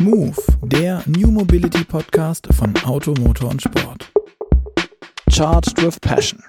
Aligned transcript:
Move, 0.00 0.36
der 0.62 1.02
New 1.06 1.30
Mobility 1.30 1.82
Podcast 1.82 2.46
von 2.52 2.74
Auto, 2.84 3.14
Motor 3.18 3.50
und 3.50 3.62
Sport. 3.62 4.12
Charged 5.30 5.82
with 5.82 5.98
Passion. 6.00 6.42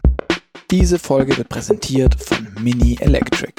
Diese 0.69 0.99
Folge 0.99 1.37
wird 1.37 1.47
präsentiert 1.47 2.13
von 2.21 2.53
Mini 2.59 2.97
Electric. 2.99 3.53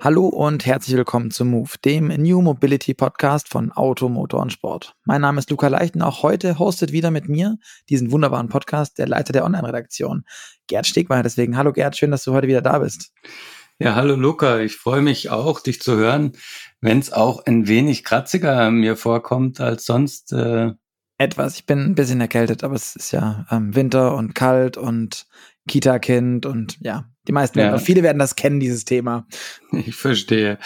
Hallo 0.00 0.28
und 0.28 0.64
herzlich 0.64 0.96
willkommen 0.96 1.32
zu 1.32 1.44
Move, 1.44 1.70
dem 1.84 2.06
New 2.06 2.40
Mobility 2.40 2.94
Podcast 2.94 3.48
von 3.48 3.72
Auto, 3.72 4.08
Motor 4.08 4.42
und 4.42 4.52
Sport. 4.52 4.94
Mein 5.04 5.22
Name 5.22 5.40
ist 5.40 5.50
Luca 5.50 5.66
Leichten. 5.66 6.02
Auch 6.02 6.22
heute 6.22 6.60
hostet 6.60 6.92
wieder 6.92 7.10
mit 7.10 7.28
mir 7.28 7.58
diesen 7.88 8.12
wunderbaren 8.12 8.48
Podcast 8.48 8.96
der 8.98 9.08
Leiter 9.08 9.32
der 9.32 9.44
Online-Redaktion, 9.44 10.24
Gerd 10.68 10.86
Stegmeier. 10.86 11.24
Deswegen, 11.24 11.56
hallo 11.56 11.72
Gerd, 11.72 11.96
schön, 11.96 12.12
dass 12.12 12.22
du 12.22 12.32
heute 12.32 12.46
wieder 12.46 12.62
da 12.62 12.78
bist. 12.78 13.10
Ja, 13.78 13.94
hallo 13.94 14.16
Luca, 14.16 14.60
ich 14.60 14.76
freue 14.76 15.02
mich 15.02 15.28
auch, 15.28 15.60
dich 15.60 15.82
zu 15.82 15.96
hören, 15.96 16.32
wenn 16.80 16.98
es 16.98 17.12
auch 17.12 17.44
ein 17.44 17.68
wenig 17.68 18.04
kratziger 18.04 18.70
mir 18.70 18.96
vorkommt 18.96 19.60
als 19.60 19.84
sonst. 19.84 20.32
Äh 20.32 20.70
Etwas, 21.18 21.56
ich 21.56 21.66
bin 21.66 21.80
ein 21.80 21.94
bisschen 21.94 22.22
erkältet, 22.22 22.64
aber 22.64 22.74
es 22.74 22.96
ist 22.96 23.12
ja 23.12 23.44
ähm, 23.50 23.74
Winter 23.74 24.14
und 24.14 24.34
kalt 24.34 24.78
und 24.78 25.26
Kita-Kind 25.68 26.46
und 26.46 26.78
ja, 26.80 27.10
die 27.28 27.32
meisten 27.32 27.56
werden, 27.56 27.72
ja. 27.72 27.78
viele 27.78 28.02
werden 28.02 28.18
das 28.18 28.34
kennen, 28.34 28.60
dieses 28.60 28.86
Thema. 28.86 29.26
Ich 29.72 29.94
verstehe. 29.94 30.58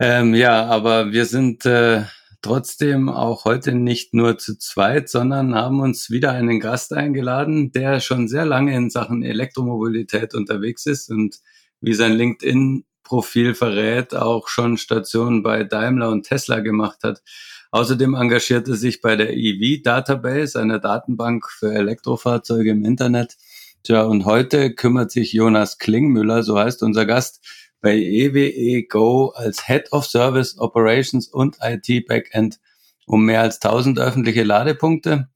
Ähm, 0.00 0.34
ja, 0.34 0.66
aber 0.66 1.12
wir 1.12 1.26
sind 1.26 1.64
äh, 1.64 2.02
trotzdem 2.42 3.08
auch 3.08 3.44
heute 3.44 3.72
nicht 3.72 4.14
nur 4.14 4.36
zu 4.36 4.58
zweit, 4.58 5.08
sondern 5.08 5.54
haben 5.54 5.78
uns 5.78 6.10
wieder 6.10 6.32
einen 6.32 6.58
Gast 6.58 6.92
eingeladen, 6.92 7.70
der 7.70 8.00
schon 8.00 8.26
sehr 8.26 8.46
lange 8.46 8.74
in 8.74 8.90
Sachen 8.90 9.22
Elektromobilität 9.22 10.34
unterwegs 10.34 10.86
ist 10.86 11.08
und 11.08 11.36
wie 11.80 11.94
sein 11.94 12.12
LinkedIn-Profil 12.12 13.54
verrät, 13.54 14.14
auch 14.14 14.48
schon 14.48 14.76
Stationen 14.76 15.42
bei 15.42 15.64
Daimler 15.64 16.10
und 16.10 16.24
Tesla 16.26 16.60
gemacht 16.60 16.98
hat. 17.02 17.22
Außerdem 17.70 18.14
engagiert 18.14 18.68
er 18.68 18.74
sich 18.74 19.00
bei 19.00 19.16
der 19.16 19.36
EV 19.36 19.82
Database, 19.82 20.60
einer 20.60 20.78
Datenbank 20.78 21.48
für 21.48 21.72
Elektrofahrzeuge 21.72 22.70
im 22.70 22.84
Internet. 22.84 23.36
Tja, 23.82 24.02
und 24.02 24.24
heute 24.24 24.74
kümmert 24.74 25.10
sich 25.10 25.32
Jonas 25.32 25.78
Klingmüller, 25.78 26.42
so 26.42 26.58
heißt 26.58 26.82
unser 26.82 27.06
Gast, 27.06 27.40
bei 27.80 27.96
EWE 27.96 28.82
Go 28.88 29.28
als 29.28 29.66
Head 29.66 29.92
of 29.92 30.04
Service 30.04 30.58
Operations 30.58 31.28
und 31.28 31.56
IT 31.62 32.06
Backend 32.06 32.58
um 33.06 33.24
mehr 33.24 33.40
als 33.40 33.60
1000 33.60 33.98
öffentliche 33.98 34.44
Ladepunkte 34.44 35.28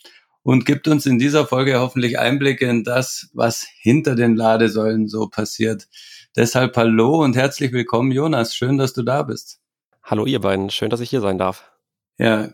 und 0.42 0.66
gibt 0.66 0.86
uns 0.86 1.06
in 1.06 1.18
dieser 1.18 1.46
Folge 1.46 1.80
hoffentlich 1.80 2.18
Einblicke 2.18 2.66
in 2.66 2.84
das, 2.84 3.30
was 3.32 3.66
hinter 3.80 4.14
den 4.14 4.36
Ladesäulen 4.36 5.08
so 5.08 5.28
passiert. 5.28 5.88
Deshalb 6.36 6.76
hallo 6.76 7.22
und 7.22 7.36
herzlich 7.36 7.70
willkommen, 7.70 8.10
Jonas. 8.10 8.56
Schön, 8.56 8.76
dass 8.76 8.92
du 8.92 9.04
da 9.04 9.22
bist. 9.22 9.60
Hallo, 10.02 10.26
ihr 10.26 10.40
beiden. 10.40 10.68
Schön, 10.68 10.90
dass 10.90 10.98
ich 10.98 11.08
hier 11.08 11.20
sein 11.20 11.38
darf. 11.38 11.70
Ja, 12.18 12.48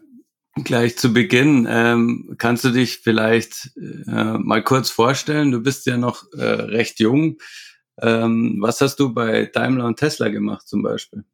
gleich 0.64 0.98
zu 0.98 1.14
Beginn. 1.14 1.67
Ähm, 1.67 2.34
kannst 2.37 2.62
du 2.62 2.72
dich 2.72 2.98
vielleicht 2.98 3.70
äh, 3.78 4.37
mal 4.37 4.62
kurz 4.62 4.91
vorstellen? 4.91 5.50
Du 5.50 5.62
bist 5.62 5.87
ja 5.87 5.97
noch 5.97 6.31
äh, 6.34 6.45
recht 6.45 7.00
jung. 7.00 7.39
Ähm, 7.98 8.59
was 8.61 8.83
hast 8.83 8.97
du 8.97 9.14
bei 9.14 9.47
Daimler 9.47 9.87
und 9.87 9.98
Tesla 9.98 10.28
gemacht 10.28 10.69
zum 10.69 10.83
Beispiel? 10.83 11.25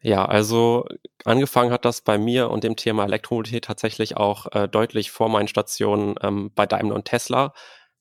Ja, 0.00 0.24
also 0.24 0.86
angefangen 1.26 1.72
hat 1.72 1.84
das 1.84 2.00
bei 2.00 2.16
mir 2.16 2.48
und 2.48 2.64
dem 2.64 2.76
Thema 2.76 3.04
Elektromobilität 3.04 3.64
tatsächlich 3.64 4.16
auch 4.16 4.46
äh, 4.52 4.66
deutlich 4.66 5.10
vor 5.10 5.28
meinen 5.28 5.46
Stationen 5.46 6.14
ähm, 6.22 6.52
bei 6.54 6.64
Daimler 6.64 6.94
und 6.94 7.04
Tesla. 7.04 7.52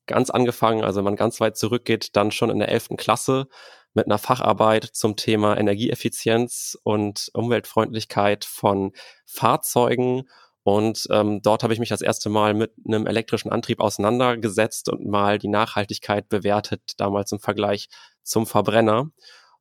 Ganz 0.08 0.30
angefangen, 0.30 0.86
also 0.86 1.00
wenn 1.00 1.06
man 1.06 1.18
ganz 1.18 1.42
weit 1.42 1.58
zurückgeht, 1.58 2.16
dann 2.16 2.32
schon 2.32 2.50
in 2.50 2.60
der 2.60 2.70
elften 2.70 2.96
Klasse 2.96 3.50
mit 3.94 4.06
einer 4.06 4.18
Facharbeit 4.18 4.86
zum 4.86 5.16
Thema 5.16 5.58
Energieeffizienz 5.58 6.78
und 6.84 7.30
Umweltfreundlichkeit 7.34 8.46
von 8.46 8.94
Fahrzeugen. 9.26 10.30
Und 10.64 11.08
ähm, 11.10 11.42
dort 11.42 11.64
habe 11.64 11.74
ich 11.74 11.80
mich 11.80 11.90
das 11.90 12.02
erste 12.02 12.30
Mal 12.30 12.54
mit 12.54 12.74
einem 12.88 13.08
elektrischen 13.08 13.52
Antrieb 13.52 13.80
auseinandergesetzt 13.80 14.90
und 14.90 15.06
mal 15.06 15.40
die 15.40 15.48
Nachhaltigkeit 15.48 16.30
bewertet, 16.30 16.82
damals 16.98 17.32
im 17.32 17.40
Vergleich 17.40 17.90
zum 18.24 18.46
Verbrenner. 18.46 19.10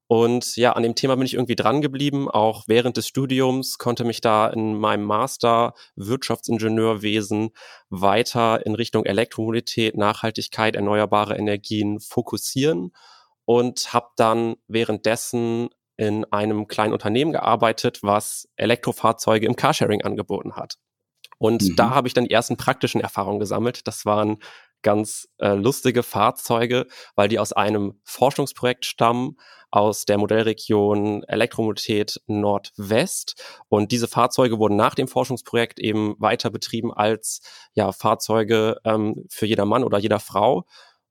Und 0.06 0.56
ja, 0.56 0.72
an 0.72 0.82
dem 0.82 0.96
Thema 0.96 1.14
bin 1.14 1.24
ich 1.24 1.34
irgendwie 1.34 1.54
dran 1.54 1.80
geblieben, 1.80 2.28
auch 2.28 2.64
während 2.66 2.96
des 2.96 3.06
Studiums, 3.06 3.78
konnte 3.78 4.04
mich 4.04 4.20
da 4.20 4.48
in 4.48 4.74
meinem 4.74 5.04
Master 5.04 5.72
Wirtschaftsingenieurwesen 5.94 7.50
weiter 7.90 8.66
in 8.66 8.74
Richtung 8.74 9.04
Elektromobilität, 9.04 9.96
Nachhaltigkeit, 9.96 10.74
erneuerbare 10.74 11.36
Energien 11.36 12.00
fokussieren 12.00 12.90
und 13.50 13.92
habe 13.92 14.10
dann 14.14 14.54
währenddessen 14.68 15.70
in 15.96 16.24
einem 16.26 16.68
kleinen 16.68 16.92
Unternehmen 16.92 17.32
gearbeitet, 17.32 17.98
was 18.04 18.48
Elektrofahrzeuge 18.54 19.44
im 19.44 19.56
Carsharing 19.56 20.02
angeboten 20.02 20.54
hat. 20.54 20.76
Und 21.38 21.62
mhm. 21.62 21.74
da 21.74 21.90
habe 21.90 22.06
ich 22.06 22.14
dann 22.14 22.26
die 22.26 22.30
ersten 22.30 22.56
praktischen 22.56 23.00
Erfahrungen 23.00 23.40
gesammelt. 23.40 23.88
Das 23.88 24.06
waren 24.06 24.38
ganz 24.82 25.28
äh, 25.38 25.54
lustige 25.54 26.04
Fahrzeuge, 26.04 26.86
weil 27.16 27.26
die 27.26 27.40
aus 27.40 27.52
einem 27.52 28.00
Forschungsprojekt 28.04 28.86
stammen, 28.86 29.36
aus 29.72 30.04
der 30.04 30.18
Modellregion 30.18 31.24
Elektromobilität 31.24 32.20
Nordwest. 32.28 33.42
Und 33.68 33.90
diese 33.90 34.06
Fahrzeuge 34.06 34.60
wurden 34.60 34.76
nach 34.76 34.94
dem 34.94 35.08
Forschungsprojekt 35.08 35.80
eben 35.80 36.14
weiter 36.20 36.50
betrieben 36.50 36.94
als 36.94 37.40
ja, 37.74 37.90
Fahrzeuge 37.90 38.76
ähm, 38.84 39.24
für 39.28 39.46
jeder 39.46 39.64
Mann 39.64 39.82
oder 39.82 39.98
jeder 39.98 40.20
Frau. 40.20 40.66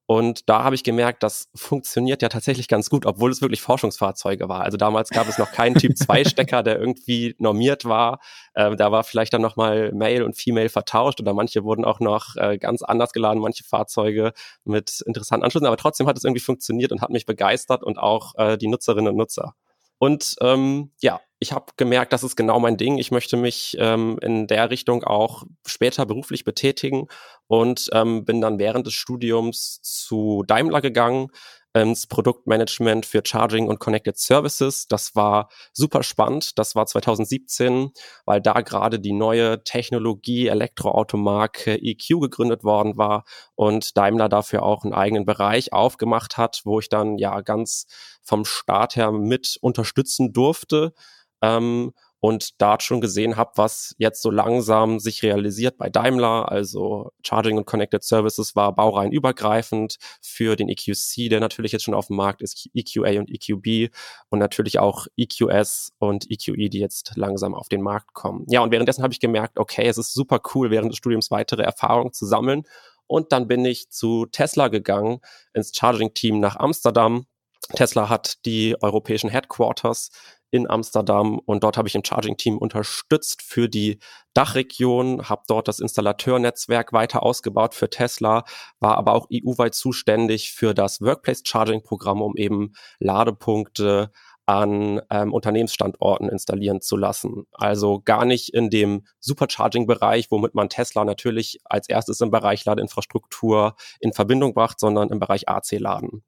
Und 0.10 0.50
da 0.50 0.64
habe 0.64 0.74
ich 0.74 0.84
gemerkt, 0.84 1.22
das 1.22 1.50
funktioniert 1.54 2.24
ja 2.24 2.30
tatsächlich 2.30 2.68
ganz 2.68 2.90
gut, 2.90 3.06
obwohl 3.06 3.30
es 3.30 3.44
wirklich 3.44 3.62
Forschungsfahrzeuge 3.62 4.50
war. 4.50 4.62
Also 4.62 4.76
damals 4.76 5.12
gab 5.12 5.30
es 5.30 5.38
noch 5.38 5.52
keinen 5.52 5.76
Typ 5.76 5.96
2 5.98 6.24
Stecker, 6.26 6.64
der 6.64 6.80
irgendwie 6.80 7.36
normiert 7.38 7.86
war. 7.86 8.20
Äh, 8.56 8.76
da 8.76 8.92
war 8.92 9.04
vielleicht 9.04 9.34
dann 9.34 9.44
nochmal 9.44 9.92
Male 9.94 10.26
und 10.26 10.36
Female 10.36 10.70
vertauscht 10.70 11.22
oder 11.22 11.36
manche 11.36 11.64
wurden 11.64 11.86
auch 11.86 12.00
noch 12.00 12.36
äh, 12.38 12.58
ganz 12.58 12.82
anders 12.82 13.14
geladen, 13.14 13.40
manche 13.40 13.64
Fahrzeuge 13.64 14.34
mit 14.64 15.04
interessanten 15.06 15.44
Anschlüssen. 15.44 15.68
Aber 15.68 15.78
trotzdem 15.78 16.08
hat 16.08 16.18
es 16.18 16.24
irgendwie 16.24 16.42
funktioniert 16.42 16.92
und 16.92 17.02
hat 17.02 17.12
mich 17.12 17.28
begeistert 17.28 17.84
und 17.84 18.00
auch 18.00 18.34
äh, 18.40 18.58
die 18.58 18.68
Nutzerinnen 18.68 19.10
und 19.10 19.16
Nutzer. 19.16 19.54
Und 20.00 20.38
ähm, 20.42 20.92
ja, 21.02 21.20
ich 21.40 21.54
habe 21.54 21.72
gemerkt, 21.78 22.12
das 22.12 22.24
ist 22.24 22.36
genau 22.36 22.60
mein 22.60 22.76
Ding. 22.78 22.98
Ich 22.98 23.12
möchte 23.12 23.38
mich 23.38 23.78
ähm, 23.80 24.20
in 24.22 24.48
der 24.48 24.70
Richtung 24.70 25.04
auch 25.06 25.44
später 25.66 26.06
beruflich 26.06 26.44
betätigen 26.44 27.08
und 27.48 27.90
ähm, 27.94 28.26
bin 28.26 28.42
dann 28.42 28.60
während 28.60 28.86
des 28.86 28.94
Studiums 28.94 29.80
zu 29.82 30.44
Daimler 30.46 30.82
gegangen 30.82 31.30
ins 31.74 32.08
Produktmanagement 32.08 33.06
für 33.06 33.22
Charging 33.24 33.68
und 33.68 33.80
Connected 33.80 34.18
Services. 34.18 34.88
Das 34.88 35.16
war 35.16 35.50
super 35.72 36.04
spannend. 36.04 36.58
Das 36.58 36.76
war 36.76 36.88
2017, 36.88 37.92
weil 38.26 38.42
da 38.42 38.62
gerade 38.62 39.00
die 39.00 39.14
neue 39.14 39.64
Technologie 39.64 40.48
Elektroautomarke 40.48 41.76
EQ 41.76 42.22
gegründet 42.22 42.64
worden 42.64 42.98
war 42.98 43.24
und 43.56 43.98
Daimler 43.98 44.30
dafür 44.30 44.64
auch 44.64 44.84
einen 44.84 44.94
eigenen 44.94 45.26
Bereich 45.26 45.72
aufgemacht 45.72 46.38
hat, 46.38 46.62
wo 46.66 46.80
ich 46.80 46.90
dann 46.90 47.18
ja 47.18 47.42
ganz 47.42 47.86
vom 48.24 48.46
Start 48.46 48.96
her 48.96 49.12
mit 49.12 49.58
unterstützen 49.62 50.34
durfte. 50.34 50.94
Ähm, 51.42 51.94
und 52.22 52.62
da 52.62 52.78
schon 52.80 53.02
gesehen 53.02 53.38
habe, 53.38 53.52
was 53.56 53.96
jetzt 53.98 54.22
so 54.22 54.30
langsam 54.30 55.00
sich 55.00 55.24
realisiert 55.24 55.78
bei 55.78 55.90
Daimler. 55.90 56.52
Also 56.52 57.12
Charging 57.26 57.58
und 57.58 57.66
Connected 57.66 58.04
Services 58.04 58.56
war 58.56 58.76
baurein 58.76 59.12
übergreifend 59.12 59.98
für 60.22 60.56
den 60.56 60.70
EQC, 60.70 61.30
der 61.30 61.40
natürlich 61.40 61.72
jetzt 61.72 61.84
schon 61.84 61.94
auf 61.94 62.08
dem 62.08 62.18
Markt 62.18 62.42
ist, 62.42 62.70
EQA 62.74 63.20
und 63.20 63.30
EQB 63.30 63.94
und 64.30 64.40
natürlich 64.40 64.80
auch 64.80 65.08
EQS 65.16 65.94
und 66.00 66.30
EQE, 66.30 66.70
die 66.70 66.80
jetzt 66.80 67.14
langsam 67.16 67.56
auf 67.56 67.70
den 67.70 67.82
Markt 67.82 68.14
kommen. 68.14 68.46
Ja, 68.50 68.62
und 68.62 68.72
währenddessen 68.72 69.04
habe 69.04 69.14
ich 69.14 69.20
gemerkt, 69.20 69.58
okay, 69.58 69.88
es 69.88 69.98
ist 69.98 70.14
super 70.14 70.42
cool, 70.54 70.72
während 70.72 70.92
des 70.92 70.98
Studiums 70.98 71.32
weitere 71.32 71.64
Erfahrungen 71.64 72.12
zu 72.12 72.26
sammeln. 72.26 72.64
Und 73.08 73.32
dann 73.32 73.48
bin 73.48 73.66
ich 73.66 73.90
zu 73.90 74.28
Tesla 74.28 74.68
gegangen, 74.68 75.20
ins 75.54 75.76
Charging-Team 75.76 76.40
nach 76.40 76.58
Amsterdam. 76.58 77.26
Tesla 77.74 78.10
hat 78.10 78.46
die 78.46 78.76
europäischen 78.82 79.30
Headquarters 79.30 80.12
in 80.52 80.70
Amsterdam 80.70 81.40
und 81.40 81.64
dort 81.64 81.78
habe 81.78 81.88
ich 81.88 81.96
im 81.96 82.04
Charging-Team 82.04 82.58
unterstützt 82.58 83.42
für 83.42 83.70
die 83.70 84.00
Dachregion, 84.34 85.30
habe 85.30 85.44
dort 85.48 85.68
das 85.68 85.80
Installateurnetzwerk 85.80 86.94
weiter 86.94 87.24
ausgebaut 87.24 87.76
für 87.76 87.90
Tesla, 87.90 88.44
war 88.80 88.98
aber 88.98 89.14
auch 89.14 89.28
EU-weit 89.34 89.76
zuständig 89.76 90.52
für 90.52 90.74
das 90.74 91.02
Workplace-Charging-Programm, 91.02 92.22
um 92.22 92.36
eben 92.36 92.74
Ladepunkte 93.00 94.12
an 94.50 95.00
ähm, 95.12 95.32
Unternehmensstandorten 95.32 96.28
installieren 96.28 96.82
zu 96.82 96.98
lassen. 96.98 97.46
Also 97.52 98.02
gar 98.04 98.26
nicht 98.26 98.52
in 98.52 98.72
dem 98.72 99.06
Supercharging-Bereich, 99.20 100.32
womit 100.32 100.56
man 100.56 100.70
Tesla 100.70 101.06
natürlich 101.06 101.60
als 101.66 101.88
erstes 101.88 102.20
im 102.22 102.32
Bereich 102.32 102.66
Ladeinfrastruktur 102.66 103.76
in 104.00 104.12
Verbindung 104.12 104.56
bracht, 104.56 104.80
sondern 104.80 105.10
im 105.10 105.20
Bereich 105.20 105.48
AC-Laden. 105.48 106.24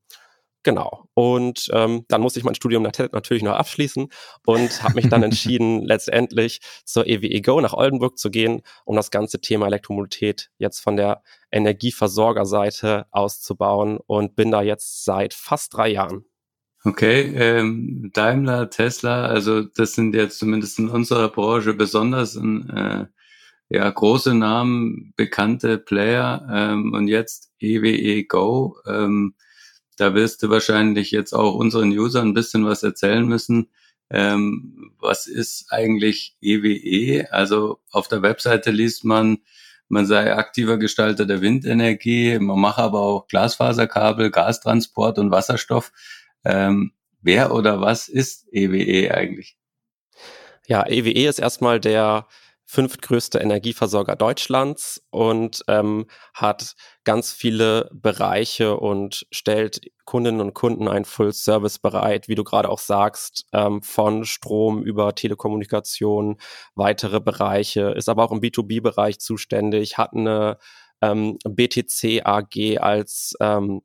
Genau. 0.63 1.09
Und 1.15 1.69
ähm, 1.73 2.05
dann 2.07 2.21
musste 2.21 2.39
ich 2.39 2.45
mein 2.45 2.53
Studium 2.53 2.83
natürlich 2.83 3.41
noch 3.41 3.55
abschließen 3.55 4.09
und 4.45 4.83
habe 4.83 4.95
mich 4.95 5.09
dann 5.09 5.23
entschieden, 5.23 5.81
letztendlich 5.83 6.61
zur 6.85 7.07
EWE 7.07 7.41
Go 7.41 7.61
nach 7.61 7.73
Oldenburg 7.73 8.17
zu 8.17 8.29
gehen, 8.29 8.61
um 8.85 8.95
das 8.95 9.09
ganze 9.09 9.41
Thema 9.41 9.65
Elektromobilität 9.65 10.51
jetzt 10.57 10.79
von 10.79 10.95
der 10.97 11.23
Energieversorgerseite 11.51 13.07
auszubauen 13.11 13.97
und 14.05 14.35
bin 14.35 14.51
da 14.51 14.61
jetzt 14.61 15.03
seit 15.03 15.33
fast 15.33 15.73
drei 15.75 15.89
Jahren. 15.89 16.25
Okay, 16.83 17.31
ähm, 17.35 18.09
Daimler, 18.13 18.69
Tesla, 18.69 19.25
also 19.25 19.61
das 19.61 19.93
sind 19.93 20.15
jetzt 20.15 20.39
zumindest 20.39 20.79
in 20.79 20.89
unserer 20.89 21.29
Branche 21.29 21.75
besonders 21.75 22.35
ein, 22.35 22.69
äh, 22.69 23.05
ja, 23.69 23.89
große 23.89 24.33
Namen, 24.33 25.13
bekannte 25.15 25.77
Player 25.77 26.45
ähm, 26.51 26.93
und 26.93 27.07
jetzt 27.07 27.51
EWE 27.59 27.95
e 27.95 28.23
Go. 28.23 28.77
Ähm, 28.87 29.35
da 30.01 30.15
wirst 30.15 30.41
du 30.41 30.49
wahrscheinlich 30.49 31.11
jetzt 31.11 31.31
auch 31.31 31.53
unseren 31.53 31.91
Usern 31.91 32.29
ein 32.29 32.33
bisschen 32.33 32.65
was 32.65 32.81
erzählen 32.81 33.23
müssen. 33.23 33.69
Ähm, 34.09 34.91
was 34.99 35.27
ist 35.27 35.71
eigentlich 35.71 36.35
EWE? 36.41 36.73
E? 36.73 37.27
Also 37.27 37.79
auf 37.91 38.07
der 38.07 38.23
Webseite 38.23 38.71
liest 38.71 39.05
man, 39.05 39.37
man 39.89 40.07
sei 40.07 40.33
aktiver 40.35 40.79
Gestalter 40.79 41.27
der 41.27 41.41
Windenergie, 41.41 42.39
man 42.39 42.59
mache 42.59 42.81
aber 42.81 42.99
auch 42.99 43.27
Glasfaserkabel, 43.27 44.31
Gastransport 44.31 45.19
und 45.19 45.29
Wasserstoff. 45.29 45.91
Ähm, 46.43 46.93
wer 47.21 47.53
oder 47.53 47.79
was 47.79 48.09
ist 48.09 48.51
EWE 48.51 48.81
e 48.81 49.11
eigentlich? 49.11 49.55
Ja, 50.65 50.83
EWE 50.87 51.11
e 51.11 51.27
ist 51.27 51.37
erstmal 51.37 51.79
der 51.79 52.27
fünftgrößte 52.71 53.39
Energieversorger 53.39 54.15
Deutschlands 54.15 55.03
und 55.09 55.61
ähm, 55.67 56.05
hat 56.33 56.75
ganz 57.03 57.33
viele 57.33 57.89
Bereiche 57.91 58.77
und 58.77 59.27
stellt 59.29 59.81
Kundinnen 60.05 60.39
und 60.39 60.53
Kunden 60.53 60.87
ein 60.87 61.03
Full-Service 61.03 61.79
bereit, 61.79 62.29
wie 62.29 62.35
du 62.35 62.45
gerade 62.45 62.69
auch 62.69 62.79
sagst, 62.79 63.45
ähm, 63.51 63.81
von 63.81 64.23
Strom 64.23 64.83
über 64.83 65.13
Telekommunikation, 65.13 66.37
weitere 66.73 67.19
Bereiche, 67.19 67.89
ist 67.89 68.07
aber 68.07 68.23
auch 68.23 68.31
im 68.31 68.39
B2B-Bereich 68.39 69.19
zuständig, 69.19 69.97
hat 69.97 70.13
eine 70.13 70.57
ähm, 71.01 71.39
BTC 71.43 72.21
AG 72.23 72.77
als 72.79 73.33
ähm, 73.41 73.81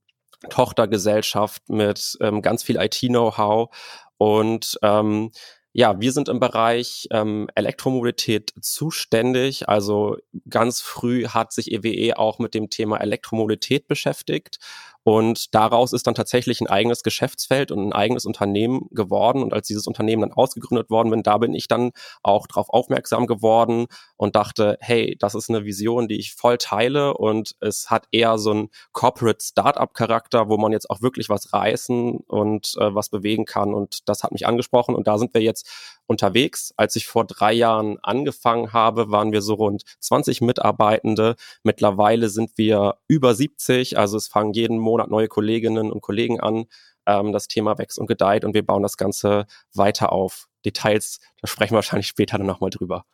Tochtergesellschaft 0.49 1.69
mit 1.69 2.17
ähm, 2.21 2.41
ganz 2.41 2.62
viel 2.62 2.77
IT-Know-how 2.77 3.69
und 4.17 4.79
ähm, 4.83 5.33
ja, 5.78 6.00
wir 6.00 6.11
sind 6.11 6.31
im 6.31 6.40
Bereich 6.40 7.06
ähm, 7.11 7.49
Elektromobilität 7.55 8.55
zuständig. 8.62 9.69
Also 9.69 10.17
ganz 10.49 10.81
früh 10.81 11.26
hat 11.26 11.52
sich 11.52 11.70
EWE 11.70 11.88
e 11.90 12.14
auch 12.14 12.38
mit 12.38 12.55
dem 12.55 12.70
Thema 12.70 12.96
Elektromobilität 12.96 13.87
beschäftigt 13.87 14.58
und 15.06 15.55
daraus 15.55 15.93
ist 15.93 16.08
dann 16.08 16.17
tatsächlich 16.17 16.61
ein 16.61 16.67
eigenes 16.67 17.05
Geschäftsfeld 17.05 17.70
und 17.70 17.79
ein 17.79 17.93
eigenes 17.93 18.26
Unternehmen 18.26 18.88
geworden. 18.91 19.41
Und 19.44 19.53
als 19.53 19.69
dieses 19.69 19.87
Unternehmen 19.87 20.23
dann 20.23 20.32
ausgegründet 20.32 20.91
worden 20.91 21.11
bin, 21.11 21.23
da 21.23 21.38
bin 21.38 21.55
ich 21.55 21.69
dann 21.69 21.93
auch 22.25 22.49
darauf 22.49 22.70
aufmerksam 22.70 23.29
geworden 23.29 23.87
und 24.17 24.35
dachte, 24.35 24.76
hey, 24.81 25.14
das 25.17 25.37
ist 25.37 25.49
eine 25.49 25.64
Vision, 25.64 26.08
die 26.08 26.19
ich 26.19 26.35
voll 26.35 26.58
teile. 26.58 27.14
Und 27.14 27.55
es 27.61 27.88
hat 27.88 28.08
eher 28.11 28.37
so 28.37 28.50
einen 28.50 28.69
Corporate 28.91 29.38
Startup-Charakter, 29.41 30.49
wo 30.49 30.56
man 30.56 30.73
jetzt 30.73 30.91
auch 30.91 31.03
wirklich 31.03 31.29
was 31.29 31.52
reißen 31.52 32.17
und 32.26 32.75
äh, 32.81 32.93
was 32.93 33.09
bewegen 33.09 33.44
kann. 33.44 33.75
Und 33.75 34.09
das 34.09 34.25
hat 34.25 34.32
mich 34.32 34.49
angesprochen. 34.49 34.97
Und 34.97 35.06
da 35.06 35.19
sind 35.19 35.35
wir 35.35 35.41
jetzt 35.41 35.69
unterwegs. 36.06 36.75
Als 36.76 36.97
ich 36.97 37.06
vor 37.06 37.25
drei 37.25 37.52
Jahren 37.52 37.99
angefangen 38.02 38.73
habe, 38.73 39.12
waren 39.12 39.31
wir 39.31 39.43
so 39.43 39.55
rund 39.55 39.85
20 40.00 40.41
Mitarbeitende. 40.41 41.37
Mittlerweile 41.62 42.29
sind 42.29 42.50
wir 42.56 42.97
über 43.06 43.37
70. 43.37 43.99
Also 43.99 44.17
es 44.17 44.26
fangen 44.26 44.52
jeden 44.52 44.79
Monat 44.79 44.96
neue 45.09 45.29
Kolleginnen 45.29 45.91
und 45.91 46.01
Kollegen 46.01 46.41
an. 46.41 46.67
Ähm, 47.07 47.33
das 47.33 47.49
Thema 47.49 47.79
wächst 47.79 47.99
und 47.99 48.07
gedeiht 48.07 48.45
und 48.45 48.55
wir 48.55 48.65
bauen 48.65 48.83
das 48.83 48.97
Ganze 48.97 49.47
weiter 49.75 50.13
auf. 50.13 50.49
Details, 50.65 51.21
da 51.41 51.47
sprechen 51.47 51.73
wir 51.73 51.77
wahrscheinlich 51.77 52.09
später 52.09 52.39
dann 52.39 52.47
nochmal 52.47 52.71
drüber. 52.71 53.05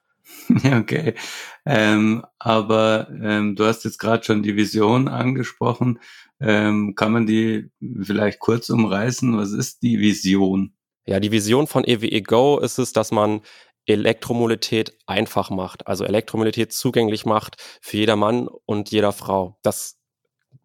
Okay, 0.65 1.15
ähm, 1.67 2.25
aber 2.39 3.09
ähm, 3.11 3.57
du 3.57 3.65
hast 3.65 3.85
jetzt 3.85 3.99
gerade 3.99 4.25
schon 4.25 4.43
die 4.43 4.57
Vision 4.57 5.09
angesprochen. 5.09 5.99
Ähm, 6.41 6.95
kann 6.95 7.13
man 7.13 7.27
die 7.27 7.71
vielleicht 8.03 8.39
kurz 8.39 8.71
umreißen? 8.71 9.37
Was 9.37 9.53
ist 9.53 9.83
die 9.83 9.99
Vision? 9.99 10.75
Ja, 11.07 11.19
die 11.19 11.33
Vision 11.33 11.67
von 11.67 11.85
EWE 11.85 12.07
e 12.07 12.21
Go 12.21 12.59
ist 12.61 12.79
es, 12.79 12.93
dass 12.93 13.11
man 13.11 13.43
Elektromobilität 13.87 14.97
einfach 15.07 15.51
macht, 15.51 15.87
also 15.89 16.05
Elektromobilität 16.05 16.73
zugänglich 16.73 17.27
macht 17.27 17.57
für 17.81 17.97
jeder 17.97 18.17
Mann 18.17 18.49
und 18.65 18.91
jeder 18.91 19.13
Frau. 19.13 19.59
Das 19.63 19.99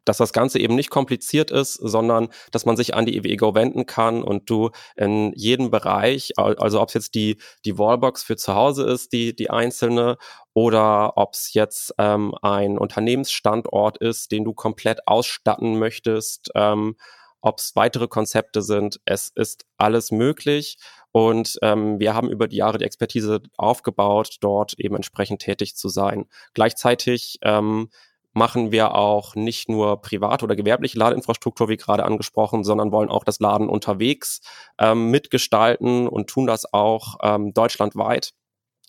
dass 0.08 0.18
das 0.18 0.32
Ganze 0.32 0.60
eben 0.60 0.76
nicht 0.76 0.90
kompliziert 0.90 1.52
ist, 1.52 1.74
sondern 1.74 2.30
dass 2.52 2.66
man 2.66 2.78
sich 2.78 2.96
an 2.96 3.06
die 3.06 3.18
EWE 3.18 3.28
e 3.28 3.36
Go 3.36 3.56
wenden 3.56 3.86
kann 3.86 4.24
und 4.24 4.50
du 4.50 4.70
in 4.96 5.34
jedem 5.36 5.70
Bereich, 5.70 6.32
also 6.38 6.82
ob 6.82 6.88
es 6.88 6.94
jetzt 6.94 7.16
die, 7.16 7.38
die 7.66 7.78
Wallbox 7.78 8.24
für 8.24 8.38
zu 8.38 8.56
Hause 8.56 8.86
ist, 8.86 9.12
die, 9.12 9.36
die 9.36 9.50
einzelne, 9.50 10.18
oder 10.54 11.18
ob 11.18 11.34
es 11.34 11.54
jetzt 11.54 11.94
ähm, 11.98 12.34
ein 12.42 12.78
Unternehmensstandort 12.78 13.98
ist, 13.98 14.32
den 14.32 14.46
du 14.46 14.54
komplett 14.54 15.08
ausstatten 15.08 15.78
möchtest, 15.78 16.50
ähm, 16.56 16.96
ob 17.42 17.60
es 17.60 17.76
weitere 17.76 18.08
Konzepte 18.08 18.62
sind. 18.62 19.00
Es 19.06 19.30
ist 19.36 19.66
alles 19.78 20.12
möglich 20.12 20.78
und 21.12 21.58
ähm, 21.62 22.00
wir 22.00 22.14
haben 22.14 22.30
über 22.30 22.48
die 22.48 22.58
Jahre 22.58 22.78
die 22.78 22.86
Expertise 22.86 23.42
aufgebaut, 23.58 24.38
dort 24.40 24.80
eben 24.80 24.96
entsprechend 24.96 25.42
tätig 25.42 25.76
zu 25.76 25.90
sein. 25.90 26.26
Gleichzeitig 26.54 27.40
ähm, 27.44 27.90
machen 28.38 28.72
wir 28.72 28.96
auch 28.96 29.36
nicht 29.36 29.68
nur 29.68 30.02
private 30.02 30.46
oder 30.46 30.56
gewerbliche 30.56 31.00
Ladeinfrastruktur, 31.00 31.70
wie 31.70 31.78
gerade 31.78 32.06
angesprochen, 32.06 32.64
sondern 32.64 32.92
wollen 32.92 33.10
auch 33.10 33.24
das 33.24 33.40
Laden 33.40 33.68
unterwegs 33.68 34.42
ähm, 34.80 35.10
mitgestalten 35.10 36.08
und 36.08 36.30
tun 36.30 36.46
das 36.48 36.72
auch 36.72 37.18
ähm, 37.24 37.54
deutschlandweit 37.54 38.34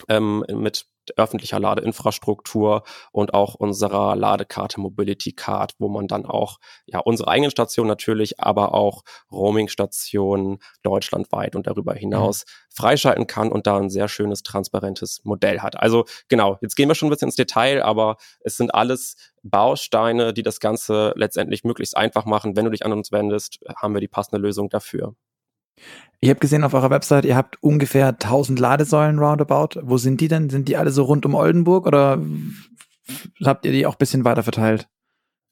ähm, 0.09 0.45
mit 0.53 0.87
öffentlicher 1.17 1.61
Ladeinfrastruktur 1.61 2.83
und 3.13 3.35
auch 3.35 3.55
unserer 3.55 4.17
Ladekarte 4.17 4.81
Mobility 4.81 5.33
Card, 5.33 5.75
wo 5.79 5.89
man 5.89 6.09
dann 6.09 6.27
auch 6.27 6.59
ja 6.87 6.99
unsere 7.01 7.29
eigenen 7.29 7.51
Stationen 7.51 7.89
natürlich, 7.89 8.41
aber 8.41 8.75
auch 8.75 9.03
Roaming-Stationen 9.33 10.59
deutschlandweit 10.83 11.57
und 11.57 11.67
darüber 11.67 11.95
hinaus 11.95 12.45
mhm. 12.45 12.75
freischalten 12.75 13.27
kann 13.27 13.51
und 13.51 13.67
da 13.67 13.79
ein 13.79 13.91
sehr 13.91 14.09
schönes, 14.09 14.43
transparentes 14.43 15.25
Modell 15.25 15.61
hat. 15.61 15.81
Also 15.81 16.05
genau, 16.29 16.59
jetzt 16.61 16.77
gehen 16.77 16.89
wir 16.89 16.95
schon 16.95 17.09
ein 17.09 17.11
bisschen 17.11 17.29
ins 17.29 17.37
Detail, 17.37 17.83
aber 17.83 18.17
es 18.41 18.57
sind 18.57 18.75
alles 18.75 19.17
Bausteine, 19.43 20.33
die 20.33 20.43
das 20.43 20.61
Ganze 20.61 21.13
letztendlich 21.17 21.65
möglichst 21.65 21.97
einfach 21.97 22.25
machen. 22.25 22.57
Wenn 22.57 22.65
du 22.65 22.71
dich 22.71 22.85
an 22.85 22.93
uns 22.93 23.13
wendest, 23.13 23.59
haben 23.77 23.95
wir 23.95 24.01
die 24.01 24.09
passende 24.09 24.41
Lösung 24.41 24.69
dafür. 24.69 25.15
Ich 26.21 26.31
habe 26.31 26.41
gesehen 26.41 26.65
auf 26.65 26.75
eurer 26.75 26.91
Website, 26.91 27.25
ihr 27.25 27.37
habt 27.37 27.63
ungefähr 27.63 28.09
1000 28.09 28.59
Ladesäulen 28.59 29.19
roundabout. 29.19 29.81
Wo 29.83 29.99
sind 29.99 30.21
die 30.21 30.29
denn? 30.29 30.51
Sind 30.51 30.69
die 30.69 30.77
alle 30.77 30.91
so 30.91 31.05
rund 31.05 31.25
um 31.25 31.35
Oldenburg 31.35 31.87
oder 31.87 32.21
habt 33.45 33.65
ihr 33.65 33.73
die 33.73 33.87
auch 33.87 33.95
bisschen 33.95 34.25
weiter 34.25 34.43
verteilt? 34.43 34.89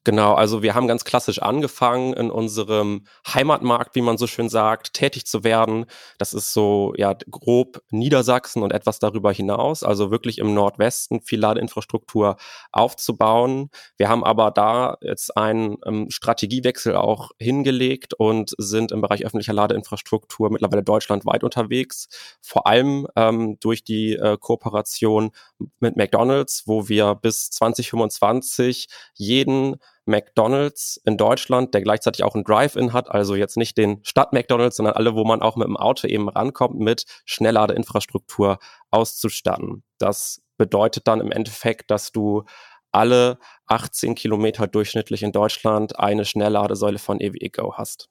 Genau, 0.06 0.34
also 0.34 0.62
wir 0.62 0.76
haben 0.76 0.86
ganz 0.86 1.02
klassisch 1.02 1.42
angefangen, 1.42 2.12
in 2.12 2.30
unserem 2.30 3.08
Heimatmarkt, 3.26 3.96
wie 3.96 4.02
man 4.02 4.18
so 4.18 4.28
schön 4.28 4.48
sagt, 4.48 4.92
tätig 4.92 5.26
zu 5.26 5.42
werden. 5.42 5.86
Das 6.16 6.32
ist 6.32 6.52
so 6.52 6.94
ja 6.96 7.12
grob 7.28 7.82
Niedersachsen 7.90 8.62
und 8.62 8.72
etwas 8.72 9.00
darüber 9.00 9.32
hinaus, 9.32 9.82
also 9.82 10.12
wirklich 10.12 10.38
im 10.38 10.54
Nordwesten 10.54 11.22
viel 11.22 11.40
Ladeinfrastruktur 11.40 12.36
aufzubauen. 12.70 13.70
Wir 13.96 14.08
haben 14.08 14.22
aber 14.22 14.52
da 14.52 14.96
jetzt 15.00 15.36
einen 15.36 15.76
ähm, 15.84 16.08
Strategiewechsel 16.08 16.94
auch 16.94 17.32
hingelegt 17.40 18.14
und 18.14 18.54
sind 18.58 18.92
im 18.92 19.00
Bereich 19.00 19.26
öffentlicher 19.26 19.54
Ladeinfrastruktur 19.54 20.52
mittlerweile 20.52 20.84
deutschlandweit 20.84 21.42
unterwegs, 21.42 22.06
vor 22.40 22.68
allem 22.68 23.08
ähm, 23.16 23.58
durch 23.58 23.82
die 23.82 24.12
äh, 24.12 24.36
Kooperation 24.38 25.32
mit 25.80 25.96
McDonald's, 25.96 26.62
wo 26.66 26.88
wir 26.88 27.16
bis 27.16 27.50
2025 27.50 28.86
jeden 29.14 29.78
McDonald's 30.06 31.00
in 31.04 31.16
Deutschland, 31.16 31.74
der 31.74 31.82
gleichzeitig 31.82 32.24
auch 32.24 32.34
ein 32.34 32.44
Drive-In 32.44 32.92
hat, 32.92 33.10
also 33.10 33.34
jetzt 33.34 33.56
nicht 33.56 33.76
den 33.76 34.00
Stadt-McDonald's, 34.02 34.76
sondern 34.76 34.94
alle, 34.94 35.14
wo 35.14 35.24
man 35.24 35.42
auch 35.42 35.56
mit 35.56 35.66
dem 35.66 35.76
Auto 35.76 36.06
eben 36.06 36.28
rankommt, 36.28 36.78
mit 36.78 37.04
Schnellladeinfrastruktur 37.24 38.58
auszustatten. 38.90 39.82
Das 39.98 40.42
bedeutet 40.56 41.06
dann 41.06 41.20
im 41.20 41.32
Endeffekt, 41.32 41.90
dass 41.90 42.12
du 42.12 42.44
alle 42.92 43.38
18 43.66 44.14
Kilometer 44.14 44.66
durchschnittlich 44.66 45.22
in 45.22 45.32
Deutschland 45.32 45.98
eine 45.98 46.24
Schnellladesäule 46.24 46.98
von 46.98 47.20
EWE 47.20 47.50
Go 47.50 47.74
hast. 47.74 48.08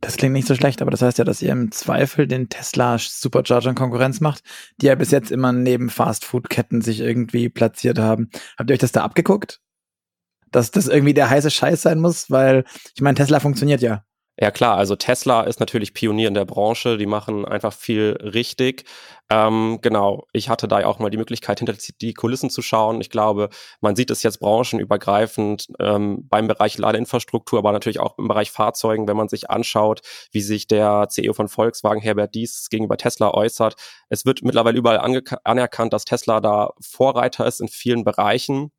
Das 0.00 0.16
klingt 0.16 0.34
nicht 0.34 0.48
so 0.48 0.54
schlecht, 0.54 0.82
aber 0.82 0.90
das 0.90 1.02
heißt 1.02 1.18
ja, 1.18 1.24
dass 1.24 1.40
ihr 1.40 1.52
im 1.52 1.70
Zweifel 1.72 2.26
den 2.26 2.48
Tesla 2.48 2.98
Supercharger 2.98 3.74
Konkurrenz 3.74 4.20
macht, 4.20 4.42
die 4.80 4.86
ja 4.86 4.94
bis 4.94 5.10
jetzt 5.10 5.30
immer 5.30 5.52
neben 5.52 5.88
Fastfood-Ketten 5.88 6.82
sich 6.82 7.00
irgendwie 7.00 7.48
platziert 7.48 7.98
haben. 7.98 8.30
Habt 8.58 8.70
ihr 8.70 8.74
euch 8.74 8.80
das 8.80 8.92
da 8.92 9.02
abgeguckt? 9.02 9.60
Dass 10.52 10.70
das 10.70 10.88
irgendwie 10.88 11.14
der 11.14 11.30
heiße 11.30 11.50
Scheiß 11.50 11.82
sein 11.82 12.00
muss, 12.00 12.30
weil 12.30 12.64
ich 12.94 13.02
meine, 13.02 13.16
Tesla 13.16 13.40
funktioniert 13.40 13.82
ja. 13.82 14.04
Ja 14.40 14.50
klar, 14.50 14.78
also 14.78 14.96
Tesla 14.96 15.42
ist 15.42 15.60
natürlich 15.60 15.92
Pionier 15.92 16.26
in 16.26 16.32
der 16.34 16.46
Branche, 16.46 16.96
die 16.96 17.04
machen 17.04 17.44
einfach 17.44 17.74
viel 17.74 18.16
richtig. 18.22 18.84
Ähm, 19.30 19.78
genau, 19.82 20.26
ich 20.32 20.48
hatte 20.48 20.66
da 20.68 20.84
auch 20.86 20.98
mal 20.98 21.10
die 21.10 21.18
Möglichkeit, 21.18 21.58
hinter 21.58 21.74
die 22.00 22.14
Kulissen 22.14 22.48
zu 22.48 22.62
schauen. 22.62 23.02
Ich 23.02 23.10
glaube, 23.10 23.50
man 23.82 23.94
sieht 23.94 24.10
es 24.10 24.22
jetzt 24.22 24.40
branchenübergreifend 24.40 25.68
ähm, 25.78 26.26
beim 26.30 26.48
Bereich 26.48 26.78
Ladeinfrastruktur, 26.78 27.58
aber 27.58 27.72
natürlich 27.72 28.00
auch 28.00 28.16
im 28.18 28.26
Bereich 28.26 28.50
Fahrzeugen, 28.50 29.06
wenn 29.06 29.18
man 29.18 29.28
sich 29.28 29.50
anschaut, 29.50 30.00
wie 30.32 30.40
sich 30.40 30.66
der 30.66 31.08
CEO 31.10 31.34
von 31.34 31.48
Volkswagen, 31.48 32.00
Herbert 32.00 32.34
Dies, 32.34 32.68
gegenüber 32.70 32.96
Tesla 32.96 33.32
äußert. 33.32 33.74
Es 34.08 34.24
wird 34.24 34.42
mittlerweile 34.42 34.78
überall 34.78 35.20
anerkannt, 35.44 35.92
dass 35.92 36.06
Tesla 36.06 36.40
da 36.40 36.70
Vorreiter 36.80 37.46
ist 37.46 37.60
in 37.60 37.68
vielen 37.68 38.02
Bereichen 38.02 38.72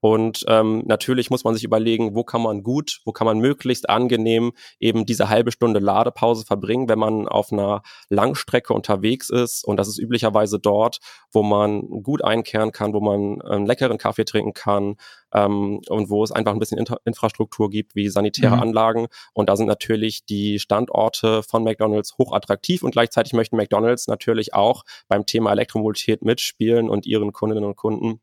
Und 0.00 0.44
ähm, 0.48 0.82
natürlich 0.86 1.30
muss 1.30 1.44
man 1.44 1.54
sich 1.54 1.64
überlegen, 1.64 2.14
wo 2.14 2.24
kann 2.24 2.42
man 2.42 2.62
gut, 2.62 3.00
wo 3.04 3.12
kann 3.12 3.26
man 3.26 3.38
möglichst 3.38 3.88
angenehm 3.88 4.52
eben 4.80 5.06
diese 5.06 5.28
halbe 5.28 5.52
Stunde 5.52 5.80
Ladepause 5.80 6.44
verbringen, 6.44 6.88
wenn 6.88 6.98
man 6.98 7.28
auf 7.28 7.52
einer 7.52 7.82
Langstrecke 8.08 8.74
unterwegs 8.74 9.30
ist. 9.30 9.64
Und 9.64 9.76
das 9.76 9.88
ist 9.88 9.98
üblicherweise 9.98 10.58
dort, 10.58 10.98
wo 11.30 11.42
man 11.42 11.82
gut 12.02 12.24
einkehren 12.24 12.72
kann, 12.72 12.92
wo 12.92 13.00
man 13.00 13.40
einen 13.42 13.66
leckeren 13.66 13.98
Kaffee 13.98 14.24
trinken 14.24 14.54
kann 14.54 14.96
ähm, 15.32 15.80
und 15.88 16.10
wo 16.10 16.22
es 16.22 16.32
einfach 16.32 16.52
ein 16.52 16.58
bisschen 16.58 16.78
Inter 16.78 16.98
Infrastruktur 17.04 17.70
gibt, 17.70 17.94
wie 17.94 18.08
sanitäre 18.08 18.56
mhm. 18.56 18.62
Anlagen. 18.62 19.06
Und 19.34 19.48
da 19.48 19.56
sind 19.56 19.66
natürlich 19.66 20.24
die 20.24 20.58
Standorte 20.58 21.42
von 21.42 21.64
McDonald's 21.64 22.16
hochattraktiv 22.18 22.82
und 22.82 22.92
gleichzeitig 22.92 23.32
möchten 23.32 23.56
McDonald's 23.56 24.08
natürlich 24.08 24.54
auch 24.54 24.84
beim 25.08 25.26
Thema 25.26 25.52
Elektromobilität 25.52 26.22
mitspielen 26.22 26.88
und 26.88 27.06
ihren 27.06 27.32
Kundinnen 27.32 27.64
und 27.64 27.76
Kunden 27.76 28.20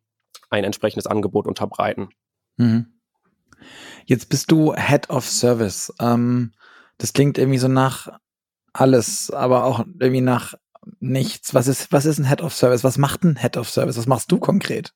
ein 0.50 0.64
entsprechendes 0.64 1.08
Angebot 1.08 1.48
unterbreiten. 1.48 2.10
Mhm. 2.58 2.88
Jetzt 4.06 4.30
bist 4.30 4.52
du 4.52 4.74
Head 4.74 5.10
of 5.10 5.26
Service. 5.26 5.94
Ähm, 6.00 6.54
das 6.98 7.14
klingt 7.14 7.38
irgendwie 7.38 7.60
so 7.60 7.68
nach 7.68 8.20
alles, 8.74 9.32
aber 9.32 9.66
auch 9.66 9.80
irgendwie 10.00 10.22
nach 10.22 10.54
nichts. 11.00 11.54
Was 11.54 11.68
ist, 11.68 11.92
was 11.92 12.06
ist 12.06 12.20
ein 12.20 12.28
Head 12.28 12.42
of 12.42 12.54
Service? 12.54 12.84
Was 12.84 12.98
macht 12.98 13.24
ein 13.24 13.38
Head 13.38 13.58
of 13.58 13.70
Service? 13.70 13.98
Was 13.98 14.08
machst 14.08 14.32
du 14.32 14.40
konkret? 14.40 14.94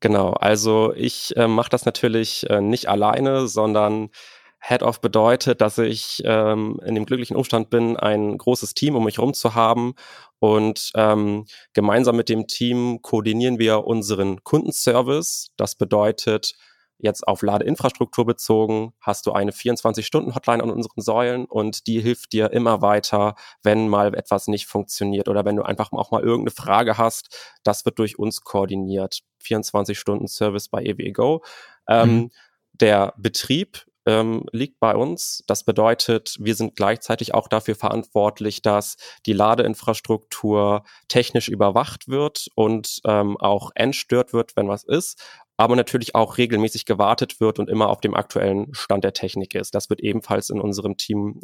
Genau, 0.00 0.32
also 0.32 0.92
ich 0.96 1.36
äh, 1.36 1.46
mache 1.46 1.70
das 1.70 1.84
natürlich 1.84 2.48
äh, 2.50 2.60
nicht 2.60 2.88
alleine, 2.88 3.46
sondern 3.46 4.10
Head-Off 4.58 5.00
bedeutet, 5.00 5.60
dass 5.60 5.78
ich 5.78 6.22
ähm, 6.24 6.80
in 6.84 6.94
dem 6.94 7.04
glücklichen 7.04 7.36
Umstand 7.36 7.68
bin, 7.68 7.96
ein 7.96 8.38
großes 8.38 8.74
Team 8.74 8.94
um 8.94 9.04
mich 9.04 9.18
herum 9.18 9.34
zu 9.34 9.54
haben. 9.54 9.94
Und 10.42 10.90
ähm, 10.96 11.44
gemeinsam 11.72 12.16
mit 12.16 12.28
dem 12.28 12.48
Team 12.48 12.98
koordinieren 13.00 13.60
wir 13.60 13.84
unseren 13.84 14.42
Kundenservice. 14.42 15.52
Das 15.56 15.76
bedeutet, 15.76 16.56
jetzt 16.98 17.28
auf 17.28 17.42
Ladeinfrastruktur 17.42 18.26
bezogen, 18.26 18.92
hast 19.00 19.26
du 19.26 19.32
eine 19.32 19.52
24-Stunden-Hotline 19.52 20.60
an 20.60 20.72
unseren 20.72 21.00
Säulen 21.00 21.44
und 21.44 21.86
die 21.86 22.00
hilft 22.00 22.32
dir 22.32 22.52
immer 22.52 22.82
weiter, 22.82 23.36
wenn 23.62 23.86
mal 23.86 24.16
etwas 24.16 24.48
nicht 24.48 24.66
funktioniert 24.66 25.28
oder 25.28 25.44
wenn 25.44 25.54
du 25.54 25.62
einfach 25.62 25.92
auch 25.92 26.10
mal 26.10 26.24
irgendeine 26.24 26.50
Frage 26.50 26.98
hast. 26.98 27.54
Das 27.62 27.84
wird 27.84 28.00
durch 28.00 28.18
uns 28.18 28.40
koordiniert. 28.40 29.20
24-Stunden-Service 29.44 30.70
bei 30.70 30.82
EWGO. 30.82 31.44
Ähm, 31.86 32.14
mhm. 32.14 32.30
Der 32.72 33.14
Betrieb 33.16 33.86
ähm, 34.06 34.44
liegt 34.52 34.80
bei 34.80 34.94
uns. 34.94 35.44
Das 35.46 35.64
bedeutet, 35.64 36.36
wir 36.38 36.54
sind 36.54 36.76
gleichzeitig 36.76 37.34
auch 37.34 37.48
dafür 37.48 37.74
verantwortlich, 37.74 38.62
dass 38.62 38.96
die 39.26 39.32
Ladeinfrastruktur 39.32 40.84
technisch 41.08 41.48
überwacht 41.48 42.08
wird 42.08 42.48
und 42.54 43.00
ähm, 43.06 43.36
auch 43.38 43.70
entstört 43.74 44.32
wird, 44.32 44.56
wenn 44.56 44.68
was 44.68 44.84
ist 44.84 45.22
aber 45.58 45.76
natürlich 45.76 46.16
auch 46.16 46.38
regelmäßig 46.38 46.86
gewartet 46.86 47.38
wird 47.38 47.60
und 47.60 47.70
immer 47.70 47.88
auf 47.88 48.00
dem 48.00 48.14
aktuellen 48.14 48.74
Stand 48.74 49.04
der 49.04 49.12
Technik 49.12 49.54
ist. 49.54 49.74
Das 49.76 49.90
wird 49.90 50.00
ebenfalls 50.00 50.50
in 50.50 50.60
unserem 50.60 50.96
Team 50.96 51.40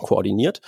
koordiniert. 0.00 0.60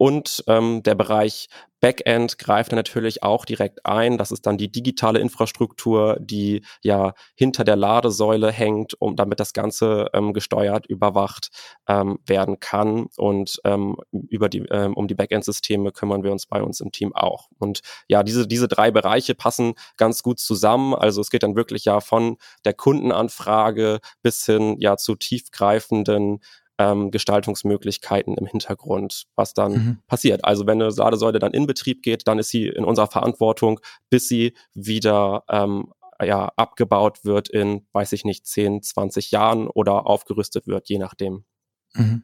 Und 0.00 0.44
ähm, 0.46 0.82
der 0.82 0.94
Bereich 0.94 1.48
Backend 1.80 2.38
greift 2.38 2.72
natürlich 2.72 3.22
auch 3.22 3.44
direkt 3.44 3.84
ein. 3.84 4.16
Das 4.16 4.30
ist 4.30 4.46
dann 4.46 4.56
die 4.56 4.72
digitale 4.72 5.18
Infrastruktur, 5.18 6.16
die 6.20 6.62
ja 6.82 7.12
hinter 7.34 7.64
der 7.64 7.76
Ladesäule 7.76 8.50
hängt, 8.50 8.94
um 8.98 9.14
damit 9.14 9.40
das 9.40 9.52
Ganze 9.52 10.08
ähm, 10.14 10.32
gesteuert, 10.32 10.86
überwacht 10.86 11.50
ähm, 11.86 12.18
werden 12.26 12.60
kann. 12.60 13.08
Und 13.18 13.60
ähm, 13.64 13.96
über 14.10 14.48
die, 14.48 14.60
ähm, 14.70 14.94
um 14.94 15.06
die 15.06 15.14
Backend-Systeme 15.14 15.92
kümmern 15.92 16.22
wir 16.22 16.32
uns 16.32 16.46
bei 16.46 16.62
uns 16.62 16.80
im 16.80 16.92
Team 16.92 17.14
auch. 17.14 17.48
Und 17.58 17.80
ja, 18.08 18.22
diese, 18.22 18.46
diese 18.46 18.68
drei 18.68 18.90
Bereiche 18.90 19.34
passen 19.34 19.74
ganz 19.98 20.22
gut 20.22 20.38
zusammen. 20.38 20.94
Also 20.94 21.20
es 21.20 21.28
geht 21.28 21.42
dann 21.42 21.56
wirklich 21.56 21.84
ja 21.84 22.00
von 22.00 22.38
der 22.64 22.72
Kundenanfrage 22.72 24.00
bis 24.22 24.46
hin 24.46 24.76
ja 24.78 24.96
zu 24.96 25.14
tiefgreifenden 25.14 26.40
ähm, 26.80 27.10
Gestaltungsmöglichkeiten 27.10 28.34
im 28.36 28.46
Hintergrund, 28.46 29.26
was 29.36 29.52
dann 29.52 29.72
mhm. 29.72 29.98
passiert. 30.06 30.46
Also 30.46 30.66
wenn 30.66 30.80
eine 30.80 30.90
Ladesäule 30.90 31.38
dann 31.38 31.52
in 31.52 31.66
Betrieb 31.66 32.02
geht, 32.02 32.26
dann 32.26 32.38
ist 32.38 32.48
sie 32.48 32.68
in 32.68 32.84
unserer 32.84 33.06
Verantwortung, 33.06 33.80
bis 34.08 34.28
sie 34.28 34.54
wieder 34.72 35.44
ähm, 35.50 35.92
ja, 36.22 36.50
abgebaut 36.56 37.22
wird 37.22 37.50
in, 37.50 37.86
weiß 37.92 38.12
ich 38.14 38.24
nicht, 38.24 38.46
10, 38.46 38.82
20 38.82 39.30
Jahren 39.30 39.68
oder 39.68 40.06
aufgerüstet 40.06 40.66
wird, 40.66 40.88
je 40.88 40.98
nachdem. 40.98 41.44
Mhm. 41.94 42.22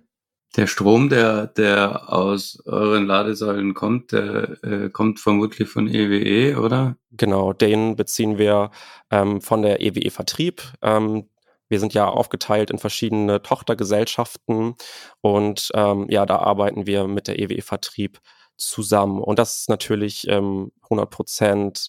Der 0.56 0.66
Strom, 0.66 1.10
der, 1.10 1.48
der 1.48 2.10
aus 2.10 2.62
euren 2.64 3.04
Ladesäulen 3.04 3.74
kommt, 3.74 4.12
der 4.12 4.56
äh, 4.64 4.88
kommt 4.88 5.20
vermutlich 5.20 5.68
von 5.68 5.86
EWE, 5.86 6.52
e, 6.52 6.54
oder? 6.54 6.96
Genau, 7.10 7.52
den 7.52 7.94
beziehen 7.94 8.38
wir 8.38 8.70
ähm, 9.10 9.42
von 9.42 9.60
der 9.60 9.82
EWE 9.82 10.10
Vertrieb. 10.10 10.62
Ähm, 10.80 11.28
wir 11.68 11.80
sind 11.80 11.94
ja 11.94 12.08
aufgeteilt 12.08 12.70
in 12.70 12.78
verschiedene 12.78 13.42
Tochtergesellschaften 13.42 14.74
und 15.20 15.70
ähm, 15.74 16.06
ja, 16.08 16.26
da 16.26 16.38
arbeiten 16.38 16.86
wir 16.86 17.06
mit 17.08 17.28
der 17.28 17.38
EWE 17.38 17.62
Vertrieb 17.62 18.20
zusammen. 18.56 19.20
Und 19.20 19.38
das 19.38 19.60
ist 19.60 19.68
natürlich 19.68 20.26
ähm, 20.28 20.72
100 20.84 21.10
Prozent 21.10 21.88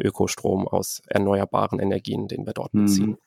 Ökostrom 0.00 0.66
aus 0.66 1.02
erneuerbaren 1.06 1.78
Energien, 1.78 2.28
den 2.28 2.46
wir 2.46 2.54
dort 2.54 2.72
beziehen. 2.72 3.10
Mhm. 3.10 3.18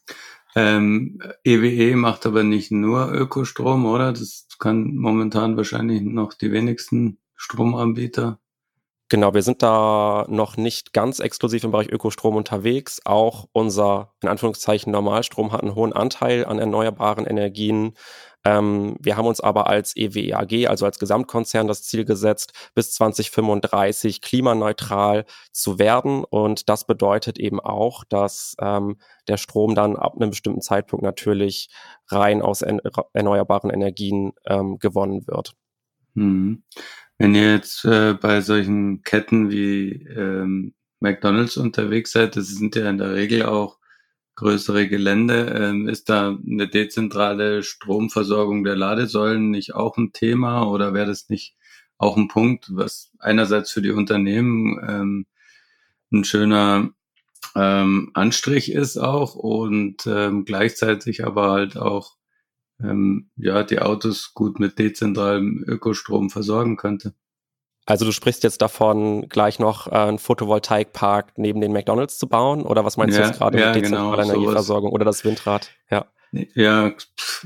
Ähm, 0.56 1.20
EWE 1.44 1.92
e 1.92 1.96
macht 1.96 2.26
aber 2.26 2.44
nicht 2.44 2.72
nur 2.72 3.12
Ökostrom, 3.12 3.86
oder? 3.86 4.14
Das 4.14 4.48
kann 4.58 4.96
momentan 4.96 5.58
wahrscheinlich 5.58 6.02
noch 6.02 6.34
die 6.34 6.52
wenigsten 6.52 7.20
Stromanbieter. 7.36 8.40
Genau, 9.08 9.36
wir 9.36 9.44
sind 9.44 9.62
da 9.62 10.26
noch 10.30 10.58
nicht 10.58 10.92
ganz 10.92 11.20
exklusiv 11.20 11.64
im 11.64 11.70
Bereich 11.70 11.90
Ökostrom 11.90 12.36
unterwegs. 12.36 13.02
Auch 13.06 13.46
unser, 13.52 14.14
in 14.24 14.30
Anführungszeichen, 14.30 14.92
Normalstrom 14.92 15.52
hat 15.52 15.62
einen 15.62 15.76
hohen 15.76 15.94
Anteil 15.94 16.44
an 16.44 16.58
erneuerbaren 16.58 17.28
Energien. 17.28 17.94
Ähm, 18.44 18.96
wir 19.00 19.16
haben 19.16 19.28
uns 19.28 19.42
aber 19.42 19.68
als 19.68 19.96
EWAG, 19.96 20.68
also 20.68 20.86
als 20.86 20.98
Gesamtkonzern, 20.98 21.68
das 21.68 21.84
Ziel 21.84 22.04
gesetzt, 22.04 22.54
bis 22.74 22.94
2035 22.94 24.22
klimaneutral 24.22 25.26
zu 25.52 25.78
werden. 25.78 26.24
Und 26.24 26.68
das 26.68 26.88
bedeutet 26.88 27.38
eben 27.38 27.60
auch, 27.60 28.06
dass 28.06 28.56
ähm, 28.60 28.98
der 29.28 29.38
Strom 29.38 29.76
dann 29.76 29.98
ab 29.98 30.16
einem 30.16 30.32
bestimmten 30.32 30.62
Zeitpunkt 30.62 31.04
natürlich 31.04 31.70
rein 32.10 32.42
aus 32.42 32.64
erneuerbaren 32.64 33.70
Energien 33.70 34.34
ähm, 34.48 34.80
gewonnen 34.80 35.28
wird. 35.28 35.54
Hm. 36.16 36.64
Wenn 37.18 37.36
ihr 37.36 37.54
jetzt 37.54 37.86
äh, 37.86 38.14
bei 38.14 38.42
solchen 38.42 39.02
Ketten 39.04 39.50
wie 39.50 39.92
ähm, 40.16 40.74
McDonald's 41.00 41.58
unterwegs 41.58 42.12
seid, 42.12 42.36
das 42.36 42.48
sind 42.48 42.76
ja 42.76 42.90
in 42.90 42.98
der 42.98 43.14
Regel 43.14 43.44
auch 43.44 43.78
größere 44.36 44.88
Gelände, 44.90 45.46
ähm, 45.58 45.88
ist 45.88 46.10
da 46.10 46.38
eine 46.46 46.68
dezentrale 46.68 47.64
Stromversorgung 47.64 48.64
der 48.66 48.76
Ladesäulen 48.76 49.50
nicht 49.50 49.76
auch 49.76 49.98
ein 49.98 50.12
Thema 50.12 50.64
oder 50.70 50.94
wäre 50.94 51.08
das 51.08 51.30
nicht 51.30 51.56
auch 51.98 52.18
ein 52.18 52.28
Punkt, 52.28 52.68
was 52.72 53.12
einerseits 53.20 53.72
für 53.72 53.82
die 53.82 53.92
Unternehmen 53.92 54.78
ähm, 54.86 55.26
ein 56.12 56.26
schöner 56.26 56.90
ähm, 57.56 58.12
Anstrich 58.14 58.72
ist 58.72 58.98
auch 58.98 59.36
und 59.36 60.06
ähm, 60.06 60.44
gleichzeitig 60.46 61.26
aber 61.26 61.52
halt 61.52 61.78
auch 61.78 62.18
ähm, 62.82 63.30
ja, 63.36 63.64
die 63.64 63.80
Autos 63.80 64.34
gut 64.34 64.60
mit 64.60 64.80
dezentralem 64.80 65.64
Ökostrom 65.68 66.30
versorgen 66.30 66.78
könnte. 66.78 67.14
Also 67.86 68.06
du 68.06 68.12
sprichst 68.12 68.44
jetzt 68.44 68.62
davon, 68.62 69.30
gleich 69.30 69.60
noch 69.60 69.88
äh, 69.88 69.92
einen 69.92 70.18
Photovoltaikpark 70.18 71.34
neben 71.38 71.62
den 71.62 71.72
McDonalds 71.72 72.18
zu 72.18 72.28
bauen? 72.28 72.64
Oder 72.64 72.84
was 72.84 72.98
meinst 72.98 73.16
ja, 73.16 73.24
du 73.24 73.30
jetzt 73.30 73.38
gerade 73.38 73.60
ja, 73.60 73.68
mit 73.68 73.76
dezentraler 73.76 74.24
genau, 74.24 74.34
Energieversorgung 74.34 74.92
oder 74.92 75.06
das 75.06 75.24
Windrad? 75.24 75.72
Ja. 75.92 76.06
Ja, 76.54 76.92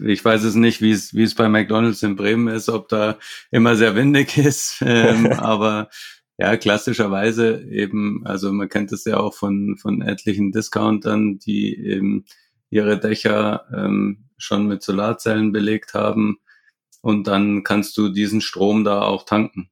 ich 0.03 0.25
weiß 0.25 0.43
es 0.43 0.55
nicht, 0.55 0.81
wie 0.81 0.91
es, 0.91 1.13
wie 1.13 1.23
es 1.23 1.35
bei 1.35 1.47
McDonalds 1.47 2.01
in 2.01 2.15
Bremen 2.15 2.47
ist, 2.47 2.69
ob 2.69 2.87
da 2.87 3.17
immer 3.51 3.75
sehr 3.75 3.95
windig 3.95 4.37
ist, 4.37 4.81
ähm, 4.85 5.27
aber 5.37 5.89
ja, 6.37 6.55
klassischerweise 6.55 7.61
eben, 7.69 8.25
also 8.25 8.51
man 8.51 8.69
kennt 8.69 8.91
es 8.93 9.03
ja 9.03 9.17
auch 9.17 9.33
von, 9.33 9.75
von 9.77 10.01
etlichen 10.01 10.51
Discountern, 10.51 11.37
die 11.37 11.77
eben 11.77 12.25
ihre 12.69 12.97
Dächer 12.97 13.65
ähm, 13.75 14.28
schon 14.39 14.67
mit 14.67 14.81
Solarzellen 14.81 15.51
belegt 15.51 15.93
haben. 15.93 16.39
Und 17.01 17.27
dann 17.27 17.63
kannst 17.63 17.97
du 17.97 18.09
diesen 18.09 18.41
Strom 18.41 18.83
da 18.83 19.03
auch 19.03 19.23
tanken. 19.23 19.69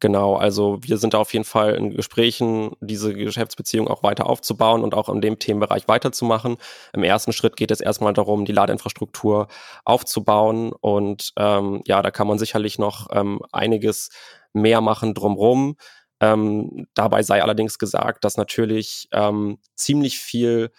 Genau, 0.00 0.36
also 0.36 0.78
wir 0.82 0.98
sind 0.98 1.14
da 1.14 1.18
auf 1.18 1.32
jeden 1.32 1.46
Fall 1.46 1.74
in 1.74 1.90
Gesprächen, 1.90 2.72
diese 2.80 3.14
Geschäftsbeziehung 3.14 3.88
auch 3.88 4.02
weiter 4.02 4.26
aufzubauen 4.26 4.82
und 4.82 4.94
auch 4.94 5.08
in 5.08 5.22
dem 5.22 5.38
Themenbereich 5.38 5.88
weiterzumachen. 5.88 6.58
Im 6.92 7.02
ersten 7.02 7.32
Schritt 7.32 7.56
geht 7.56 7.70
es 7.70 7.80
erstmal 7.80 8.12
darum, 8.12 8.44
die 8.44 8.52
Ladeinfrastruktur 8.52 9.48
aufzubauen 9.86 10.72
und 10.72 11.32
ähm, 11.38 11.80
ja, 11.86 12.02
da 12.02 12.10
kann 12.10 12.26
man 12.26 12.38
sicherlich 12.38 12.78
noch 12.78 13.08
ähm, 13.10 13.40
einiges 13.52 14.10
mehr 14.52 14.82
machen 14.82 15.14
drumrum. 15.14 15.76
Ähm, 16.20 16.86
dabei 16.94 17.22
sei 17.22 17.42
allerdings 17.42 17.78
gesagt, 17.78 18.24
dass 18.24 18.36
natürlich 18.36 19.08
ähm, 19.12 19.58
ziemlich 19.76 20.18
viel 20.18 20.72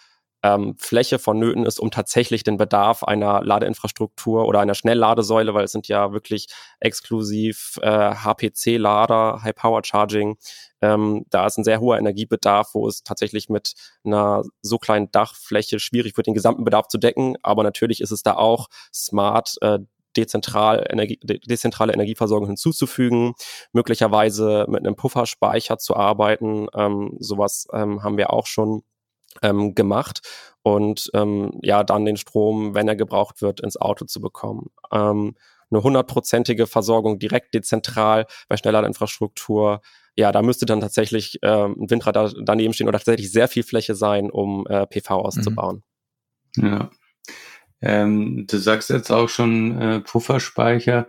ähm, 0.43 0.75
Fläche 0.77 1.19
vonnöten 1.19 1.65
ist, 1.65 1.79
um 1.79 1.91
tatsächlich 1.91 2.43
den 2.43 2.57
Bedarf 2.57 3.03
einer 3.03 3.43
Ladeinfrastruktur 3.43 4.45
oder 4.45 4.59
einer 4.59 4.75
Schnellladesäule, 4.75 5.53
weil 5.53 5.65
es 5.65 5.71
sind 5.71 5.87
ja 5.87 6.13
wirklich 6.13 6.47
exklusiv 6.79 7.79
äh, 7.81 8.13
HPC-Lader, 8.15 9.41
High 9.43 9.55
Power 9.55 9.81
Charging. 9.83 10.37
Ähm, 10.81 11.25
da 11.29 11.47
ist 11.47 11.57
ein 11.57 11.63
sehr 11.63 11.79
hoher 11.79 11.97
Energiebedarf, 11.97 12.73
wo 12.73 12.87
es 12.87 13.03
tatsächlich 13.03 13.49
mit 13.49 13.73
einer 14.03 14.43
so 14.61 14.77
kleinen 14.77 15.11
Dachfläche 15.11 15.79
schwierig 15.79 16.15
wird, 16.17 16.27
den 16.27 16.35
gesamten 16.35 16.63
Bedarf 16.63 16.87
zu 16.87 16.97
decken. 16.99 17.35
Aber 17.41 17.63
natürlich 17.63 18.01
ist 18.01 18.11
es 18.11 18.21
da 18.21 18.35
auch 18.35 18.67
smart, 18.93 19.55
äh, 19.61 19.79
dezentral 20.15 20.85
Energie, 20.89 21.19
dezentrale 21.21 21.93
Energieversorgung 21.93 22.47
hinzuzufügen, 22.47 23.33
möglicherweise 23.71 24.65
mit 24.67 24.79
einem 24.79 24.95
Pufferspeicher 24.95 25.77
zu 25.77 25.95
arbeiten. 25.95 26.67
Ähm, 26.73 27.15
sowas 27.19 27.67
ähm, 27.71 28.03
haben 28.03 28.17
wir 28.17 28.33
auch 28.33 28.47
schon 28.47 28.83
ähm, 29.41 29.75
gemacht 29.75 30.21
und 30.63 31.09
ähm, 31.13 31.51
ja, 31.61 31.83
dann 31.83 32.05
den 32.05 32.17
Strom, 32.17 32.73
wenn 32.73 32.87
er 32.87 32.95
gebraucht 32.95 33.41
wird, 33.41 33.59
ins 33.61 33.77
Auto 33.77 34.05
zu 34.05 34.19
bekommen. 34.21 34.67
Ähm, 34.91 35.35
eine 35.69 35.83
hundertprozentige 35.83 36.67
Versorgung 36.67 37.19
direkt 37.19 37.53
dezentral 37.53 38.25
bei 38.47 38.57
schneller 38.57 38.85
Infrastruktur. 38.85 39.81
Ja, 40.15 40.31
da 40.31 40.41
müsste 40.41 40.65
dann 40.65 40.79
tatsächlich 40.79 41.39
ähm, 41.41 41.75
ein 41.79 41.89
Windrad 41.89 42.15
da, 42.15 42.31
daneben 42.43 42.73
stehen 42.73 42.87
oder 42.87 42.97
tatsächlich 42.97 43.31
sehr 43.31 43.47
viel 43.47 43.63
Fläche 43.63 43.95
sein, 43.95 44.31
um 44.31 44.65
äh, 44.67 44.85
PV 44.87 45.15
auszubauen. 45.15 45.83
Ja. 46.55 46.89
Ähm, 47.81 48.47
du 48.49 48.57
sagst 48.57 48.89
jetzt 48.89 49.11
auch 49.11 49.29
schon 49.29 49.79
äh, 49.79 49.99
Pufferspeicher. 49.99 51.07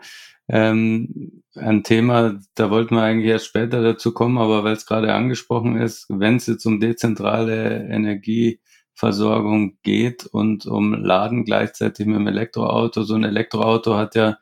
Ähm, 0.49 1.43
ein 1.55 1.83
Thema, 1.83 2.41
da 2.55 2.71
wollten 2.71 2.95
wir 2.95 3.03
eigentlich 3.03 3.31
erst 3.31 3.47
später 3.47 3.83
dazu 3.83 4.13
kommen, 4.13 4.39
aber 4.39 4.65
weil 4.65 4.75
es 4.75 4.87
gerade 4.87 5.13
angesprochen 5.13 5.77
ist, 5.77 6.07
wenn 6.09 6.37
es 6.37 6.47
jetzt 6.47 6.65
um 6.65 6.81
dezentrale 6.81 7.87
Energieversorgung 7.89 9.79
geht 9.83 10.27
und 10.27 10.67
um 10.67 10.95
Laden 10.95 11.45
gleichzeitig 11.45 12.07
mit 12.07 12.17
dem 12.17 12.29
Elektroauto, 12.29 13.03
so 13.03 13.15
ein 13.15 13.25
Elektroauto 13.25 13.97
hat 13.97 14.15
ja 14.15 14.39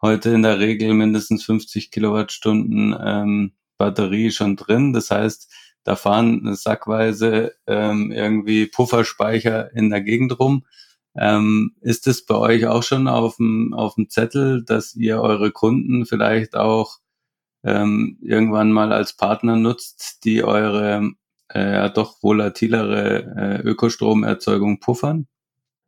heute 0.00 0.30
in 0.30 0.42
der 0.42 0.58
Regel 0.58 0.94
mindestens 0.94 1.44
50 1.44 1.90
Kilowattstunden 1.90 2.96
ähm, 3.00 3.52
Batterie 3.76 4.30
schon 4.30 4.56
drin. 4.56 4.92
Das 4.92 5.10
heißt, 5.10 5.52
da 5.84 5.96
fahren 5.96 6.54
sackweise 6.54 7.54
ähm, 7.66 8.12
irgendwie 8.12 8.66
Pufferspeicher 8.66 9.72
in 9.74 9.90
der 9.90 10.00
Gegend 10.00 10.38
rum. 10.38 10.64
Ähm, 11.18 11.74
ist 11.80 12.06
es 12.06 12.24
bei 12.24 12.36
euch 12.36 12.66
auch 12.66 12.82
schon 12.82 13.08
auf 13.08 13.36
dem, 13.36 13.74
auf 13.74 13.96
dem 13.96 14.08
Zettel, 14.08 14.64
dass 14.64 14.94
ihr 14.94 15.20
eure 15.20 15.50
Kunden 15.50 16.06
vielleicht 16.06 16.54
auch 16.56 16.98
ähm, 17.64 18.18
irgendwann 18.22 18.72
mal 18.72 18.92
als 18.92 19.16
Partner 19.16 19.56
nutzt, 19.56 20.24
die 20.24 20.44
eure 20.44 21.12
äh, 21.48 21.90
doch 21.90 22.22
volatilere 22.22 23.62
äh, 23.62 23.62
Ökostromerzeugung 23.62 24.80
puffern? 24.80 25.26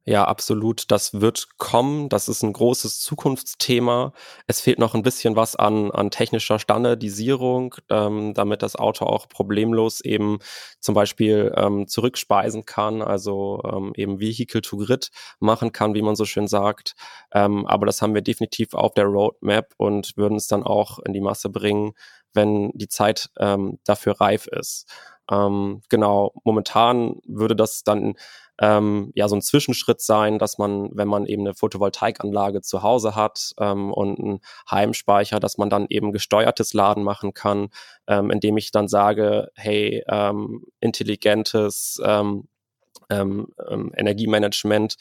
Ja, 0.06 0.24
absolut. 0.24 0.90
Das 0.90 1.20
wird 1.20 1.46
kommen. 1.58 2.08
Das 2.08 2.28
ist 2.28 2.42
ein 2.42 2.52
großes 2.54 3.00
Zukunftsthema. 3.00 4.12
Es 4.46 4.60
fehlt 4.60 4.78
noch 4.78 4.94
ein 4.94 5.02
bisschen 5.02 5.36
was 5.36 5.56
an, 5.56 5.90
an 5.90 6.10
technischer 6.10 6.58
Standardisierung, 6.58 7.74
ähm, 7.90 8.32
damit 8.34 8.62
das 8.62 8.76
Auto 8.76 9.04
auch 9.04 9.28
problemlos 9.28 10.00
eben 10.00 10.38
zum 10.80 10.94
Beispiel 10.94 11.52
ähm, 11.56 11.86
zurückspeisen 11.86 12.64
kann, 12.64 13.02
also 13.02 13.60
ähm, 13.70 13.92
eben 13.94 14.20
Vehicle 14.20 14.62
to 14.62 14.78
Grid 14.78 15.10
machen 15.38 15.70
kann, 15.72 15.94
wie 15.94 16.02
man 16.02 16.16
so 16.16 16.24
schön 16.24 16.48
sagt. 16.48 16.94
Ähm, 17.32 17.66
aber 17.66 17.84
das 17.86 18.00
haben 18.00 18.14
wir 18.14 18.22
definitiv 18.22 18.72
auf 18.74 18.94
der 18.94 19.04
Roadmap 19.04 19.74
und 19.76 20.16
würden 20.16 20.36
es 20.36 20.46
dann 20.46 20.62
auch 20.62 20.98
in 21.00 21.12
die 21.12 21.20
Masse 21.20 21.50
bringen, 21.50 21.92
wenn 22.32 22.70
die 22.74 22.88
Zeit 22.88 23.28
ähm, 23.38 23.78
dafür 23.84 24.20
reif 24.20 24.46
ist. 24.46 24.86
Ähm, 25.30 25.82
genau, 25.88 26.32
momentan 26.44 27.20
würde 27.26 27.56
das 27.56 27.84
dann 27.84 28.14
ähm, 28.60 29.10
ja 29.14 29.28
so 29.28 29.36
ein 29.36 29.42
Zwischenschritt 29.42 30.00
sein, 30.00 30.38
dass 30.38 30.58
man, 30.58 30.90
wenn 30.92 31.08
man 31.08 31.26
eben 31.26 31.42
eine 31.42 31.54
Photovoltaikanlage 31.54 32.60
zu 32.60 32.82
Hause 32.82 33.14
hat 33.14 33.54
ähm, 33.58 33.92
und 33.92 34.18
einen 34.18 34.40
Heimspeicher, 34.70 35.40
dass 35.40 35.56
man 35.56 35.70
dann 35.70 35.86
eben 35.88 36.12
gesteuertes 36.12 36.74
Laden 36.74 37.02
machen 37.02 37.32
kann, 37.32 37.68
ähm, 38.06 38.30
indem 38.30 38.56
ich 38.58 38.70
dann 38.70 38.88
sage, 38.88 39.50
hey, 39.54 40.04
ähm, 40.08 40.64
intelligentes 40.80 42.00
ähm, 42.04 42.48
Energiemanagement 43.08 44.94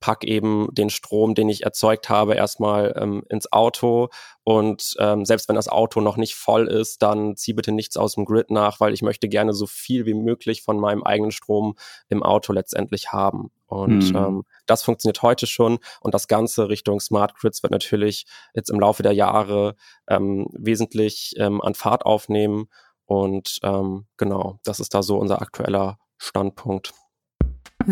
pack 0.00 0.24
eben 0.24 0.68
den 0.72 0.90
Strom, 0.90 1.34
den 1.34 1.48
ich 1.48 1.64
erzeugt 1.64 2.08
habe, 2.08 2.34
erstmal 2.34 2.94
ähm, 3.00 3.24
ins 3.28 3.52
Auto 3.52 4.08
und 4.44 4.94
ähm, 4.98 5.24
selbst 5.24 5.48
wenn 5.48 5.56
das 5.56 5.68
Auto 5.68 6.00
noch 6.00 6.16
nicht 6.16 6.34
voll 6.34 6.68
ist, 6.68 7.02
dann 7.02 7.36
zieh 7.36 7.52
bitte 7.52 7.72
nichts 7.72 7.96
aus 7.96 8.14
dem 8.14 8.24
Grid 8.24 8.50
nach, 8.50 8.80
weil 8.80 8.94
ich 8.94 9.02
möchte 9.02 9.28
gerne 9.28 9.52
so 9.52 9.66
viel 9.66 10.06
wie 10.06 10.14
möglich 10.14 10.62
von 10.62 10.78
meinem 10.78 11.02
eigenen 11.02 11.32
Strom 11.32 11.74
im 12.08 12.22
Auto 12.22 12.52
letztendlich 12.52 13.12
haben. 13.12 13.50
Und 13.66 14.10
mhm. 14.10 14.16
ähm, 14.16 14.44
das 14.66 14.82
funktioniert 14.82 15.20
heute 15.22 15.46
schon 15.46 15.78
und 16.00 16.14
das 16.14 16.28
Ganze 16.28 16.68
Richtung 16.68 17.00
Smart 17.00 17.34
Grids 17.34 17.62
wird 17.62 17.72
natürlich 17.72 18.24
jetzt 18.54 18.70
im 18.70 18.80
Laufe 18.80 19.02
der 19.02 19.12
Jahre 19.12 19.76
ähm, 20.08 20.48
wesentlich 20.52 21.34
ähm, 21.36 21.60
an 21.60 21.74
Fahrt 21.74 22.06
aufnehmen 22.06 22.68
und 23.04 23.58
ähm, 23.62 24.06
genau, 24.16 24.60
das 24.64 24.80
ist 24.80 24.94
da 24.94 25.02
so 25.02 25.18
unser 25.18 25.40
aktueller 25.40 25.98
Standpunkt. 26.18 26.92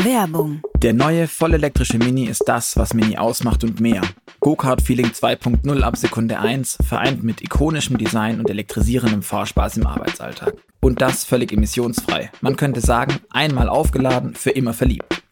Werbung. 0.05 0.61
Der 0.83 0.93
neue 0.93 1.27
vollelektrische 1.27 1.97
Mini 1.97 2.25
ist 2.25 2.43
das, 2.45 2.77
was 2.77 2.93
Mini 2.93 3.17
ausmacht 3.17 3.65
und 3.65 3.81
mehr. 3.81 4.03
Go-Kart-Feeling 4.41 5.07
2.0 5.07 5.81
ab 5.81 5.97
Sekunde 5.97 6.39
1, 6.39 6.77
vereint 6.87 7.25
mit 7.25 7.41
ikonischem 7.41 7.97
Design 7.97 8.39
und 8.39 8.51
elektrisierendem 8.51 9.23
Fahrspaß 9.23 9.79
im 9.79 9.87
Arbeitsalltag. 9.87 10.53
Und 10.81 11.01
das 11.01 11.25
völlig 11.25 11.51
emissionsfrei. 11.51 12.31
Man 12.43 12.57
könnte 12.57 12.83
sagen, 12.83 13.21
einmal 13.31 13.71
aufgeladen, 13.71 14.35
für 14.35 14.51
immer 14.51 14.75
verliebt. 14.75 15.23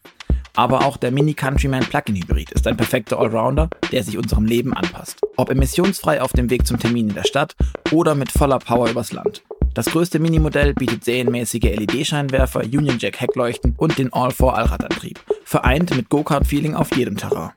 Aber 0.55 0.83
auch 0.83 0.97
der 0.97 1.11
Mini 1.11 1.35
Countryman 1.35 1.85
Plug-in 1.85 2.15
Hybrid 2.15 2.51
ist 2.51 2.65
ein 2.65 2.75
perfekter 2.75 3.19
Allrounder, 3.19 3.69
der 3.91 4.03
sich 4.03 4.17
unserem 4.17 4.45
Leben 4.45 4.73
anpasst. 4.73 5.21
Ob 5.37 5.51
emissionsfrei 5.51 6.23
auf 6.23 6.33
dem 6.33 6.49
Weg 6.49 6.65
zum 6.65 6.79
Termin 6.79 7.09
in 7.09 7.15
der 7.15 7.25
Stadt 7.25 7.55
oder 7.91 8.15
mit 8.15 8.31
voller 8.31 8.57
Power 8.57 8.89
übers 8.89 9.11
Land. 9.11 9.43
Das 9.75 9.87
größte 9.87 10.19
Minimodell 10.19 10.73
bietet 10.73 11.03
serienmäßige 11.03 11.63
LED-Scheinwerfer, 11.63 12.61
Union 12.61 12.95
Jack 12.97 13.19
Heckleuchten 13.19 13.75
und 13.75 13.97
den 13.97 14.13
All-4-Allradantrieb, 14.13 15.19
vereint 15.43 15.93
mit 15.93 16.07
Go-Kart-Feeling 16.07 16.75
auf 16.75 16.95
jedem 16.95 17.17
Terrain. 17.17 17.51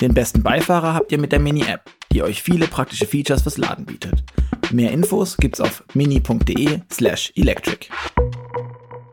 Den 0.00 0.14
besten 0.14 0.44
Beifahrer 0.44 0.94
habt 0.94 1.10
ihr 1.10 1.18
mit 1.18 1.32
der 1.32 1.40
Mini-App, 1.40 1.90
die 2.12 2.22
euch 2.22 2.40
viele 2.40 2.68
praktische 2.68 3.06
Features 3.06 3.42
fürs 3.42 3.58
Laden 3.58 3.86
bietet. 3.86 4.22
Mehr 4.70 4.92
Infos 4.92 5.36
gibt's 5.36 5.60
auf 5.60 5.82
mini.de 5.94 6.78
slash 6.92 7.32
electric. 7.34 7.88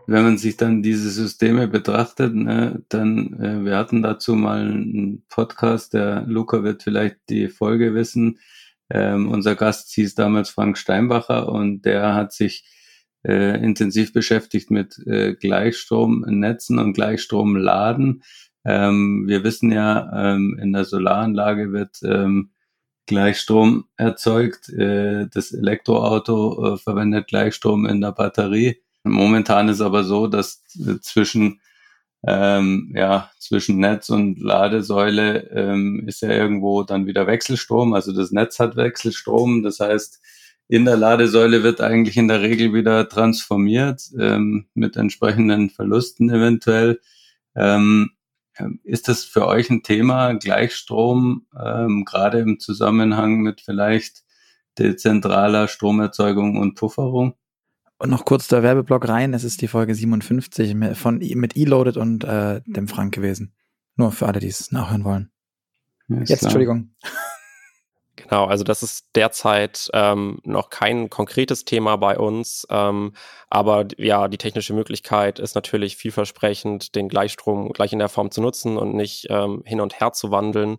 Wenn 0.06 0.24
man 0.24 0.38
sich 0.38 0.56
dann 0.56 0.84
diese 0.84 1.10
Systeme 1.10 1.68
betrachtet, 1.68 2.36
ne, 2.36 2.84
dann, 2.90 3.34
äh, 3.40 3.66
wir 3.66 3.76
hatten 3.76 4.04
dazu 4.04 4.36
mal 4.36 4.62
einen 4.62 5.24
Podcast, 5.30 5.96
der 5.96 6.26
Luca 6.28 6.62
wird 6.64 6.84
vielleicht 6.84 7.18
die 7.30 7.48
Folge 7.48 7.96
wissen, 7.96 8.38
ähm, 8.90 9.30
unser 9.30 9.56
Gast 9.56 9.92
hieß 9.94 10.16
damals 10.16 10.50
Frank 10.50 10.78
Steinbacher 10.78 11.50
und 11.50 11.84
der 11.84 12.16
hat 12.16 12.34
sich 12.34 12.66
äh, 13.24 13.62
intensiv 13.64 14.14
beschäftigt 14.14 14.72
mit 14.72 14.98
äh, 15.06 15.36
Gleichstromnetzen 15.36 16.80
und 16.80 16.94
Gleichstromladen. 16.94 18.24
Ähm, 18.66 19.26
wir 19.28 19.44
wissen 19.44 19.72
ja, 19.72 20.34
ähm, 20.34 20.58
in 20.62 20.74
der 20.74 20.86
Solaranlage 20.86 21.72
wird 21.72 22.00
ähm, 22.04 22.52
Gleichstrom 23.06 23.86
erzeugt. 23.98 24.70
Äh, 24.70 25.28
das 25.34 25.52
Elektroauto 25.52 26.74
äh, 26.74 26.78
verwendet 26.78 27.28
Gleichstrom 27.28 27.86
in 27.86 28.02
der 28.02 28.12
Batterie. 28.12 28.82
Momentan 29.04 29.70
ist 29.70 29.82
aber 29.82 30.04
so, 30.04 30.28
dass 30.28 30.64
äh, 30.76 31.00
zwischen 31.02 31.60
ähm, 32.28 32.92
ja, 32.96 33.32
zwischen 33.40 33.80
Netz 33.80 34.10
und 34.10 34.40
Ladesäule 34.40 35.50
ähm, 35.52 36.04
ist 36.08 36.22
ja 36.22 36.30
irgendwo 36.30 36.84
dann 36.84 37.06
wieder 37.08 37.28
Wechselstrom. 37.28 37.94
Also 37.94 38.14
das 38.14 38.32
Netz 38.32 38.60
hat 38.60 38.76
Wechselstrom. 38.76 39.64
Das 39.64 39.80
heißt, 39.80 40.22
in 40.68 40.86
der 40.86 40.98
Ladesäule 40.98 41.64
wird 41.64 41.82
eigentlich 41.82 42.18
in 42.18 42.28
der 42.28 42.42
Regel 42.42 42.74
wieder 42.74 43.08
transformiert 43.10 44.04
ähm, 44.20 44.68
mit 44.74 44.98
entsprechenden 44.98 45.70
Verlusten 45.70 46.30
eventuell. 46.30 47.00
Ähm, 47.56 48.12
ist 48.84 49.08
das 49.08 49.24
für 49.24 49.48
euch 49.48 49.70
ein 49.70 49.84
Thema, 49.84 50.34
Gleichstrom, 50.34 51.48
ähm, 51.58 52.04
gerade 52.06 52.40
im 52.40 52.60
Zusammenhang 52.60 53.38
mit 53.40 53.62
vielleicht 53.62 54.24
dezentraler 54.78 55.68
Stromerzeugung 55.68 56.58
und 56.58 56.76
Pufferung? 56.76 57.36
Und 58.00 58.10
noch 58.10 58.24
kurz 58.24 58.48
der 58.48 58.64
Werbeblock 58.64 59.08
rein. 59.10 59.34
Es 59.34 59.44
ist 59.44 59.62
die 59.62 59.68
Folge 59.68 59.94
57 59.94 60.74
mit, 60.74 60.98
von, 60.98 61.18
mit 61.18 61.58
E-Loaded 61.58 61.98
und 61.98 62.24
äh, 62.24 62.62
dem 62.66 62.88
Frank 62.88 63.14
gewesen. 63.14 63.54
Nur 63.98 64.14
für 64.14 64.26
alle, 64.26 64.40
die 64.40 64.48
es 64.48 64.72
nachhören 64.72 65.04
wollen. 65.04 65.32
Ja, 66.08 66.20
Jetzt, 66.20 66.28
klar. 66.28 66.44
Entschuldigung. 66.44 66.96
Genau, 68.16 68.46
also 68.46 68.64
das 68.64 68.84
ist 68.84 69.08
derzeit 69.16 69.90
ähm, 69.94 70.40
noch 70.44 70.70
kein 70.70 71.10
konkretes 71.10 71.66
Thema 71.66 71.96
bei 71.96 72.18
uns, 72.18 72.68
ähm, 72.70 73.14
aber 73.50 73.88
ja, 73.98 74.28
die 74.28 74.38
technische 74.38 74.74
Möglichkeit 74.74 75.40
ist 75.40 75.56
natürlich 75.56 75.96
vielversprechend, 75.96 76.96
den 76.96 77.08
Gleichstrom 77.08 77.70
gleich 77.70 77.94
in 77.94 78.00
der 78.00 78.10
Form 78.10 78.30
zu 78.30 78.42
nutzen 78.42 78.78
und 78.78 78.94
nicht 78.94 79.28
ähm, 79.30 79.64
hin 79.66 79.82
und 79.82 80.00
her 80.00 80.12
zu 80.12 80.32
wandeln. 80.32 80.78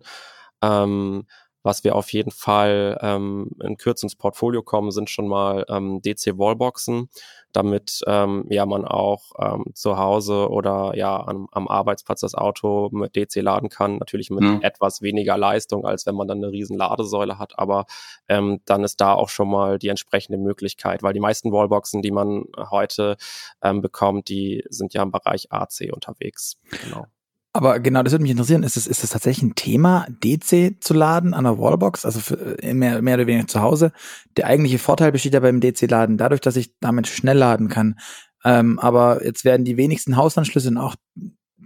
Ähm, 0.61 1.25
Was 1.63 1.83
wir 1.83 1.95
auf 1.95 2.11
jeden 2.11 2.31
Fall 2.31 2.97
ähm, 3.01 3.51
in 3.63 3.77
Kürze 3.77 4.05
ins 4.05 4.15
Portfolio 4.15 4.63
kommen, 4.63 4.91
sind 4.91 5.09
schon 5.09 5.27
mal 5.27 5.65
ähm, 5.69 6.01
DC-Wallboxen, 6.01 7.09
damit 7.51 8.01
ähm, 8.07 8.45
ja 8.49 8.65
man 8.65 8.85
auch 8.85 9.31
ähm, 9.39 9.65
zu 9.73 9.97
Hause 9.97 10.49
oder 10.49 10.93
ja 10.95 11.25
am, 11.27 11.47
am 11.51 11.67
Arbeitsplatz 11.67 12.21
das 12.21 12.35
Auto 12.35 12.89
mit 12.91 13.15
DC 13.15 13.35
laden 13.37 13.69
kann. 13.69 13.97
Natürlich 13.97 14.29
mit 14.29 14.41
mhm. 14.41 14.61
etwas 14.61 15.01
weniger 15.01 15.37
Leistung, 15.37 15.85
als 15.85 16.05
wenn 16.05 16.15
man 16.15 16.27
dann 16.27 16.39
eine 16.39 16.51
riesen 16.51 16.77
Ladesäule 16.77 17.37
hat, 17.37 17.59
aber 17.59 17.85
ähm, 18.27 18.61
dann 18.65 18.83
ist 18.83 18.99
da 19.01 19.13
auch 19.13 19.29
schon 19.29 19.49
mal 19.49 19.77
die 19.77 19.89
entsprechende 19.89 20.37
Möglichkeit, 20.37 21.03
weil 21.03 21.13
die 21.13 21.19
meisten 21.19 21.51
Wallboxen, 21.51 22.01
die 22.01 22.11
man 22.11 22.45
heute 22.57 23.17
ähm, 23.61 23.81
bekommt, 23.81 24.29
die 24.29 24.63
sind 24.69 24.93
ja 24.93 25.03
im 25.03 25.11
Bereich 25.11 25.51
AC 25.51 25.91
unterwegs. 25.93 26.57
Genau. 26.83 27.05
Aber 27.53 27.81
genau, 27.81 28.01
das 28.01 28.13
würde 28.13 28.23
mich 28.23 28.31
interessieren. 28.31 28.63
Ist 28.63 28.77
es, 28.77 28.87
ist 28.87 29.03
es 29.03 29.09
tatsächlich 29.09 29.43
ein 29.43 29.55
Thema, 29.55 30.07
DC 30.23 30.81
zu 30.81 30.93
laden 30.93 31.33
an 31.33 31.43
der 31.43 31.59
Wallbox, 31.59 32.05
also 32.05 32.19
für, 32.21 32.63
äh, 32.63 32.73
mehr, 32.73 33.01
mehr 33.01 33.15
oder 33.15 33.27
weniger 33.27 33.47
zu 33.47 33.61
Hause? 33.61 33.91
Der 34.37 34.47
eigentliche 34.47 34.79
Vorteil 34.79 35.11
besteht 35.11 35.33
ja 35.33 35.41
beim 35.41 35.59
DC-Laden 35.59 36.17
dadurch, 36.17 36.39
dass 36.39 36.55
ich 36.55 36.73
damit 36.79 37.07
schnell 37.07 37.37
laden 37.37 37.67
kann. 37.67 37.99
Ähm, 38.45 38.79
aber 38.79 39.25
jetzt 39.25 39.43
werden 39.43 39.65
die 39.65 39.75
wenigsten 39.75 40.15
Hausanschlüsse 40.15 40.69
und 40.69 40.77
auch 40.77 40.95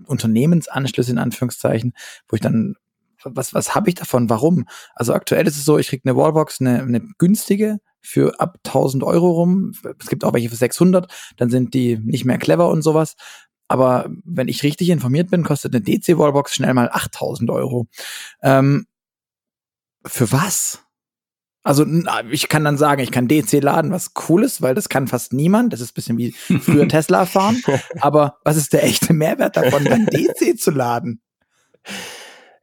Unternehmensanschlüsse 0.08 1.12
in 1.12 1.20
Anführungszeichen, 1.20 1.94
wo 2.28 2.36
ich 2.36 2.42
dann, 2.42 2.76
was, 3.24 3.54
was 3.54 3.76
habe 3.76 3.90
ich 3.90 3.96
davon? 3.96 4.30
Warum? 4.30 4.66
Also 4.96 5.14
aktuell 5.14 5.46
ist 5.48 5.58
es 5.58 5.66
so, 5.66 5.78
ich 5.78 5.90
kriege 5.90 6.10
eine 6.10 6.18
Wallbox, 6.18 6.62
eine, 6.62 6.82
eine 6.82 7.02
günstige, 7.20 7.80
für 8.06 8.40
ab 8.40 8.60
1000 8.66 9.04
Euro 9.04 9.32
rum. 9.32 9.72
Es 10.00 10.08
gibt 10.08 10.24
auch 10.24 10.34
welche 10.34 10.50
für 10.50 10.56
600, 10.56 11.12
dann 11.38 11.50
sind 11.50 11.74
die 11.74 11.98
nicht 11.98 12.24
mehr 12.24 12.38
clever 12.38 12.70
und 12.70 12.84
sowas. 12.84 13.16
Aber 13.68 14.10
wenn 14.24 14.48
ich 14.48 14.64
richtig 14.64 14.90
informiert 14.90 15.32
bin, 15.32 15.44
kostet 15.44 15.74
eine 15.74 15.84
DC-Wallbox 15.84 16.54
schnell 16.54 16.74
mal 16.74 16.90
8000 16.92 17.50
Euro. 17.50 17.88
Ähm, 18.42 18.86
für 20.06 20.32
was? 20.32 20.86
Also 21.64 21.84
ich 22.30 22.48
kann 22.48 22.64
dann 22.64 22.78
sagen, 22.78 23.02
ich 23.02 23.12
kann 23.12 23.28
DC 23.28 23.54
laden, 23.54 23.92
was 23.92 24.12
cool 24.30 24.44
ist, 24.44 24.62
weil 24.62 24.76
das 24.76 24.88
kann 24.88 25.08
fast 25.08 25.34
niemand. 25.34 25.74
Das 25.74 25.82
ist 25.82 25.92
ein 25.92 25.96
bisschen 25.96 26.18
wie 26.20 26.32
früher 26.32 26.88
Tesla 26.88 27.26
fahren. 27.26 27.60
Aber 28.02 28.38
was 28.44 28.56
ist 28.56 28.72
der 28.72 28.84
echte 28.84 29.14
Mehrwert 29.14 29.58
davon, 29.58 29.84
dann 29.84 30.06
DC 30.12 30.60
zu 30.60 30.70
laden? 30.70 31.22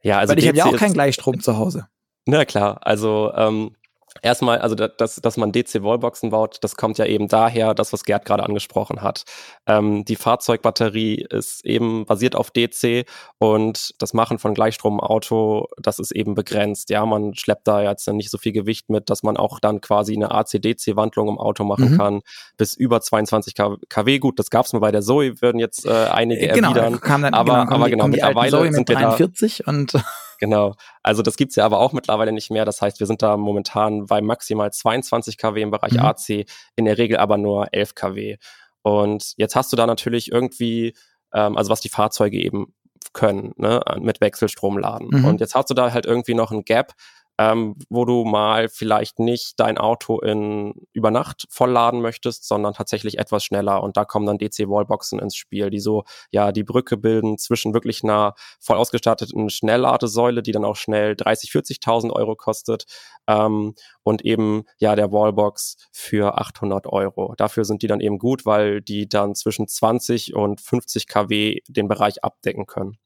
Ja, 0.03 0.19
also 0.19 0.31
weil 0.31 0.39
ich 0.39 0.47
habe 0.47 0.57
ja 0.57 0.65
auch 0.65 0.77
keinen 0.77 0.93
Gleichstrom 0.93 1.41
zu 1.41 1.57
Hause. 1.57 1.87
Na 2.25 2.45
klar, 2.45 2.79
also 2.87 3.33
ähm, 3.35 3.75
Erstmal, 4.21 4.59
also 4.59 4.75
dass, 4.75 5.15
dass 5.15 5.37
man 5.37 5.51
DC-Wallboxen 5.51 6.29
baut, 6.29 6.57
das 6.61 6.75
kommt 6.75 6.97
ja 6.97 7.05
eben 7.05 7.27
daher, 7.27 7.73
das, 7.73 7.91
was 7.93 8.03
Gerd 8.03 8.25
gerade 8.25 8.43
angesprochen 8.43 9.01
hat. 9.01 9.23
Ähm, 9.65 10.05
die 10.05 10.15
Fahrzeugbatterie 10.15 11.25
ist 11.29 11.65
eben 11.65 12.05
basiert 12.05 12.35
auf 12.35 12.51
DC 12.51 13.05
und 13.39 13.95
das 13.99 14.13
Machen 14.13 14.39
von 14.39 14.53
Gleichstromauto, 14.53 15.67
das 15.77 15.99
ist 15.99 16.11
eben 16.11 16.35
begrenzt. 16.35 16.89
Ja, 16.89 17.05
man 17.05 17.35
schleppt 17.35 17.67
da 17.67 17.81
jetzt 17.81 18.07
nicht 18.09 18.29
so 18.29 18.37
viel 18.37 18.51
Gewicht 18.51 18.89
mit, 18.89 19.09
dass 19.09 19.23
man 19.23 19.35
auch 19.35 19.59
dann 19.59 19.81
quasi 19.81 20.15
eine 20.15 20.31
AC-DC-Wandlung 20.31 21.27
im 21.27 21.39
Auto 21.39 21.63
machen 21.63 21.93
mhm. 21.93 21.97
kann, 21.97 22.21
bis 22.55 22.75
über 22.75 23.01
22 23.01 23.55
kW. 23.55 24.19
Gut, 24.19 24.37
das 24.39 24.49
gab 24.49 24.65
es 24.65 24.73
mal 24.73 24.79
bei 24.79 24.91
der 24.91 25.01
Zoe, 25.01 25.41
würden 25.41 25.59
jetzt 25.59 25.85
äh, 25.85 25.89
einige 25.91 26.47
genau, 26.47 26.69
erwidern. 26.69 27.01
Kam 27.01 27.23
dann, 27.23 27.33
aber, 27.33 27.63
genau, 27.63 27.75
aber 27.75 27.89
genau, 27.89 28.07
mittlerweile 28.07 28.71
sind 28.71 28.87
wir 28.87 28.95
43 28.95 29.63
da, 29.65 29.71
und 29.71 29.93
Genau. 30.39 30.75
Also 31.01 31.21
das 31.21 31.37
gibt's 31.37 31.55
ja 31.55 31.65
aber 31.65 31.79
auch 31.79 31.93
mittlerweile 31.93 32.31
nicht 32.31 32.51
mehr. 32.51 32.65
Das 32.65 32.81
heißt, 32.81 32.99
wir 32.99 33.07
sind 33.07 33.21
da 33.21 33.37
momentan 33.37 34.05
bei 34.05 34.21
maximal 34.21 34.71
22 34.71 35.37
kW 35.37 35.61
im 35.61 35.71
Bereich 35.71 35.93
mhm. 35.93 35.99
AC, 35.99 36.45
in 36.75 36.85
der 36.85 36.97
Regel 36.97 37.17
aber 37.17 37.37
nur 37.37 37.67
11 37.73 37.95
kW. 37.95 38.37
Und 38.81 39.33
jetzt 39.37 39.55
hast 39.55 39.71
du 39.71 39.77
da 39.77 39.87
natürlich 39.87 40.31
irgendwie, 40.31 40.93
ähm, 41.33 41.57
also 41.57 41.69
was 41.71 41.81
die 41.81 41.89
Fahrzeuge 41.89 42.37
eben 42.37 42.73
können, 43.13 43.53
ne, 43.57 43.81
mit 43.99 44.21
Wechselstrom 44.21 44.77
laden. 44.77 45.09
Mhm. 45.11 45.25
Und 45.25 45.41
jetzt 45.41 45.55
hast 45.55 45.69
du 45.69 45.73
da 45.73 45.91
halt 45.91 46.05
irgendwie 46.05 46.33
noch 46.33 46.51
ein 46.51 46.63
Gap 46.63 46.93
ähm, 47.39 47.75
wo 47.89 48.05
du 48.05 48.23
mal 48.25 48.69
vielleicht 48.69 49.19
nicht 49.19 49.59
dein 49.59 49.77
Auto 49.77 50.19
in 50.19 50.73
über 50.93 51.11
Nacht 51.11 51.45
vollladen 51.49 52.01
möchtest, 52.01 52.47
sondern 52.47 52.73
tatsächlich 52.73 53.17
etwas 53.17 53.43
schneller. 53.43 53.81
Und 53.81 53.97
da 53.97 54.05
kommen 54.05 54.25
dann 54.25 54.37
DC-Wallboxen 54.37 55.19
ins 55.19 55.35
Spiel, 55.35 55.69
die 55.69 55.79
so 55.79 56.03
ja 56.31 56.51
die 56.51 56.63
Brücke 56.63 56.97
bilden 56.97 57.37
zwischen 57.37 57.73
wirklich 57.73 58.03
einer 58.03 58.35
voll 58.59 58.77
ausgestatteten 58.77 59.49
Schnellladesäule, 59.49 60.43
die 60.43 60.51
dann 60.51 60.65
auch 60.65 60.75
schnell 60.75 61.15
30, 61.15 61.49
40.000 61.51 62.11
Euro 62.11 62.35
kostet, 62.35 62.85
ähm, 63.27 63.73
und 64.03 64.23
eben 64.25 64.63
ja 64.77 64.95
der 64.95 65.11
Wallbox 65.11 65.77
für 65.91 66.37
800 66.37 66.87
Euro. 66.87 67.33
Dafür 67.37 67.65
sind 67.65 67.81
die 67.81 67.87
dann 67.87 68.01
eben 68.01 68.19
gut, 68.19 68.45
weil 68.45 68.81
die 68.81 69.07
dann 69.07 69.35
zwischen 69.35 69.67
20 69.67 70.35
und 70.35 70.61
50 70.61 71.07
kW 71.07 71.61
den 71.67 71.87
Bereich 71.87 72.23
abdecken 72.23 72.65
können. 72.65 72.97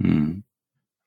Hm. 0.00 0.44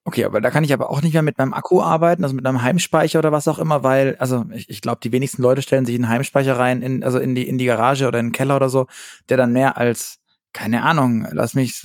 Okay, 0.08 0.24
aber 0.24 0.40
da 0.40 0.52
kann 0.52 0.64
ich 0.64 0.72
aber 0.72 0.92
auch 0.92 1.02
nicht 1.02 1.14
mehr 1.14 1.24
mit 1.24 1.40
meinem 1.40 1.56
Akku 1.56 1.82
arbeiten, 1.82 2.24
also 2.24 2.36
mit 2.36 2.46
einem 2.46 2.62
Heimspeicher 2.62 3.18
oder 3.18 3.32
was 3.32 3.48
auch 3.48 3.58
immer, 3.58 3.82
weil, 3.82 4.16
also 4.18 4.46
ich, 4.54 4.70
ich 4.70 4.82
glaube, 4.82 5.00
die 5.04 5.12
wenigsten 5.12 5.42
Leute 5.42 5.64
stellen 5.64 5.84
sich 5.88 5.96
einen 5.96 6.08
Heimspeicher 6.10 6.60
rein, 6.60 6.84
in, 6.84 7.04
also 7.04 7.18
in 7.18 7.34
die, 7.34 7.48
in 7.48 7.58
die 7.58 7.66
Garage 7.66 8.08
oder 8.08 8.20
in 8.20 8.28
den 8.28 8.32
Keller 8.32 8.56
oder 8.56 8.70
so, 8.70 8.86
der 9.30 9.38
dann 9.38 9.52
mehr 9.52 9.78
als, 9.78 10.20
keine 10.54 10.84
Ahnung, 10.84 11.28
lass 11.32 11.56
mich 11.56 11.84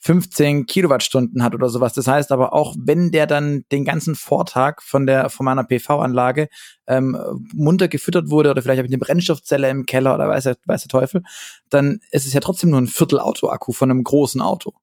15 0.00 0.66
Kilowattstunden 0.66 1.42
hat 1.42 1.54
oder 1.54 1.70
sowas. 1.70 1.94
Das 1.94 2.06
heißt 2.06 2.32
aber 2.32 2.52
auch, 2.52 2.76
wenn 2.78 3.12
der 3.12 3.26
dann 3.26 3.64
den 3.72 3.86
ganzen 3.86 4.14
Vortag 4.14 4.82
von 4.82 5.06
der, 5.06 5.30
von 5.30 5.46
meiner 5.46 5.64
PV-Anlage 5.64 6.48
ähm, 6.86 7.16
munter 7.54 7.88
gefüttert 7.88 8.28
wurde 8.28 8.50
oder 8.50 8.60
vielleicht 8.60 8.78
habe 8.78 8.88
ich 8.88 8.92
eine 8.92 9.00
Brennstoffzelle 9.00 9.70
im 9.70 9.86
Keller 9.86 10.14
oder 10.14 10.28
weiß 10.28 10.44
der, 10.44 10.58
weiß 10.66 10.82
der 10.82 10.90
Teufel, 10.90 11.22
dann 11.70 12.00
ist 12.10 12.26
es 12.26 12.34
ja 12.34 12.40
trotzdem 12.40 12.68
nur 12.68 12.80
ein 12.80 12.88
Viertel 12.88 13.18
Auto-Akku 13.20 13.72
von 13.72 13.90
einem 13.90 14.04
großen 14.04 14.42
Auto. 14.42 14.74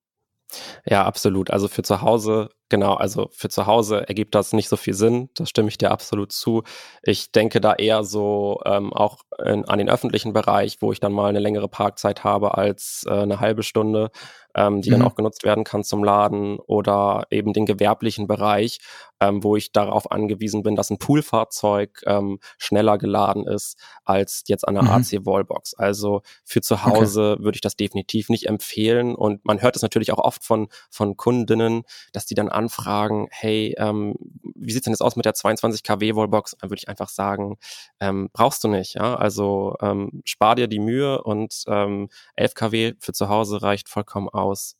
Ja, 0.85 1.03
absolut. 1.05 1.51
Also 1.51 1.67
für 1.67 1.83
zu 1.83 2.01
Hause, 2.01 2.49
genau, 2.69 2.93
also 2.93 3.29
für 3.31 3.49
zu 3.49 3.65
Hause 3.65 4.07
ergibt 4.07 4.35
das 4.35 4.53
nicht 4.53 4.69
so 4.69 4.77
viel 4.77 4.93
Sinn. 4.93 5.29
Da 5.35 5.45
stimme 5.45 5.69
ich 5.69 5.77
dir 5.77 5.91
absolut 5.91 6.31
zu. 6.31 6.63
Ich 7.03 7.31
denke 7.31 7.61
da 7.61 7.73
eher 7.73 8.03
so 8.03 8.59
ähm, 8.65 8.93
auch 8.93 9.19
in, 9.43 9.65
an 9.65 9.79
den 9.79 9.89
öffentlichen 9.89 10.33
Bereich, 10.33 10.77
wo 10.81 10.91
ich 10.91 10.99
dann 10.99 11.13
mal 11.13 11.29
eine 11.29 11.39
längere 11.39 11.67
Parkzeit 11.67 12.23
habe 12.23 12.57
als 12.57 13.05
äh, 13.07 13.11
eine 13.11 13.39
halbe 13.39 13.63
Stunde 13.63 14.11
ähm, 14.55 14.81
die 14.81 14.89
mhm. 14.89 14.93
dann 14.93 15.01
auch 15.03 15.15
genutzt 15.15 15.43
werden 15.43 15.63
kann 15.63 15.83
zum 15.83 16.03
Laden 16.03 16.57
oder 16.59 17.27
eben 17.29 17.53
den 17.53 17.65
gewerblichen 17.65 18.25
Bereich, 18.25 18.79
ähm, 19.19 19.43
wo 19.43 19.55
ich 19.55 19.71
darauf 19.71 20.11
angewiesen 20.11 20.63
bin, 20.63 20.75
dass 20.75 20.89
ein 20.89 20.97
Poolfahrzeug 20.97 22.01
ähm, 22.05 22.39
schneller 22.57 22.97
geladen 22.97 23.45
ist 23.45 23.77
als 24.05 24.43
jetzt 24.47 24.67
an 24.67 24.77
einer 24.77 24.87
mhm. 24.87 25.03
AC-Wallbox. 25.03 25.73
Also 25.75 26.21
für 26.45 26.61
zu 26.61 26.85
Hause 26.85 27.33
okay. 27.33 27.43
würde 27.43 27.55
ich 27.57 27.61
das 27.61 27.75
definitiv 27.75 28.29
nicht 28.29 28.47
empfehlen 28.47 29.13
und 29.13 29.43
man 29.45 29.61
hört 29.61 29.75
es 29.75 29.81
natürlich 29.81 30.11
auch 30.13 30.19
oft 30.19 30.43
von, 30.43 30.69
von 30.89 31.17
Kundinnen, 31.17 31.83
dass 32.13 32.25
die 32.25 32.35
dann 32.35 32.49
anfragen, 32.55 33.27
hey, 33.31 33.75
ähm, 33.77 34.15
wie 34.55 34.71
sieht's 34.71 34.85
denn 34.85 34.93
jetzt 34.93 35.01
aus 35.01 35.15
mit 35.15 35.25
der 35.25 35.33
22 35.33 35.83
kW 35.83 36.15
Wallbox? 36.15 36.55
Dann 36.59 36.69
würde 36.69 36.79
ich 36.79 36.89
einfach 36.89 37.09
sagen, 37.09 37.57
ähm, 37.99 38.29
brauchst 38.33 38.63
du 38.63 38.67
nicht. 38.67 38.95
Ja? 38.95 39.15
Also 39.15 39.75
ähm, 39.81 40.21
spar 40.25 40.55
dir 40.55 40.67
die 40.67 40.79
Mühe 40.79 41.21
und 41.21 41.63
ähm, 41.67 42.09
11 42.35 42.53
kW 42.55 42.93
für 42.99 43.13
zu 43.13 43.29
Hause 43.29 43.61
reicht 43.61 43.89
vollkommen 43.89 44.29
aus 44.29 44.45
aus. 44.45 44.75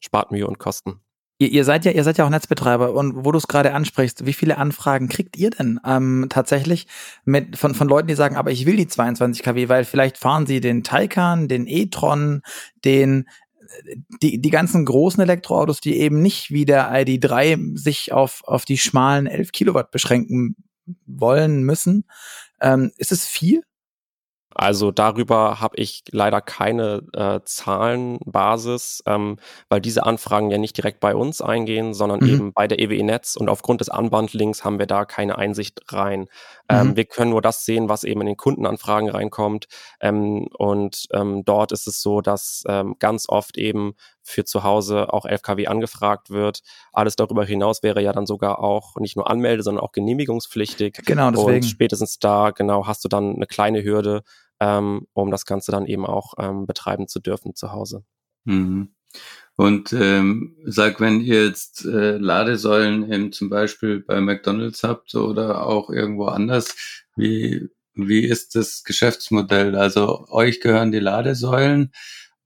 Spart 0.00 0.30
Mühe 0.30 0.46
und 0.46 0.58
Kosten. 0.58 1.00
Ihr, 1.38 1.48
ihr 1.50 1.64
seid 1.64 1.84
ja, 1.84 1.92
ihr 1.92 2.04
seid 2.04 2.18
ja 2.18 2.24
auch 2.24 2.30
Netzbetreiber 2.30 2.92
und 2.92 3.24
wo 3.24 3.32
du 3.32 3.38
es 3.38 3.48
gerade 3.48 3.72
ansprichst, 3.72 4.26
wie 4.26 4.32
viele 4.32 4.58
Anfragen 4.58 5.08
kriegt 5.08 5.36
ihr 5.36 5.50
denn 5.50 5.80
ähm, 5.84 6.26
tatsächlich 6.28 6.86
mit 7.24 7.56
von 7.56 7.74
von 7.74 7.88
Leuten, 7.88 8.08
die 8.08 8.14
sagen, 8.14 8.36
aber 8.36 8.50
ich 8.50 8.66
will 8.66 8.76
die 8.76 8.86
22 8.86 9.42
kW, 9.42 9.68
weil 9.68 9.84
vielleicht 9.84 10.18
fahren 10.18 10.46
sie 10.46 10.60
den 10.60 10.82
Taycan, 10.82 11.48
den 11.48 11.66
e-tron, 11.66 12.42
den 12.84 13.26
die, 14.22 14.40
die 14.40 14.50
ganzen 14.50 14.84
großen 14.84 15.22
Elektroautos, 15.22 15.80
die 15.80 15.98
eben 15.98 16.22
nicht 16.22 16.50
wie 16.50 16.64
der 16.64 16.90
ID3 16.90 17.76
sich 17.76 18.12
auf, 18.12 18.42
auf 18.44 18.64
die 18.64 18.78
schmalen 18.78 19.26
11 19.26 19.52
Kilowatt 19.52 19.90
beschränken 19.90 20.56
wollen 21.06 21.62
müssen. 21.62 22.04
Ähm, 22.60 22.92
ist 22.96 23.12
es 23.12 23.26
viel? 23.26 23.62
Also 24.58 24.90
darüber 24.90 25.60
habe 25.60 25.76
ich 25.76 26.02
leider 26.10 26.40
keine 26.40 27.02
äh, 27.12 27.40
Zahlenbasis, 27.44 29.02
ähm, 29.04 29.36
weil 29.68 29.82
diese 29.82 30.06
Anfragen 30.06 30.50
ja 30.50 30.56
nicht 30.56 30.76
direkt 30.76 31.00
bei 31.00 31.14
uns 31.14 31.42
eingehen, 31.42 31.92
sondern 31.92 32.20
mhm. 32.20 32.28
eben 32.28 32.52
bei 32.54 32.66
der 32.66 32.78
EWE 32.78 33.04
Netz 33.04 33.36
und 33.36 33.50
aufgrund 33.50 33.82
des 33.82 33.90
Unbundlings 33.90 34.64
haben 34.64 34.78
wir 34.78 34.86
da 34.86 35.04
keine 35.04 35.36
Einsicht 35.36 35.80
rein. 35.92 36.26
Ähm, 36.70 36.88
mhm. 36.88 36.96
wir 36.96 37.04
können 37.04 37.30
nur 37.30 37.42
das 37.42 37.66
sehen, 37.66 37.90
was 37.90 38.02
eben 38.04 38.22
in 38.22 38.28
den 38.28 38.36
Kundenanfragen 38.38 39.10
reinkommt 39.10 39.68
ähm, 40.00 40.48
und 40.56 41.06
ähm, 41.12 41.44
dort 41.44 41.72
ist 41.72 41.86
es 41.86 42.00
so, 42.00 42.22
dass 42.22 42.64
ähm, 42.66 42.96
ganz 42.98 43.28
oft 43.28 43.58
eben 43.58 43.94
für 44.26 44.44
zu 44.44 44.64
Hause 44.64 45.12
auch 45.12 45.24
11 45.24 45.42
kW 45.42 45.66
angefragt 45.68 46.30
wird. 46.30 46.62
Alles 46.92 47.14
darüber 47.14 47.44
hinaus 47.44 47.82
wäre 47.82 48.02
ja 48.02 48.12
dann 48.12 48.26
sogar 48.26 48.58
auch 48.58 48.96
nicht 48.96 49.16
nur 49.16 49.30
Anmelde, 49.30 49.62
sondern 49.62 49.84
auch 49.84 49.92
genehmigungspflichtig. 49.92 51.00
Genau, 51.06 51.30
deswegen. 51.30 51.56
Und 51.56 51.62
spätestens 51.64 52.18
da, 52.18 52.50
genau, 52.50 52.86
hast 52.86 53.04
du 53.04 53.08
dann 53.08 53.36
eine 53.36 53.46
kleine 53.46 53.84
Hürde, 53.84 54.24
ähm, 54.60 55.06
um 55.12 55.30
das 55.30 55.44
Ganze 55.46 55.72
dann 55.72 55.86
eben 55.86 56.06
auch 56.06 56.34
ähm, 56.38 56.66
betreiben 56.66 57.08
zu 57.08 57.20
dürfen 57.20 57.54
zu 57.54 57.72
Hause. 57.72 58.04
Mhm. 58.44 58.94
Und 59.56 59.92
ähm, 59.94 60.56
sag, 60.64 61.00
wenn 61.00 61.20
ihr 61.20 61.46
jetzt 61.46 61.84
äh, 61.86 62.18
Ladesäulen 62.18 63.10
eben 63.10 63.32
zum 63.32 63.48
Beispiel 63.48 64.00
bei 64.00 64.20
McDonald's 64.20 64.82
habt 64.82 65.14
oder 65.14 65.66
auch 65.66 65.88
irgendwo 65.88 66.26
anders, 66.26 67.02
wie, 67.16 67.70
wie 67.94 68.26
ist 68.26 68.54
das 68.54 68.84
Geschäftsmodell? 68.84 69.74
Also 69.74 70.26
euch 70.28 70.60
gehören 70.60 70.92
die 70.92 71.00
Ladesäulen 71.00 71.92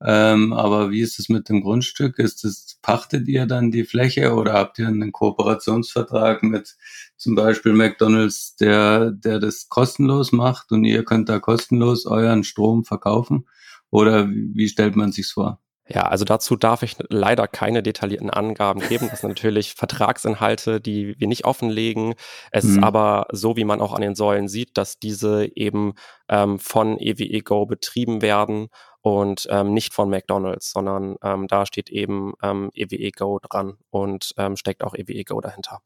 Ähm, 0.03 0.53
aber 0.53 0.89
wie 0.89 1.01
ist 1.01 1.19
es 1.19 1.29
mit 1.29 1.47
dem 1.49 1.61
Grundstück? 1.61 2.17
Ist 2.17 2.43
es, 2.43 2.79
pachtet 2.81 3.27
ihr 3.27 3.45
dann 3.45 3.71
die 3.71 3.83
Fläche 3.83 4.33
oder 4.33 4.53
habt 4.53 4.79
ihr 4.79 4.87
einen 4.87 5.11
Kooperationsvertrag 5.11 6.41
mit 6.43 6.75
zum 7.17 7.35
Beispiel 7.35 7.73
McDonalds, 7.73 8.55
der, 8.55 9.11
der 9.11 9.39
das 9.39 9.69
kostenlos 9.69 10.31
macht 10.31 10.71
und 10.71 10.85
ihr 10.85 11.05
könnt 11.05 11.29
da 11.29 11.39
kostenlos 11.39 12.05
euren 12.07 12.43
Strom 12.43 12.83
verkaufen? 12.83 13.47
Oder 13.91 14.29
wie, 14.29 14.51
wie 14.55 14.69
stellt 14.69 14.95
man 14.95 15.11
sich's 15.11 15.31
vor? 15.31 15.61
Ja, 15.87 16.03
also 16.03 16.25
dazu 16.25 16.55
darf 16.55 16.83
ich 16.83 16.95
leider 17.09 17.47
keine 17.47 17.83
detaillierten 17.83 18.29
Angaben 18.29 18.81
geben. 18.81 19.07
Das 19.09 19.21
sind 19.21 19.29
natürlich 19.29 19.73
Vertragsinhalte, 19.77 20.79
die 20.79 21.15
wir 21.19 21.27
nicht 21.27 21.45
offenlegen. 21.45 22.13
Es 22.51 22.63
mhm. 22.63 22.77
ist 22.77 22.83
aber 22.83 23.27
so, 23.31 23.57
wie 23.57 23.65
man 23.65 23.81
auch 23.81 23.93
an 23.93 24.01
den 24.01 24.15
Säulen 24.15 24.47
sieht, 24.47 24.77
dass 24.77 24.99
diese 24.99 25.45
eben 25.55 25.93
ähm, 26.29 26.59
von 26.59 26.97
EWE 26.99 27.41
Go 27.41 27.65
betrieben 27.65 28.21
werden 28.21 28.69
und 29.01 29.47
ähm, 29.49 29.73
nicht 29.73 29.93
von 29.93 30.09
McDonald's, 30.09 30.71
sondern 30.71 31.15
ähm, 31.23 31.47
da 31.47 31.65
steht 31.65 31.89
eben 31.89 32.33
ähm, 32.43 32.69
EWE 32.73 33.11
Go 33.11 33.39
dran 33.39 33.73
und 33.89 34.33
ähm, 34.37 34.55
steckt 34.55 34.83
auch 34.83 34.93
EWE 34.93 35.23
Go 35.23 35.41
dahinter. 35.41 35.81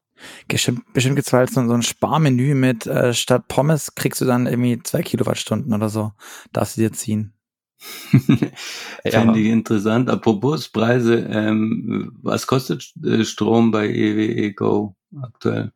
Bestimmt, 0.47 0.81
bestimmt 0.93 1.15
gibt 1.15 1.27
es 1.27 1.33
halt 1.33 1.49
so, 1.49 1.65
so 1.65 1.73
ein 1.73 1.81
Sparmenü 1.81 2.55
mit 2.55 2.85
äh, 2.85 3.13
statt 3.13 3.47
Pommes 3.47 3.95
kriegst 3.95 4.21
du 4.21 4.25
dann 4.25 4.47
irgendwie 4.47 4.81
zwei 4.83 5.01
Kilowattstunden 5.01 5.73
oder 5.73 5.89
so. 5.89 6.11
Darfst 6.53 6.77
du 6.77 6.81
dir 6.81 6.91
ziehen. 6.91 7.34
Fände 9.03 9.39
ich 9.39 9.47
interessant. 9.47 10.09
Apropos 10.09 10.69
Preise, 10.69 11.27
ähm, 11.29 12.17
was 12.21 12.47
kostet 12.47 12.93
äh, 13.03 13.23
Strom 13.23 13.71
bei 13.71 13.87
EWE 13.87 14.53
Go 14.53 14.95
aktuell? 15.21 15.71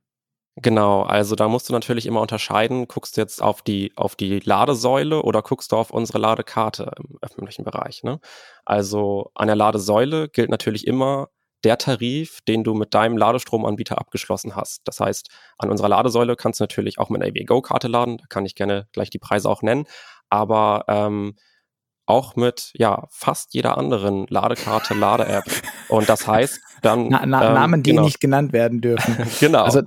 Genau, 0.62 1.04
also 1.04 1.36
da 1.36 1.48
musst 1.48 1.70
du 1.70 1.74
natürlich 1.74 2.06
immer 2.06 2.20
unterscheiden, 2.20 2.88
guckst 2.90 3.16
du 3.16 3.22
jetzt 3.22 3.42
auf 3.42 3.62
die, 3.62 3.94
auf 3.96 4.18
die 4.18 4.40
Ladesäule 4.40 5.22
oder 5.22 5.42
guckst 5.42 5.72
du 5.72 5.78
auf 5.78 5.90
unsere 5.90 6.18
Ladekarte 6.18 6.92
im 6.98 7.18
öffentlichen 7.22 7.64
Bereich. 7.64 8.04
Ne? 8.04 8.20
Also 8.66 9.32
an 9.36 9.48
der 9.48 9.56
Ladesäule 9.56 10.28
gilt 10.28 10.50
natürlich 10.50 10.86
immer 10.86 11.30
der 11.64 11.78
Tarif, 11.78 12.40
den 12.42 12.66
du 12.66 12.74
mit 12.74 12.94
deinem 12.94 13.16
Ladestromanbieter 13.16 13.98
abgeschlossen 14.00 14.56
hast. 14.56 14.82
Das 14.86 15.00
heißt, 15.00 15.30
an 15.58 15.70
unserer 15.70 15.90
Ladesäule 15.90 16.36
kannst 16.36 16.60
du 16.60 16.64
natürlich 16.64 17.00
auch 17.00 17.10
mit 17.10 17.22
einer 17.22 17.34
EWE 17.34 17.46
Go-Karte 17.46 17.88
laden, 17.88 18.18
da 18.18 18.26
kann 18.28 18.46
ich 18.46 18.56
gerne 18.56 18.88
gleich 18.92 19.10
die 19.10 19.20
Preise 19.20 19.50
auch 19.50 19.62
nennen, 19.62 19.86
aber 20.30 20.84
ähm, 20.90 21.36
auch 22.10 22.36
mit 22.36 22.72
ja 22.74 23.08
fast 23.10 23.54
jeder 23.54 23.78
anderen 23.78 24.26
Ladekarte, 24.30 24.94
Lade-App. 24.94 25.46
Und 25.90 26.10
das 26.10 26.28
heißt 26.28 26.60
dann 26.82 27.10
na, 27.10 27.26
na, 27.26 27.48
ähm, 27.48 27.54
Namen, 27.54 27.84
die 27.84 27.92
genau. 27.92 28.04
nicht 28.04 28.20
genannt 28.20 28.54
werden 28.54 28.82
dürfen. 28.82 29.18
genau. 29.40 29.64
Also, 29.64 29.82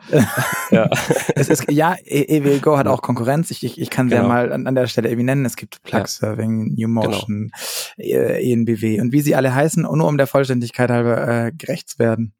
ja. 0.70 0.88
es 1.34 1.48
ist, 1.48 1.70
ja, 1.70 1.96
EWGO 2.04 2.76
hat 2.76 2.86
auch 2.86 3.02
Konkurrenz. 3.02 3.50
Ich, 3.50 3.64
ich, 3.64 3.80
ich 3.80 3.90
kann 3.90 4.08
genau. 4.08 4.22
sie 4.22 4.28
ja 4.28 4.28
mal 4.28 4.52
an, 4.52 4.66
an 4.66 4.74
der 4.74 4.86
Stelle 4.86 5.08
irgendwie 5.08 5.24
nennen. 5.24 5.44
Es 5.44 5.56
gibt 5.56 5.82
Plugsurfing, 5.82 6.74
ja. 6.76 6.86
Newmotion, 6.86 7.50
genau. 7.96 8.08
ENBW 8.16 9.00
und 9.00 9.12
wie 9.12 9.20
sie 9.20 9.34
alle 9.34 9.54
heißen, 9.54 9.82
nur 9.82 10.06
um 10.06 10.18
der 10.18 10.26
Vollständigkeit 10.26 10.90
halber 10.90 11.46
äh, 11.46 11.52
gerecht 11.52 11.88
zu 11.88 11.98
werden. 11.98 12.34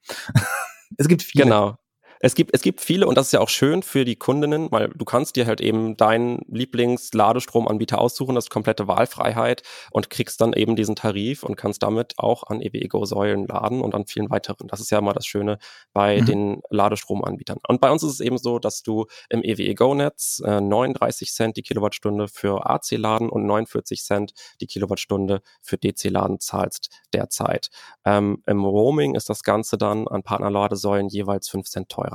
es 0.96 1.08
gibt 1.08 1.22
viele. 1.22 1.44
Genau. 1.44 1.76
Es 2.24 2.36
gibt, 2.36 2.54
es 2.54 2.62
gibt 2.62 2.80
viele 2.80 3.08
und 3.08 3.18
das 3.18 3.26
ist 3.26 3.32
ja 3.32 3.40
auch 3.40 3.48
schön 3.48 3.82
für 3.82 4.04
die 4.04 4.14
Kundinnen, 4.14 4.70
weil 4.70 4.90
du 4.90 5.04
kannst 5.04 5.34
dir 5.34 5.44
halt 5.44 5.60
eben 5.60 5.96
deinen 5.96 6.42
Lieblings-Ladestromanbieter 6.46 8.00
aussuchen, 8.00 8.36
das 8.36 8.44
ist 8.44 8.50
komplette 8.50 8.86
Wahlfreiheit 8.86 9.64
und 9.90 10.08
kriegst 10.08 10.40
dann 10.40 10.52
eben 10.52 10.76
diesen 10.76 10.94
Tarif 10.94 11.42
und 11.42 11.56
kannst 11.56 11.82
damit 11.82 12.14
auch 12.18 12.44
an 12.44 12.60
EWEGO-Säulen 12.60 13.48
laden 13.48 13.80
und 13.80 13.96
an 13.96 14.06
vielen 14.06 14.30
weiteren. 14.30 14.68
Das 14.68 14.78
ist 14.78 14.92
ja 14.92 15.00
mal 15.00 15.14
das 15.14 15.26
Schöne 15.26 15.58
bei 15.92 16.20
mhm. 16.20 16.26
den 16.26 16.62
Ladestromanbietern. 16.70 17.58
Und 17.66 17.80
bei 17.80 17.90
uns 17.90 18.04
ist 18.04 18.12
es 18.12 18.20
eben 18.20 18.38
so, 18.38 18.60
dass 18.60 18.84
du 18.84 19.06
im 19.28 19.42
EWEGO-Netz 19.42 20.42
äh, 20.46 20.60
39 20.60 21.32
Cent 21.32 21.56
die 21.56 21.62
Kilowattstunde 21.62 22.28
für 22.28 22.70
AC-Laden 22.70 23.30
und 23.30 23.46
49 23.46 24.00
Cent 24.00 24.32
die 24.60 24.68
Kilowattstunde 24.68 25.42
für 25.60 25.76
DC-Laden 25.76 26.38
zahlst 26.38 26.90
derzeit. 27.12 27.70
Ähm, 28.04 28.44
Im 28.46 28.64
Roaming 28.64 29.16
ist 29.16 29.28
das 29.28 29.42
Ganze 29.42 29.76
dann 29.76 30.06
an 30.06 30.22
Partnerladesäulen 30.22 31.08
jeweils 31.08 31.48
5 31.48 31.68
Cent 31.68 31.88
teurer. 31.88 32.11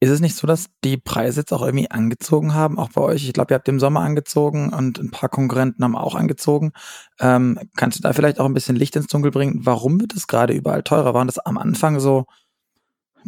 Ist 0.00 0.10
es 0.10 0.20
nicht 0.20 0.34
so, 0.34 0.48
dass 0.48 0.66
die 0.82 0.96
Preise 0.96 1.40
jetzt 1.40 1.52
auch 1.52 1.62
irgendwie 1.62 1.90
angezogen 1.90 2.54
haben, 2.54 2.76
auch 2.76 2.90
bei 2.90 3.02
euch? 3.02 3.24
Ich 3.24 3.32
glaube, 3.32 3.54
ihr 3.54 3.54
habt 3.54 3.68
im 3.68 3.78
Sommer 3.78 4.00
angezogen 4.00 4.72
und 4.72 4.98
ein 4.98 5.12
paar 5.12 5.28
Konkurrenten 5.28 5.84
haben 5.84 5.94
auch 5.94 6.16
angezogen. 6.16 6.72
Ähm, 7.20 7.70
kannst 7.76 7.98
du 7.98 8.02
da 8.02 8.12
vielleicht 8.12 8.40
auch 8.40 8.46
ein 8.46 8.54
bisschen 8.54 8.74
Licht 8.74 8.96
ins 8.96 9.06
Dunkel 9.06 9.30
bringen? 9.30 9.60
Warum 9.62 10.00
wird 10.00 10.14
es 10.14 10.26
gerade 10.26 10.54
überall 10.54 10.82
teurer? 10.82 11.14
Waren 11.14 11.28
das 11.28 11.38
am 11.38 11.56
Anfang 11.56 12.00
so, 12.00 12.26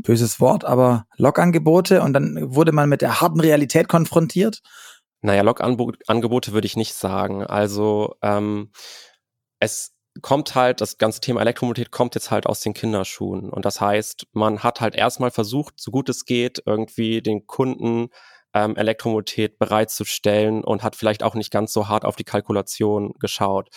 böses 0.02 0.40
Wort, 0.40 0.64
aber 0.64 1.06
Logangebote 1.16 2.02
und 2.02 2.12
dann 2.12 2.38
wurde 2.54 2.72
man 2.72 2.88
mit 2.88 3.02
der 3.02 3.20
harten 3.20 3.40
Realität 3.40 3.88
konfrontiert? 3.88 4.60
Naja, 5.22 5.42
Logangebote 5.42 6.52
würde 6.52 6.66
ich 6.66 6.76
nicht 6.76 6.94
sagen. 6.94 7.44
Also 7.44 8.16
ähm, 8.20 8.70
es 9.60 9.93
kommt 10.22 10.54
halt, 10.54 10.80
das 10.80 10.98
ganze 10.98 11.20
Thema 11.20 11.40
Elektromobilität 11.40 11.90
kommt 11.90 12.14
jetzt 12.14 12.30
halt 12.30 12.46
aus 12.46 12.60
den 12.60 12.74
Kinderschuhen. 12.74 13.50
Und 13.50 13.64
das 13.64 13.80
heißt, 13.80 14.26
man 14.32 14.62
hat 14.62 14.80
halt 14.80 14.94
erstmal 14.94 15.30
versucht, 15.30 15.80
so 15.80 15.90
gut 15.90 16.08
es 16.08 16.24
geht, 16.24 16.62
irgendwie 16.66 17.20
den 17.22 17.46
Kunden 17.46 18.08
ähm, 18.54 18.76
Elektromobilität 18.76 19.58
bereitzustellen 19.58 20.62
und 20.62 20.82
hat 20.82 20.96
vielleicht 20.96 21.22
auch 21.22 21.34
nicht 21.34 21.50
ganz 21.50 21.72
so 21.72 21.88
hart 21.88 22.04
auf 22.04 22.16
die 22.16 22.24
Kalkulation 22.24 23.14
geschaut. 23.18 23.68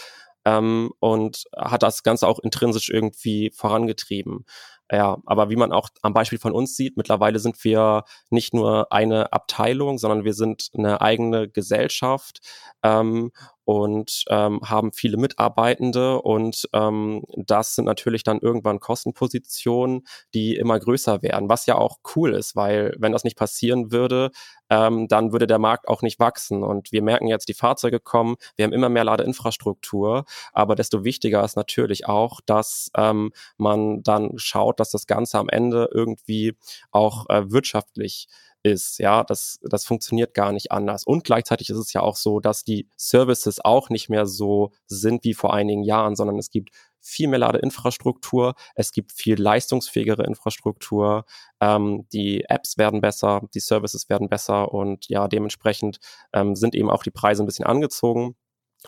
Ähm, 0.45 0.91
und 0.99 1.43
hat 1.57 1.83
das 1.83 2.03
Ganze 2.03 2.27
auch 2.27 2.39
intrinsisch 2.39 2.89
irgendwie 2.89 3.51
vorangetrieben. 3.53 4.45
Ja, 4.89 5.17
aber 5.25 5.49
wie 5.49 5.57
man 5.57 5.73
auch 5.73 5.89
am 6.01 6.13
Beispiel 6.13 6.39
von 6.39 6.53
uns 6.53 6.77
sieht, 6.77 6.95
mittlerweile 6.95 7.39
sind 7.39 7.61
wir 7.65 8.03
nicht 8.29 8.53
nur 8.53 8.91
eine 8.93 9.33
Abteilung, 9.33 9.97
sondern 9.97 10.23
wir 10.23 10.33
sind 10.33 10.69
eine 10.77 11.01
eigene 11.01 11.49
Gesellschaft 11.49 12.39
ähm, 12.83 13.31
und 13.67 14.23
ähm, 14.29 14.61
haben 14.63 14.93
viele 14.93 15.17
Mitarbeitende 15.17 16.21
und 16.21 16.69
ähm, 16.71 17.25
das 17.35 17.75
sind 17.75 17.83
natürlich 17.83 18.23
dann 18.23 18.39
irgendwann 18.39 18.79
Kostenpositionen, 18.79 20.07
die 20.33 20.55
immer 20.55 20.79
größer 20.79 21.21
werden, 21.21 21.49
was 21.49 21.65
ja 21.65 21.75
auch 21.75 21.97
cool 22.15 22.33
ist, 22.33 22.55
weil 22.55 22.95
wenn 22.97 23.11
das 23.11 23.25
nicht 23.25 23.35
passieren 23.35 23.91
würde, 23.91 24.31
ähm, 24.69 25.09
dann 25.09 25.33
würde 25.33 25.47
der 25.47 25.59
Markt 25.59 25.89
auch 25.89 26.01
nicht 26.01 26.17
wachsen. 26.17 26.63
Und 26.63 26.93
wir 26.93 27.01
merken 27.01 27.27
jetzt, 27.27 27.49
die 27.49 27.53
Fahrzeuge 27.53 27.99
kommen, 27.99 28.37
wir 28.55 28.63
haben 28.63 28.71
immer 28.71 28.87
mehr 28.87 29.03
Ladeinfrastruktur, 29.03 30.23
aber 30.53 30.75
desto 30.75 31.03
wichtiger 31.03 31.43
ist 31.43 31.57
natürlich 31.57 32.07
auch, 32.07 32.39
dass 32.45 32.89
ähm, 32.95 33.33
man 33.57 34.01
dann 34.01 34.31
schaut, 34.37 34.79
dass 34.79 34.91
das 34.91 35.07
Ganze 35.07 35.39
am 35.39 35.49
Ende 35.49 35.89
irgendwie 35.93 36.55
auch 36.91 37.27
äh, 37.29 37.51
wirtschaftlich 37.51 38.29
ist. 38.67 38.99
Ja, 38.99 39.23
das, 39.23 39.59
das 39.63 39.85
funktioniert 39.85 40.33
gar 40.33 40.51
nicht 40.51 40.71
anders. 40.71 41.03
Und 41.03 41.23
gleichzeitig 41.23 41.69
ist 41.69 41.77
es 41.77 41.93
ja 41.93 42.01
auch 42.01 42.15
so, 42.15 42.39
dass 42.39 42.63
die 42.63 42.87
Services 42.95 43.63
auch 43.63 43.89
nicht 43.89 44.09
mehr 44.09 44.25
so 44.25 44.71
sind 44.87 45.23
wie 45.23 45.33
vor 45.33 45.53
einigen 45.53 45.83
Jahren, 45.83 46.15
sondern 46.15 46.37
es 46.37 46.49
gibt 46.49 46.69
viel 46.99 47.27
mehr 47.27 47.39
Ladeinfrastruktur, 47.39 48.53
es 48.75 48.91
gibt 48.91 49.13
viel 49.13 49.39
leistungsfähigere 49.41 50.23
Infrastruktur, 50.23 51.25
ähm, 51.61 52.05
die 52.11 52.43
Apps 52.49 52.77
werden 52.77 53.01
besser, 53.01 53.41
die 53.53 53.61
Services 53.61 54.09
werden 54.09 54.29
besser 54.29 54.73
und 54.73 55.07
ja, 55.07 55.27
dementsprechend 55.27 55.99
ähm, 56.33 56.55
sind 56.55 56.75
eben 56.75 56.89
auch 56.89 57.03
die 57.03 57.11
Preise 57.11 57.43
ein 57.43 57.45
bisschen 57.45 57.65
angezogen. 57.65 58.35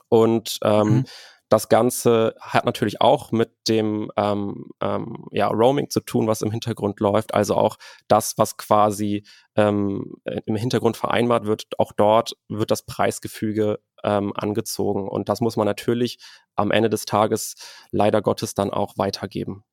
Und 0.10 0.60
ähm, 0.64 0.90
mhm. 0.90 1.06
Das 1.50 1.68
Ganze 1.68 2.36
hat 2.40 2.66
natürlich 2.66 3.02
auch 3.02 3.32
mit 3.32 3.52
dem 3.68 4.12
ähm, 4.16 4.70
ähm, 4.82 5.26
ja, 5.32 5.48
Roaming 5.48 5.90
zu 5.90 6.00
tun, 6.00 6.28
was 6.28 6.42
im 6.42 6.52
Hintergrund 6.52 7.00
läuft. 7.00 7.34
Also 7.34 7.56
auch 7.56 7.78
das, 8.08 8.38
was 8.38 8.58
quasi 8.58 9.26
ähm, 9.56 10.14
im 10.46 10.56
Hintergrund 10.56 10.96
vereinbart 10.96 11.46
wird, 11.46 11.68
auch 11.80 11.92
dort 11.92 12.38
wird 12.48 12.72
das 12.72 12.86
Preisgefüge 12.86 13.80
ähm, 14.04 14.32
angezogen. 14.36 15.08
Und 15.08 15.28
das 15.28 15.42
muss 15.42 15.58
man 15.58 15.66
natürlich 15.66 16.20
am 16.56 16.72
Ende 16.72 16.90
des 16.90 17.06
Tages 17.06 17.56
leider 17.92 18.22
Gottes 18.22 18.54
dann 18.54 18.70
auch 18.70 18.98
weitergeben. 18.98 19.64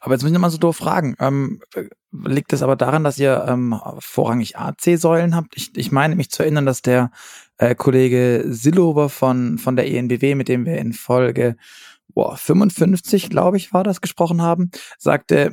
Aber 0.00 0.14
jetzt 0.14 0.22
muss 0.22 0.30
ich 0.30 0.34
nochmal 0.34 0.50
so 0.50 0.58
doof 0.58 0.76
fragen. 0.76 1.16
Ähm, 1.20 1.60
liegt 2.12 2.52
es 2.52 2.62
aber 2.62 2.76
daran, 2.76 3.04
dass 3.04 3.18
ihr 3.18 3.44
ähm, 3.46 3.78
vorrangig 3.98 4.56
AC-Säulen 4.56 5.36
habt? 5.36 5.56
Ich, 5.56 5.76
ich 5.76 5.92
meine 5.92 6.16
mich 6.16 6.30
zu 6.30 6.42
erinnern, 6.42 6.66
dass 6.66 6.82
der 6.82 7.10
äh, 7.60 7.74
Kollege 7.74 8.44
Sillover 8.48 9.10
von, 9.10 9.58
von 9.58 9.76
der 9.76 9.86
ENBW, 9.86 10.34
mit 10.34 10.48
dem 10.48 10.64
wir 10.64 10.78
in 10.78 10.94
Folge 10.94 11.56
boah, 12.14 12.36
55, 12.36 13.28
glaube 13.28 13.58
ich, 13.58 13.72
war 13.72 13.84
das, 13.84 14.00
gesprochen 14.00 14.42
haben, 14.42 14.70
sagte, 14.98 15.52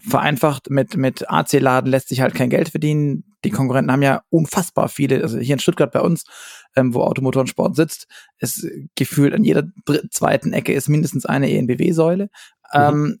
vereinfacht 0.00 0.68
mit, 0.68 0.96
mit 0.96 1.30
AC-Laden 1.30 1.90
lässt 1.90 2.08
sich 2.08 2.20
halt 2.20 2.34
kein 2.34 2.50
Geld 2.50 2.68
verdienen. 2.68 3.36
Die 3.44 3.50
Konkurrenten 3.50 3.92
haben 3.92 4.02
ja 4.02 4.22
unfassbar 4.30 4.88
viele, 4.88 5.22
also 5.22 5.38
hier 5.38 5.54
in 5.54 5.60
Stuttgart 5.60 5.92
bei 5.92 6.00
uns, 6.00 6.24
ähm, 6.76 6.92
wo 6.92 7.02
Automotor 7.02 7.42
und 7.42 7.48
Sport 7.48 7.76
sitzt, 7.76 8.06
ist 8.38 8.66
gefühlt 8.96 9.32
an 9.32 9.44
jeder 9.44 9.64
zweiten 10.10 10.52
Ecke 10.52 10.72
ist 10.72 10.88
mindestens 10.88 11.24
eine 11.24 11.50
ENBW-Säule. 11.50 12.24
Mhm. 12.24 12.80
Ähm, 12.80 13.20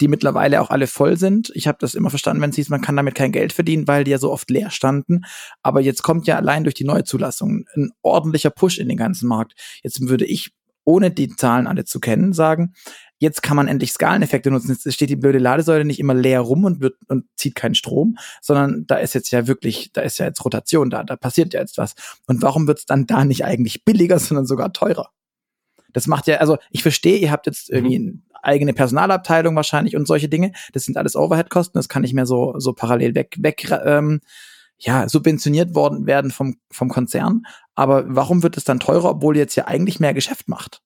die 0.00 0.08
mittlerweile 0.08 0.60
auch 0.60 0.70
alle 0.70 0.86
voll 0.86 1.16
sind. 1.16 1.50
Ich 1.54 1.66
habe 1.66 1.78
das 1.80 1.94
immer 1.94 2.10
verstanden, 2.10 2.42
wenn 2.42 2.50
es 2.50 2.56
hieß, 2.56 2.68
man 2.68 2.80
kann 2.80 2.96
damit 2.96 3.14
kein 3.14 3.32
Geld 3.32 3.52
verdienen, 3.52 3.88
weil 3.88 4.04
die 4.04 4.12
ja 4.12 4.18
so 4.18 4.32
oft 4.32 4.50
leer 4.50 4.70
standen. 4.70 5.22
Aber 5.62 5.80
jetzt 5.80 6.02
kommt 6.02 6.26
ja 6.26 6.36
allein 6.36 6.64
durch 6.64 6.74
die 6.74 6.84
Neuzulassung 6.84 7.64
ein 7.74 7.90
ordentlicher 8.02 8.50
Push 8.50 8.78
in 8.78 8.88
den 8.88 8.96
ganzen 8.96 9.28
Markt. 9.28 9.54
Jetzt 9.82 10.00
würde 10.08 10.24
ich, 10.24 10.52
ohne 10.84 11.10
die 11.10 11.28
Zahlen 11.28 11.66
alle 11.66 11.84
zu 11.84 12.00
kennen, 12.00 12.32
sagen, 12.32 12.74
jetzt 13.18 13.42
kann 13.42 13.56
man 13.56 13.68
endlich 13.68 13.92
Skaleneffekte 13.92 14.50
nutzen. 14.50 14.70
Jetzt 14.70 14.92
steht 14.94 15.10
die 15.10 15.16
blöde 15.16 15.38
Ladesäule 15.38 15.84
nicht 15.84 15.98
immer 15.98 16.14
leer 16.14 16.40
rum 16.40 16.64
und 16.64 16.80
wird 16.80 16.94
und 17.08 17.24
zieht 17.36 17.54
keinen 17.54 17.74
Strom, 17.74 18.16
sondern 18.40 18.86
da 18.86 18.96
ist 18.96 19.14
jetzt 19.14 19.30
ja 19.32 19.46
wirklich, 19.46 19.90
da 19.92 20.02
ist 20.02 20.18
ja 20.18 20.26
jetzt 20.26 20.44
Rotation 20.44 20.90
da, 20.90 21.02
da 21.02 21.16
passiert 21.16 21.52
ja 21.52 21.60
jetzt 21.60 21.78
was. 21.78 21.94
Und 22.26 22.42
warum 22.42 22.66
wird 22.66 22.78
es 22.78 22.86
dann 22.86 23.06
da 23.06 23.24
nicht 23.24 23.44
eigentlich 23.44 23.84
billiger, 23.84 24.18
sondern 24.18 24.46
sogar 24.46 24.72
teurer? 24.72 25.10
Das 25.92 26.06
macht 26.06 26.26
ja, 26.26 26.36
also 26.36 26.58
ich 26.70 26.82
verstehe, 26.82 27.18
ihr 27.18 27.30
habt 27.30 27.46
jetzt 27.46 27.70
irgendwie 27.70 27.98
mhm. 27.98 28.22
eine 28.32 28.42
eigene 28.42 28.72
Personalabteilung 28.72 29.56
wahrscheinlich 29.56 29.96
und 29.96 30.06
solche 30.06 30.28
Dinge. 30.28 30.52
Das 30.72 30.84
sind 30.84 30.96
alles 30.96 31.16
Overhead-Kosten, 31.16 31.78
das 31.78 31.88
kann 31.88 32.02
nicht 32.02 32.14
mehr 32.14 32.26
so, 32.26 32.54
so 32.58 32.72
parallel 32.72 33.14
weg, 33.14 33.36
weg 33.38 33.70
ähm, 33.84 34.20
ja, 34.78 35.08
subventioniert 35.08 35.74
worden 35.74 36.06
werden 36.06 36.30
vom, 36.30 36.56
vom 36.70 36.88
Konzern. 36.88 37.42
Aber 37.74 38.04
warum 38.06 38.42
wird 38.42 38.56
es 38.56 38.64
dann 38.64 38.80
teurer, 38.80 39.10
obwohl 39.10 39.36
ihr 39.36 39.42
jetzt 39.42 39.56
ja 39.56 39.66
eigentlich 39.66 39.98
mehr 40.00 40.14
Geschäft 40.14 40.48
macht? 40.48 40.82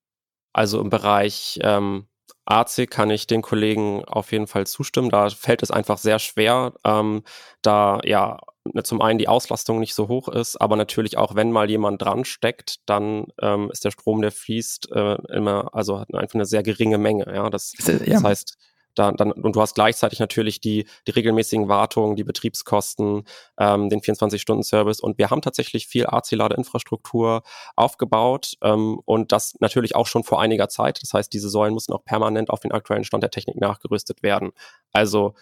Also 0.52 0.80
im 0.80 0.90
Bereich 0.90 1.58
ähm, 1.62 2.06
AC 2.44 2.90
kann 2.90 3.10
ich 3.10 3.26
den 3.26 3.42
Kollegen 3.42 4.04
auf 4.04 4.32
jeden 4.32 4.46
Fall 4.46 4.66
zustimmen. 4.66 5.10
Da 5.10 5.30
fällt 5.30 5.62
es 5.62 5.70
einfach 5.70 5.98
sehr 5.98 6.18
schwer, 6.18 6.74
ähm, 6.84 7.22
da 7.62 8.00
ja 8.04 8.38
zum 8.84 9.02
einen 9.02 9.18
die 9.18 9.28
Auslastung 9.28 9.80
nicht 9.80 9.94
so 9.94 10.08
hoch 10.08 10.28
ist, 10.28 10.60
aber 10.60 10.76
natürlich 10.76 11.18
auch, 11.18 11.34
wenn 11.34 11.50
mal 11.50 11.68
jemand 11.68 12.00
dran 12.00 12.24
steckt, 12.24 12.76
dann 12.86 13.26
ähm, 13.40 13.70
ist 13.72 13.84
der 13.84 13.90
Strom, 13.90 14.22
der 14.22 14.32
fließt, 14.32 14.92
äh, 14.92 15.16
immer, 15.34 15.74
also 15.74 15.98
hat 15.98 16.14
einfach 16.14 16.34
eine 16.34 16.46
sehr 16.46 16.62
geringe 16.62 16.98
Menge. 16.98 17.26
Ja, 17.34 17.50
das, 17.50 17.74
ja. 17.86 17.98
das 17.98 18.24
heißt, 18.24 18.58
da, 18.94 19.10
dann, 19.12 19.32
und 19.32 19.56
du 19.56 19.60
hast 19.60 19.74
gleichzeitig 19.74 20.18
natürlich 20.20 20.60
die, 20.60 20.86
die 21.06 21.12
regelmäßigen 21.12 21.68
Wartungen, 21.68 22.16
die 22.16 22.24
Betriebskosten, 22.24 23.24
ähm, 23.58 23.88
den 23.88 24.00
24-Stunden-Service. 24.00 25.00
Und 25.00 25.18
wir 25.18 25.30
haben 25.30 25.40
tatsächlich 25.40 25.86
viel 25.86 26.06
AC-Ladeinfrastruktur 26.06 27.42
aufgebaut 27.74 28.54
ähm, 28.62 29.00
und 29.04 29.32
das 29.32 29.54
natürlich 29.60 29.96
auch 29.96 30.06
schon 30.06 30.24
vor 30.24 30.40
einiger 30.40 30.68
Zeit. 30.68 31.00
Das 31.02 31.14
heißt, 31.14 31.32
diese 31.32 31.48
Säulen 31.48 31.74
müssen 31.74 31.92
auch 31.92 32.04
permanent 32.04 32.50
auf 32.50 32.60
den 32.60 32.72
aktuellen 32.72 33.04
Stand 33.04 33.22
der 33.22 33.30
Technik 33.30 33.56
nachgerüstet 33.56 34.22
werden. 34.22 34.52
Also 34.92 35.34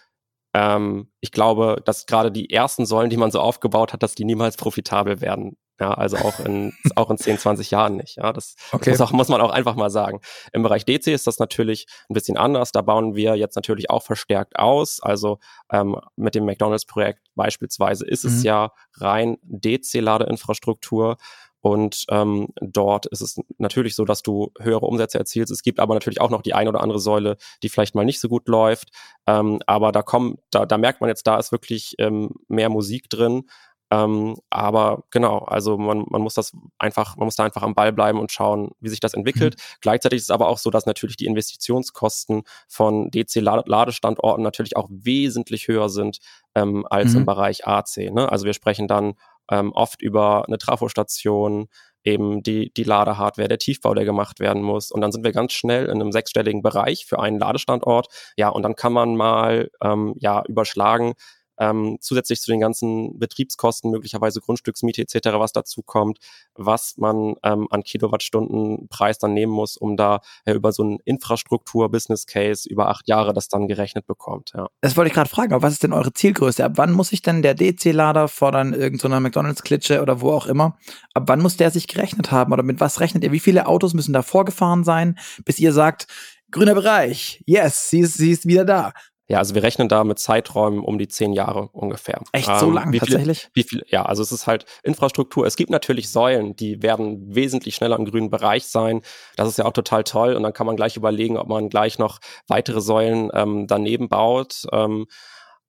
ähm, 0.55 1.11
ich 1.21 1.33
glaube, 1.33 1.81
dass 1.85 2.07
gerade 2.07 2.33
die 2.33 2.51
ersten 2.51 2.87
Säulen, 2.87 3.11
die 3.11 3.17
man 3.17 3.31
so 3.31 3.41
aufgebaut 3.41 3.93
hat, 3.93 4.03
dass 4.03 4.15
die 4.15 4.25
niemals 4.25 4.57
profitabel 4.57 5.21
werden. 5.21 5.57
Ja, 5.81 5.95
also 5.95 6.19
auch 6.19 6.41
in, 6.41 6.75
auch 6.97 7.11
in 7.11 7.17
10, 7.17 7.39
20 7.39 7.71
Jahren 7.71 7.97
nicht. 7.97 8.17
Ja, 8.17 8.33
das, 8.33 8.55
okay. 8.71 8.91
das 8.91 8.99
muss, 8.99 9.09
auch, 9.09 9.13
muss 9.13 9.29
man 9.29 9.41
auch 9.41 9.51
einfach 9.51 9.77
mal 9.77 9.89
sagen. 9.89 10.21
Im 10.53 10.63
Bereich 10.63 10.85
DC 10.85 11.07
ist 11.07 11.27
das 11.27 11.39
natürlich 11.39 11.87
ein 12.11 12.15
bisschen 12.15 12.37
anders. 12.37 12.71
Da 12.73 12.83
bauen 12.83 13.15
wir 13.15 13.37
jetzt 13.37 13.57
natürlich 13.57 13.89
auch 13.89 14.03
verstärkt 14.03 14.59
aus. 14.59 15.01
Also 15.01 15.39
ähm, 15.73 15.97
mit 16.17 16.35
dem 16.35 16.45
McDonalds-Projekt 16.45 17.21
beispielsweise 17.35 18.07
ist 18.07 18.25
mhm. 18.25 18.31
es 18.31 18.43
ja 18.43 18.73
rein 18.99 19.39
DC-Ladeinfrastruktur. 19.43 21.17
Und 21.61 22.05
ähm, 22.09 22.49
dort 22.61 23.07
ist 23.07 23.21
es 23.21 23.41
natürlich 23.59 23.95
so, 23.95 24.05
dass 24.05 24.23
du 24.23 24.53
höhere 24.59 24.87
Umsätze 24.87 25.19
erzielst. 25.19 25.53
Es 25.53 25.63
gibt 25.63 25.79
aber 25.81 25.95
natürlich 25.95 26.21
auch 26.21 26.31
noch 26.31 26.43
die 26.43 26.55
eine 26.55 26.71
oder 26.71 26.81
andere 26.81 26.99
Säule, 26.99 27.37
die 27.63 27.69
vielleicht 27.69 27.95
mal 27.95 28.05
nicht 28.05 28.21
so 28.21 28.29
gut 28.29 28.49
läuft. 28.49 28.91
Ähm, 29.27 29.61
aber 29.67 29.93
da 29.93 30.03
kommt, 30.03 30.41
da, 30.51 30.65
da 30.67 30.79
merkt 30.79 31.01
man 31.01 31.09
jetzt, 31.09 31.27
da 31.27 31.39
ist 31.39 31.53
wirklich 31.53 31.95
ähm, 31.99 32.31
mehr 32.49 32.71
Musik 32.71 33.11
drin. 33.11 33.45
Ähm, 33.93 34.37
aber 34.51 35.03
genau, 35.11 35.39
also 35.39 35.77
man, 35.77 36.05
man 36.09 36.23
muss 36.23 36.35
das 36.35 36.53
einfach, 36.79 37.17
man 37.17 37.25
muss 37.25 37.35
da 37.35 37.45
einfach 37.45 37.63
am 37.63 37.75
Ball 37.75 37.93
bleiben 37.93 38.21
und 38.21 38.31
schauen, 38.31 38.71
wie 38.79 38.89
sich 38.89 39.01
das 39.01 39.15
entwickelt. 39.15 39.57
Mhm. 39.57 39.79
Gleichzeitig 39.81 40.19
ist 40.19 40.25
es 40.25 40.31
aber 40.31 40.49
auch 40.49 40.59
so, 40.59 40.71
dass 40.71 40.87
natürlich 40.87 41.17
die 41.17 41.27
Investitionskosten 41.27 42.43
von 42.69 43.11
DC-Ladestandorten 43.11 44.45
natürlich 44.45 44.77
auch 44.77 44.89
wesentlich 44.91 45.67
höher 45.67 45.89
sind 45.89 46.19
ähm, 46.55 46.87
als 46.89 47.13
mhm. 47.13 47.21
im 47.21 47.27
Bereich 47.27 47.67
AC. 47.67 48.13
Ne? 48.13 48.31
Also 48.31 48.47
wir 48.47 48.55
sprechen 48.55 48.87
dann 48.87 49.15
ähm, 49.51 49.73
oft 49.73 50.03
über 50.03 50.47
eine 50.47 50.59
Trafostation, 50.59 51.69
eben 52.03 52.43
die, 52.43 52.73
die 52.75 52.85
Ladehardware, 52.85 53.49
der 53.49 53.59
Tiefbau, 53.59 53.95
der 53.95 54.05
gemacht 54.05 54.41
werden 54.41 54.63
muss. 54.63 54.91
Und 54.91 55.01
dann 55.01 55.13
sind 55.13 55.25
wir 55.25 55.33
ganz 55.33 55.53
schnell 55.53 55.85
in 55.85 56.01
einem 56.01 56.13
sechsstelligen 56.13 56.63
Bereich 56.63 57.05
für 57.07 57.19
einen 57.19 57.39
Ladestandort. 57.39 58.09
Ja, 58.37 58.49
und 58.49 58.63
dann 58.63 58.75
kann 58.75 58.93
man 58.93 59.17
mal 59.17 59.69
ähm, 59.83 60.15
ja 60.19 60.43
überschlagen, 60.49 61.15
ähm, 61.61 61.99
zusätzlich 62.01 62.41
zu 62.41 62.51
den 62.51 62.61
ganzen 62.61 63.19
Betriebskosten, 63.19 63.91
möglicherweise 63.91 64.41
Grundstücksmiete 64.41 65.03
etc., 65.03 65.29
was 65.35 65.53
dazu 65.53 65.83
kommt, 65.83 66.19
was 66.55 66.97
man 66.97 67.37
ähm, 67.45 67.69
an 67.71 67.85
Kilowattstundenpreis 67.85 69.19
dann 69.19 69.35
nehmen 69.35 69.53
muss, 69.53 69.77
um 69.77 69.97
da 69.97 70.21
äh, 70.47 70.55
über 70.55 70.73
so 70.73 70.83
einen 70.83 70.99
Infrastruktur-Business-Case 71.05 72.69
über 72.69 72.89
acht 72.89 73.07
Jahre 73.09 73.35
das 73.35 73.49
dann 73.49 73.69
gerechnet 73.69 74.07
bekommt. 74.07 74.53
Ja. 74.55 74.69
Das 74.81 74.97
wollte 74.97 75.09
ich 75.09 75.15
gerade 75.15 75.31
fragen, 75.31 75.53
aber 75.53 75.63
was 75.63 75.75
ist 75.75 75.83
denn 75.83 75.93
eure 75.93 76.13
Zielgröße? 76.13 76.65
Ab 76.65 76.73
wann 76.77 76.93
muss 76.93 77.09
sich 77.09 77.23
denn 77.23 77.43
der 77.43 77.55
DC-Lader 77.55 78.29
fordern, 78.29 78.73
irgendeiner 78.73 79.21
McDonalds-Klitsche 79.21 80.01
oder 80.01 80.23
wo 80.23 80.33
auch 80.33 80.47
immer, 80.47 80.79
ab 81.13 81.25
wann 81.27 81.43
muss 81.43 81.59
der 81.59 81.71
sich 81.71 81.87
gerechnet 81.87 82.33
haben 82.33 82.53
oder 82.53 82.63
mit 82.63 82.81
was 82.81 83.01
rechnet 83.01 83.23
ihr? 83.23 83.33
Wie 83.33 83.41
viele 83.41 83.67
Autos 83.67 83.93
müssen 83.93 84.15
da 84.15 84.23
vorgefahren 84.23 84.83
sein, 84.83 85.19
bis 85.45 85.59
ihr 85.59 85.73
sagt, 85.73 86.07
grüner 86.51 86.75
Bereich, 86.75 87.43
yes, 87.47 87.91
sie 87.91 88.01
ist, 88.01 88.15
sie 88.15 88.31
ist 88.31 88.47
wieder 88.47 88.65
da. 88.65 88.93
Ja, 89.31 89.39
also 89.39 89.55
wir 89.55 89.63
rechnen 89.63 89.89
da 89.89 90.03
mit 90.03 90.19
Zeiträumen 90.19 90.81
um 90.81 90.99
die 90.99 91.07
zehn 91.07 91.33
Jahre 91.33 91.69
ungefähr. 91.69 92.21
Echt 92.33 92.49
ähm, 92.49 92.59
so 92.59 92.69
lang 92.69 92.93
wie 92.93 92.99
tatsächlich? 92.99 93.49
wie 93.55 93.63
viel, 93.63 93.85
ja, 93.87 94.05
also 94.05 94.25
es 94.25 94.33
ist 94.33 94.49
halt 94.49 94.65
Infrastruktur. 94.83 95.47
Es 95.47 95.55
gibt 95.55 95.71
natürlich 95.71 96.11
Säulen, 96.11 96.57
die 96.57 96.83
werden 96.83 97.33
wesentlich 97.33 97.77
schneller 97.77 97.97
im 97.97 98.07
grünen 98.07 98.29
Bereich 98.29 98.67
sein. 98.67 99.03
Das 99.37 99.47
ist 99.47 99.57
ja 99.57 99.67
auch 99.67 99.73
total 99.73 100.03
toll. 100.03 100.35
Und 100.35 100.43
dann 100.43 100.53
kann 100.53 100.67
man 100.67 100.75
gleich 100.75 100.97
überlegen, 100.97 101.37
ob 101.37 101.47
man 101.47 101.69
gleich 101.69 101.97
noch 101.97 102.19
weitere 102.49 102.81
Säulen 102.81 103.31
ähm, 103.33 103.69
daneben 103.69 104.09
baut. 104.09 104.67
Ähm, 104.73 105.07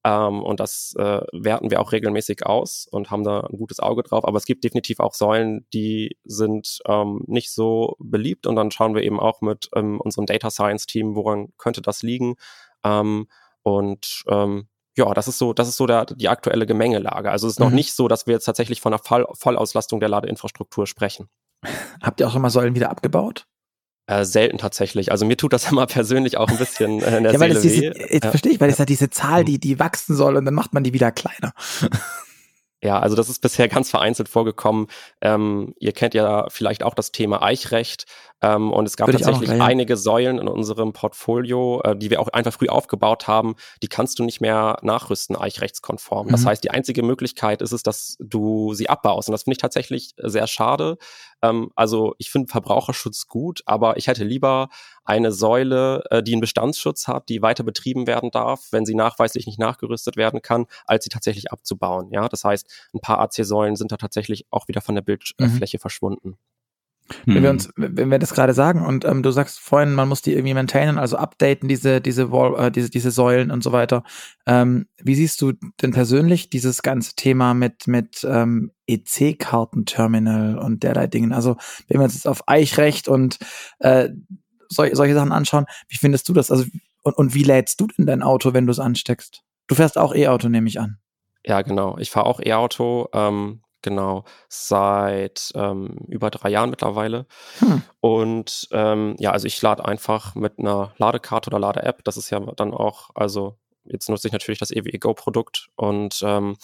ähm, 0.04 0.42
und 0.42 0.60
das 0.60 0.96
äh, 0.98 1.22
werten 1.32 1.70
wir 1.70 1.82
auch 1.82 1.92
regelmäßig 1.92 2.48
aus 2.48 2.88
und 2.90 3.12
haben 3.12 3.24
da 3.24 3.42
ein 3.42 3.60
gutes 3.60 3.80
Auge 3.80 4.02
drauf. 4.02 4.26
Aber 4.26 4.38
es 4.38 4.46
gibt 4.46 4.64
definitiv 4.64 5.00
auch 5.00 5.14
Säulen, 5.14 5.68
die 5.72 6.18
sind 6.24 6.80
ähm, 6.88 7.22
nicht 7.28 7.52
so 7.52 7.96
beliebt. 8.00 8.48
Und 8.48 8.56
dann 8.56 8.72
schauen 8.72 8.96
wir 8.96 9.04
eben 9.04 9.20
auch 9.20 9.42
mit 9.42 9.70
ähm, 9.76 10.02
unserem 10.02 10.26
Data 10.26 10.50
Science 10.50 10.88
Team, 10.88 11.16
woran 11.16 11.50
könnte 11.60 11.84
das 11.84 12.02
liegen. 12.02 12.38
Ähm, 12.84 13.28
und 13.64 14.24
ähm, 14.28 14.68
ja, 14.98 15.14
das 15.14 15.28
ist 15.28 15.38
so, 15.38 15.54
das 15.54 15.68
ist 15.68 15.78
so 15.78 15.88
der, 15.88 16.06
die 16.06 16.30
aktuelle 16.30 16.66
Gemengelage. 16.66 17.32
Also 17.32 17.48
es 17.48 17.54
ist 17.54 17.60
noch 17.60 17.70
mhm. 17.70 17.76
nicht 17.76 17.94
so, 17.94 18.08
dass 18.08 18.28
wir 18.28 18.34
jetzt 18.34 18.46
tatsächlich 18.46 18.82
von 18.82 18.94
einer 18.94 19.02
Voll 19.02 19.26
Vollauslastung 19.34 20.00
der 20.00 20.10
Ladeinfrastruktur 20.10 20.86
sprechen. 20.86 21.30
Habt 22.02 22.20
ihr 22.20 22.28
auch 22.28 22.32
schon 22.32 22.42
mal 22.42 22.50
Säulen 22.50 22.76
wieder 22.76 22.90
abgebaut? 22.90 23.46
Äh, 24.08 24.26
selten 24.26 24.58
tatsächlich. 24.58 25.12
Also 25.12 25.26
mir 25.26 25.38
tut 25.38 25.54
das 25.54 25.66
immer 25.72 25.86
persönlich 25.86 26.38
auch 26.38 26.50
ein 26.50 26.58
bisschen 26.58 27.02
äh, 27.02 27.18
in 27.18 27.24
der 27.24 27.34
ja, 27.34 27.40
weil 27.40 27.56
Seele 27.56 27.94
diese, 27.94 28.14
Jetzt 28.14 28.26
ja. 28.26 28.30
verstehe 28.32 28.52
ich, 28.52 28.60
weil 28.60 28.70
es 28.70 28.78
ja 28.78 28.86
diese 28.86 29.10
Zahl, 29.10 29.42
mhm. 29.42 29.46
die, 29.46 29.60
die 29.60 29.80
wachsen 29.80 30.16
soll 30.16 30.36
und 30.36 30.46
dann 30.46 30.54
macht 30.54 30.74
man 30.74 30.84
die 30.84 30.94
wieder 30.94 31.12
kleiner. 31.12 31.54
Ja, 32.82 33.00
also 33.00 33.16
das 33.16 33.30
ist 33.30 33.42
bisher 33.42 33.68
ganz 33.70 33.90
vereinzelt 33.90 34.30
vorgekommen. 34.30 34.88
Ähm, 35.22 35.76
ihr 35.80 35.92
kennt 35.92 36.14
ja 36.14 36.48
vielleicht 36.50 36.84
auch 36.84 36.94
das 36.94 37.12
Thema 37.12 37.42
Eichrecht. 37.42 38.06
Ähm, 38.42 38.72
und 38.72 38.88
es 38.88 38.98
gab 38.98 39.12
tatsächlich 39.12 39.50
noch, 39.50 39.58
ja. 39.58 39.64
einige 39.64 39.98
Säulen 39.98 40.40
in 40.40 40.48
unserem 40.48 40.94
Portfolio, 40.94 41.82
äh, 41.84 41.96
die 41.96 42.10
wir 42.10 42.20
auch 42.20 42.30
einfach 42.30 42.54
früh 42.54 42.68
aufgebaut 42.70 43.28
haben, 43.28 43.56
die 43.84 43.88
kannst 43.88 44.18
du 44.18 44.24
nicht 44.24 44.42
mehr 44.42 44.78
nachrüsten, 44.82 45.36
eichrechtskonform. 45.36 46.28
Mhm. 46.28 46.32
Das 46.32 46.46
heißt, 46.46 46.64
die 46.64 46.72
einzige 46.72 47.04
Möglichkeit 47.04 47.62
ist 47.62 47.72
es, 47.72 47.84
dass 47.84 48.18
du 48.20 48.74
sie 48.74 48.90
abbaust. 48.90 49.30
Und 49.30 49.34
das 49.34 49.44
finde 49.44 49.54
ich 49.54 49.62
tatsächlich 49.62 50.16
sehr 50.18 50.48
schade. 50.48 50.98
Ähm, 51.42 51.72
also 51.76 52.16
ich 52.18 52.30
finde 52.30 52.50
Verbraucherschutz 52.50 53.28
gut, 53.28 53.62
aber 53.66 53.98
ich 53.98 54.08
hätte 54.08 54.24
lieber 54.24 54.70
eine 55.04 55.32
Säule, 55.32 56.04
äh, 56.10 56.24
die 56.24 56.34
einen 56.34 56.42
Bestandsschutz 56.42 57.08
hat, 57.08 57.30
die 57.30 57.42
weiter 57.42 57.64
betrieben 57.64 58.08
werden 58.08 58.32
darf, 58.32 58.68
wenn 58.72 58.86
sie 58.86 58.96
nachweislich 58.96 59.46
nicht 59.46 59.60
nachgerüstet 59.60 60.18
werden 60.18 60.42
kann, 60.42 60.66
als 60.86 61.04
sie 61.04 61.10
tatsächlich 61.10 61.52
abzubauen. 61.52 62.12
Ja, 62.12 62.30
das 62.30 62.44
heißt, 62.44 62.68
ein 62.94 63.02
paar 63.02 63.20
AC-Säulen 63.20 63.76
sind 63.76 63.92
da 63.92 63.98
tatsächlich 63.98 64.46
auch 64.52 64.68
wieder 64.68 64.82
von 64.82 64.96
der 64.96 65.02
Bildfläche 65.02 65.78
mhm. 65.78 65.82
verschwunden. 65.82 66.38
Wenn 67.26 67.44
wir 67.44 67.50
hm. 67.50 67.56
uns, 67.56 67.70
wenn 67.76 68.12
wir 68.12 68.20
das 68.20 68.34
gerade 68.34 68.54
sagen 68.54 68.86
und 68.86 69.06
ähm, 69.06 69.24
du 69.24 69.32
sagst 69.32 69.60
vorhin, 69.60 69.94
man 69.94 70.08
muss 70.08 70.22
die 70.22 70.34
irgendwie 70.34 70.54
maintainen, 70.54 70.98
also 70.98 71.18
updaten, 71.18 71.68
diese, 71.68 72.02
diese 72.02 72.32
Wall, 72.32 72.68
äh, 72.68 72.72
diese, 72.72 72.90
diese 72.90 73.12
Säulen 73.12 73.52
und 73.52 73.64
so 73.64 73.72
weiter. 73.72 74.04
Ähm, 74.46 74.88
wie 74.98 75.16
siehst 75.16 75.42
du 75.42 75.54
denn 75.82 75.92
persönlich 75.92 76.50
dieses 76.50 76.82
ganze 76.82 77.16
Thema 77.16 77.54
mit, 77.54 77.88
mit 77.88 78.26
ähm, 78.30 78.72
EC-Kartenterminal 78.88 80.58
und 80.58 80.84
derlei 80.84 81.08
Dingen? 81.08 81.34
Also, 81.34 81.58
wenn 81.88 82.00
wir 82.00 82.06
uns 82.06 82.16
jetzt 82.16 82.28
auf 82.28 82.48
Eichrecht 82.48 83.08
und 83.08 83.38
äh, 83.80 84.10
sol 84.70 84.90
solche 84.94 85.14
Sachen 85.14 85.32
anschauen, 85.32 85.66
wie 85.90 85.98
findest 85.98 86.28
du 86.30 86.34
das? 86.34 86.52
Also, 86.52 86.66
und, 87.04 87.18
und 87.18 87.34
wie 87.34 87.44
lädst 87.44 87.80
du 87.82 87.88
denn 87.88 88.06
dein 88.06 88.24
Auto, 88.24 88.54
wenn 88.54 88.66
du 88.66 88.72
es 88.72 88.80
ansteckst? 88.80 89.44
Du 89.68 89.76
fährst 89.76 89.98
auch 89.98 90.14
E-Auto, 90.14 90.50
nehme 90.50 90.68
ich 90.68 90.80
an. 90.80 90.98
Ja, 91.46 91.62
genau. 91.62 91.98
Ich 91.98 92.12
fahre 92.12 92.28
auch 92.28 92.40
E-Auto. 92.40 93.08
Ähm, 93.14 93.62
genau, 93.82 94.24
seit 94.50 95.52
ähm, 95.56 95.98
über 96.08 96.30
drei 96.30 96.50
Jahren 96.50 96.70
mittlerweile. 96.70 97.26
Hm. 97.60 97.82
Und 98.00 98.68
ähm, 98.72 99.16
ja, 99.20 99.32
also 99.32 99.48
ich 99.48 99.62
lade 99.62 99.86
einfach 99.86 100.36
mit 100.36 100.60
einer 100.60 100.94
Ladekarte 100.98 101.50
oder 101.50 101.60
Lade-App. 101.60 102.04
Das 102.04 102.18
ist 102.18 102.30
ja 102.30 102.40
dann 102.40 102.74
auch, 102.74 103.10
also 103.16 103.58
jetzt 103.84 104.10
nutze 104.10 104.28
ich 104.28 104.34
natürlich 104.34 104.60
das 104.60 104.72
EWE 104.72 105.00
Go-Produkt 105.00 105.70
und 105.76 106.22
ähm, 106.24 106.56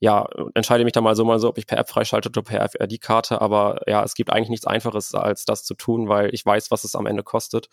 ja, 0.00 0.28
entscheide 0.54 0.84
mich 0.84 0.92
dann 0.92 1.04
mal 1.04 1.16
so 1.16 1.24
mal 1.24 1.38
so, 1.38 1.48
ob 1.48 1.56
ich 1.56 1.66
per 1.66 1.78
App 1.78 1.88
freischalte 1.88 2.28
oder 2.28 2.42
per 2.42 2.60
FRD-Karte. 2.68 3.40
Aber 3.40 3.80
ja, 3.86 4.02
es 4.04 4.14
gibt 4.14 4.30
eigentlich 4.30 4.50
nichts 4.50 4.66
Einfaches, 4.66 5.14
als 5.14 5.44
das 5.44 5.64
zu 5.64 5.74
tun, 5.74 6.08
weil 6.08 6.34
ich 6.34 6.44
weiß, 6.44 6.70
was 6.70 6.84
es 6.84 6.94
am 6.94 7.06
Ende 7.06 7.22
kostet 7.22 7.68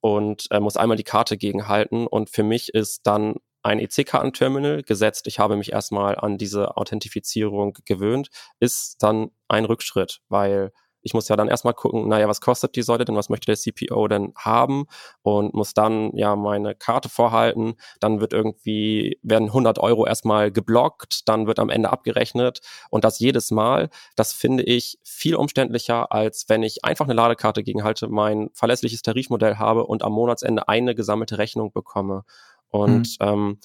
und 0.00 0.46
äh, 0.50 0.60
muss 0.60 0.76
einmal 0.76 0.96
die 0.96 1.04
Karte 1.04 1.36
gegenhalten. 1.36 2.06
Und 2.06 2.30
für 2.30 2.42
mich 2.42 2.74
ist 2.74 3.06
dann 3.06 3.36
ein 3.68 3.78
EC-Kartenterminal 3.78 4.82
gesetzt, 4.82 5.26
ich 5.26 5.38
habe 5.38 5.56
mich 5.56 5.72
erstmal 5.72 6.16
an 6.16 6.38
diese 6.38 6.76
Authentifizierung 6.76 7.76
gewöhnt, 7.84 8.28
ist 8.60 9.02
dann 9.02 9.30
ein 9.48 9.64
Rückschritt, 9.64 10.20
weil 10.28 10.72
ich 11.02 11.14
muss 11.14 11.28
ja 11.28 11.36
dann 11.36 11.48
erstmal 11.48 11.74
gucken, 11.74 12.08
naja, 12.08 12.28
was 12.28 12.40
kostet 12.40 12.76
die 12.76 12.82
Säule 12.82 13.04
denn, 13.04 13.16
was 13.16 13.28
möchte 13.28 13.46
der 13.46 13.56
CPO 13.56 14.08
denn 14.08 14.32
haben? 14.36 14.86
Und 15.22 15.54
muss 15.54 15.72
dann 15.72 16.10
ja 16.14 16.36
meine 16.36 16.74
Karte 16.74 17.08
vorhalten, 17.08 17.74
dann 18.00 18.20
wird 18.20 18.32
irgendwie, 18.32 19.18
werden 19.22 19.48
100 19.48 19.78
Euro 19.78 20.06
erstmal 20.06 20.50
geblockt, 20.50 21.28
dann 21.28 21.46
wird 21.46 21.60
am 21.60 21.70
Ende 21.70 21.90
abgerechnet. 21.90 22.60
Und 22.90 23.04
das 23.04 23.20
jedes 23.20 23.50
Mal, 23.50 23.90
das 24.16 24.32
finde 24.32 24.64
ich 24.64 24.98
viel 25.04 25.36
umständlicher, 25.36 26.12
als 26.12 26.46
wenn 26.48 26.62
ich 26.62 26.84
einfach 26.84 27.04
eine 27.04 27.14
Ladekarte 27.14 27.62
gegenhalte, 27.62 28.08
mein 28.08 28.50
verlässliches 28.52 29.02
Tarifmodell 29.02 29.56
habe 29.56 29.86
und 29.86 30.02
am 30.02 30.12
Monatsende 30.12 30.68
eine 30.68 30.94
gesammelte 30.94 31.38
Rechnung 31.38 31.72
bekomme. 31.72 32.24
Und 32.70 33.16
mhm. 33.20 33.26
ähm, 33.26 33.58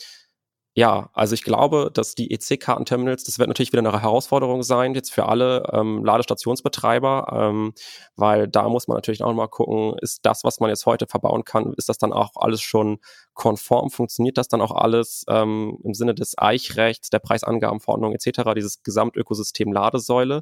ja, 0.76 1.12
also 1.14 1.36
ich 1.36 1.43
glaube, 1.43 1.91
dass 1.93 2.16
die 2.16 2.32
EC-Kartenterminals, 2.32 3.24
das 3.26 3.38
wird 3.38 3.47
natürlich 3.47 3.72
wieder 3.72 3.88
eine 3.88 4.01
Herausforderung 4.01 4.64
sein, 4.64 4.95
jetzt 4.95 5.14
für 5.14 5.28
alle 5.28 5.70
ähm, 5.72 6.04
Ladestationsbetreiber, 6.04 7.28
ähm, 7.32 7.74
weil 8.16 8.47
da 8.47 8.68
muss 8.70 8.88
man 8.88 8.97
natürlich 8.97 9.24
auch 9.24 9.32
mal 9.34 9.47
gucken, 9.47 9.95
ist 10.01 10.26
das, 10.26 10.43
was 10.43 10.60
man 10.60 10.72
jetzt 10.72 10.88
heute 10.88 11.06
verbauen 11.06 11.43
kann, 11.43 11.74
ist 11.78 11.89
das 11.89 11.99
dann 11.99 12.12
auch 12.12 12.32
alles 12.38 12.62
schon 12.62 12.97
konform, 13.36 13.91
funktioniert 13.91 14.39
das 14.39 14.47
dann 14.47 14.62
auch 14.62 14.72
alles 14.72 15.26
ähm, 15.30 15.78
im 15.84 15.93
Sinne 15.93 16.16
des 16.16 16.36
Eichrechts, 16.39 17.12
der 17.12 17.20
Preisangabenverordnung 17.20 18.14
etc., 18.14 18.54
dieses 18.56 18.82
Gesamtökosystem 18.82 19.72
Ladesäule, 19.72 20.41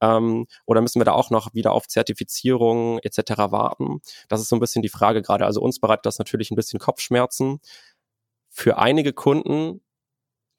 ähm, 0.00 0.46
oder 0.66 0.80
müssen 0.80 1.00
wir 1.00 1.04
da 1.04 1.12
auch 1.12 1.30
noch 1.30 1.54
wieder 1.54 1.72
auf 1.72 1.88
Zertifizierung 1.88 2.98
etc. 3.00 3.38
warten? 3.50 4.00
Das 4.28 4.40
ist 4.40 4.48
so 4.48 4.56
ein 4.56 4.60
bisschen 4.60 4.82
die 4.82 4.88
Frage 4.88 5.22
gerade. 5.22 5.46
Also 5.46 5.60
uns 5.60 5.78
bereitet 5.78 6.06
das 6.06 6.18
natürlich 6.18 6.50
ein 6.50 6.56
bisschen 6.56 6.80
Kopfschmerzen 6.80 7.60
für 8.52 8.78
einige 8.78 9.12
Kunden, 9.12 9.80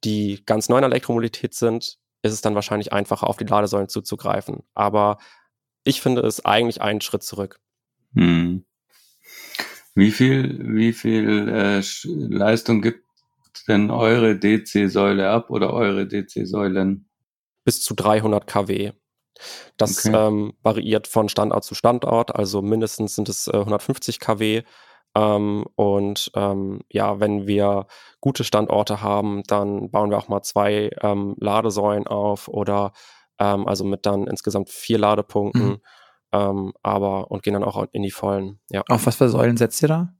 die 0.03 0.43
ganz 0.45 0.67
neu 0.67 0.79
in 0.79 0.83
Elektromobilität 0.83 1.53
sind, 1.53 1.99
ist 2.23 2.33
es 2.33 2.41
dann 2.41 2.55
wahrscheinlich 2.55 2.91
einfacher, 2.91 3.27
auf 3.27 3.37
die 3.37 3.45
Ladesäulen 3.45 3.87
zuzugreifen. 3.87 4.63
Aber 4.73 5.19
ich 5.83 6.01
finde 6.01 6.21
es 6.21 6.43
eigentlich 6.43 6.81
einen 6.81 7.01
Schritt 7.01 7.23
zurück. 7.23 7.59
Hm. 8.15 8.65
Wie 9.95 10.11
viel, 10.11 10.75
wie 10.75 10.91
viel 10.91 11.49
äh, 11.49 11.83
Leistung 12.05 12.81
gibt 12.81 13.05
denn 13.67 13.91
eure 13.91 14.37
DC-Säule 14.37 15.29
ab 15.29 15.51
oder 15.51 15.71
eure 15.71 16.07
DC-Säulen? 16.07 17.07
Bis 17.63 17.81
zu 17.81 17.93
300 17.93 18.47
kW. 18.47 18.93
Das 19.77 20.05
okay. 20.05 20.15
ähm, 20.15 20.53
variiert 20.63 21.07
von 21.07 21.29
Standort 21.29 21.63
zu 21.63 21.75
Standort, 21.75 22.35
also 22.35 22.61
mindestens 22.61 23.15
sind 23.15 23.29
es 23.29 23.47
äh, 23.47 23.57
150 23.57 24.19
kW 24.19 24.63
ähm, 25.15 25.65
und 25.75 26.31
ähm, 26.35 26.81
ja, 26.89 27.19
wenn 27.19 27.45
wir 27.47 27.87
gute 28.19 28.43
Standorte 28.43 29.01
haben, 29.01 29.43
dann 29.47 29.91
bauen 29.91 30.09
wir 30.09 30.17
auch 30.17 30.27
mal 30.27 30.41
zwei 30.41 30.91
ähm, 31.01 31.35
Ladesäulen 31.39 32.07
auf 32.07 32.47
oder 32.47 32.93
ähm, 33.39 33.67
also 33.67 33.83
mit 33.83 34.05
dann 34.05 34.27
insgesamt 34.27 34.69
vier 34.69 34.97
Ladepunkten. 34.97 35.67
Mhm. 35.67 35.81
Ähm, 36.31 36.73
aber 36.81 37.29
und 37.29 37.43
gehen 37.43 37.53
dann 37.53 37.63
auch 37.63 37.85
in 37.91 38.01
die 38.01 38.09
vollen. 38.09 38.59
Ja. 38.69 38.83
Auf 38.89 39.05
was 39.05 39.17
für 39.17 39.29
Säulen 39.29 39.57
setzt 39.57 39.81
ihr 39.83 39.87
da? 39.87 40.13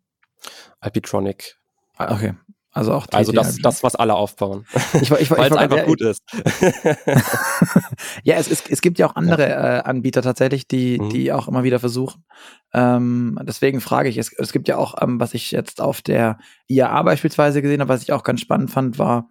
Alpitronic. 0.80 1.60
Ah, 1.98 2.14
okay. 2.14 2.36
Also 2.74 2.92
auch 2.94 3.06
Also 3.12 3.32
das, 3.32 3.58
das, 3.58 3.84
was 3.84 3.96
alle 3.96 4.16
aufbauen. 4.16 4.66
Ich, 4.94 5.12
ich, 5.12 5.22
ich, 5.22 5.32
Weil 5.32 5.52
es 5.52 5.58
einfach 5.58 5.78
ja, 5.78 5.86
gut 5.86 6.02
ist. 6.02 6.24
ja, 8.24 8.36
es, 8.36 8.50
es, 8.50 8.64
es 8.68 8.82
gibt 8.82 8.98
ja 9.00 9.08
auch 9.08 9.16
andere 9.16 9.48
ja. 9.50 9.78
Äh, 9.78 9.82
Anbieter 9.84 10.22
tatsächlich, 10.22 10.68
die, 10.68 11.00
mhm. 11.00 11.10
die 11.10 11.32
auch 11.32 11.48
immer 11.48 11.64
wieder 11.64 11.80
versuchen. 11.80 12.26
Ähm, 12.74 13.40
deswegen 13.44 13.80
frage 13.80 14.10
ich, 14.10 14.18
es, 14.18 14.34
es 14.34 14.52
gibt 14.52 14.68
ja 14.68 14.78
auch, 14.78 14.96
ähm, 15.02 15.20
was 15.20 15.34
ich 15.36 15.52
jetzt 15.52 15.82
auf 15.82 16.02
der 16.02 16.40
IAA 16.68 17.04
beispielsweise 17.04 17.62
gesehen 17.62 17.82
habe, 17.82 17.94
was 17.94 18.02
ich 18.02 18.12
auch 18.12 18.24
ganz 18.24 18.42
spannend 18.42 18.72
fand, 18.72 18.98
war, 18.98 19.30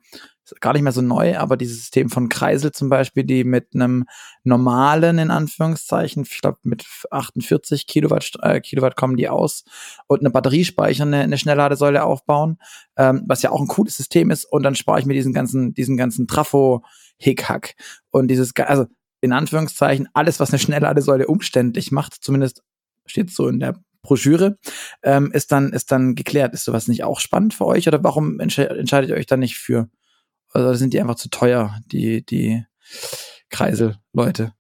gar 0.61 0.73
nicht 0.73 0.83
mehr 0.83 0.93
so 0.93 1.03
neu, 1.03 1.39
aber 1.39 1.57
dieses 1.57 1.79
System 1.79 2.11
von 2.11 2.29
Kreisel 2.29 2.73
zum 2.73 2.89
Beispiel, 2.89 3.25
die 3.25 3.45
mit 3.45 3.75
einem 3.75 4.05
normalen, 4.45 5.19
in 5.19 5.31
Anführungszeichen, 5.31 6.25
ich 6.25 6.41
glaube 6.41 6.59
mit 6.63 6.85
48 7.11 7.87
Kilowatt, 7.87 8.33
äh, 8.43 8.61
Kilowatt 8.61 8.97
kommen 8.97 9.17
die 9.17 9.29
aus 9.29 9.65
und 10.07 10.21
eine 10.21 10.31
Batteriespeicher, 10.31 11.05
eine, 11.05 11.21
eine 11.21 11.39
Schnellladesäule 11.39 12.05
aufbauen, 12.05 12.59
ähm, 12.97 13.25
was 13.27 13.43
ja 13.43 13.51
auch 13.51 13.61
ein 13.61 13.69
cooles 13.69 13.97
System 13.97 14.31
ist 14.31 14.45
und 14.45 14.63
dann 14.63 14.75
spare 14.75 15.01
ich 15.01 15.07
mir 15.07 15.15
diesen 15.15 15.33
ganzen, 15.33 15.75
diesen 15.75 15.97
ganzen 15.97 16.27
Trafo-Hickhack 16.27 17.75
und 18.11 18.29
dieses, 18.29 18.55
also 18.57 18.87
in 19.21 19.33
Anführungszeichen, 19.33 20.09
alles, 20.15 20.41
was 20.41 20.51
eine 20.51 20.59
Schnellladesäule 20.59 21.27
umständlich 21.27 21.93
macht, 21.93 22.15
zumindest 22.21 22.63
steht 23.07 23.31
so 23.31 23.49
in 23.49 23.61
der 23.61 23.77
Broschüre, 24.03 24.59
ähm, 25.03 25.31
ist 25.33 25.53
dann, 25.53 25.73
ist 25.73 25.93
dann 25.93 26.15
geklärt. 26.15 26.53
Ist 26.55 26.65
sowas 26.65 26.89
nicht 26.89 27.05
auch 27.05 27.21
spannend 27.21 27.55
für 27.55 27.67
euch 27.67 27.87
oder 27.89 28.03
warum 28.03 28.41
entsche 28.41 28.69
entscheidet 28.69 29.11
ihr 29.11 29.17
euch 29.17 29.27
dann 29.27 29.41
nicht 29.41 29.57
für 29.57 29.89
oder 30.55 30.75
sind 30.75 30.93
die 30.95 31.01
einfach 31.01 31.17
zu 31.17 31.29
teuer, 31.31 31.79
die, 31.87 32.25
die 32.25 32.65
Kreiselleute? 33.51 34.53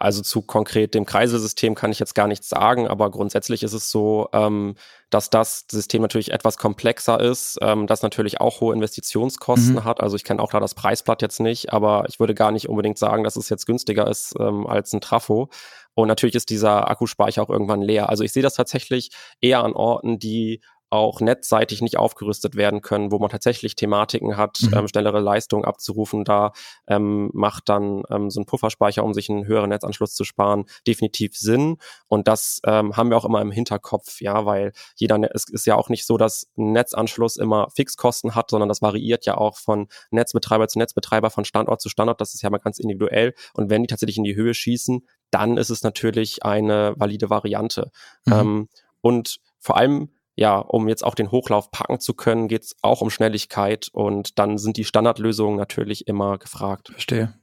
Also 0.00 0.22
zu 0.22 0.40
konkret 0.40 0.94
dem 0.94 1.04
Kreiselsystem 1.04 1.74
kann 1.74 1.92
ich 1.92 1.98
jetzt 1.98 2.14
gar 2.14 2.26
nichts 2.26 2.48
sagen, 2.48 2.88
aber 2.88 3.10
grundsätzlich 3.10 3.62
ist 3.62 3.74
es 3.74 3.90
so, 3.90 4.30
ähm, 4.32 4.76
dass 5.10 5.28
das 5.28 5.66
System 5.70 6.00
natürlich 6.00 6.32
etwas 6.32 6.56
komplexer 6.56 7.20
ist, 7.20 7.58
ähm, 7.60 7.86
das 7.86 8.00
natürlich 8.00 8.40
auch 8.40 8.62
hohe 8.62 8.74
Investitionskosten 8.74 9.74
mhm. 9.74 9.84
hat. 9.84 10.00
Also 10.00 10.16
ich 10.16 10.24
kenne 10.24 10.42
auch 10.42 10.52
da 10.52 10.58
das 10.58 10.74
Preisblatt 10.74 11.20
jetzt 11.20 11.38
nicht, 11.38 11.74
aber 11.74 12.06
ich 12.08 12.18
würde 12.18 12.34
gar 12.34 12.50
nicht 12.50 12.70
unbedingt 12.70 12.96
sagen, 12.96 13.24
dass 13.24 13.36
es 13.36 13.50
jetzt 13.50 13.66
günstiger 13.66 14.08
ist 14.08 14.34
ähm, 14.40 14.66
als 14.66 14.94
ein 14.94 15.02
Trafo. 15.02 15.50
Und 15.92 16.08
natürlich 16.08 16.34
ist 16.34 16.48
dieser 16.48 16.90
Akkuspeicher 16.90 17.42
auch 17.42 17.50
irgendwann 17.50 17.82
leer. 17.82 18.08
Also 18.08 18.24
ich 18.24 18.32
sehe 18.32 18.42
das 18.42 18.54
tatsächlich 18.54 19.10
eher 19.42 19.62
an 19.62 19.74
Orten, 19.74 20.18
die 20.18 20.62
auch 20.90 21.20
netzseitig 21.20 21.82
nicht 21.82 21.96
aufgerüstet 21.96 22.56
werden 22.56 22.80
können, 22.82 23.12
wo 23.12 23.18
man 23.20 23.30
tatsächlich 23.30 23.76
Thematiken 23.76 24.36
hat, 24.36 24.58
mhm. 24.62 24.76
ähm, 24.76 24.88
schnellere 24.88 25.20
Leistungen 25.20 25.64
abzurufen. 25.64 26.24
Da 26.24 26.52
ähm, 26.88 27.30
macht 27.32 27.68
dann 27.68 28.02
ähm, 28.10 28.28
so 28.28 28.40
ein 28.40 28.46
Pufferspeicher, 28.46 29.04
um 29.04 29.14
sich 29.14 29.30
einen 29.30 29.46
höheren 29.46 29.70
Netzanschluss 29.70 30.14
zu 30.14 30.24
sparen, 30.24 30.64
definitiv 30.86 31.36
Sinn. 31.36 31.76
Und 32.08 32.26
das 32.26 32.60
ähm, 32.66 32.96
haben 32.96 33.10
wir 33.10 33.16
auch 33.16 33.24
immer 33.24 33.40
im 33.40 33.52
Hinterkopf, 33.52 34.20
ja, 34.20 34.44
weil 34.46 34.72
jeder, 34.96 35.16
ne 35.18 35.30
es 35.32 35.48
ist 35.48 35.64
ja 35.64 35.76
auch 35.76 35.88
nicht 35.88 36.06
so, 36.06 36.16
dass 36.16 36.50
ein 36.58 36.72
Netzanschluss 36.72 37.36
immer 37.36 37.68
Fixkosten 37.70 38.34
hat, 38.34 38.50
sondern 38.50 38.68
das 38.68 38.82
variiert 38.82 39.26
ja 39.26 39.36
auch 39.36 39.58
von 39.58 39.86
Netzbetreiber 40.10 40.66
zu 40.66 40.78
Netzbetreiber, 40.78 41.30
von 41.30 41.44
Standort 41.44 41.80
zu 41.80 41.88
Standort. 41.88 42.20
Das 42.20 42.34
ist 42.34 42.42
ja 42.42 42.50
mal 42.50 42.58
ganz 42.58 42.80
individuell. 42.80 43.34
Und 43.54 43.70
wenn 43.70 43.82
die 43.82 43.86
tatsächlich 43.86 44.18
in 44.18 44.24
die 44.24 44.34
Höhe 44.34 44.54
schießen, 44.54 45.06
dann 45.30 45.56
ist 45.56 45.70
es 45.70 45.84
natürlich 45.84 46.44
eine 46.44 46.94
valide 46.96 47.30
Variante. 47.30 47.92
Mhm. 48.26 48.32
Ähm, 48.32 48.68
und 49.02 49.38
vor 49.58 49.76
allem 49.76 50.10
ja, 50.40 50.56
um 50.56 50.88
jetzt 50.88 51.04
auch 51.04 51.14
den 51.14 51.30
Hochlauf 51.30 51.70
packen 51.70 52.00
zu 52.00 52.14
können, 52.14 52.48
geht 52.48 52.62
es 52.62 52.76
auch 52.80 53.02
um 53.02 53.10
Schnelligkeit 53.10 53.90
und 53.92 54.38
dann 54.38 54.56
sind 54.56 54.78
die 54.78 54.86
Standardlösungen 54.86 55.58
natürlich 55.58 56.08
immer 56.08 56.38
gefragt. 56.38 56.88
Verstehe. 56.88 57.34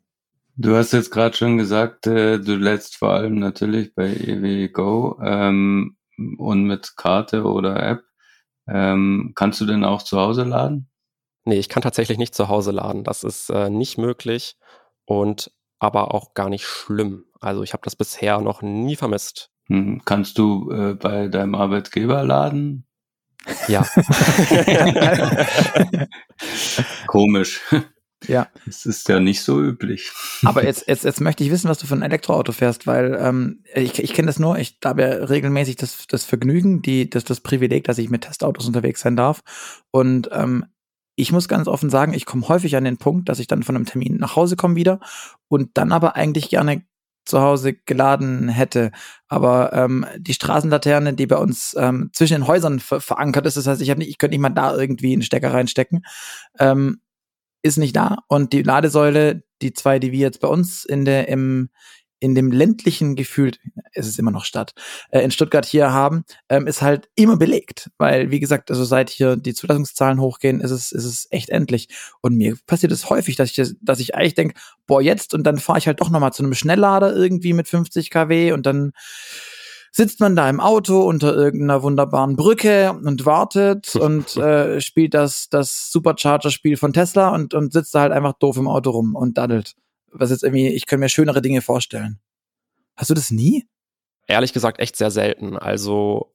Du 0.56 0.76
hast 0.76 0.94
jetzt 0.94 1.12
gerade 1.12 1.38
schon 1.38 1.60
gesagt, 1.60 2.08
äh, 2.08 2.40
du 2.40 2.56
lädst 2.56 2.96
vor 2.96 3.12
allem 3.12 3.38
natürlich 3.38 3.94
bei 3.94 4.08
EWGO 4.08 5.20
ähm, 5.24 5.96
und 6.40 6.64
mit 6.64 6.98
Karte 6.98 7.44
oder 7.44 7.84
App. 7.84 8.04
Ähm, 8.68 9.34
kannst 9.36 9.62
du 9.62 9.68
denn 9.68 9.84
auch 9.84 10.02
zu 10.02 10.20
Hause 10.20 10.44
laden? 10.44 10.90
Nee, 11.46 11.60
ich 11.60 11.70
kann 11.70 11.84
tatsächlich 11.84 12.18
nicht 12.18 12.34
zu 12.34 12.48
Hause 12.48 12.72
laden. 12.72 13.04
Das 13.04 13.24
ist 13.24 13.52
äh, 13.52 13.70
nicht 13.70 14.00
möglich 14.00 14.58
und 15.06 15.52
aber 15.78 16.16
auch 16.16 16.34
gar 16.34 16.50
nicht 16.50 16.66
schlimm. 16.66 17.26
Also 17.40 17.62
ich 17.62 17.74
habe 17.74 17.84
das 17.84 17.96
bisher 17.96 18.42
noch 18.42 18.64
nie 18.64 18.96
vermisst. 18.96 19.52
Hm, 19.68 20.02
kannst 20.04 20.40
du 20.40 20.72
äh, 20.72 20.96
bei 20.96 21.28
deinem 21.28 21.54
Arbeitgeber 21.54 22.24
laden? 22.24 22.87
Ja. 23.68 23.88
Komisch. 27.08 27.62
Ja. 28.28 28.48
Das 28.66 28.86
ist 28.86 29.08
ja 29.10 29.20
nicht 29.20 29.42
so 29.42 29.62
üblich. 29.62 30.12
Aber 30.44 30.64
jetzt, 30.64 30.88
jetzt, 30.88 31.06
jetzt 31.06 31.22
möchte 31.22 31.44
ich 31.44 31.52
wissen, 31.52 31.70
was 31.70 31.78
du 31.78 31.88
für 31.88 31.96
ein 31.96 32.02
Elektroauto 32.02 32.52
fährst, 32.52 32.88
weil 32.88 33.18
ähm, 33.20 33.64
ich, 33.74 34.02
ich 34.02 34.14
kenne 34.14 34.28
das 34.28 34.40
nur, 34.40 34.58
ich 34.58 34.80
habe 34.84 35.02
ja 35.04 35.10
regelmäßig 35.26 35.76
das, 35.76 36.08
das 36.08 36.26
Vergnügen, 36.26 36.82
die, 36.82 37.10
das, 37.10 37.24
das 37.24 37.42
Privileg, 37.42 37.84
dass 37.86 38.00
ich 38.00 38.10
mit 38.10 38.22
Testautos 38.22 38.66
unterwegs 38.66 39.02
sein 39.02 39.16
darf. 39.16 39.42
Und 39.92 40.30
ähm, 40.32 40.66
ich 41.16 41.32
muss 41.32 41.48
ganz 41.48 41.68
offen 41.68 41.90
sagen, 41.90 42.14
ich 42.14 42.26
komme 42.26 42.48
häufig 42.48 42.76
an 42.76 42.84
den 42.84 42.98
Punkt, 42.98 43.30
dass 43.30 43.40
ich 43.40 43.48
dann 43.48 43.64
von 43.64 43.76
einem 43.76 43.86
Termin 43.86 44.18
nach 44.18 44.36
Hause 44.36 44.56
komme 44.56 44.76
wieder 44.76 45.00
und 45.48 45.78
dann 45.78 45.92
aber 45.92 46.16
eigentlich 46.16 46.50
gerne 46.50 46.84
zu 47.28 47.42
Hause 47.42 47.74
geladen 47.74 48.50
hätte. 48.50 48.92
Aber 49.28 49.74
ähm, 49.74 50.06
die 50.18 50.34
Straßenlaterne, 50.34 51.14
die 51.14 51.28
bei 51.28 51.38
uns 51.38 51.76
ähm, 51.78 52.10
zwischen 52.14 52.36
den 52.36 52.48
Häusern 52.48 52.80
ver 52.80 53.02
verankert 53.02 53.46
ist, 53.46 53.58
das 53.58 53.68
heißt, 53.68 53.82
ich, 53.82 53.96
nicht, 53.96 54.10
ich 54.10 54.18
könnte 54.18 54.34
nicht 54.34 54.42
mal 54.42 54.50
da 54.50 54.76
irgendwie 54.76 55.14
einen 55.14 55.22
Stecker 55.22 55.54
reinstecken, 55.54 56.06
ähm, 56.60 57.02
ist 57.62 57.78
nicht 57.78 57.96
da. 57.96 58.20
Und 58.28 58.54
die 58.54 58.64
Ladesäule, 58.64 59.44
die 59.62 59.74
zwei, 59.74 60.00
die 60.00 60.12
wir 60.12 60.20
jetzt 60.20 60.42
bei 60.42 60.48
uns 60.48 60.86
in 60.86 61.06
der 61.06 61.28
im 61.28 61.70
in 62.20 62.36
dem 62.36 62.52
ländlichen 62.52 63.16
Gefühl, 63.16 63.52
es 63.94 64.08
ist 64.08 64.20
immer 64.20 64.32
noch 64.32 64.46
Stadt, 64.46 64.74
äh, 65.12 65.22
in 65.22 65.32
Stuttgart 65.32 65.66
hier 65.66 65.92
haben, 65.92 66.24
ähm, 66.50 66.68
ist 66.68 66.82
halt 66.82 67.10
immer 67.16 67.38
belegt. 67.38 67.90
Weil, 67.98 68.32
wie 68.32 68.40
gesagt, 68.40 68.72
also 68.72 68.84
seit 68.86 69.10
hier 69.10 69.36
die 69.36 69.54
Zulassungszahlen 69.54 70.20
hochgehen, 70.20 70.62
ist 70.62 70.72
es, 70.72 70.92
ist 70.92 71.06
es 71.06 71.28
echt 71.32 71.50
endlich. 71.50 71.90
Und 72.22 72.36
mir 72.36 72.58
passiert 72.66 72.92
es 72.92 73.10
häufig, 73.10 73.36
dass 73.36 73.58
ich, 73.58 73.76
dass 73.82 74.00
ich 74.00 74.16
eigentlich 74.16 74.36
denke, 74.36 74.56
boah, 74.88 75.02
jetzt 75.02 75.34
und 75.34 75.44
dann 75.44 75.60
fahre 75.60 75.80
ich 75.80 75.88
halt 75.88 76.02
doch 76.02 76.10
nochmal 76.10 76.34
zu 76.34 76.44
einem 76.44 76.54
Schnelllader 76.54 77.16
irgendwie 77.16 77.54
mit 77.54 77.68
50 77.68 78.10
kW 78.10 78.52
und 78.52 78.66
dann 78.66 78.94
sitzt 79.92 80.20
man 80.20 80.36
da 80.36 80.48
im 80.48 80.60
Auto 80.60 81.02
unter 81.02 81.36
irgendeiner 81.36 81.82
wunderbaren 81.82 82.36
Brücke 82.36 82.94
und 82.94 83.26
wartet 83.26 83.96
und 83.96 84.38
äh, 84.38 84.80
spielt 84.80 85.14
das, 85.14 85.50
das 85.50 85.92
Supercharger-Spiel 85.92 86.78
von 86.78 86.94
Tesla 86.94 87.30
und, 87.30 87.54
und 87.54 87.74
sitzt 87.74 87.96
da 87.96 88.02
halt 88.02 88.12
einfach 88.12 88.34
doof 88.34 88.58
im 88.58 88.68
Auto 88.68 88.92
rum 88.92 89.16
und 89.16 89.38
daddelt 89.38 89.76
was 90.12 90.30
jetzt 90.30 90.44
irgendwie, 90.44 90.70
ich 90.70 90.86
könnte 90.86 91.02
mir 91.02 91.10
schönere 91.10 91.42
Dinge 91.42 91.62
vorstellen. 91.62 92.20
Hast 92.96 93.10
du 93.10 93.14
das 93.14 93.32
nie? 93.32 93.68
ehrlich 94.28 94.54
gesagt 94.54 94.80
echt 94.80 94.96
sehr 94.96 95.12
selten. 95.12 95.58
Also 95.58 96.34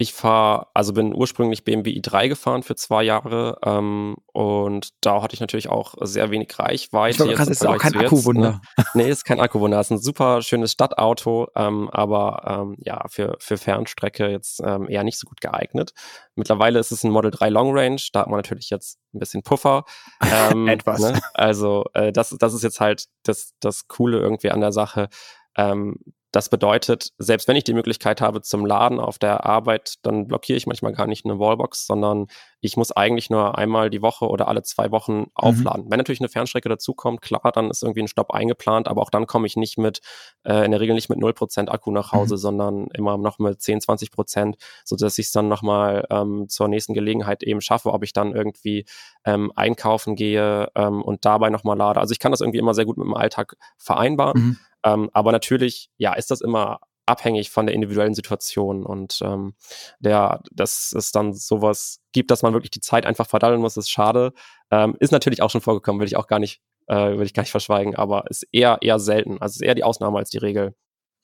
ich 0.00 0.14
fahre, 0.14 0.68
also 0.72 0.94
bin 0.94 1.14
ursprünglich 1.14 1.62
BMW 1.62 1.90
i3 1.90 2.28
gefahren 2.28 2.62
für 2.62 2.74
zwei 2.74 3.02
Jahre 3.02 3.58
ähm, 3.62 4.16
und 4.32 4.88
da 5.02 5.20
hatte 5.20 5.34
ich 5.34 5.40
natürlich 5.40 5.68
auch 5.68 5.94
sehr 6.00 6.30
wenig 6.30 6.58
Reichweite. 6.58 7.10
Ich 7.10 7.16
glaube, 7.18 7.34
das 7.34 7.48
ist 7.48 7.66
auch 7.66 7.76
kein 7.76 7.94
Akkuwunder. 7.94 8.62
Ne? 8.78 8.84
Nee, 8.94 9.10
ist 9.10 9.26
kein 9.26 9.40
Akkuwunder. 9.40 9.78
ist 9.78 9.90
ein 9.90 9.98
super 9.98 10.40
schönes 10.40 10.72
Stadtauto, 10.72 11.48
ähm, 11.54 11.90
aber 11.90 12.44
ähm, 12.46 12.76
ja, 12.78 13.04
für, 13.08 13.36
für 13.40 13.58
Fernstrecke 13.58 14.28
jetzt 14.28 14.62
ähm, 14.64 14.88
eher 14.88 15.04
nicht 15.04 15.18
so 15.18 15.26
gut 15.26 15.42
geeignet. 15.42 15.92
Mittlerweile 16.34 16.78
ist 16.78 16.92
es 16.92 17.04
ein 17.04 17.10
Model 17.10 17.30
3 17.30 17.50
Long 17.50 17.76
Range, 17.76 18.00
da 18.14 18.20
hat 18.20 18.28
man 18.28 18.38
natürlich 18.38 18.70
jetzt 18.70 18.98
ein 19.12 19.18
bisschen 19.18 19.42
Puffer. 19.42 19.84
Ähm, 20.32 20.68
Etwas. 20.68 21.00
Ne? 21.00 21.20
Also 21.34 21.84
äh, 21.92 22.12
das, 22.12 22.34
das 22.38 22.54
ist 22.54 22.62
jetzt 22.62 22.80
halt 22.80 23.06
das, 23.24 23.52
das 23.60 23.88
Coole 23.88 24.18
irgendwie 24.18 24.50
an 24.50 24.60
der 24.60 24.72
Sache. 24.72 25.08
Ähm, 25.56 25.96
das 26.32 26.48
bedeutet, 26.48 27.12
selbst 27.18 27.48
wenn 27.48 27.56
ich 27.56 27.64
die 27.64 27.74
Möglichkeit 27.74 28.20
habe 28.20 28.40
zum 28.40 28.64
Laden 28.64 29.00
auf 29.00 29.18
der 29.18 29.44
Arbeit, 29.44 29.94
dann 30.02 30.28
blockiere 30.28 30.56
ich 30.56 30.66
manchmal 30.66 30.92
gar 30.92 31.08
nicht 31.08 31.24
eine 31.24 31.38
Wallbox, 31.40 31.86
sondern 31.86 32.28
ich 32.60 32.76
muss 32.76 32.92
eigentlich 32.92 33.30
nur 33.30 33.58
einmal 33.58 33.90
die 33.90 34.02
Woche 34.02 34.28
oder 34.28 34.46
alle 34.46 34.62
zwei 34.62 34.92
Wochen 34.92 35.18
mhm. 35.18 35.30
aufladen. 35.34 35.86
Mhm. 35.86 35.90
Wenn 35.90 35.98
natürlich 35.98 36.20
eine 36.20 36.28
Fernstrecke 36.28 36.68
dazukommt, 36.68 37.20
klar, 37.20 37.50
dann 37.52 37.70
ist 37.70 37.82
irgendwie 37.82 38.02
ein 38.02 38.08
Stopp 38.08 38.30
eingeplant, 38.30 38.86
aber 38.86 39.02
auch 39.02 39.10
dann 39.10 39.26
komme 39.26 39.46
ich 39.46 39.56
nicht 39.56 39.76
mit, 39.76 40.00
äh, 40.44 40.64
in 40.64 40.70
der 40.70 40.80
Regel 40.80 40.94
nicht 40.94 41.08
mit 41.08 41.18
0% 41.18 41.68
Akku 41.68 41.90
nach 41.90 42.12
Hause, 42.12 42.34
mhm. 42.34 42.38
sondern 42.38 42.86
immer 42.94 43.18
noch 43.18 43.38
mit 43.40 43.60
10, 43.60 43.80
20 43.80 44.12
Prozent, 44.12 44.56
sodass 44.84 45.18
ich 45.18 45.26
es 45.26 45.32
dann 45.32 45.48
nochmal 45.48 46.06
ähm, 46.10 46.48
zur 46.48 46.68
nächsten 46.68 46.94
Gelegenheit 46.94 47.42
eben 47.42 47.60
schaffe, 47.60 47.92
ob 47.92 48.04
ich 48.04 48.12
dann 48.12 48.34
irgendwie 48.34 48.84
ähm, 49.24 49.52
einkaufen 49.56 50.14
gehe 50.14 50.68
ähm, 50.76 51.02
und 51.02 51.24
dabei 51.24 51.50
nochmal 51.50 51.76
lade. 51.76 51.98
Also 51.98 52.12
ich 52.12 52.20
kann 52.20 52.30
das 52.30 52.40
irgendwie 52.40 52.58
immer 52.58 52.74
sehr 52.74 52.84
gut 52.84 52.98
mit 52.98 53.06
dem 53.06 53.14
Alltag 53.14 53.56
vereinbaren. 53.78 54.40
Mhm. 54.40 54.58
Ähm, 54.84 55.10
aber 55.12 55.32
natürlich, 55.32 55.90
ja, 55.96 56.14
ist 56.14 56.30
das 56.30 56.40
immer 56.40 56.80
abhängig 57.06 57.50
von 57.50 57.66
der 57.66 57.74
individuellen 57.74 58.14
Situation 58.14 58.84
und 58.84 59.18
ähm, 59.22 59.54
der, 59.98 60.42
dass 60.52 60.92
es 60.96 61.12
dann 61.12 61.34
sowas 61.34 62.00
gibt, 62.12 62.30
dass 62.30 62.42
man 62.42 62.52
wirklich 62.52 62.70
die 62.70 62.80
Zeit 62.80 63.04
einfach 63.04 63.26
verdaddeln 63.26 63.60
muss, 63.60 63.76
ist 63.76 63.90
schade. 63.90 64.32
Ähm, 64.70 64.96
ist 65.00 65.10
natürlich 65.12 65.42
auch 65.42 65.50
schon 65.50 65.60
vorgekommen, 65.60 66.00
will 66.00 66.06
ich 66.06 66.16
auch 66.16 66.28
gar 66.28 66.38
nicht, 66.38 66.62
äh, 66.86 67.18
will 67.18 67.26
ich 67.26 67.34
gar 67.34 67.42
nicht 67.42 67.50
verschweigen, 67.50 67.96
aber 67.96 68.30
ist 68.30 68.46
eher 68.52 68.78
eher 68.80 69.00
selten. 69.00 69.38
Also 69.40 69.56
ist 69.56 69.62
eher 69.62 69.74
die 69.74 69.84
Ausnahme 69.84 70.18
als 70.18 70.30
die 70.30 70.38
Regel. 70.38 70.74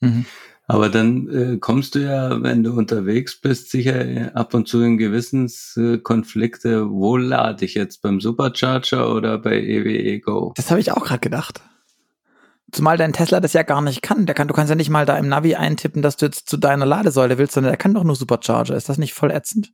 Mhm. 0.01 0.25
Aber 0.69 0.89
dann 0.89 1.29
äh, 1.29 1.57
kommst 1.57 1.95
du 1.95 1.99
ja, 1.99 2.43
wenn 2.43 2.61
du 2.61 2.73
unterwegs 2.73 3.39
bist, 3.39 3.71
sicher 3.71 4.05
äh, 4.05 4.31
ab 4.33 4.53
und 4.53 4.67
zu 4.67 4.81
in 4.81 4.97
Gewissenskonflikte. 4.97 6.89
Wo 6.89 7.15
lade 7.15 7.63
ich 7.63 7.73
jetzt? 7.75 8.01
Beim 8.01 8.19
Supercharger 8.19 9.13
oder 9.15 9.37
bei 9.37 9.61
EWE 9.61 10.19
Go? 10.19 10.51
Das 10.57 10.69
habe 10.69 10.81
ich 10.81 10.91
auch 10.91 11.05
gerade 11.05 11.21
gedacht. 11.21 11.61
Zumal 12.71 12.97
dein 12.97 13.13
Tesla 13.13 13.39
das 13.39 13.53
ja 13.53 13.63
gar 13.63 13.81
nicht 13.81 14.01
kann. 14.01 14.25
Der 14.25 14.35
kann. 14.35 14.47
Du 14.47 14.53
kannst 14.53 14.69
ja 14.69 14.75
nicht 14.75 14.89
mal 14.89 15.05
da 15.05 15.17
im 15.17 15.29
Navi 15.29 15.55
eintippen, 15.55 16.01
dass 16.01 16.17
du 16.17 16.25
jetzt 16.25 16.49
zu 16.49 16.57
deiner 16.57 16.85
Ladesäule 16.85 17.37
willst, 17.37 17.53
sondern 17.53 17.71
der 17.71 17.77
kann 17.77 17.93
doch 17.93 18.03
nur 18.03 18.15
Supercharger. 18.15 18.75
Ist 18.75 18.89
das 18.89 18.97
nicht 18.97 19.13
voll 19.13 19.31
ätzend? 19.31 19.73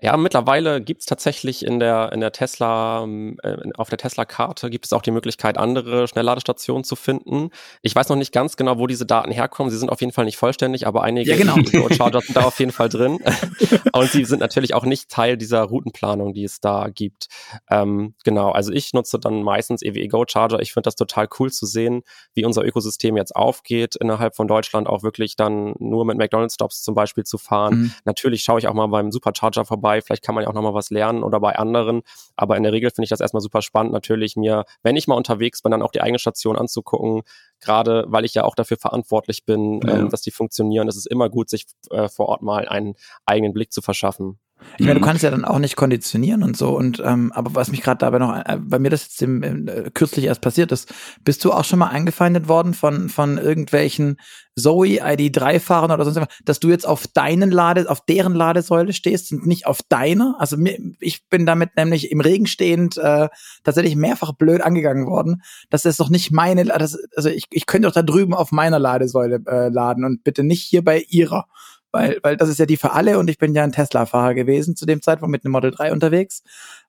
Ja, 0.00 0.16
mittlerweile 0.16 0.80
gibt's 0.80 1.06
tatsächlich 1.06 1.64
in 1.64 1.80
der, 1.80 2.12
in 2.12 2.20
der 2.20 2.30
Tesla, 2.30 3.04
äh, 3.42 3.56
auf 3.76 3.88
der 3.88 3.98
Tesla-Karte 3.98 4.70
gibt 4.70 4.84
es 4.84 4.92
auch 4.92 5.02
die 5.02 5.10
Möglichkeit, 5.10 5.58
andere 5.58 6.06
Schnellladestationen 6.06 6.84
zu 6.84 6.94
finden. 6.94 7.50
Ich 7.82 7.96
weiß 7.96 8.08
noch 8.08 8.16
nicht 8.16 8.32
ganz 8.32 8.56
genau, 8.56 8.78
wo 8.78 8.86
diese 8.86 9.06
Daten 9.06 9.32
herkommen. 9.32 9.72
Sie 9.72 9.76
sind 9.76 9.90
auf 9.90 10.00
jeden 10.00 10.12
Fall 10.12 10.24
nicht 10.24 10.36
vollständig, 10.36 10.86
aber 10.86 11.02
einige 11.02 11.28
ja, 11.30 11.36
genau. 11.36 11.56
Charger 11.90 12.20
sind 12.20 12.36
da 12.36 12.42
auf 12.42 12.60
jeden 12.60 12.70
Fall 12.70 12.88
drin. 12.88 13.18
Und 13.92 14.10
sie 14.12 14.24
sind 14.24 14.38
natürlich 14.38 14.72
auch 14.74 14.84
nicht 14.84 15.08
Teil 15.08 15.36
dieser 15.36 15.62
Routenplanung, 15.62 16.32
die 16.32 16.44
es 16.44 16.60
da 16.60 16.90
gibt. 16.90 17.26
Ähm, 17.68 18.14
genau, 18.22 18.52
also 18.52 18.72
ich 18.72 18.92
nutze 18.92 19.18
dann 19.18 19.42
meistens 19.42 19.82
EWE 19.82 20.06
Go 20.06 20.24
Charger. 20.28 20.60
Ich 20.60 20.72
finde 20.72 20.86
das 20.86 20.94
total 20.94 21.26
cool 21.40 21.50
zu 21.50 21.66
sehen, 21.66 22.02
wie 22.34 22.44
unser 22.44 22.64
Ökosystem 22.64 23.16
jetzt 23.16 23.34
aufgeht, 23.34 23.96
innerhalb 23.96 24.36
von 24.36 24.46
Deutschland 24.46 24.86
auch 24.86 25.02
wirklich 25.02 25.34
dann 25.34 25.74
nur 25.80 26.04
mit 26.04 26.18
McDonald's 26.18 26.54
Stops 26.54 26.82
zum 26.82 26.94
Beispiel 26.94 27.24
zu 27.24 27.36
fahren. 27.36 27.74
Mhm. 27.74 27.92
Natürlich 28.04 28.42
schaue 28.42 28.60
ich 28.60 28.68
auch 28.68 28.74
mal 28.74 28.86
beim 28.86 29.10
Supercharger 29.10 29.64
vorbei 29.64 29.87
dabei. 29.88 30.00
Vielleicht 30.00 30.22
kann 30.22 30.34
man 30.34 30.44
ja 30.44 30.50
auch 30.50 30.54
nochmal 30.54 30.74
was 30.74 30.90
lernen 30.90 31.22
oder 31.22 31.40
bei 31.40 31.56
anderen. 31.56 32.02
Aber 32.36 32.56
in 32.56 32.62
der 32.62 32.72
Regel 32.72 32.90
finde 32.90 33.04
ich 33.04 33.10
das 33.10 33.20
erstmal 33.20 33.40
super 33.40 33.62
spannend, 33.62 33.92
natürlich 33.92 34.36
mir, 34.36 34.64
wenn 34.82 34.96
ich 34.96 35.08
mal 35.08 35.14
unterwegs 35.14 35.62
bin, 35.62 35.72
dann 35.72 35.82
auch 35.82 35.92
die 35.92 36.00
eigene 36.00 36.18
Station 36.18 36.56
anzugucken. 36.56 37.22
Gerade 37.60 38.04
weil 38.08 38.24
ich 38.24 38.34
ja 38.34 38.44
auch 38.44 38.54
dafür 38.54 38.76
verantwortlich 38.76 39.44
bin, 39.44 39.80
ja. 39.82 39.96
ähm, 39.96 40.10
dass 40.10 40.22
die 40.22 40.30
funktionieren. 40.30 40.88
Es 40.88 40.96
ist 40.96 41.06
immer 41.06 41.28
gut, 41.28 41.50
sich 41.50 41.66
äh, 41.90 42.08
vor 42.08 42.28
Ort 42.28 42.42
mal 42.42 42.68
einen 42.68 42.94
eigenen 43.26 43.52
Blick 43.52 43.72
zu 43.72 43.82
verschaffen. 43.82 44.38
Ich 44.78 44.86
meine, 44.86 44.94
du 44.94 45.00
mhm. 45.00 45.08
kannst 45.08 45.22
ja 45.22 45.30
dann 45.30 45.44
auch 45.44 45.58
nicht 45.58 45.76
konditionieren 45.76 46.42
und 46.42 46.56
so. 46.56 46.76
Und 46.76 47.02
ähm, 47.04 47.32
aber 47.32 47.54
was 47.54 47.70
mich 47.70 47.82
gerade 47.82 47.98
dabei 47.98 48.18
noch, 48.18 48.36
äh, 48.36 48.58
bei 48.60 48.78
mir 48.78 48.90
das 48.90 49.04
jetzt 49.04 49.22
im, 49.22 49.42
äh, 49.42 49.90
kürzlich 49.92 50.26
erst 50.26 50.40
passiert 50.40 50.72
ist, 50.72 50.92
bist 51.24 51.44
du 51.44 51.52
auch 51.52 51.64
schon 51.64 51.78
mal 51.78 51.88
eingefeindet 51.88 52.48
worden 52.48 52.74
von 52.74 53.08
von 53.08 53.38
irgendwelchen 53.38 54.16
Zoe 54.58 55.02
ID3-Fahrern 55.02 55.90
oder 55.90 56.04
sonst 56.04 56.20
was, 56.20 56.28
dass 56.44 56.60
du 56.60 56.68
jetzt 56.68 56.86
auf 56.86 57.06
deinen 57.06 57.50
Lade, 57.50 57.88
auf 57.88 58.04
deren 58.04 58.34
Ladesäule 58.34 58.92
stehst 58.92 59.32
und 59.32 59.46
nicht 59.46 59.66
auf 59.66 59.80
deiner? 59.88 60.36
Also 60.38 60.56
mir, 60.56 60.78
ich 61.00 61.28
bin 61.28 61.46
damit 61.46 61.76
nämlich 61.76 62.10
im 62.10 62.20
Regen 62.20 62.46
stehend 62.46 62.96
äh, 62.98 63.28
tatsächlich 63.64 63.96
mehrfach 63.96 64.32
blöd 64.32 64.60
angegangen 64.60 65.06
worden. 65.06 65.42
Das 65.70 65.84
ist 65.84 66.00
doch 66.00 66.10
nicht 66.10 66.30
meine, 66.30 66.64
das, 66.64 66.98
also 67.16 67.28
ich, 67.28 67.44
ich 67.50 67.66
könnte 67.66 67.88
doch 67.88 67.94
da 67.94 68.02
drüben 68.02 68.34
auf 68.34 68.52
meiner 68.52 68.78
Ladesäule 68.78 69.40
äh, 69.46 69.68
laden 69.68 70.04
und 70.04 70.24
bitte 70.24 70.42
nicht 70.42 70.62
hier 70.62 70.84
bei 70.84 71.04
ihrer 71.08 71.46
weil, 71.92 72.18
weil 72.22 72.36
das 72.36 72.48
ist 72.48 72.58
ja 72.58 72.66
die 72.66 72.76
für 72.76 72.92
alle 72.92 73.18
und 73.18 73.30
ich 73.30 73.38
bin 73.38 73.54
ja 73.54 73.64
ein 73.64 73.72
Tesla-Fahrer 73.72 74.34
gewesen 74.34 74.76
zu 74.76 74.86
dem 74.86 75.02
Zeitpunkt 75.02 75.32
mit 75.32 75.44
einem 75.44 75.52
Model 75.52 75.70
3 75.70 75.92
unterwegs. 75.92 76.42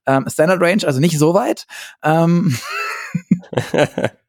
Ähm, 0.05 0.25
Standard 0.27 0.61
Range, 0.61 0.85
also 0.85 0.99
nicht 0.99 1.17
so 1.17 1.33
weit. 1.33 1.65
Ähm. 2.03 2.57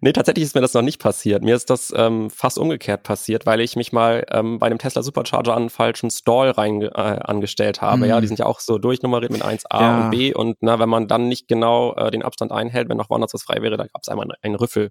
nee, 0.00 0.12
tatsächlich 0.12 0.44
ist 0.44 0.54
mir 0.54 0.60
das 0.60 0.74
noch 0.74 0.82
nicht 0.82 1.00
passiert. 1.00 1.42
Mir 1.42 1.56
ist 1.56 1.70
das 1.70 1.92
ähm, 1.96 2.30
fast 2.30 2.58
umgekehrt 2.58 3.02
passiert, 3.02 3.46
weil 3.46 3.60
ich 3.60 3.76
mich 3.76 3.92
mal 3.92 4.26
ähm, 4.30 4.58
bei 4.58 4.66
einem 4.66 4.78
Tesla 4.78 5.02
Supercharger 5.02 5.52
an 5.52 5.62
einen 5.62 5.70
falschen 5.70 6.10
Stall 6.10 6.50
rein 6.50 6.82
äh, 6.82 6.88
angestellt 6.90 7.80
habe. 7.80 7.98
Mhm. 7.98 8.04
Ja, 8.04 8.20
die 8.20 8.26
sind 8.26 8.38
ja 8.38 8.46
auch 8.46 8.60
so 8.60 8.78
durchnummeriert 8.78 9.32
mit 9.32 9.42
1a 9.42 9.80
ja. 9.80 10.04
und 10.04 10.10
B 10.10 10.34
und 10.34 10.58
na, 10.60 10.78
wenn 10.78 10.88
man 10.88 11.08
dann 11.08 11.28
nicht 11.28 11.48
genau 11.48 11.94
äh, 11.94 12.10
den 12.10 12.22
Abstand 12.22 12.52
einhält, 12.52 12.88
wenn 12.88 12.96
noch 12.96 13.10
woanders 13.10 13.34
was 13.34 13.42
frei 13.42 13.62
wäre, 13.62 13.76
da 13.76 13.84
gab 13.84 14.02
es 14.02 14.08
einmal 14.08 14.28
einen 14.42 14.54
Rüffel. 14.56 14.90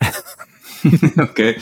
okay. 1.18 1.56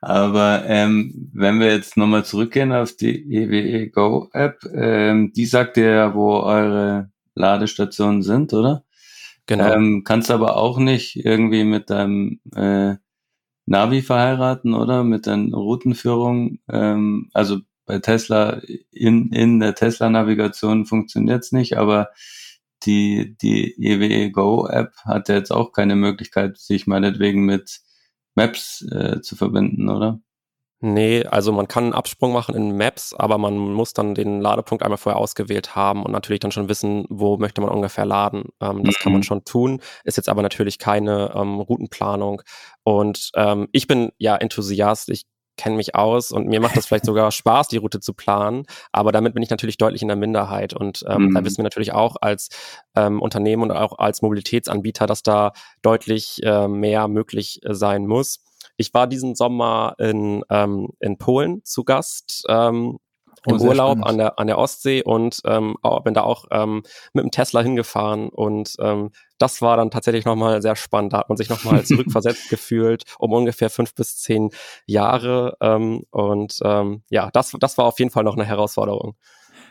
Aber 0.00 0.64
ähm, 0.66 1.30
wenn 1.32 1.60
wir 1.60 1.72
jetzt 1.72 1.96
nochmal 1.96 2.24
zurückgehen 2.24 2.72
auf 2.72 2.96
die 2.96 3.34
EWE 3.34 3.90
Go 3.90 4.28
App, 4.32 4.60
ähm, 4.74 5.32
die 5.34 5.46
sagt 5.46 5.76
dir 5.76 5.90
ja, 5.90 6.14
wo 6.14 6.40
eure 6.40 7.10
Ladestationen 7.34 8.22
sind, 8.22 8.52
oder? 8.52 8.84
Genau. 9.46 9.72
Ähm, 9.72 10.02
kannst 10.04 10.30
aber 10.30 10.56
auch 10.56 10.78
nicht 10.78 11.16
irgendwie 11.16 11.64
mit 11.64 11.90
deinem 11.90 12.40
äh, 12.54 12.96
Navi 13.66 14.02
verheiraten, 14.02 14.74
oder? 14.74 15.04
Mit 15.04 15.26
deiner 15.26 15.56
Routenführung. 15.56 16.58
Ähm, 16.68 17.30
also 17.32 17.60
bei 17.86 17.98
Tesla, 17.98 18.60
in, 18.90 19.30
in 19.32 19.60
der 19.60 19.74
Tesla-Navigation 19.74 20.84
funktioniert's 20.84 21.52
nicht, 21.52 21.78
aber 21.78 22.10
die, 22.84 23.36
die 23.40 23.74
EWE 23.82 24.30
Go 24.30 24.66
App 24.68 24.92
hat 25.04 25.28
ja 25.28 25.36
jetzt 25.36 25.50
auch 25.50 25.72
keine 25.72 25.96
Möglichkeit, 25.96 26.58
sich 26.58 26.86
meinetwegen 26.86 27.44
mit 27.44 27.80
Maps 28.38 28.82
äh, 28.92 29.20
zu 29.20 29.36
verbinden, 29.36 29.88
oder? 29.88 30.20
Nee, 30.80 31.24
also 31.24 31.50
man 31.50 31.66
kann 31.66 31.84
einen 31.84 31.92
Absprung 31.92 32.32
machen 32.32 32.54
in 32.54 32.76
Maps, 32.76 33.12
aber 33.12 33.36
man 33.36 33.58
muss 33.58 33.94
dann 33.94 34.14
den 34.14 34.40
Ladepunkt 34.40 34.84
einmal 34.84 34.96
vorher 34.96 35.18
ausgewählt 35.18 35.74
haben 35.74 36.04
und 36.04 36.12
natürlich 36.12 36.38
dann 36.38 36.52
schon 36.52 36.68
wissen, 36.68 37.04
wo 37.08 37.36
möchte 37.36 37.60
man 37.60 37.70
ungefähr 37.70 38.04
laden. 38.04 38.44
Ähm, 38.60 38.84
das 38.84 38.94
mhm. 38.94 39.02
kann 39.02 39.12
man 39.12 39.20
mhm. 39.20 39.24
schon 39.24 39.44
tun, 39.44 39.80
ist 40.04 40.16
jetzt 40.16 40.28
aber 40.28 40.42
natürlich 40.42 40.78
keine 40.78 41.32
ähm, 41.34 41.58
Routenplanung. 41.58 42.42
Und 42.84 43.32
ähm, 43.34 43.66
ich 43.72 43.88
bin 43.88 44.12
ja 44.18 44.36
Enthusiast, 44.36 45.08
ich 45.08 45.24
kenne 45.58 45.76
mich 45.76 45.94
aus 45.94 46.32
und 46.32 46.46
mir 46.46 46.60
macht 46.60 46.76
das 46.76 46.86
vielleicht 46.86 47.04
sogar 47.06 47.30
Spaß, 47.30 47.68
die 47.68 47.76
Route 47.76 48.00
zu 48.00 48.14
planen, 48.14 48.64
aber 48.92 49.12
damit 49.12 49.34
bin 49.34 49.42
ich 49.42 49.50
natürlich 49.50 49.76
deutlich 49.76 50.00
in 50.00 50.08
der 50.08 50.16
Minderheit 50.16 50.72
und 50.72 51.04
ähm, 51.06 51.26
mhm. 51.26 51.34
da 51.34 51.44
wissen 51.44 51.58
wir 51.58 51.64
natürlich 51.64 51.92
auch 51.92 52.16
als 52.20 52.48
ähm, 52.96 53.20
Unternehmen 53.20 53.64
und 53.64 53.72
auch 53.72 53.98
als 53.98 54.22
Mobilitätsanbieter, 54.22 55.06
dass 55.06 55.22
da 55.22 55.52
deutlich 55.82 56.42
äh, 56.42 56.66
mehr 56.68 57.08
möglich 57.08 57.60
äh, 57.64 57.74
sein 57.74 58.06
muss. 58.06 58.40
Ich 58.76 58.94
war 58.94 59.06
diesen 59.06 59.34
Sommer 59.34 59.94
in, 59.98 60.44
ähm, 60.50 60.90
in 61.00 61.18
Polen 61.18 61.64
zu 61.64 61.84
Gast. 61.84 62.44
Ähm, 62.48 62.98
im 63.46 63.60
oh, 63.60 63.64
Urlaub 63.64 64.04
an 64.04 64.18
der, 64.18 64.38
an 64.38 64.46
der 64.46 64.58
Ostsee 64.58 65.02
und 65.02 65.40
ähm, 65.44 65.76
bin 66.04 66.14
da 66.14 66.22
auch 66.22 66.46
ähm, 66.50 66.82
mit 67.12 67.24
dem 67.24 67.30
Tesla 67.30 67.60
hingefahren 67.60 68.28
und 68.28 68.76
ähm, 68.80 69.10
das 69.38 69.62
war 69.62 69.76
dann 69.76 69.90
tatsächlich 69.90 70.24
nochmal 70.24 70.60
sehr 70.62 70.74
spannend. 70.74 71.12
Da 71.12 71.18
hat 71.18 71.28
man 71.28 71.36
sich 71.36 71.48
nochmal 71.48 71.82
zurückversetzt 71.84 72.48
gefühlt 72.50 73.04
um 73.18 73.32
ungefähr 73.32 73.70
fünf 73.70 73.94
bis 73.94 74.16
zehn 74.18 74.50
Jahre 74.86 75.56
ähm, 75.60 76.04
und 76.10 76.58
ähm, 76.64 77.02
ja, 77.10 77.30
das, 77.32 77.54
das 77.58 77.78
war 77.78 77.84
auf 77.84 77.98
jeden 77.98 78.10
Fall 78.10 78.24
noch 78.24 78.36
eine 78.36 78.44
Herausforderung. 78.44 79.16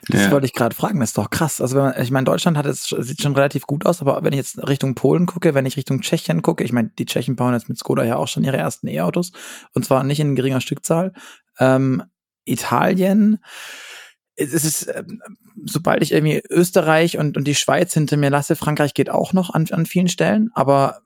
Das 0.10 0.22
ja. 0.22 0.32
wollte 0.32 0.46
ich 0.46 0.54
gerade 0.54 0.76
fragen, 0.76 1.00
das 1.00 1.10
ist 1.10 1.18
doch 1.18 1.30
krass. 1.30 1.60
Also 1.60 1.76
wenn 1.76 1.84
man, 1.84 2.02
ich 2.02 2.12
meine, 2.12 2.26
Deutschland 2.26 2.58
hat 2.58 2.66
es 2.66 2.84
sieht 2.88 3.22
schon 3.22 3.36
relativ 3.36 3.68
gut 3.68 3.86
aus, 3.86 4.02
aber 4.02 4.24
wenn 4.24 4.34
ich 4.34 4.38
jetzt 4.38 4.66
Richtung 4.68 4.96
Polen 4.96 5.26
gucke, 5.26 5.54
wenn 5.54 5.66
ich 5.66 5.78
Richtung 5.78 6.02
Tschechien 6.02 6.42
gucke, 6.42 6.64
ich 6.64 6.72
meine, 6.72 6.92
die 6.98 7.06
Tschechen 7.06 7.36
bauen 7.36 7.54
jetzt 7.54 7.68
mit 7.68 7.78
Skoda 7.78 8.04
ja 8.04 8.16
auch 8.16 8.28
schon 8.28 8.44
ihre 8.44 8.58
ersten 8.58 8.88
E-Autos 8.88 9.32
und 9.74 9.86
zwar 9.86 10.04
nicht 10.04 10.20
in 10.20 10.36
geringer 10.36 10.62
Stückzahl. 10.62 11.14
Ähm, 11.60 12.04
Italien, 12.48 13.40
es 14.36 14.54
ist, 14.54 14.88
ähm, 14.94 15.22
sobald 15.66 16.04
ich 16.04 16.12
irgendwie 16.12 16.44
Österreich 16.50 17.18
und, 17.18 17.38
und 17.38 17.46
die 17.46 17.56
Schweiz 17.56 17.94
hinter 17.94 18.18
mir 18.18 18.30
lasse, 18.30 18.56
Frankreich 18.56 18.94
geht 18.94 19.10
auch 19.10 19.34
noch 19.34 19.50
an, 19.50 19.68
an 19.72 19.86
vielen 19.86 20.08
Stellen, 20.08 20.52
aber 20.54 21.02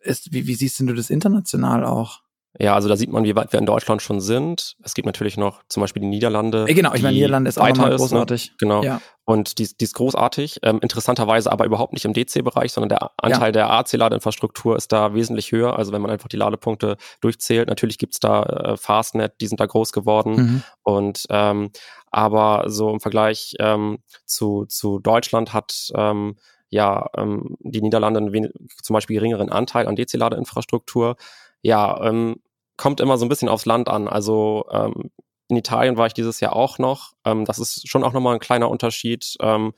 ist, 0.00 0.32
wie, 0.32 0.46
wie 0.46 0.54
siehst 0.54 0.78
denn 0.78 0.86
du 0.86 0.94
das 0.94 1.10
international 1.10 1.84
auch? 1.84 2.22
Ja, 2.58 2.74
also 2.74 2.88
da 2.88 2.96
sieht 2.96 3.10
man, 3.10 3.22
wie 3.24 3.36
weit 3.36 3.52
wir 3.52 3.60
in 3.60 3.66
Deutschland 3.66 4.02
schon 4.02 4.20
sind. 4.20 4.76
Es 4.82 4.94
gibt 4.94 5.06
natürlich 5.06 5.36
noch 5.36 5.62
zum 5.68 5.82
Beispiel 5.82 6.02
die 6.02 6.08
Niederlande. 6.08 6.66
Äh, 6.68 6.74
genau, 6.74 6.92
ich 6.94 7.02
meine, 7.02 7.14
Niederlande 7.14 7.48
ist 7.48 7.58
auch 7.58 7.68
nochmal 7.68 7.94
großartig. 7.94 8.48
Ne? 8.50 8.56
Genau. 8.58 8.82
Ja. 8.82 9.00
Und 9.24 9.58
die, 9.58 9.68
die 9.76 9.84
ist 9.84 9.94
großartig. 9.94 10.58
Ähm, 10.64 10.80
interessanterweise 10.82 11.52
aber 11.52 11.64
überhaupt 11.64 11.92
nicht 11.92 12.04
im 12.04 12.12
DC-Bereich, 12.12 12.72
sondern 12.72 12.88
der 12.88 13.10
Anteil 13.16 13.48
ja. 13.48 13.52
der 13.52 13.70
AC-Ladeinfrastruktur 13.70 14.76
ist 14.76 14.90
da 14.90 15.14
wesentlich 15.14 15.52
höher. 15.52 15.78
Also 15.78 15.92
wenn 15.92 16.02
man 16.02 16.10
einfach 16.10 16.28
die 16.28 16.36
Ladepunkte 16.36 16.96
durchzählt, 17.20 17.68
natürlich 17.68 17.98
gibt's 17.98 18.18
da 18.18 18.42
äh, 18.42 18.76
Fastnet, 18.76 19.34
die 19.40 19.46
sind 19.46 19.60
da 19.60 19.66
groß 19.66 19.92
geworden. 19.92 20.34
Mhm. 20.34 20.62
Und 20.82 21.26
ähm, 21.30 21.70
aber 22.10 22.64
so 22.66 22.90
im 22.90 22.98
Vergleich 22.98 23.54
ähm, 23.60 23.98
zu, 24.26 24.64
zu 24.66 24.98
Deutschland 24.98 25.52
hat 25.52 25.92
ähm, 25.94 26.36
ja 26.68 27.08
ähm, 27.16 27.56
die 27.60 27.80
Niederlande 27.80 28.50
zum 28.82 28.94
Beispiel 28.94 29.14
geringeren 29.14 29.50
Anteil 29.50 29.86
an 29.86 29.94
DC-Ladeinfrastruktur 29.94 31.16
ja, 31.62 32.02
ähm, 32.04 32.36
kommt 32.76 33.00
immer 33.00 33.18
so 33.18 33.26
ein 33.26 33.28
bisschen 33.28 33.48
aufs 33.48 33.66
Land 33.66 33.88
an. 33.88 34.08
Also 34.08 34.64
ähm, 34.72 35.10
in 35.48 35.56
Italien 35.56 35.96
war 35.96 36.06
ich 36.06 36.14
dieses 36.14 36.40
Jahr 36.40 36.54
auch 36.54 36.78
noch. 36.78 37.12
Ähm, 37.24 37.44
das 37.44 37.58
ist 37.58 37.88
schon 37.88 38.04
auch 38.04 38.12
nochmal 38.12 38.34
ein 38.34 38.40
kleiner 38.40 38.70
Unterschied. 38.70 39.36
Ähm, 39.40 39.72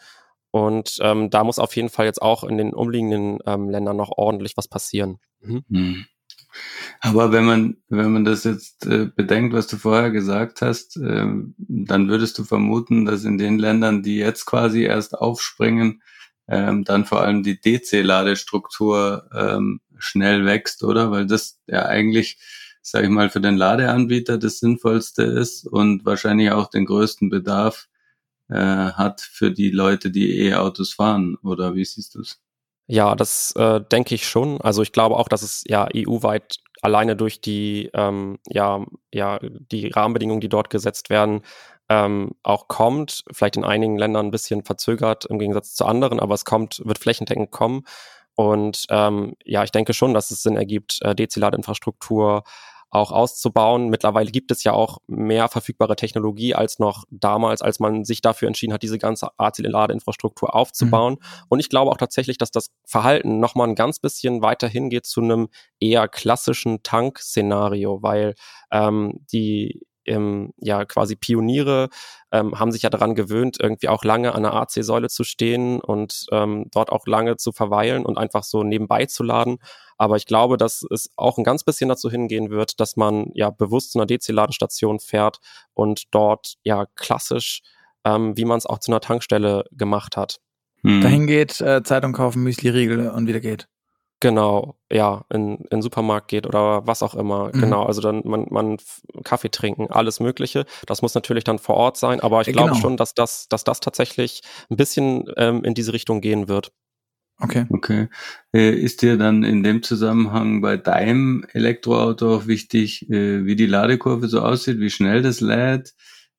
und 0.50 0.98
ähm, 1.00 1.30
da 1.30 1.44
muss 1.44 1.58
auf 1.58 1.74
jeden 1.74 1.88
Fall 1.88 2.04
jetzt 2.04 2.20
auch 2.20 2.44
in 2.44 2.58
den 2.58 2.74
umliegenden 2.74 3.38
ähm, 3.46 3.70
Ländern 3.70 3.96
noch 3.96 4.10
ordentlich 4.16 4.56
was 4.56 4.68
passieren. 4.68 5.18
Mhm. 5.40 5.64
Mhm. 5.68 6.06
Aber 7.00 7.32
wenn 7.32 7.46
man, 7.46 7.76
wenn 7.88 8.12
man 8.12 8.24
das 8.24 8.44
jetzt 8.44 8.86
äh, 8.86 9.06
bedenkt, 9.06 9.54
was 9.54 9.66
du 9.66 9.78
vorher 9.78 10.10
gesagt 10.10 10.60
hast, 10.60 10.98
äh, 10.98 11.26
dann 11.56 12.08
würdest 12.08 12.38
du 12.38 12.44
vermuten, 12.44 13.06
dass 13.06 13.24
in 13.24 13.38
den 13.38 13.58
Ländern, 13.58 14.02
die 14.02 14.16
jetzt 14.16 14.44
quasi 14.44 14.82
erst 14.82 15.14
aufspringen, 15.18 16.02
ähm, 16.48 16.84
dann 16.84 17.06
vor 17.06 17.22
allem 17.22 17.42
die 17.42 17.58
DC-Ladestruktur 17.58 19.28
ähm, 19.34 19.80
schnell 20.02 20.44
wächst, 20.44 20.82
oder? 20.82 21.10
Weil 21.10 21.26
das 21.26 21.60
ja 21.66 21.86
eigentlich, 21.86 22.38
sage 22.82 23.06
ich 23.06 23.12
mal, 23.12 23.30
für 23.30 23.40
den 23.40 23.56
Ladeanbieter 23.56 24.38
das 24.38 24.58
Sinnvollste 24.58 25.22
ist 25.22 25.66
und 25.66 26.04
wahrscheinlich 26.04 26.50
auch 26.50 26.68
den 26.68 26.86
größten 26.86 27.30
Bedarf 27.30 27.88
äh, 28.48 28.56
hat 28.56 29.20
für 29.20 29.50
die 29.50 29.70
Leute, 29.70 30.10
die 30.10 30.46
E-Autos 30.46 30.94
fahren. 30.94 31.36
Oder 31.42 31.74
wie 31.74 31.84
siehst 31.84 32.14
du 32.14 32.20
es? 32.20 32.40
Ja, 32.86 33.14
das 33.14 33.52
äh, 33.56 33.80
denke 33.80 34.14
ich 34.14 34.26
schon. 34.26 34.60
Also 34.60 34.82
ich 34.82 34.92
glaube 34.92 35.16
auch, 35.16 35.28
dass 35.28 35.42
es 35.42 35.64
ja 35.66 35.88
EU-weit 35.94 36.58
alleine 36.82 37.16
durch 37.16 37.40
die 37.40 37.90
ähm, 37.94 38.38
ja 38.48 38.84
ja 39.12 39.38
die 39.40 39.88
Rahmenbedingungen, 39.88 40.40
die 40.40 40.48
dort 40.48 40.68
gesetzt 40.68 41.08
werden, 41.08 41.42
ähm, 41.88 42.32
auch 42.42 42.68
kommt. 42.68 43.24
Vielleicht 43.30 43.56
in 43.56 43.64
einigen 43.64 43.96
Ländern 43.98 44.26
ein 44.26 44.30
bisschen 44.30 44.64
verzögert 44.64 45.26
im 45.26 45.38
Gegensatz 45.38 45.74
zu 45.74 45.84
anderen, 45.84 46.20
aber 46.20 46.34
es 46.34 46.44
kommt, 46.44 46.82
wird 46.84 46.98
flächendeckend 46.98 47.50
kommen. 47.50 47.84
Und 48.42 48.86
ähm, 48.88 49.34
ja, 49.44 49.62
ich 49.64 49.70
denke 49.70 49.94
schon, 49.94 50.14
dass 50.14 50.30
es 50.30 50.42
Sinn 50.42 50.56
ergibt, 50.56 51.00
äh, 51.02 51.14
DC-Ladeinfrastruktur 51.14 52.42
auch 52.90 53.10
auszubauen. 53.10 53.88
Mittlerweile 53.88 54.30
gibt 54.30 54.50
es 54.50 54.64
ja 54.64 54.72
auch 54.72 54.98
mehr 55.06 55.48
verfügbare 55.48 55.96
Technologie 55.96 56.54
als 56.54 56.78
noch 56.78 57.04
damals, 57.10 57.62
als 57.62 57.80
man 57.80 58.04
sich 58.04 58.20
dafür 58.20 58.48
entschieden 58.48 58.74
hat, 58.74 58.82
diese 58.82 58.98
ganze 58.98 59.30
AC-Ladeinfrastruktur 59.38 60.54
aufzubauen. 60.54 61.14
Mhm. 61.14 61.46
Und 61.48 61.60
ich 61.60 61.70
glaube 61.70 61.90
auch 61.90 61.96
tatsächlich, 61.96 62.36
dass 62.36 62.50
das 62.50 62.70
Verhalten 62.84 63.40
nochmal 63.40 63.68
ein 63.68 63.76
ganz 63.76 63.98
bisschen 63.98 64.42
weiter 64.42 64.68
hingeht 64.68 65.06
zu 65.06 65.22
einem 65.22 65.48
eher 65.80 66.06
klassischen 66.06 66.82
Tank-Szenario, 66.82 68.02
weil 68.02 68.34
ähm, 68.70 69.24
die 69.32 69.86
ähm, 70.06 70.52
ja 70.58 70.84
quasi 70.84 71.16
Pioniere 71.16 71.88
ähm, 72.30 72.58
haben 72.58 72.72
sich 72.72 72.82
ja 72.82 72.90
daran 72.90 73.14
gewöhnt, 73.14 73.58
irgendwie 73.60 73.88
auch 73.88 74.04
lange 74.04 74.34
an 74.34 74.42
der 74.42 74.54
AC-Säule 74.54 75.08
zu 75.08 75.24
stehen 75.24 75.80
und 75.80 76.26
ähm, 76.32 76.66
dort 76.70 76.90
auch 76.90 77.06
lange 77.06 77.36
zu 77.36 77.52
verweilen 77.52 78.04
und 78.04 78.18
einfach 78.18 78.44
so 78.44 78.62
nebenbei 78.62 79.06
zu 79.06 79.22
laden. 79.22 79.58
Aber 79.98 80.16
ich 80.16 80.26
glaube, 80.26 80.56
dass 80.56 80.84
es 80.90 81.10
auch 81.16 81.38
ein 81.38 81.44
ganz 81.44 81.64
bisschen 81.64 81.88
dazu 81.88 82.10
hingehen 82.10 82.50
wird, 82.50 82.80
dass 82.80 82.96
man 82.96 83.30
ja 83.34 83.50
bewusst 83.50 83.92
zu 83.92 83.98
einer 83.98 84.06
DC-Ladestation 84.06 84.98
fährt 84.98 85.38
und 85.74 86.04
dort 86.10 86.54
ja 86.64 86.86
klassisch, 86.96 87.62
ähm, 88.04 88.36
wie 88.36 88.44
man 88.44 88.58
es 88.58 88.66
auch 88.66 88.78
zu 88.78 88.90
einer 88.90 89.00
Tankstelle 89.00 89.64
gemacht 89.70 90.16
hat. 90.16 90.40
Hm. 90.82 91.00
Dahin 91.00 91.26
geht, 91.26 91.60
äh, 91.60 91.82
Zeitung 91.84 92.12
kaufen, 92.12 92.42
Müsli-Riegel 92.42 93.10
und 93.10 93.26
wieder 93.28 93.40
geht. 93.40 93.68
Genau, 94.22 94.76
ja, 94.88 95.24
in, 95.30 95.56
in 95.56 95.66
den 95.68 95.82
Supermarkt 95.82 96.28
geht 96.28 96.46
oder 96.46 96.86
was 96.86 97.02
auch 97.02 97.16
immer. 97.16 97.50
Mhm. 97.52 97.60
Genau, 97.60 97.82
also 97.82 98.00
dann 98.00 98.22
man, 98.24 98.46
man 98.50 98.76
Kaffee 99.24 99.50
trinken, 99.50 99.88
alles 99.90 100.20
Mögliche. 100.20 100.64
Das 100.86 101.02
muss 101.02 101.16
natürlich 101.16 101.42
dann 101.42 101.58
vor 101.58 101.74
Ort 101.74 101.96
sein, 101.96 102.20
aber 102.20 102.40
ich 102.40 102.46
ja, 102.46 102.52
glaube 102.52 102.70
genau. 102.70 102.80
schon, 102.80 102.96
dass 102.96 103.14
das, 103.14 103.48
dass 103.48 103.64
das 103.64 103.80
tatsächlich 103.80 104.42
ein 104.70 104.76
bisschen 104.76 105.24
ähm, 105.36 105.64
in 105.64 105.74
diese 105.74 105.92
Richtung 105.92 106.20
gehen 106.20 106.46
wird. 106.46 106.70
Okay. 107.40 107.66
Okay. 107.70 108.08
Äh, 108.54 108.70
ist 108.76 109.02
dir 109.02 109.16
dann 109.18 109.42
in 109.42 109.64
dem 109.64 109.82
Zusammenhang 109.82 110.60
bei 110.60 110.76
deinem 110.76 111.44
Elektroauto 111.52 112.36
auch 112.36 112.46
wichtig, 112.46 113.10
äh, 113.10 113.44
wie 113.44 113.56
die 113.56 113.66
Ladekurve 113.66 114.28
so 114.28 114.40
aussieht, 114.40 114.78
wie 114.78 114.90
schnell 114.90 115.22
das 115.22 115.40
lädt? 115.40 115.94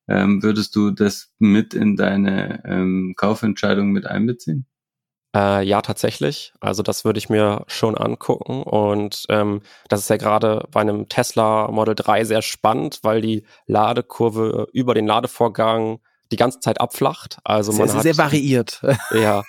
Ähm, 0.07 0.41
würdest 0.41 0.73
du 0.77 0.91
das 0.91 1.33
mit 1.37 1.73
in 1.73 1.97
deine 1.97 2.63
ähm, 2.63 3.13
Kaufentscheidung 3.17 3.91
mit 3.91 4.05
einbeziehen? 4.05 4.67
Äh, 5.35 5.63
ja, 5.65 5.81
tatsächlich. 5.81 6.53
Also 6.59 6.83
das 6.83 7.05
würde 7.05 7.17
ich 7.17 7.29
mir 7.29 7.63
schon 7.67 7.97
angucken. 7.97 8.63
Und 8.63 9.25
ähm, 9.29 9.61
das 9.89 10.01
ist 10.01 10.09
ja 10.09 10.17
gerade 10.17 10.67
bei 10.71 10.81
einem 10.81 11.09
Tesla 11.09 11.69
Model 11.71 11.95
3 11.95 12.23
sehr 12.23 12.41
spannend, 12.41 12.99
weil 13.01 13.21
die 13.21 13.43
Ladekurve 13.65 14.67
über 14.73 14.93
den 14.93 15.07
Ladevorgang 15.07 15.99
die 16.31 16.37
ganze 16.37 16.59
Zeit 16.59 16.81
abflacht. 16.81 17.37
Also 17.43 17.71
man 17.73 17.87
sehr, 17.87 17.97
hat, 17.97 18.03
sehr 18.03 18.17
variiert. 18.17 18.81
Ja. 19.13 19.43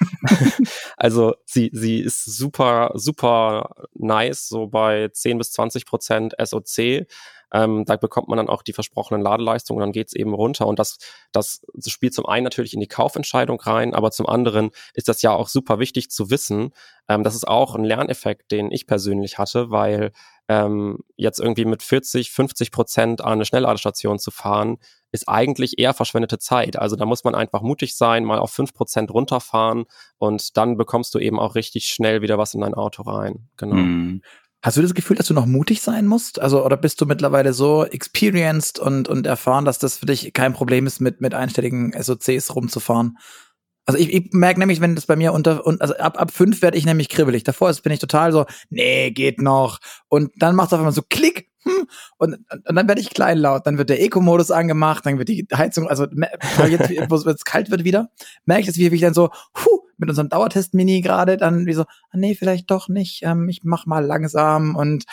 also 0.97 1.35
sie, 1.45 1.71
sie 1.73 2.01
ist 2.01 2.25
super, 2.25 2.93
super 2.95 3.71
nice, 3.95 4.49
so 4.49 4.67
bei 4.67 5.09
10 5.09 5.39
bis 5.39 5.53
20 5.53 5.87
Prozent 5.87 6.35
SOC. 6.43 7.07
Ähm, 7.55 7.85
da 7.87 7.97
bekommt 7.97 8.27
man 8.27 8.37
dann 8.37 8.49
auch 8.49 8.63
die 8.63 8.73
versprochenen 8.73 9.23
Ladeleistungen 9.23 9.81
und 9.81 9.87
dann 9.87 9.93
geht's 9.93 10.13
eben 10.13 10.35
runter. 10.35 10.67
Und 10.67 10.81
das, 10.81 10.99
das 11.31 11.63
spielt 11.87 12.13
zum 12.13 12.27
einen 12.27 12.43
natürlich 12.43 12.75
in 12.75 12.81
die 12.81 12.89
Kaufentscheidung 12.89 13.61
rein, 13.61 13.95
aber 13.95 14.11
zum 14.11 14.27
anderen 14.27 14.71
ist 14.93 15.09
das 15.09 15.23
ja 15.23 15.33
auch 15.33 15.47
super 15.47 15.79
wichtig 15.79 16.11
zu 16.11 16.31
wissen. 16.31 16.73
Ähm, 17.09 17.23
das 17.23 17.37
ist 17.37 17.47
auch 17.47 17.77
ein 17.77 17.85
Lerneffekt, 17.85 18.51
den 18.51 18.73
ich 18.73 18.89
persönlich 18.89 19.39
hatte, 19.39 19.71
weil 19.71 20.11
ähm, 20.49 20.99
jetzt 21.17 21.39
irgendwie 21.39 21.65
mit 21.65 21.85
40, 21.85 22.33
50 22.33 22.73
Prozent 22.73 23.21
an 23.21 23.35
eine 23.35 23.45
Schnellladestation 23.45 24.19
zu 24.19 24.33
fahren, 24.33 24.79
ist 25.13 25.29
eigentlich 25.29 25.79
eher 25.79 25.95
verschwendete 25.95 26.41
Zeit. 26.41 26.77
Also 26.77 26.97
da 26.97 27.07
muss 27.07 27.23
man 27.23 27.37
einfach 27.37 27.63
mutig 27.63 27.97
sein, 27.97 28.25
mal 28.25 28.41
auf 28.41 28.51
5 28.51 28.75
Prozent 28.75 29.13
runterfahren 29.13 29.85
und 30.19 30.57
dann 30.57 30.77
bekommst 30.77 31.15
du 31.15 31.21
eben 31.21 31.39
auch 31.39 31.55
richtig 31.55 31.87
schnell 31.87 32.21
wieder 32.21 32.37
was 32.37 32.53
in 32.53 32.63
dein 32.63 32.75
Auto 32.75 33.03
rein. 33.03 33.49
Genau. 33.57 33.77
Mhm. 33.77 34.23
Hast 34.65 34.79
du 34.79 34.83
das 34.83 34.95
Gefühl, 34.95 35.19
dass 35.19 35.27
du 35.27 35.35
noch 35.35 35.45
mutig 35.45 35.83
sein 35.83 36.07
musst? 36.07 36.41
Also, 36.41 36.65
oder 36.65 36.79
bist 36.79 36.99
du 36.99 37.05
mittlerweile 37.05 37.53
so 37.53 37.85
experienced 37.85 38.79
und, 38.79 39.09
und 39.09 39.27
erfahren, 39.27 39.67
dass 39.67 39.79
das 39.79 39.99
für 39.99 40.07
dich 40.07 40.33
kein 40.33 40.55
Problem 40.55 40.87
ist, 40.87 41.01
mit, 41.01 41.21
mit 41.21 41.35
einstelligen 41.35 41.93
SOCs 41.93 42.55
rumzufahren? 42.55 43.19
Also 43.85 44.01
ich, 44.01 44.11
ich 44.11 44.33
merke 44.33 44.59
nämlich, 44.59 44.81
wenn 44.81 44.95
das 44.95 45.05
bei 45.05 45.17
mir 45.17 45.35
unter, 45.35 45.67
also 45.67 45.95
ab, 45.99 46.19
ab 46.19 46.31
fünf 46.31 46.63
werde 46.63 46.79
ich 46.79 46.87
nämlich 46.87 47.11
kribbelig. 47.11 47.45
Davor 47.45 47.69
ist, 47.69 47.83
bin 47.83 47.93
ich 47.93 47.99
total 47.99 48.33
so, 48.33 48.47
nee, 48.71 49.11
geht 49.11 49.39
noch. 49.39 49.81
Und 50.09 50.33
dann 50.37 50.57
macht 50.57 50.69
es 50.69 50.73
auf 50.73 50.79
einmal 50.79 50.95
so 50.95 51.03
Klick, 51.11 51.51
hm, 51.65 51.87
und, 52.19 52.35
und 52.35 52.75
dann 52.77 52.89
werde 52.89 53.01
ich 53.01 53.11
kleinlaut. 53.11 53.67
Dann 53.67 53.79
wird 53.79 53.91
der 53.91 54.03
Eco-Modus 54.03 54.51
angemacht, 54.51 55.07
dann 55.07 55.19
wird 55.19 55.29
die 55.29 55.47
Heizung, 55.55 55.89
also 55.89 56.07
jetzt, 56.69 56.91
wo 57.11 57.17
es 57.17 57.45
kalt 57.45 57.71
wird 57.71 57.85
wieder, 57.85 58.11
merke 58.45 58.63
ich 58.63 58.67
das, 58.67 58.77
wie 58.77 58.87
ich 58.87 59.01
dann 59.01 59.15
so, 59.15 59.31
huh, 59.57 59.81
mit 59.97 60.09
unserem 60.09 60.29
Dauertest-Mini 60.29 61.01
gerade, 61.01 61.37
dann 61.37 61.67
wie 61.67 61.73
so, 61.73 61.83
ah, 61.83 62.17
nee, 62.17 62.35
vielleicht 62.35 62.71
doch 62.71 62.89
nicht, 62.89 63.23
ähm, 63.23 63.49
ich 63.49 63.61
mach 63.63 63.87
mal 63.87 64.05
langsam 64.05 64.77
und 64.77 65.05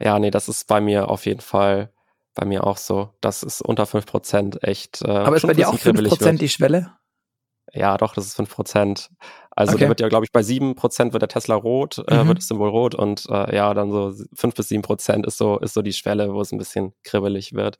Ja, 0.00 0.18
nee, 0.18 0.30
das 0.30 0.48
ist 0.48 0.66
bei 0.66 0.80
mir 0.80 1.08
auf 1.08 1.26
jeden 1.26 1.40
Fall 1.40 1.90
bei 2.34 2.44
mir 2.44 2.64
auch 2.64 2.76
so. 2.76 3.10
Das 3.20 3.42
ist 3.42 3.62
unter 3.62 3.86
fünf 3.86 4.06
Prozent 4.06 4.62
echt. 4.62 5.02
Äh, 5.02 5.08
Aber 5.08 5.36
ist 5.36 5.46
bei 5.46 5.54
dir 5.54 5.68
auch 5.68 5.78
fünf 5.78 6.02
Prozent 6.02 6.40
die 6.40 6.48
Schwelle? 6.48 6.92
Ja, 7.74 7.96
doch, 7.96 8.14
das 8.14 8.26
ist 8.26 8.36
fünf 8.36 8.50
Prozent. 8.50 9.10
Also 9.50 9.72
okay. 9.72 9.80
der 9.80 9.88
wird 9.88 10.00
ja, 10.00 10.08
glaube 10.08 10.24
ich, 10.24 10.32
bei 10.32 10.42
sieben 10.42 10.74
Prozent 10.74 11.12
wird 11.12 11.22
der 11.22 11.28
Tesla 11.28 11.54
rot, 11.54 12.02
äh, 12.08 12.22
mhm. 12.22 12.28
wird 12.28 12.38
das 12.38 12.48
Symbol 12.48 12.68
rot 12.68 12.94
und 12.94 13.26
äh, 13.28 13.54
ja, 13.54 13.74
dann 13.74 13.90
so 13.90 14.14
fünf 14.32 14.54
bis 14.54 14.68
sieben 14.68 14.82
Prozent 14.82 15.26
ist 15.26 15.38
so, 15.38 15.58
ist 15.58 15.74
so 15.74 15.82
die 15.82 15.92
Schwelle, 15.92 16.32
wo 16.32 16.40
es 16.40 16.52
ein 16.52 16.58
bisschen 16.58 16.92
kribbelig 17.02 17.52
wird. 17.52 17.78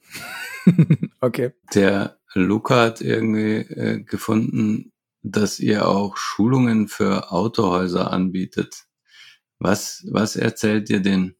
okay. 1.20 1.52
Der 1.74 2.18
Luca 2.34 2.82
hat 2.82 3.00
irgendwie 3.00 3.58
äh, 3.58 4.02
gefunden, 4.02 4.92
dass 5.22 5.58
ihr 5.58 5.88
auch 5.88 6.16
Schulungen 6.16 6.88
für 6.88 7.32
Autohäuser 7.32 8.12
anbietet. 8.12 8.84
Was, 9.58 10.04
was 10.10 10.36
erzählt 10.36 10.90
ihr 10.90 11.00
denen? 11.00 11.36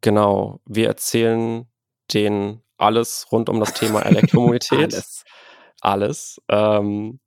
Genau, 0.00 0.60
wir 0.66 0.88
erzählen 0.88 1.66
denen 2.12 2.62
alles 2.76 3.28
rund 3.32 3.48
um 3.48 3.60
das 3.60 3.74
Thema 3.74 4.00
Elektromobilität. 4.06 4.92
alles. 4.92 5.24
Alles. 5.80 6.40
Ähm, 6.48 7.20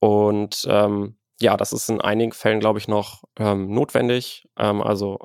und 0.00 0.66
ähm, 0.68 1.16
ja, 1.40 1.56
das 1.56 1.72
ist 1.72 1.88
in 1.88 2.00
einigen 2.00 2.32
Fällen, 2.32 2.60
glaube 2.60 2.78
ich, 2.78 2.88
noch 2.88 3.22
ähm, 3.38 3.72
notwendig. 3.72 4.48
Ähm, 4.58 4.82
also, 4.82 5.18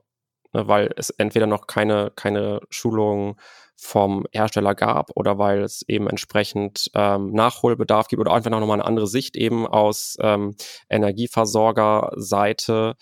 ne, 0.54 0.68
weil 0.68 0.92
es 0.96 1.10
entweder 1.12 1.48
noch 1.48 1.68
keine, 1.68 2.12
keine 2.16 2.62
Schulung 2.70 3.40
vom 3.76 4.26
Hersteller 4.32 4.76
gab 4.76 5.10
oder 5.16 5.38
weil 5.40 5.64
es 5.64 5.84
eben 5.88 6.08
entsprechend 6.08 6.90
ähm, 6.94 7.32
Nachholbedarf 7.32 8.08
gibt 8.08 8.22
oder 8.22 8.34
einfach 8.34 8.52
noch 8.52 8.66
mal 8.66 8.76
eine 8.76 8.86
andere 8.86 9.08
Sicht 9.08 9.36
eben 9.36 9.68
aus 9.68 10.16
ähm, 10.22 10.56
Energieversorgerseite. 10.90 12.96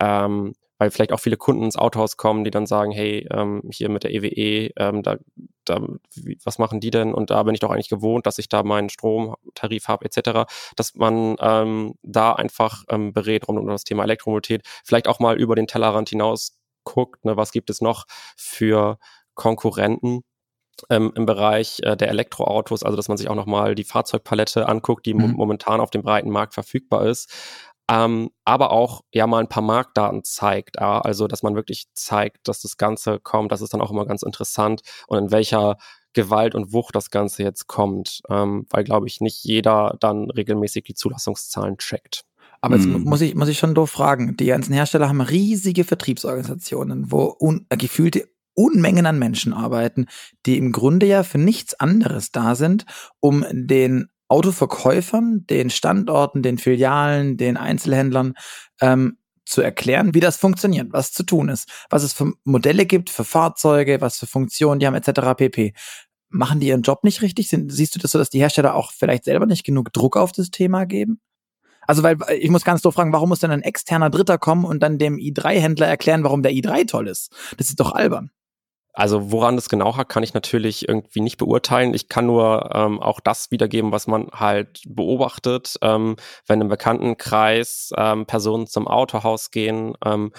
Ähm, 0.00 0.52
weil 0.78 0.90
vielleicht 0.90 1.12
auch 1.12 1.20
viele 1.20 1.36
Kunden 1.36 1.64
ins 1.64 1.76
Autohaus 1.76 2.16
kommen, 2.16 2.44
die 2.44 2.50
dann 2.50 2.66
sagen, 2.66 2.92
hey, 2.92 3.26
ähm, 3.32 3.62
hier 3.70 3.88
mit 3.88 4.04
der 4.04 4.12
EWE, 4.12 4.28
e, 4.28 4.72
ähm, 4.76 5.02
da, 5.02 5.16
da, 5.64 5.86
wie, 6.14 6.38
was 6.44 6.58
machen 6.58 6.80
die 6.80 6.90
denn? 6.90 7.12
Und 7.12 7.30
da 7.30 7.42
bin 7.42 7.54
ich 7.54 7.60
doch 7.60 7.70
eigentlich 7.70 7.88
gewohnt, 7.88 8.26
dass 8.26 8.38
ich 8.38 8.48
da 8.48 8.62
meinen 8.62 8.88
Stromtarif 8.88 9.88
habe, 9.88 10.04
etc., 10.04 10.50
dass 10.76 10.94
man 10.94 11.36
ähm, 11.40 11.94
da 12.02 12.32
einfach 12.32 12.84
ähm, 12.88 13.12
berät 13.12 13.48
rund 13.48 13.58
um 13.58 13.66
das 13.66 13.84
Thema 13.84 14.04
Elektromobilität, 14.04 14.62
vielleicht 14.84 15.08
auch 15.08 15.18
mal 15.18 15.38
über 15.38 15.56
den 15.56 15.66
Tellerrand 15.66 16.08
hinaus 16.08 16.58
guckt, 16.84 17.24
ne, 17.24 17.36
was 17.36 17.52
gibt 17.52 17.70
es 17.70 17.80
noch 17.80 18.06
für 18.36 18.98
Konkurrenten, 19.34 20.22
ähm, 20.90 21.12
im 21.14 21.26
Bereich 21.26 21.80
äh, 21.82 21.96
der 21.96 22.08
Elektroautos, 22.08 22.82
also 22.82 22.96
dass 22.96 23.08
man 23.08 23.16
sich 23.16 23.28
auch 23.28 23.34
nochmal 23.34 23.74
die 23.74 23.84
Fahrzeugpalette 23.84 24.68
anguckt, 24.68 25.06
die 25.06 25.14
mhm. 25.14 25.32
momentan 25.32 25.80
auf 25.80 25.90
dem 25.90 26.02
breiten 26.02 26.30
Markt 26.30 26.54
verfügbar 26.54 27.06
ist. 27.06 27.32
Ähm, 27.90 28.30
aber 28.44 28.70
auch 28.70 29.02
ja 29.12 29.26
mal 29.26 29.40
ein 29.40 29.48
paar 29.48 29.62
Marktdaten 29.62 30.22
zeigt, 30.22 30.76
ja, 30.78 31.00
also 31.00 31.26
dass 31.26 31.42
man 31.42 31.54
wirklich 31.54 31.86
zeigt, 31.94 32.46
dass 32.46 32.60
das 32.60 32.76
Ganze 32.76 33.18
kommt, 33.18 33.50
das 33.50 33.62
ist 33.62 33.72
dann 33.72 33.80
auch 33.80 33.90
immer 33.90 34.04
ganz 34.04 34.22
interessant 34.22 34.82
und 35.06 35.18
in 35.18 35.30
welcher 35.30 35.78
Gewalt 36.12 36.54
und 36.54 36.72
Wucht 36.72 36.94
das 36.94 37.10
Ganze 37.10 37.42
jetzt 37.42 37.66
kommt, 37.66 38.20
ähm, 38.28 38.66
weil 38.70 38.84
glaube 38.84 39.06
ich 39.06 39.20
nicht 39.20 39.42
jeder 39.42 39.96
dann 40.00 40.30
regelmäßig 40.30 40.84
die 40.84 40.94
Zulassungszahlen 40.94 41.78
checkt. 41.78 42.24
Aber 42.60 42.76
jetzt 42.76 42.86
mm. 42.86 43.02
muss 43.04 43.20
ich, 43.20 43.34
muss 43.34 43.48
ich 43.48 43.58
schon 43.58 43.74
doof 43.74 43.90
fragen. 43.90 44.36
Die 44.36 44.46
ganzen 44.46 44.72
Hersteller 44.72 45.08
haben 45.08 45.20
riesige 45.20 45.84
Vertriebsorganisationen, 45.84 47.12
wo 47.12 47.36
un, 47.38 47.66
äh, 47.68 47.76
gefühlte 47.76 48.28
Unmengen 48.54 49.06
an 49.06 49.18
Menschen 49.18 49.52
arbeiten, 49.52 50.06
die 50.44 50.58
im 50.58 50.72
Grunde 50.72 51.06
ja 51.06 51.22
für 51.22 51.38
nichts 51.38 51.78
anderes 51.78 52.32
da 52.32 52.56
sind, 52.56 52.84
um 53.20 53.44
den 53.52 54.08
Autoverkäufern, 54.28 55.46
den 55.46 55.70
Standorten, 55.70 56.42
den 56.42 56.58
Filialen, 56.58 57.36
den 57.36 57.56
Einzelhändlern 57.56 58.34
ähm, 58.80 59.18
zu 59.44 59.62
erklären, 59.62 60.14
wie 60.14 60.20
das 60.20 60.36
funktioniert, 60.36 60.92
was 60.92 61.12
zu 61.12 61.22
tun 61.22 61.48
ist, 61.48 61.70
was 61.90 62.02
es 62.02 62.12
für 62.12 62.32
Modelle 62.44 62.84
gibt, 62.86 63.10
für 63.10 63.24
Fahrzeuge, 63.24 64.00
was 64.00 64.18
für 64.18 64.26
Funktionen 64.26 64.78
die 64.78 64.86
haben, 64.86 64.94
etc. 64.94 65.34
pp. 65.36 65.72
Machen 66.28 66.60
die 66.60 66.68
ihren 66.68 66.82
Job 66.82 67.04
nicht 67.04 67.22
richtig? 67.22 67.48
Sind, 67.48 67.72
siehst 67.72 67.94
du 67.94 67.98
das 67.98 68.10
so, 68.10 68.18
dass 68.18 68.28
die 68.28 68.38
Hersteller 68.38 68.74
auch 68.74 68.92
vielleicht 68.92 69.24
selber 69.24 69.46
nicht 69.46 69.64
genug 69.64 69.92
Druck 69.94 70.16
auf 70.16 70.32
das 70.32 70.50
Thema 70.50 70.84
geben? 70.84 71.20
Also, 71.86 72.02
weil 72.02 72.18
ich 72.38 72.50
muss 72.50 72.64
ganz 72.64 72.82
doof 72.82 72.94
fragen, 72.94 73.14
warum 73.14 73.30
muss 73.30 73.40
denn 73.40 73.50
ein 73.50 73.62
externer 73.62 74.10
Dritter 74.10 74.36
kommen 74.36 74.66
und 74.66 74.80
dann 74.80 74.98
dem 74.98 75.16
i3-Händler 75.16 75.86
erklären, 75.86 76.22
warum 76.22 76.42
der 76.42 76.52
i3 76.52 76.86
toll 76.86 77.08
ist? 77.08 77.34
Das 77.56 77.70
ist 77.70 77.80
doch 77.80 77.92
albern. 77.92 78.30
Also 78.98 79.30
woran 79.30 79.54
das 79.54 79.68
genau 79.68 79.96
hat, 79.96 80.08
kann 80.08 80.24
ich 80.24 80.34
natürlich 80.34 80.88
irgendwie 80.88 81.20
nicht 81.20 81.36
beurteilen. 81.36 81.94
Ich 81.94 82.08
kann 82.08 82.26
nur 82.26 82.70
ähm, 82.74 83.00
auch 83.00 83.20
das 83.20 83.52
wiedergeben, 83.52 83.92
was 83.92 84.08
man 84.08 84.26
halt 84.32 84.82
beobachtet, 84.88 85.76
ähm, 85.82 86.16
wenn 86.48 86.60
im 86.60 86.66
Bekanntenkreis 86.66 87.92
ähm, 87.96 88.26
Personen 88.26 88.66
zum 88.66 88.88
Autohaus 88.88 89.52
gehen. 89.52 89.94
Ähm, 90.04 90.32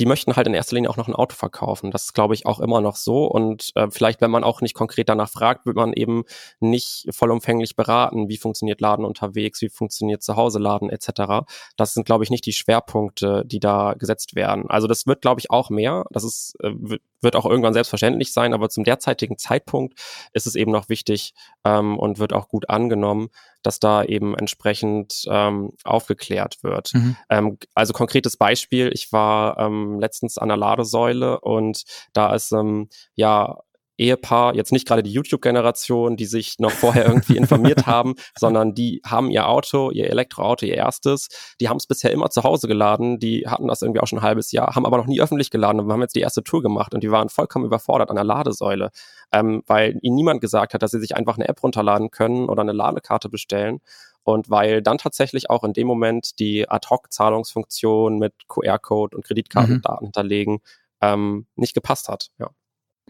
die 0.00 0.06
möchten 0.06 0.36
halt 0.36 0.46
in 0.46 0.54
erster 0.54 0.76
Linie 0.76 0.90
auch 0.90 0.96
noch 0.96 1.08
ein 1.08 1.14
Auto 1.14 1.34
verkaufen. 1.34 1.90
Das 1.90 2.04
ist, 2.04 2.14
glaube 2.14 2.34
ich, 2.34 2.46
auch 2.46 2.60
immer 2.60 2.80
noch 2.80 2.96
so. 2.96 3.26
Und 3.26 3.72
äh, 3.74 3.88
vielleicht, 3.90 4.20
wenn 4.20 4.30
man 4.30 4.44
auch 4.44 4.60
nicht 4.60 4.74
konkret 4.74 5.08
danach 5.08 5.28
fragt, 5.28 5.66
wird 5.66 5.76
man 5.76 5.92
eben 5.92 6.24
nicht 6.60 7.08
vollumfänglich 7.10 7.74
beraten, 7.74 8.28
wie 8.28 8.36
funktioniert 8.36 8.80
Laden 8.80 9.04
unterwegs, 9.04 9.60
wie 9.60 9.68
funktioniert 9.68 10.22
zu 10.22 10.36
Hause 10.36 10.60
Laden 10.60 10.88
etc. 10.88 11.44
Das 11.76 11.94
sind, 11.94 12.06
glaube 12.06 12.22
ich, 12.22 12.30
nicht 12.30 12.46
die 12.46 12.52
Schwerpunkte, 12.52 13.42
die 13.44 13.60
da 13.60 13.94
gesetzt 13.94 14.36
werden. 14.36 14.70
Also 14.70 14.86
das 14.86 15.06
wird, 15.06 15.20
glaube 15.20 15.40
ich, 15.40 15.50
auch 15.50 15.68
mehr. 15.68 16.04
Das 16.10 16.22
ist, 16.22 16.54
äh, 16.62 16.98
wird 17.20 17.36
auch 17.36 17.46
irgendwann 17.46 17.72
selbstverständlich 17.72 18.32
sein, 18.32 18.54
aber 18.54 18.68
zum 18.68 18.84
derzeitigen 18.84 19.38
Zeitpunkt 19.38 19.98
ist 20.32 20.46
es 20.46 20.54
eben 20.54 20.72
noch 20.72 20.88
wichtig 20.88 21.34
ähm, 21.64 21.98
und 21.98 22.18
wird 22.18 22.32
auch 22.32 22.48
gut 22.48 22.68
angenommen, 22.70 23.28
dass 23.62 23.80
da 23.80 24.04
eben 24.04 24.36
entsprechend 24.36 25.24
ähm, 25.28 25.72
aufgeklärt 25.84 26.58
wird. 26.62 26.92
Mhm. 26.94 27.16
Ähm, 27.28 27.58
also 27.74 27.92
konkretes 27.92 28.36
Beispiel, 28.36 28.90
ich 28.92 29.12
war 29.12 29.58
ähm, 29.58 29.98
letztens 30.00 30.38
an 30.38 30.48
der 30.48 30.56
Ladesäule 30.56 31.40
und 31.40 31.84
da 32.12 32.34
ist 32.34 32.52
ähm, 32.52 32.88
ja 33.14 33.58
Ehepaar, 33.98 34.54
jetzt 34.54 34.72
nicht 34.72 34.86
gerade 34.86 35.02
die 35.02 35.12
YouTube-Generation, 35.12 36.16
die 36.16 36.24
sich 36.24 36.58
noch 36.58 36.70
vorher 36.70 37.06
irgendwie 37.06 37.36
informiert 37.36 37.86
haben, 37.86 38.14
sondern 38.38 38.74
die 38.74 39.02
haben 39.04 39.30
ihr 39.30 39.48
Auto, 39.48 39.90
ihr 39.90 40.08
Elektroauto, 40.08 40.64
ihr 40.64 40.76
erstes, 40.76 41.28
die 41.60 41.68
haben 41.68 41.76
es 41.76 41.86
bisher 41.86 42.12
immer 42.12 42.30
zu 42.30 42.44
Hause 42.44 42.68
geladen, 42.68 43.18
die 43.18 43.46
hatten 43.46 43.68
das 43.68 43.82
irgendwie 43.82 44.00
auch 44.00 44.06
schon 44.06 44.20
ein 44.20 44.24
halbes 44.24 44.52
Jahr, 44.52 44.74
haben 44.74 44.86
aber 44.86 44.96
noch 44.96 45.06
nie 45.06 45.20
öffentlich 45.20 45.50
geladen 45.50 45.80
und 45.80 45.88
wir 45.88 45.92
haben 45.92 46.02
jetzt 46.02 46.14
die 46.14 46.20
erste 46.20 46.42
Tour 46.42 46.62
gemacht 46.62 46.94
und 46.94 47.02
die 47.02 47.10
waren 47.10 47.28
vollkommen 47.28 47.64
überfordert 47.64 48.10
an 48.10 48.16
der 48.16 48.24
Ladesäule, 48.24 48.90
ähm, 49.32 49.62
weil 49.66 49.98
ihnen 50.02 50.16
niemand 50.16 50.40
gesagt 50.40 50.74
hat, 50.74 50.82
dass 50.82 50.92
sie 50.92 51.00
sich 51.00 51.16
einfach 51.16 51.36
eine 51.36 51.48
App 51.48 51.62
runterladen 51.62 52.10
können 52.10 52.48
oder 52.48 52.62
eine 52.62 52.72
Ladekarte 52.72 53.28
bestellen 53.28 53.80
und 54.22 54.50
weil 54.50 54.82
dann 54.82 54.98
tatsächlich 54.98 55.50
auch 55.50 55.64
in 55.64 55.72
dem 55.72 55.86
Moment 55.86 56.38
die 56.38 56.68
Ad-Hoc-Zahlungsfunktion 56.68 58.18
mit 58.18 58.34
QR-Code 58.46 59.16
und 59.16 59.24
Kreditkartendaten 59.24 60.04
mhm. 60.04 60.06
hinterlegen 60.06 60.58
ähm, 61.00 61.46
nicht 61.56 61.74
gepasst 61.74 62.08
hat. 62.08 62.28
Ja. 62.38 62.50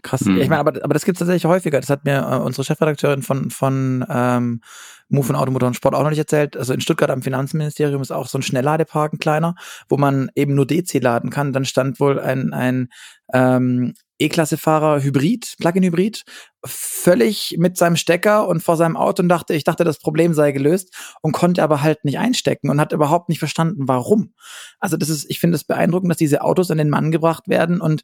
Krass. 0.01 0.21
Mhm. 0.21 0.41
Ich 0.41 0.49
meine, 0.49 0.59
aber, 0.59 0.83
aber 0.83 0.93
das 0.93 1.05
gibt 1.05 1.17
es 1.17 1.19
tatsächlich 1.19 1.45
häufiger. 1.45 1.79
Das 1.79 1.89
hat 1.89 2.05
mir 2.05 2.19
äh, 2.19 2.37
unsere 2.37 2.63
Chefredakteurin 2.63 3.21
von, 3.21 3.49
von 3.49 4.05
ähm, 4.09 4.61
Move 5.09 5.25
von 5.25 5.35
Automotor 5.35 5.67
und 5.67 5.73
Sport 5.73 5.95
auch 5.95 6.03
noch 6.03 6.09
nicht 6.09 6.19
erzählt. 6.19 6.55
Also 6.55 6.73
in 6.73 6.81
Stuttgart 6.81 7.09
am 7.09 7.21
Finanzministerium 7.21 8.01
ist 8.01 8.11
auch 8.11 8.27
so 8.27 8.37
ein 8.37 8.43
Schnellladepark, 8.43 9.13
ein 9.13 9.19
kleiner, 9.19 9.55
wo 9.89 9.97
man 9.97 10.29
eben 10.35 10.55
nur 10.55 10.65
DC 10.65 11.01
laden 11.01 11.29
kann. 11.29 11.51
Dann 11.51 11.65
stand 11.65 11.99
wohl 11.99 12.19
ein, 12.19 12.53
ein 12.53 12.89
ähm, 13.33 13.93
E-Klasse-Fahrer 14.19 15.01
Hybrid, 15.01 15.55
Plug-in-Hybrid, 15.59 16.23
völlig 16.65 17.55
mit 17.57 17.77
seinem 17.77 17.95
Stecker 17.95 18.47
und 18.47 18.61
vor 18.61 18.75
seinem 18.75 18.97
Auto 18.97 19.23
und 19.23 19.29
dachte, 19.29 19.53
ich 19.53 19.63
dachte, 19.63 19.85
das 19.85 19.97
Problem 19.97 20.33
sei 20.33 20.51
gelöst 20.51 20.93
und 21.21 21.31
konnte 21.31 21.63
aber 21.63 21.81
halt 21.81 22.03
nicht 22.03 22.19
einstecken 22.19 22.69
und 22.69 22.81
hat 22.81 22.91
überhaupt 22.91 23.29
nicht 23.29 23.39
verstanden, 23.39 23.87
warum. 23.87 24.33
Also 24.79 24.97
das 24.97 25.09
ist, 25.09 25.29
ich 25.29 25.39
finde 25.39 25.55
es 25.55 25.63
beeindruckend, 25.63 26.11
dass 26.11 26.17
diese 26.17 26.41
Autos 26.41 26.69
an 26.69 26.77
den 26.77 26.89
Mann 26.89 27.11
gebracht 27.11 27.47
werden 27.47 27.79
und 27.79 28.03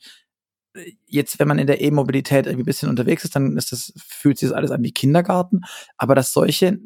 jetzt, 1.06 1.40
wenn 1.40 1.48
man 1.48 1.60
in 1.60 1.68
der 1.68 1.82
E-Mobilität 1.82 2.46
irgendwie 2.46 2.64
ein 2.64 2.66
bisschen 2.66 2.90
unterwegs 2.90 3.24
ist, 3.24 3.36
dann 3.36 3.58
ist 3.58 3.72
das, 3.72 3.94
fühlt 3.98 4.38
sich 4.38 4.50
das 4.50 4.58
alles 4.58 4.72
an 4.72 4.84
wie 4.84 4.92
Kindergarten. 4.92 5.62
Aber 5.98 6.16
dass 6.16 6.34
solche 6.34 6.80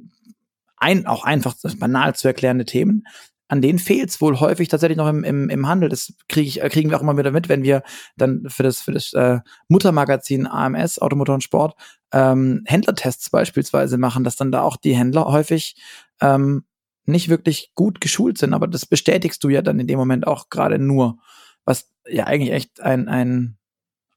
ein, 0.78 1.06
auch 1.06 1.24
einfach 1.24 1.56
banal 1.78 2.16
zu 2.16 2.28
erklärende 2.28 2.66
Themen, 2.66 3.06
an 3.50 3.62
denen 3.62 3.80
fehlt 3.80 4.10
es 4.10 4.22
wohl 4.22 4.40
häufig 4.40 4.68
tatsächlich 4.68 4.98
noch 4.98 5.10
im, 5.10 5.24
im, 5.24 5.50
im 5.50 5.68
Handel. 5.68 5.90
Das 5.90 6.14
krieg 6.28 6.46
ich, 6.46 6.60
kriegen 6.72 6.90
wir 6.90 6.98
auch 6.98 7.02
immer 7.02 7.18
wieder 7.18 7.32
mit, 7.32 7.50
wenn 7.50 7.64
wir 7.64 7.84
dann 8.16 8.46
für 8.48 8.64
das, 8.64 8.80
für 8.80 8.92
das 8.92 9.12
äh, 9.14 9.40
Muttermagazin 9.68 10.46
AMS, 10.46 11.00
Automotor 11.00 11.36
und 11.36 11.44
Sport, 11.44 11.76
ähm, 12.14 12.62
Händlertests 12.66 13.32
beispielsweise 13.32 13.98
machen, 13.98 14.24
dass 14.24 14.36
dann 14.36 14.52
da 14.52 14.62
auch 14.62 14.78
die 14.78 14.96
Händler 14.96 15.26
häufig 15.26 15.76
ähm, 16.22 16.64
nicht 17.06 17.28
wirklich 17.30 17.72
gut 17.74 18.02
geschult 18.02 18.38
sind. 18.38 18.54
Aber 18.54 18.68
das 18.68 18.86
bestätigst 18.86 19.44
du 19.44 19.50
ja 19.50 19.64
dann 19.64 19.80
in 19.80 19.88
dem 19.88 19.98
Moment 19.98 20.28
auch 20.28 20.50
gerade 20.50 20.78
nur, 20.78 21.18
was 21.66 21.92
ja 22.08 22.26
eigentlich 22.26 22.52
echt 22.52 22.82
ein, 22.82 23.08
ein 23.08 23.59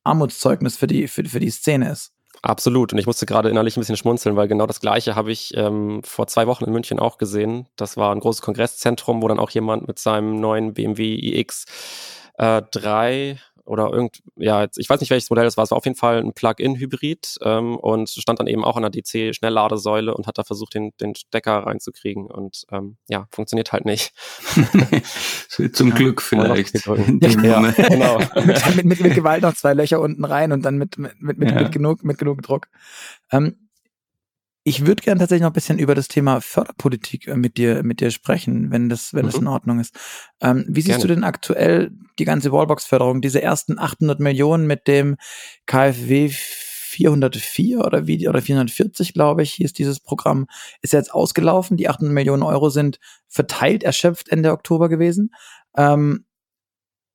Armutszeugnis 0.05 0.77
für 0.77 0.87
die, 0.87 1.09
für, 1.09 1.25
für 1.25 1.41
die 1.41 1.51
Szene 1.51 1.91
ist. 1.91 2.13
Absolut. 2.43 2.93
Und 2.93 2.99
ich 2.99 3.07
musste 3.07 3.25
gerade 3.25 3.51
innerlich 3.51 3.77
ein 3.77 3.81
bisschen 3.81 3.97
schmunzeln, 3.97 4.35
weil 4.35 4.49
genau 4.49 4.67
das 4.67 4.81
Gleiche 4.81 5.15
habe 5.15 5.31
ich 5.31 5.57
ähm, 5.57 6.03
vor 6.03 6.27
zwei 6.27 6.49
Wochen 6.49 6.65
in 6.65 6.73
München 6.73 6.99
auch 6.99 7.19
gesehen. 7.19 7.69
Das 7.77 7.97
war 7.97 8.13
ein 8.13 8.19
großes 8.21 8.43
Kongresszentrum, 8.43 9.23
wo 9.23 9.29
dann 9.29 9.39
auch 9.39 9.51
jemand 9.51 9.87
mit 9.87 10.01
seinem 10.01 10.41
neuen 10.41 10.75
BMW 10.75 11.15
iX 11.39 11.67
äh, 12.39 12.63
3 12.73 13.39
oder 13.65 13.93
irgend, 13.93 14.23
ja, 14.37 14.67
ich 14.77 14.89
weiß 14.89 15.01
nicht, 15.01 15.11
welches 15.11 15.31
Modell 15.31 15.45
das 15.45 15.57
war. 15.57 15.65
Es 15.65 15.71
war 15.71 15.79
auf 15.79 15.85
jeden 15.85 15.97
Fall 15.97 16.19
ein 16.19 16.33
Plug-in-Hybrid 16.33 17.39
ähm, 17.43 17.77
und 17.77 18.11
stand 18.11 18.41
dann 18.41 18.47
eben 18.47 18.65
auch 18.65 18.77
an 18.77 18.83
der 18.83 18.91
DC-Schnellladesäule 18.91 20.15
und 20.15 20.27
hat 20.27 20.39
da 20.39 20.45
versucht, 20.45 20.75
den, 20.75 20.93
den 21.01 21.15
Stecker 21.15 21.59
reinzukriegen. 21.59 22.27
Und 22.27 22.65
ähm, 22.71 22.97
ja, 23.09 23.27
funktioniert 23.31 23.73
halt 23.73 23.85
nicht. 23.85 24.13
Zum 25.73 25.89
ja, 25.89 25.95
Glück 25.95 26.23
vielleicht. 26.23 26.85
Ja, 26.85 27.71
genau. 27.71 28.19
mit, 28.75 28.85
mit, 28.85 29.01
mit, 29.01 29.15
Gewalt 29.15 29.43
noch 29.43 29.55
zwei 29.55 29.75
Löcher 29.75 30.01
unten 30.01 30.25
rein 30.25 30.53
und 30.53 30.65
dann 30.65 30.77
mit, 30.77 30.99
mit, 30.99 31.21
mit, 31.21 31.39
mit, 31.39 31.51
ja. 31.51 31.63
mit, 31.63 31.73
genug, 31.73 32.03
mit 32.03 32.19
genug 32.19 32.43
Druck. 32.43 32.67
Ähm, 33.31 33.69
ich 34.65 34.87
würde 34.87 35.03
gerne 35.03 35.19
tatsächlich 35.19 35.43
noch 35.43 35.51
ein 35.51 35.55
bisschen 35.55 35.79
über 35.79 35.95
das 35.95 36.09
Thema 36.09 36.41
Förderpolitik 36.41 37.27
äh, 37.29 37.37
mit 37.37 37.57
dir, 37.57 37.83
mit 37.83 38.01
dir 38.01 38.11
sprechen, 38.11 38.71
wenn 38.71 38.89
das, 38.89 39.13
wenn 39.13 39.23
mhm. 39.23 39.31
das 39.31 39.41
in 39.41 39.47
Ordnung 39.49 39.81
ist. 39.81 39.95
Ähm, 40.41 40.65
wie 40.69 40.81
siehst 40.81 40.99
gerne. 40.99 41.03
du 41.03 41.15
denn 41.15 41.25
aktuell 41.25 41.91
die 42.19 42.25
ganze 42.25 42.53
Wallbox-Förderung, 42.53 43.21
diese 43.21 43.43
ersten 43.43 43.79
800 43.79 44.21
Millionen 44.21 44.67
mit 44.67 44.87
dem 44.87 45.17
KfW 45.67 46.31
404 46.93 47.81
oder 47.81 48.07
wie, 48.07 48.29
oder 48.29 48.43
440, 48.43 49.15
glaube 49.15 49.43
ich, 49.43 49.55
hieß 49.55 49.73
dieses 49.73 49.99
Programm, 49.99 50.47
ist 50.83 50.93
jetzt 50.93 51.13
ausgelaufen. 51.13 51.77
Die 51.77 51.89
800 51.89 52.13
Millionen 52.13 52.43
Euro 52.43 52.69
sind 52.69 53.01
verteilt, 53.29 53.83
erschöpft 53.83 54.29
Ende 54.29 54.53
Oktober 54.53 54.89
gewesen. 54.89 55.35
Ähm, 55.75 56.27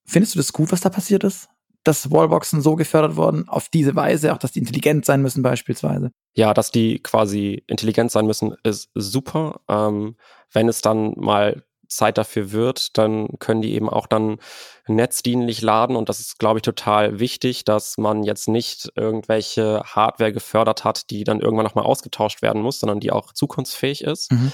findest 0.06 0.36
du 0.36 0.40
das 0.40 0.52
gut, 0.52 0.72
was 0.72 0.82
da 0.82 0.90
passiert 0.90 1.24
ist? 1.24 1.48
Dass 1.88 2.12
Wallboxen 2.12 2.62
so 2.62 2.76
gefördert 2.76 3.16
wurden, 3.16 3.48
auf 3.48 3.70
diese 3.70 3.96
Weise, 3.96 4.34
auch 4.34 4.38
dass 4.38 4.52
die 4.52 4.60
intelligent 4.60 5.06
sein 5.06 5.22
müssen 5.22 5.42
beispielsweise. 5.42 6.12
Ja, 6.36 6.54
dass 6.54 6.72
die 6.72 7.02
quasi 7.02 7.64
intelligent 7.68 8.12
sein 8.12 8.28
müssen, 8.28 8.56
ist 8.64 8.90
super. 8.94 9.62
Ähm, 9.68 10.16
wenn 10.52 10.68
es 10.68 10.82
dann 10.82 11.14
mal 11.16 11.64
Zeit 11.88 12.18
dafür 12.18 12.52
wird, 12.52 12.98
dann 12.98 13.40
können 13.40 13.62
die 13.62 13.74
eben 13.74 13.90
auch 13.90 14.08
dann 14.08 14.40
netzdienlich 14.88 15.62
laden 15.62 15.96
und 15.96 16.10
das 16.10 16.20
ist, 16.20 16.38
glaube 16.38 16.60
ich, 16.60 16.64
total 16.64 17.20
wichtig, 17.20 17.64
dass 17.64 17.98
man 17.98 18.24
jetzt 18.24 18.48
nicht 18.48 18.92
irgendwelche 18.96 19.82
Hardware 19.86 20.34
gefördert 20.34 20.84
hat, 20.84 21.10
die 21.10 21.24
dann 21.24 21.40
irgendwann 21.40 21.66
nochmal 21.66 21.86
ausgetauscht 21.86 22.42
werden 22.42 22.62
muss, 22.62 22.80
sondern 22.80 23.00
die 23.00 23.12
auch 23.12 23.32
zukunftsfähig 23.32 24.04
ist. 24.04 24.32
Mhm. 24.32 24.52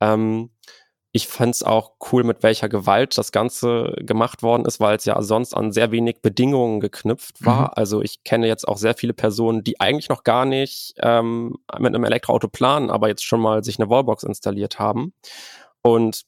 Ähm, 0.00 0.50
ich 1.18 1.26
fand 1.26 1.52
es 1.52 1.64
auch 1.64 1.94
cool, 2.12 2.22
mit 2.22 2.44
welcher 2.44 2.68
Gewalt 2.68 3.18
das 3.18 3.32
Ganze 3.32 3.92
gemacht 3.98 4.44
worden 4.44 4.64
ist, 4.66 4.78
weil 4.78 4.96
es 4.96 5.04
ja 5.04 5.20
sonst 5.20 5.52
an 5.52 5.72
sehr 5.72 5.90
wenig 5.90 6.22
Bedingungen 6.22 6.78
geknüpft 6.78 7.44
war. 7.44 7.62
Mhm. 7.62 7.70
Also 7.74 8.02
ich 8.02 8.22
kenne 8.22 8.46
jetzt 8.46 8.68
auch 8.68 8.76
sehr 8.76 8.94
viele 8.94 9.14
Personen, 9.14 9.64
die 9.64 9.80
eigentlich 9.80 10.08
noch 10.08 10.22
gar 10.22 10.44
nicht 10.44 10.94
ähm, 11.00 11.56
mit 11.76 11.92
einem 11.92 12.04
Elektroauto 12.04 12.46
planen, 12.46 12.88
aber 12.88 13.08
jetzt 13.08 13.24
schon 13.24 13.40
mal 13.40 13.64
sich 13.64 13.80
eine 13.80 13.90
Wallbox 13.90 14.22
installiert 14.22 14.78
haben. 14.78 15.12
Und 15.82 16.22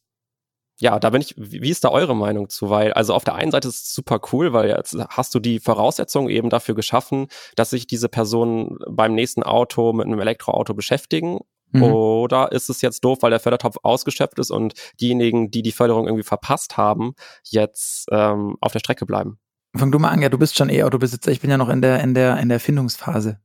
ja, 0.80 0.98
da 0.98 1.10
bin 1.10 1.20
ich, 1.20 1.34
wie 1.36 1.70
ist 1.70 1.84
da 1.84 1.90
eure 1.90 2.16
Meinung 2.16 2.48
zu? 2.48 2.68
Weil, 2.68 2.92
also 2.92 3.14
auf 3.14 3.22
der 3.22 3.36
einen 3.36 3.52
Seite 3.52 3.68
ist 3.68 3.84
es 3.84 3.94
super 3.94 4.20
cool, 4.32 4.52
weil 4.52 4.70
jetzt 4.70 4.96
hast 5.10 5.32
du 5.36 5.38
die 5.38 5.60
Voraussetzungen 5.60 6.30
eben 6.30 6.50
dafür 6.50 6.74
geschaffen, 6.74 7.28
dass 7.54 7.70
sich 7.70 7.86
diese 7.86 8.08
Personen 8.08 8.76
beim 8.88 9.14
nächsten 9.14 9.44
Auto 9.44 9.92
mit 9.92 10.06
einem 10.06 10.18
Elektroauto 10.18 10.74
beschäftigen 10.74 11.38
Mhm. 11.72 11.82
Oder 11.82 12.52
ist 12.52 12.70
es 12.70 12.82
jetzt 12.82 13.04
doof, 13.04 13.18
weil 13.20 13.30
der 13.30 13.40
Fördertopf 13.40 13.76
ausgeschöpft 13.82 14.38
ist 14.38 14.50
und 14.50 14.74
diejenigen, 15.00 15.50
die 15.50 15.62
die 15.62 15.72
Förderung 15.72 16.06
irgendwie 16.06 16.24
verpasst 16.24 16.76
haben, 16.76 17.14
jetzt 17.44 18.06
ähm, 18.10 18.56
auf 18.60 18.72
der 18.72 18.80
Strecke 18.80 19.06
bleiben? 19.06 19.38
Fang 19.76 19.92
du 19.92 19.98
mal 19.98 20.08
an, 20.08 20.22
ja, 20.22 20.28
du 20.28 20.38
bist 20.38 20.56
schon 20.56 20.68
E-Autobesitzer, 20.68 21.30
ich 21.30 21.40
bin 21.40 21.50
ja 21.50 21.56
noch 21.56 21.68
in 21.68 21.80
der, 21.80 22.00
in 22.00 22.14
der, 22.14 22.38
in 22.38 22.48
der 22.48 22.56
Erfindungsphase. 22.56 23.40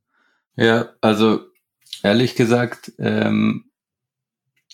Ja, 0.55 0.89
also 1.01 1.41
ehrlich 2.01 2.36
gesagt, 2.36 2.93
ähm, 2.97 3.65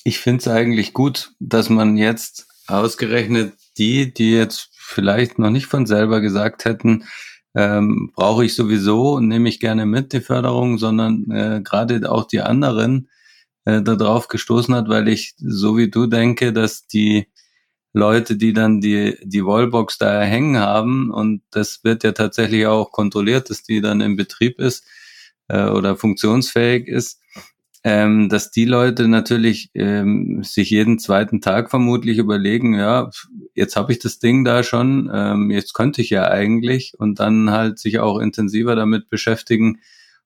ich 0.03 0.19
finde 0.19 0.39
es 0.39 0.47
eigentlich 0.47 0.93
gut, 0.93 1.31
dass 1.39 1.69
man 1.69 1.97
jetzt 1.97 2.47
ausgerechnet 2.67 3.53
die, 3.77 4.13
die 4.13 4.31
jetzt 4.31 4.69
vielleicht 4.73 5.39
noch 5.39 5.49
nicht 5.49 5.65
von 5.65 5.85
selber 5.85 6.21
gesagt 6.21 6.65
hätten, 6.65 7.05
ähm, 7.53 8.11
brauche 8.15 8.45
ich 8.45 8.55
sowieso 8.55 9.13
und 9.13 9.27
nehme 9.27 9.49
ich 9.49 9.59
gerne 9.59 9.85
mit 9.85 10.13
die 10.13 10.21
Förderung, 10.21 10.77
sondern 10.77 11.29
äh, 11.31 11.61
gerade 11.63 12.09
auch 12.09 12.25
die 12.25 12.41
anderen, 12.41 13.09
äh, 13.65 13.81
darauf 13.81 14.27
gestoßen 14.27 14.73
hat, 14.73 14.89
weil 14.89 15.07
ich 15.07 15.35
so 15.37 15.77
wie 15.77 15.89
du 15.89 16.07
denke, 16.07 16.53
dass 16.53 16.87
die 16.87 17.27
Leute, 17.93 18.37
die 18.37 18.53
dann 18.53 18.79
die, 18.79 19.17
die 19.23 19.45
Wallbox 19.45 19.97
da 19.97 20.21
hängen 20.21 20.57
haben 20.57 21.11
und 21.11 21.41
das 21.51 21.83
wird 21.83 22.03
ja 22.03 22.13
tatsächlich 22.13 22.65
auch 22.65 22.91
kontrolliert, 22.91 23.49
dass 23.49 23.63
die 23.63 23.81
dann 23.81 24.01
im 24.01 24.15
Betrieb 24.15 24.59
ist 24.59 24.85
äh, 25.49 25.65
oder 25.65 25.97
funktionsfähig 25.97 26.87
ist, 26.87 27.19
ähm, 27.83 28.29
dass 28.29 28.51
die 28.51 28.65
Leute 28.65 29.07
natürlich 29.07 29.71
ähm, 29.73 30.43
sich 30.43 30.69
jeden 30.69 30.99
zweiten 30.99 31.41
Tag 31.41 31.69
vermutlich 31.69 32.17
überlegen, 32.17 32.75
ja, 32.75 33.09
jetzt 33.55 33.75
habe 33.75 33.91
ich 33.91 33.99
das 33.99 34.19
Ding 34.19 34.45
da 34.45 34.63
schon, 34.63 35.09
ähm, 35.13 35.51
jetzt 35.51 35.73
könnte 35.73 36.01
ich 36.01 36.11
ja 36.11 36.29
eigentlich 36.29 36.93
und 36.97 37.19
dann 37.19 37.51
halt 37.51 37.79
sich 37.79 37.99
auch 37.99 38.19
intensiver 38.19 38.75
damit 38.75 39.09
beschäftigen, 39.09 39.79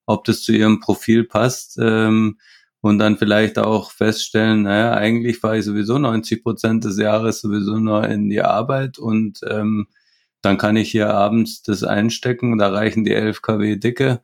ob 0.05 0.25
das 0.25 0.43
zu 0.43 0.51
ihrem 0.51 0.79
Profil 0.81 1.23
passt. 1.23 1.77
Ähm, 1.81 2.37
und 2.85 2.99
dann 2.99 3.17
vielleicht 3.17 3.57
auch 3.57 3.89
feststellen, 3.89 4.61
naja, 4.61 4.93
eigentlich 4.93 5.39
fahre 5.39 5.57
ich 5.57 5.65
sowieso 5.65 5.97
90 5.97 6.43
Prozent 6.43 6.83
des 6.83 6.99
Jahres 6.99 7.41
sowieso 7.41 7.79
nur 7.79 8.07
in 8.07 8.29
die 8.29 8.43
Arbeit 8.43 8.99
und 8.99 9.39
ähm, 9.49 9.87
dann 10.43 10.59
kann 10.59 10.75
ich 10.75 10.91
hier 10.91 11.11
abends 11.11 11.63
das 11.63 11.83
einstecken, 11.83 12.59
da 12.59 12.69
reichen 12.69 13.03
die 13.03 13.15
11 13.15 13.41
kW 13.41 13.77
Dicke. 13.77 14.21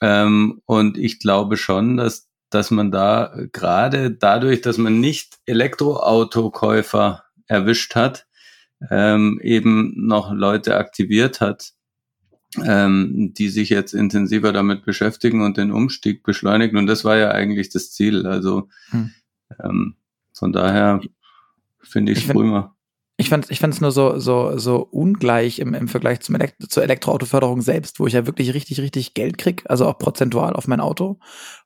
Ähm, 0.00 0.62
und 0.64 0.96
ich 0.96 1.18
glaube 1.18 1.58
schon, 1.58 1.98
dass, 1.98 2.30
dass 2.48 2.70
man 2.70 2.90
da 2.90 3.34
gerade 3.52 4.10
dadurch, 4.10 4.62
dass 4.62 4.78
man 4.78 4.98
nicht 4.98 5.34
Elektroautokäufer 5.44 7.24
erwischt 7.46 7.94
hat, 7.94 8.26
ähm, 8.90 9.38
eben 9.42 9.92
noch 9.96 10.32
Leute 10.32 10.78
aktiviert 10.78 11.42
hat, 11.42 11.74
ähm, 12.64 13.32
die 13.34 13.48
sich 13.48 13.70
jetzt 13.70 13.92
intensiver 13.92 14.52
damit 14.52 14.84
beschäftigen 14.84 15.42
und 15.42 15.56
den 15.56 15.72
Umstieg 15.72 16.22
beschleunigen. 16.22 16.76
Und 16.76 16.86
das 16.86 17.04
war 17.04 17.16
ja 17.16 17.30
eigentlich 17.30 17.68
das 17.68 17.92
Ziel. 17.92 18.26
Also 18.26 18.68
hm. 18.90 19.10
ähm, 19.62 19.94
von 20.32 20.52
daher 20.52 21.00
finde 21.80 22.12
ich 22.12 22.18
es 22.18 22.28
prima. 22.28 22.75
Ich 23.18 23.30
fand 23.30 23.50
ich 23.50 23.60
fand's 23.60 23.80
nur 23.80 23.92
so 23.92 24.18
so 24.18 24.58
so 24.58 24.86
ungleich 24.90 25.58
im, 25.58 25.72
im 25.72 25.88
Vergleich 25.88 26.20
zum 26.20 26.34
Elekt 26.34 26.70
zur 26.70 26.82
Elektroautoförderung 26.82 27.62
selbst, 27.62 27.98
wo 27.98 28.06
ich 28.06 28.12
ja 28.12 28.26
wirklich 28.26 28.52
richtig 28.52 28.80
richtig 28.80 29.14
Geld 29.14 29.38
krieg, 29.38 29.62
also 29.66 29.86
auch 29.86 29.96
prozentual 29.98 30.52
auf 30.52 30.68
mein 30.68 30.80
Auto. 30.80 31.18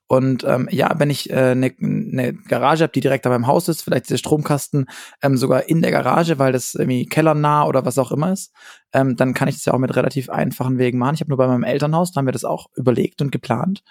Und 0.07 0.45
ähm, 0.45 0.67
ja, 0.71 0.93
wenn 0.97 1.09
ich 1.09 1.31
eine 1.33 1.51
äh, 1.51 1.55
ne, 1.55 1.73
ne 1.79 2.33
Garage 2.33 2.83
habe, 2.83 2.93
die 2.93 3.01
direkt 3.01 3.25
an 3.25 3.33
meinem 3.33 3.47
Haus 3.47 3.67
ist, 3.67 3.81
vielleicht 3.81 4.09
der 4.09 4.17
Stromkasten 4.17 4.85
ähm, 5.21 5.35
sogar 5.37 5.67
in 5.67 5.81
der 5.81 5.91
Garage, 5.91 6.39
weil 6.39 6.53
das 6.53 6.73
irgendwie 6.73 7.05
kellernah 7.05 7.65
oder 7.65 7.85
was 7.85 7.97
auch 7.97 8.11
immer 8.11 8.31
ist, 8.31 8.53
ähm, 8.93 9.15
dann 9.17 9.33
kann 9.33 9.47
ich 9.47 9.55
das 9.55 9.65
ja 9.65 9.73
auch 9.73 9.79
mit 9.79 9.95
relativ 9.95 10.29
einfachen 10.29 10.77
Wegen 10.77 10.99
machen. 10.99 11.15
Ich 11.15 11.21
habe 11.21 11.29
nur 11.29 11.37
bei 11.37 11.47
meinem 11.47 11.63
Elternhaus, 11.63 12.11
da 12.11 12.19
haben 12.19 12.27
wir 12.27 12.33
das 12.33 12.45
auch 12.45 12.67
überlegt 12.75 13.21
und 13.21 13.31
geplant. 13.31 13.83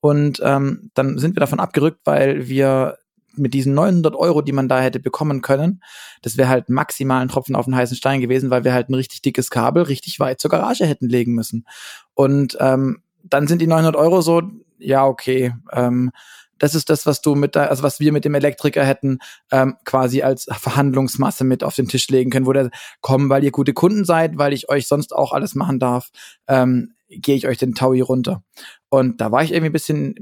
Und 0.00 0.40
ähm, 0.44 0.90
dann 0.94 1.18
sind 1.18 1.34
wir 1.36 1.40
davon 1.40 1.60
abgerückt, 1.60 2.00
weil 2.04 2.48
wir 2.48 2.96
mit 3.38 3.54
diesen 3.54 3.74
900 3.74 4.14
Euro, 4.14 4.42
die 4.42 4.52
man 4.52 4.68
da 4.68 4.80
hätte 4.80 5.00
bekommen 5.00 5.42
können, 5.42 5.82
das 6.22 6.36
wäre 6.36 6.48
halt 6.48 6.68
maximal 6.68 7.22
ein 7.22 7.28
Tropfen 7.28 7.56
auf 7.56 7.66
den 7.66 7.76
heißen 7.76 7.96
Stein 7.96 8.20
gewesen, 8.20 8.50
weil 8.50 8.64
wir 8.64 8.72
halt 8.72 8.88
ein 8.88 8.94
richtig 8.94 9.22
dickes 9.22 9.50
Kabel 9.50 9.84
richtig 9.84 10.20
weit 10.20 10.40
zur 10.40 10.50
Garage 10.50 10.86
hätten 10.86 11.08
legen 11.08 11.34
müssen. 11.34 11.66
Und 12.14 12.56
ähm, 12.60 13.02
dann 13.22 13.46
sind 13.46 13.60
die 13.60 13.66
900 13.66 13.96
Euro 13.96 14.20
so, 14.20 14.42
ja, 14.78 15.06
okay, 15.06 15.54
ähm, 15.72 16.10
das 16.58 16.74
ist 16.74 16.88
das, 16.88 17.06
was 17.06 17.20
du 17.20 17.34
mit 17.34 17.54
da, 17.54 17.66
also 17.66 17.82
was 17.82 18.00
wir 18.00 18.12
mit 18.12 18.24
dem 18.24 18.34
Elektriker 18.34 18.84
hätten 18.84 19.18
ähm, 19.50 19.76
quasi 19.84 20.22
als 20.22 20.46
Verhandlungsmasse 20.50 21.44
mit 21.44 21.62
auf 21.62 21.74
den 21.74 21.88
Tisch 21.88 22.08
legen 22.08 22.30
können, 22.30 22.46
wo 22.46 22.52
der 22.52 22.70
kommen, 23.00 23.28
weil 23.28 23.44
ihr 23.44 23.50
gute 23.50 23.74
Kunden 23.74 24.04
seid, 24.04 24.38
weil 24.38 24.52
ich 24.52 24.68
euch 24.68 24.88
sonst 24.88 25.14
auch 25.14 25.32
alles 25.32 25.54
machen 25.54 25.78
darf, 25.78 26.10
ähm, 26.48 26.94
gehe 27.08 27.36
ich 27.36 27.46
euch 27.46 27.58
den 27.58 27.74
Taui 27.74 28.00
runter. 28.00 28.42
Und 28.88 29.20
da 29.20 29.30
war 29.32 29.42
ich 29.42 29.52
irgendwie 29.52 29.70
ein 29.70 29.72
bisschen 29.72 30.14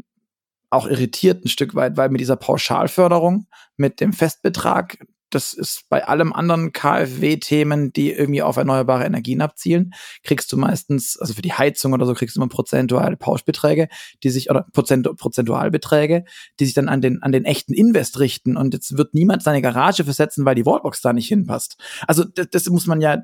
auch 0.75 0.87
irritiert 0.87 1.45
ein 1.45 1.49
Stück 1.49 1.75
weit, 1.75 1.97
weil 1.97 2.11
mit 2.11 2.20
dieser 2.20 2.37
Pauschalförderung, 2.37 3.47
mit 3.77 4.01
dem 4.01 4.12
Festbetrag, 4.12 4.99
das 5.31 5.53
ist 5.53 5.85
bei 5.89 6.07
allem 6.07 6.33
anderen 6.33 6.72
KfW-Themen, 6.72 7.93
die 7.93 8.12
irgendwie 8.12 8.43
auf 8.43 8.57
erneuerbare 8.57 9.05
Energien 9.05 9.41
abzielen, 9.41 9.93
kriegst 10.22 10.53
du 10.53 10.57
meistens, 10.57 11.18
also 11.18 11.35
für 11.35 11.43
die 11.43 11.53
Heizung 11.53 11.93
oder 11.93 12.07
so, 12.07 12.14
kriegst 12.14 12.37
du 12.37 12.41
immer 12.41 12.49
prozentuale 12.49 13.16
Pauschbeträge, 13.16 13.89
die 14.22 14.31
sich, 14.31 14.51
oder 14.51 14.66
Prozent, 14.72 15.09
Prozentualbeträge, 15.16 16.25
die 16.61 16.64
sich 16.64 16.75
dann 16.75 16.89
an 16.89 17.01
den, 17.01 17.22
an 17.22 17.33
den 17.33 17.45
echten 17.45 17.75
Invest 17.75 18.20
richten. 18.20 18.57
Und 18.57 18.75
jetzt 18.75 18.97
wird 18.97 19.14
niemand 19.14 19.43
seine 19.43 19.62
Garage 19.62 20.05
versetzen, 20.05 20.45
weil 20.45 20.55
die 20.55 20.66
Wallbox 20.66 21.01
da 21.01 21.12
nicht 21.12 21.29
hinpasst. 21.29 21.77
Also 22.07 22.25
das, 22.25 22.49
das 22.51 22.68
muss 22.68 22.87
man 22.87 23.01
ja 23.01 23.22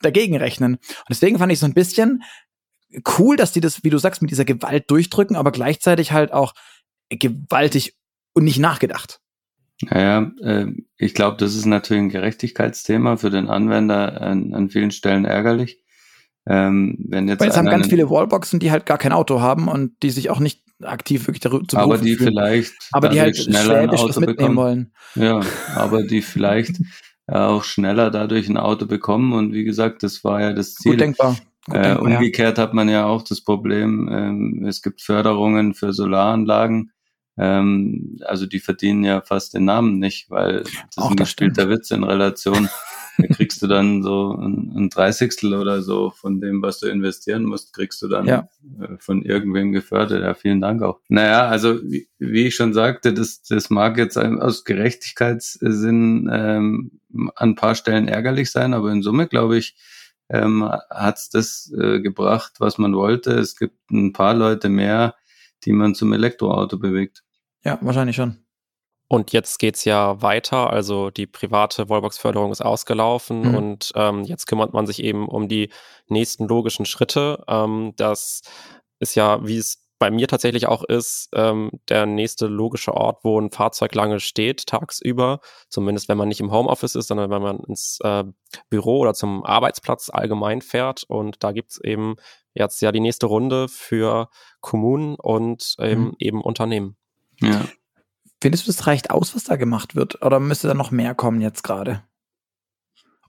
dagegen 0.00 0.36
rechnen. 0.36 0.74
Und 0.74 1.08
deswegen 1.08 1.38
fand 1.38 1.52
ich 1.52 1.60
so 1.60 1.66
ein 1.66 1.74
bisschen, 1.74 2.22
cool, 3.18 3.36
dass 3.36 3.52
die 3.52 3.60
das, 3.60 3.84
wie 3.84 3.90
du 3.90 3.98
sagst, 3.98 4.22
mit 4.22 4.30
dieser 4.30 4.44
Gewalt 4.44 4.90
durchdrücken, 4.90 5.36
aber 5.36 5.52
gleichzeitig 5.52 6.12
halt 6.12 6.32
auch 6.32 6.54
gewaltig 7.10 7.94
und 8.34 8.44
nicht 8.44 8.58
nachgedacht. 8.58 9.20
Naja, 9.82 10.30
äh, 10.42 10.66
ich 10.96 11.14
glaube, 11.14 11.36
das 11.38 11.54
ist 11.54 11.66
natürlich 11.66 12.02
ein 12.04 12.08
Gerechtigkeitsthema 12.08 13.16
für 13.16 13.30
den 13.30 13.48
Anwender 13.48 14.20
an, 14.20 14.54
an 14.54 14.70
vielen 14.70 14.90
Stellen 14.90 15.24
ärgerlich. 15.24 15.82
Ähm, 16.46 16.96
wenn 17.08 17.28
jetzt 17.28 17.40
Weil 17.40 17.50
es 17.50 17.56
haben 17.56 17.66
ganz 17.66 17.88
viele 17.88 18.10
Wallboxen, 18.10 18.58
die 18.58 18.70
halt 18.70 18.86
gar 18.86 18.98
kein 18.98 19.12
Auto 19.12 19.40
haben 19.40 19.68
und 19.68 19.92
die 20.02 20.10
sich 20.10 20.30
auch 20.30 20.40
nicht 20.40 20.62
aktiv 20.82 21.26
wirklich 21.28 21.40
dazu 21.40 21.76
Aber 21.76 21.98
die 21.98 22.16
fühlen. 22.16 22.30
vielleicht 22.30 22.74
aber 22.90 23.08
die 23.08 23.20
halt 23.20 23.36
schneller 23.36 23.80
ein 23.80 23.90
Auto 23.90 24.20
mitnehmen 24.20 24.26
bekommen. 24.26 24.56
wollen. 24.56 24.92
Ja, 25.14 25.40
aber 25.76 26.02
die 26.02 26.22
vielleicht 26.22 26.80
auch 27.28 27.62
schneller 27.62 28.10
dadurch 28.10 28.48
ein 28.48 28.56
Auto 28.56 28.86
bekommen 28.86 29.32
und 29.32 29.52
wie 29.52 29.62
gesagt, 29.62 30.02
das 30.02 30.24
war 30.24 30.40
ja 30.40 30.52
das 30.52 30.74
Ziel. 30.74 30.92
Gut 30.92 31.00
denkbar. 31.00 31.36
Äh, 31.70 31.96
umgekehrt 31.96 32.58
hat 32.58 32.74
man 32.74 32.88
ja 32.88 33.06
auch 33.06 33.22
das 33.22 33.40
Problem, 33.40 34.08
ähm, 34.10 34.64
es 34.66 34.82
gibt 34.82 35.00
Förderungen 35.00 35.74
für 35.74 35.92
Solaranlagen. 35.92 36.90
Ähm, 37.38 38.18
also 38.24 38.46
die 38.46 38.60
verdienen 38.60 39.04
ja 39.04 39.20
fast 39.20 39.54
den 39.54 39.64
Namen 39.64 39.98
nicht, 39.98 40.28
weil 40.30 40.64
das 40.64 40.98
auch 40.98 41.04
ist 41.04 41.10
ein 41.12 41.16
gespielter 41.16 41.68
Witz 41.70 41.90
in 41.90 42.04
Relation. 42.04 42.68
da 43.18 43.26
kriegst 43.28 43.62
du 43.62 43.66
dann 43.66 44.02
so 44.02 44.34
ein, 44.34 44.72
ein 44.76 44.90
Dreißigstel 44.90 45.54
oder 45.54 45.82
so 45.82 46.10
von 46.10 46.40
dem, 46.40 46.62
was 46.62 46.80
du 46.80 46.88
investieren 46.88 47.44
musst, 47.44 47.72
kriegst 47.72 48.02
du 48.02 48.08
dann 48.08 48.26
ja. 48.26 48.48
Äh, 48.80 48.96
von 48.98 49.22
irgendwem 49.22 49.72
gefördert. 49.72 50.22
Ja, 50.22 50.34
vielen 50.34 50.60
Dank 50.60 50.82
auch. 50.82 51.00
Naja, 51.08 51.46
also 51.46 51.80
wie, 51.82 52.08
wie 52.18 52.46
ich 52.46 52.54
schon 52.54 52.74
sagte, 52.74 53.14
das, 53.14 53.42
das 53.42 53.70
mag 53.70 53.98
jetzt 53.98 54.18
aus 54.18 54.64
Gerechtigkeitssinn 54.64 56.28
ähm, 56.32 57.00
an 57.12 57.50
ein 57.50 57.54
paar 57.54 57.74
Stellen 57.74 58.08
ärgerlich 58.08 58.50
sein, 58.50 58.74
aber 58.74 58.90
in 58.90 59.02
Summe 59.02 59.26
glaube 59.26 59.58
ich, 59.58 59.76
ähm, 60.32 60.68
hat 60.90 61.18
es 61.18 61.28
das 61.28 61.72
äh, 61.78 62.00
gebracht, 62.00 62.54
was 62.58 62.78
man 62.78 62.96
wollte. 62.96 63.32
Es 63.32 63.56
gibt 63.56 63.90
ein 63.90 64.12
paar 64.12 64.34
Leute 64.34 64.68
mehr, 64.68 65.14
die 65.64 65.72
man 65.72 65.94
zum 65.94 66.12
Elektroauto 66.12 66.78
bewegt. 66.78 67.22
Ja, 67.64 67.78
wahrscheinlich 67.82 68.16
schon. 68.16 68.38
Und 69.08 69.32
jetzt 69.32 69.58
geht's 69.58 69.84
ja 69.84 70.22
weiter, 70.22 70.70
also 70.70 71.10
die 71.10 71.26
private 71.26 71.90
Wallbox-Förderung 71.90 72.50
ist 72.50 72.62
ausgelaufen 72.62 73.50
mhm. 73.50 73.54
und 73.54 73.92
ähm, 73.94 74.24
jetzt 74.24 74.46
kümmert 74.46 74.72
man 74.72 74.86
sich 74.86 75.02
eben 75.02 75.28
um 75.28 75.48
die 75.48 75.68
nächsten 76.08 76.48
logischen 76.48 76.86
Schritte. 76.86 77.44
Ähm, 77.46 77.92
das 77.96 78.40
ist 79.00 79.14
ja, 79.14 79.46
wie 79.46 79.58
es 79.58 79.81
bei 80.02 80.10
mir 80.10 80.26
tatsächlich 80.26 80.66
auch 80.66 80.82
ist, 80.82 81.28
ähm, 81.32 81.70
der 81.88 82.06
nächste 82.06 82.48
logische 82.48 82.92
Ort, 82.92 83.22
wo 83.22 83.40
ein 83.40 83.52
Fahrzeug 83.52 83.94
lange 83.94 84.18
steht, 84.18 84.66
tagsüber, 84.66 85.38
zumindest 85.68 86.08
wenn 86.08 86.18
man 86.18 86.26
nicht 86.26 86.40
im 86.40 86.50
Homeoffice 86.50 86.96
ist, 86.96 87.06
sondern 87.06 87.30
wenn 87.30 87.40
man 87.40 87.60
ins 87.60 88.00
äh, 88.02 88.24
Büro 88.68 88.98
oder 88.98 89.14
zum 89.14 89.44
Arbeitsplatz 89.44 90.10
allgemein 90.12 90.60
fährt. 90.60 91.04
Und 91.04 91.44
da 91.44 91.52
gibt's 91.52 91.78
eben 91.80 92.16
jetzt 92.52 92.82
ja 92.82 92.90
die 92.90 92.98
nächste 92.98 93.26
Runde 93.26 93.68
für 93.68 94.28
Kommunen 94.60 95.14
und 95.14 95.76
ähm, 95.78 96.00
mhm. 96.00 96.16
eben 96.18 96.42
Unternehmen. 96.42 96.96
Ja. 97.38 97.64
Findest 98.40 98.66
du, 98.66 98.72
das 98.72 98.88
reicht 98.88 99.12
aus, 99.12 99.36
was 99.36 99.44
da 99.44 99.54
gemacht 99.54 99.94
wird? 99.94 100.20
Oder 100.20 100.40
müsste 100.40 100.66
da 100.66 100.74
noch 100.74 100.90
mehr 100.90 101.14
kommen 101.14 101.40
jetzt 101.40 101.62
gerade? 101.62 102.02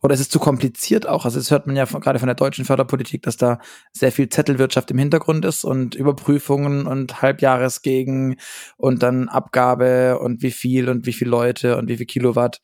Oder 0.04 0.16
ist 0.16 0.32
zu 0.32 0.40
kompliziert 0.40 1.08
auch? 1.08 1.24
Also 1.24 1.40
das 1.40 1.50
hört 1.50 1.66
man 1.66 1.78
ja 1.78 1.86
von, 1.86 2.02
gerade 2.02 2.20
von 2.20 2.28
der 2.28 2.36
deutschen 2.36 2.66
Förderpolitik, 2.66 3.24
dass 3.24 3.38
da 3.38 3.60
sehr 3.94 4.12
viel 4.12 4.28
Zettelwirtschaft 4.28 4.92
im 4.92 4.98
Hintergrund 4.98 5.46
ist 5.46 5.64
und 5.64 5.96
Überprüfungen 5.96 6.86
und 6.88 7.22
Halbjahresgegen 7.22 8.36
und 8.76 9.02
dann 9.02 9.30
Abgabe 9.30 10.20
und 10.20 10.42
wie 10.42 10.52
viel 10.52 10.90
und 10.90 11.06
wie 11.06 11.14
viele 11.14 11.32
Leute 11.32 11.78
und 11.78 11.88
wie 11.88 11.96
viel 11.96 12.06
Kilowatt. 12.06 12.60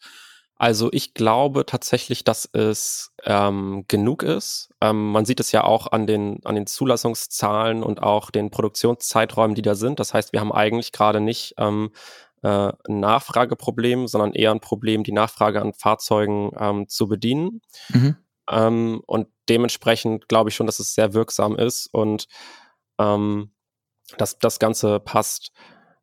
Also 0.58 0.90
ich 0.92 1.14
glaube 1.14 1.66
tatsächlich, 1.66 2.26
dass 2.26 2.50
es 2.52 3.14
ähm, 3.24 3.86
genug 3.88 4.24
ist. 4.24 4.70
Ähm, 4.82 5.14
man 5.14 5.24
sieht 5.24 5.40
es 5.40 5.54
ja 5.54 5.64
auch 5.64 5.94
an 5.94 6.06
den, 6.06 6.42
an 6.44 6.56
den 6.56 6.68
Zulassungszahlen 6.68 7.82
und 7.82 8.04
auch 8.04 8.30
den 8.30 8.52
Produktionszeiträumen, 8.52 9.56
die 9.56 9.62
da 9.62 9.76
sind. 9.76 10.02
Das 10.02 10.14
heißt, 10.14 10.34
wir 10.34 10.42
haben 10.42 10.52
eigentlich 10.52 10.92
gerade 10.92 11.22
nicht 11.22 11.54
ähm, 11.58 11.92
äh, 12.44 12.72
ein 12.88 13.00
Nachfrageproblem, 13.00 14.08
sondern 14.08 14.34
eher 14.34 14.52
ein 14.52 14.60
Problem, 14.60 15.04
die 15.04 15.12
Nachfrage 15.12 15.62
an 15.62 15.74
Fahrzeugen 15.74 16.52
ähm, 16.60 16.88
zu 16.88 17.08
bedienen. 17.08 17.62
Mhm. 17.90 18.16
Ähm, 18.50 19.02
und 19.06 19.28
dementsprechend 19.48 20.28
glaube 20.28 20.50
ich 20.50 20.56
schon, 20.56 20.66
dass 20.66 20.80
es 20.80 20.94
sehr 20.94 21.14
wirksam 21.14 21.56
ist 21.56 21.88
und 21.92 22.28
ähm, 23.00 23.52
dass 24.18 24.40
das 24.40 24.60
Ganze 24.60 25.00
passt. 25.00 25.52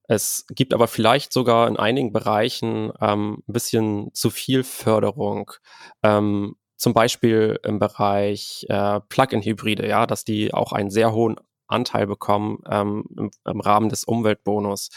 Es 0.08 0.46
gibt 0.50 0.72
aber 0.72 0.86
vielleicht 0.86 1.32
sogar 1.32 1.66
in 1.66 1.76
einigen 1.76 2.12
Bereichen 2.12 2.92
ähm, 3.00 3.42
ein 3.48 3.52
bisschen 3.52 4.10
zu 4.14 4.30
viel 4.30 4.62
Förderung. 4.62 5.50
Ähm, 6.02 6.56
zum 6.76 6.92
Beispiel 6.94 7.58
im 7.64 7.78
Bereich 7.78 8.66
äh, 8.68 9.00
Plug-in-Hybride, 9.08 9.88
ja, 9.88 10.06
dass 10.06 10.24
die 10.24 10.54
auch 10.54 10.72
einen 10.72 10.90
sehr 10.90 11.12
hohen 11.12 11.36
Anteil 11.66 12.06
bekommen 12.06 12.58
ähm, 12.70 13.04
im, 13.16 13.30
im 13.44 13.60
Rahmen 13.60 13.88
des 13.88 14.04
Umweltbonus. 14.04 14.90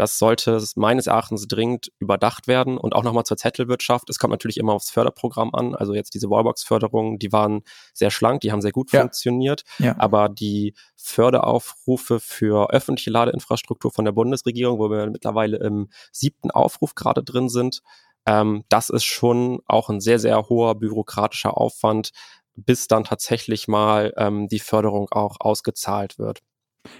Das 0.00 0.18
sollte 0.18 0.64
meines 0.76 1.08
Erachtens 1.08 1.46
dringend 1.46 1.92
überdacht 1.98 2.48
werden 2.48 2.78
und 2.78 2.94
auch 2.94 3.02
nochmal 3.02 3.24
zur 3.24 3.36
Zettelwirtschaft. 3.36 4.08
Es 4.08 4.18
kommt 4.18 4.30
natürlich 4.30 4.56
immer 4.56 4.72
aufs 4.72 4.88
Förderprogramm 4.88 5.54
an. 5.54 5.74
Also 5.74 5.92
jetzt 5.92 6.14
diese 6.14 6.30
Wallbox-Förderungen, 6.30 7.18
die 7.18 7.32
waren 7.32 7.64
sehr 7.92 8.10
schlank, 8.10 8.40
die 8.40 8.50
haben 8.50 8.62
sehr 8.62 8.72
gut 8.72 8.90
ja. 8.92 9.00
funktioniert. 9.00 9.62
Ja. 9.78 9.94
Aber 9.98 10.30
die 10.30 10.72
Förderaufrufe 10.96 12.18
für 12.18 12.70
öffentliche 12.70 13.10
Ladeinfrastruktur 13.10 13.92
von 13.92 14.06
der 14.06 14.12
Bundesregierung, 14.12 14.78
wo 14.78 14.90
wir 14.90 15.10
mittlerweile 15.10 15.58
im 15.58 15.90
siebten 16.12 16.50
Aufruf 16.50 16.94
gerade 16.94 17.22
drin 17.22 17.50
sind, 17.50 17.82
ähm, 18.24 18.64
das 18.70 18.88
ist 18.88 19.04
schon 19.04 19.60
auch 19.66 19.90
ein 19.90 20.00
sehr, 20.00 20.18
sehr 20.18 20.48
hoher 20.48 20.76
bürokratischer 20.76 21.58
Aufwand, 21.58 22.12
bis 22.56 22.88
dann 22.88 23.04
tatsächlich 23.04 23.68
mal 23.68 24.14
ähm, 24.16 24.48
die 24.48 24.60
Förderung 24.60 25.08
auch 25.10 25.36
ausgezahlt 25.40 26.18
wird. 26.18 26.40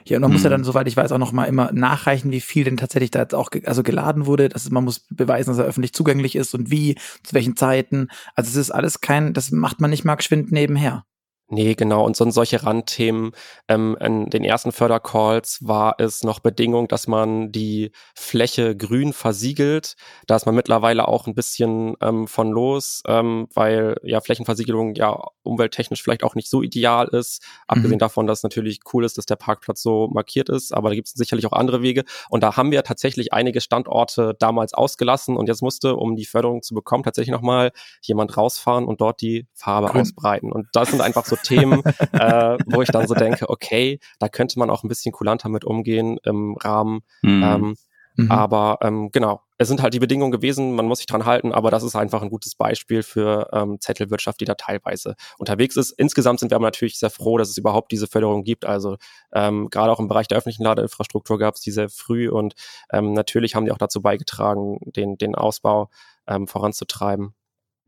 Ja, 0.07 0.17
und 0.17 0.23
man 0.23 0.31
hm. 0.31 0.35
muss 0.35 0.43
ja 0.43 0.51
dann, 0.51 0.65
soweit 0.65 0.87
ich 0.89 0.97
weiß, 0.97 1.13
auch 1.13 1.19
noch 1.19 1.33
mal 1.33 1.45
immer 1.45 1.73
nachreichen, 1.73 2.31
wie 2.31 2.41
viel 2.41 2.65
denn 2.65 2.77
tatsächlich 2.77 3.11
da 3.11 3.21
jetzt 3.21 3.35
auch 3.35 3.51
ge 3.51 3.65
also 3.65 3.83
geladen 3.83 4.27
wurde. 4.27 4.49
Das 4.49 4.65
ist, 4.65 4.73
man 4.73 4.85
muss 4.85 5.07
beweisen, 5.11 5.51
dass 5.51 5.59
er 5.59 5.65
öffentlich 5.65 5.93
zugänglich 5.93 6.37
ist 6.37 6.55
und 6.55 6.71
wie, 6.71 6.97
zu 7.23 7.35
welchen 7.35 7.57
Zeiten. 7.57 8.09
Also 8.35 8.51
es 8.51 8.57
ist 8.57 8.71
alles 8.71 9.01
kein, 9.01 9.33
das 9.33 9.51
macht 9.51 9.81
man 9.81 9.91
nicht 9.91 10.05
mal 10.05 10.17
geschwind 10.17 10.53
nebenher. 10.53 11.05
Nee, 11.53 11.75
genau. 11.75 12.05
Und 12.05 12.17
so, 12.17 12.31
solche 12.31 12.63
Randthemen, 12.65 13.33
ähm, 13.67 13.97
in 14.01 14.31
den 14.31 14.45
ersten 14.45 14.71
Fördercalls 14.71 15.59
war 15.61 15.97
es 15.99 16.23
noch 16.23 16.39
Bedingung, 16.39 16.87
dass 16.87 17.09
man 17.09 17.51
die 17.51 17.91
Fläche 18.15 18.77
grün 18.77 19.13
versiegelt. 19.13 19.97
Da 20.29 20.37
ist 20.37 20.47
man 20.47 20.55
mittlerweile 20.55 21.09
auch 21.09 21.27
ein 21.27 21.35
bisschen 21.35 21.97
ähm, 22.01 22.29
von 22.29 22.53
los, 22.53 23.03
ähm, 23.09 23.49
weil 23.53 23.97
ja 24.05 24.21
Flächenversiegelung 24.21 24.95
ja 24.95 25.21
umwelttechnisch 25.43 26.05
vielleicht 26.05 26.23
auch 26.23 26.37
nicht 26.37 26.49
so 26.49 26.63
ideal 26.63 27.09
ist. 27.09 27.43
Abgesehen 27.67 27.97
mhm. 27.97 27.99
davon, 27.99 28.27
dass 28.29 28.39
es 28.39 28.43
natürlich 28.45 28.79
cool 28.93 29.05
ist, 29.05 29.19
dass 29.19 29.27
der 29.27 29.35
Parkplatz 29.35 29.83
so 29.83 30.07
markiert 30.07 30.49
ist, 30.51 30.73
aber 30.73 30.91
da 30.91 30.95
gibt 30.95 31.09
es 31.09 31.15
sicherlich 31.15 31.47
auch 31.47 31.53
andere 31.53 31.83
Wege. 31.83 32.05
Und 32.29 32.45
da 32.45 32.57
haben 32.57 32.71
wir 32.71 32.85
tatsächlich 32.85 33.33
einige 33.33 33.61
Standorte 33.61 34.37
damals 34.39 34.73
ausgelassen 34.73 35.37
und 35.37 35.49
jetzt 35.49 35.63
musste, 35.63 35.97
um 35.97 36.15
die 36.15 36.27
Förderung 36.27 36.63
zu 36.63 36.75
bekommen, 36.75 37.03
tatsächlich 37.03 37.33
nochmal 37.33 37.73
jemand 38.03 38.37
rausfahren 38.37 38.85
und 38.85 39.01
dort 39.01 39.21
die 39.21 39.49
Farbe 39.53 39.89
grün. 39.89 40.03
ausbreiten. 40.03 40.53
Und 40.53 40.69
das 40.73 40.91
sind 40.91 41.01
einfach 41.01 41.25
so 41.25 41.40
Themen, 41.43 41.83
äh, 42.13 42.59
wo 42.67 42.83
ich 42.83 42.89
dann 42.91 43.07
so 43.07 43.15
denke, 43.15 43.49
okay, 43.49 43.99
da 44.19 44.29
könnte 44.29 44.59
man 44.59 44.71
auch 44.71 44.83
ein 44.83 44.89
bisschen 44.89 45.13
kulanter 45.13 45.49
mit 45.49 45.65
umgehen 45.65 46.19
im 46.25 46.57
Rahmen. 46.57 47.01
Mhm. 47.23 47.43
Ähm, 47.43 47.77
mhm. 48.17 48.31
Aber 48.31 48.79
ähm, 48.83 49.11
genau, 49.13 49.43
es 49.61 49.69
sind 49.69 49.83
halt 49.83 49.93
die 49.93 49.99
Bedingungen 49.99 50.33
gewesen, 50.33 50.75
man 50.75 50.87
muss 50.87 51.01
sich 51.01 51.07
dran 51.07 51.27
halten, 51.27 51.53
aber 51.53 51.71
das 51.71 51.83
ist 51.83 51.95
einfach 51.95 52.23
ein 52.23 52.31
gutes 52.31 52.55
Beispiel 52.55 53.03
für 53.03 53.51
ähm, 53.53 53.79
Zettelwirtschaft, 53.79 54.41
die 54.41 54.47
da 54.47 54.55
teilweise 54.55 55.17
unterwegs 55.37 55.77
ist. 55.77 55.91
Insgesamt 55.91 56.41
sind 56.41 56.51
wir 56.51 56.57
aber 56.57 56.65
natürlich 56.65 56.99
sehr 56.99 57.11
froh, 57.11 57.37
dass 57.37 57.51
es 57.51 57.59
überhaupt 57.59 57.93
diese 57.93 58.07
Förderung 58.07 58.43
gibt. 58.43 58.65
Also 58.65 58.97
ähm, 59.35 59.69
gerade 59.69 59.93
auch 59.93 60.01
im 60.01 60.09
Bereich 60.09 60.29
der 60.29 60.39
öffentlichen 60.39 60.65
Ladeinfrastruktur 60.65 61.39
gab 61.39 61.57
es 61.57 61.61
die 61.61 61.73
sehr 61.73 61.91
früh 61.91 62.31
und 62.31 62.55
ähm, 62.91 63.13
natürlich 63.13 63.55
haben 63.55 63.67
die 63.67 63.73
auch 63.73 63.77
dazu 63.77 64.01
beigetragen, 64.01 64.79
den, 64.97 65.19
den 65.19 65.35
Ausbau 65.35 65.91
ähm, 66.27 66.47
voranzutreiben. 66.47 67.35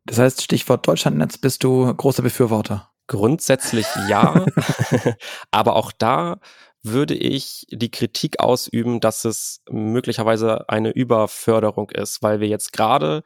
Das 0.05 0.19
heißt, 0.19 0.43
Stichwort 0.43 0.87
Deutschlandnetz, 0.87 1.39
bist 1.39 1.65
du 1.65 1.95
großer 1.95 2.23
Befürworter? 2.23 2.92
Grundsätzlich 3.13 3.87
ja, 4.09 4.47
aber 5.51 5.77
auch 5.77 5.93
da 5.93 6.39
würde 6.83 7.13
ich 7.13 7.67
die 7.71 7.91
Kritik 7.91 8.41
ausüben, 8.41 9.01
dass 9.01 9.27
es 9.27 9.61
möglicherweise 9.69 10.67
eine 10.71 10.93
Überförderung 10.93 11.91
ist, 11.91 12.23
weil 12.23 12.41
wir 12.41 12.49
jetzt 12.49 12.73
gerade 12.73 13.23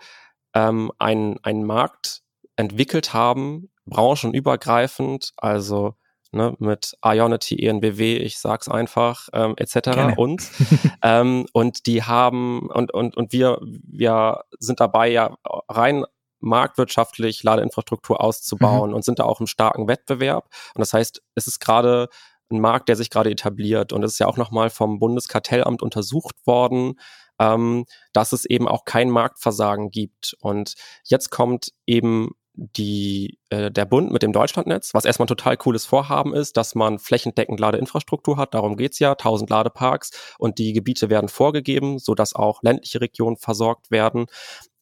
ähm, 0.55 0.91
einen, 0.99 1.39
einen 1.45 1.65
Markt 1.65 2.23
entwickelt 2.57 3.15
haben, 3.15 3.71
branchenübergreifend, 3.85 5.31
also 5.37 5.95
ne, 6.33 6.57
mit 6.59 6.97
Ionity, 7.05 7.65
ENBW, 7.65 8.17
ich 8.17 8.39
sag's 8.39 8.69
einfach, 8.69 9.29
ähm, 9.33 9.55
etc. 9.57 10.17
Und 10.17 10.51
ähm, 11.03 11.47
und 11.53 11.87
die 11.87 12.03
haben 12.03 12.69
und 12.71 12.93
und 12.93 13.17
und 13.17 13.33
wir 13.33 13.61
wir 13.63 14.43
sind 14.59 14.81
dabei 14.81 15.13
ja 15.13 15.37
rein 15.69 16.05
marktwirtschaftlich 16.47 17.43
Ladeinfrastruktur 17.43 18.23
auszubauen 18.23 18.91
mhm. 18.91 18.97
und 18.97 19.05
sind 19.05 19.19
da 19.19 19.25
auch 19.25 19.41
im 19.41 19.47
starken 19.47 19.89
Wettbewerb. 19.89 20.49
Und 20.75 20.81
das 20.81 20.93
heißt, 20.93 21.23
es 21.35 21.47
ist 21.47 21.61
gerade 21.61 22.09
ein 22.51 22.61
Markt, 22.61 22.89
der 22.89 22.97
sich 22.97 23.11
gerade 23.11 23.31
etabliert. 23.31 23.93
Und 23.93 24.03
es 24.03 24.13
ist 24.13 24.19
ja 24.19 24.27
auch 24.27 24.37
nochmal 24.37 24.71
vom 24.71 24.99
Bundeskartellamt 24.99 25.83
untersucht 25.83 26.37
worden, 26.47 26.99
ähm, 27.39 27.85
dass 28.13 28.33
es 28.33 28.45
eben 28.45 28.69
auch 28.69 28.85
kein 28.85 29.11
Marktversagen 29.11 29.91
gibt. 29.91 30.37
Und 30.41 30.75
jetzt 31.05 31.31
kommt 31.31 31.73
eben 31.87 32.31
die, 32.57 33.39
äh, 33.51 33.71
der 33.71 33.85
Bund 33.85 34.11
mit 34.13 34.23
dem 34.23 34.33
Deutschlandnetz, 34.33 34.95
was 34.95 35.05
erstmal 35.05 35.27
ein 35.27 35.29
total 35.29 35.59
cooles 35.59 35.85
Vorhaben 35.85 36.35
ist, 36.35 36.57
dass 36.57 36.75
man 36.75 36.99
flächendeckend 36.99 37.61
Ladeinfrastruktur 37.61 38.39
hat. 38.39 38.55
Darum 38.55 38.77
geht's 38.77 38.99
ja, 38.99 39.11
1000 39.11 39.51
Ladeparks 39.51 40.11
und 40.39 40.59
die 40.59 40.73
Gebiete 40.73 41.11
werden 41.11 41.29
vorgegeben, 41.29 41.99
so 41.99 42.15
dass 42.15 42.35
auch 42.35 42.63
ländliche 42.63 43.01
Regionen 43.03 43.37
versorgt 43.37 43.91
werden 43.91 44.27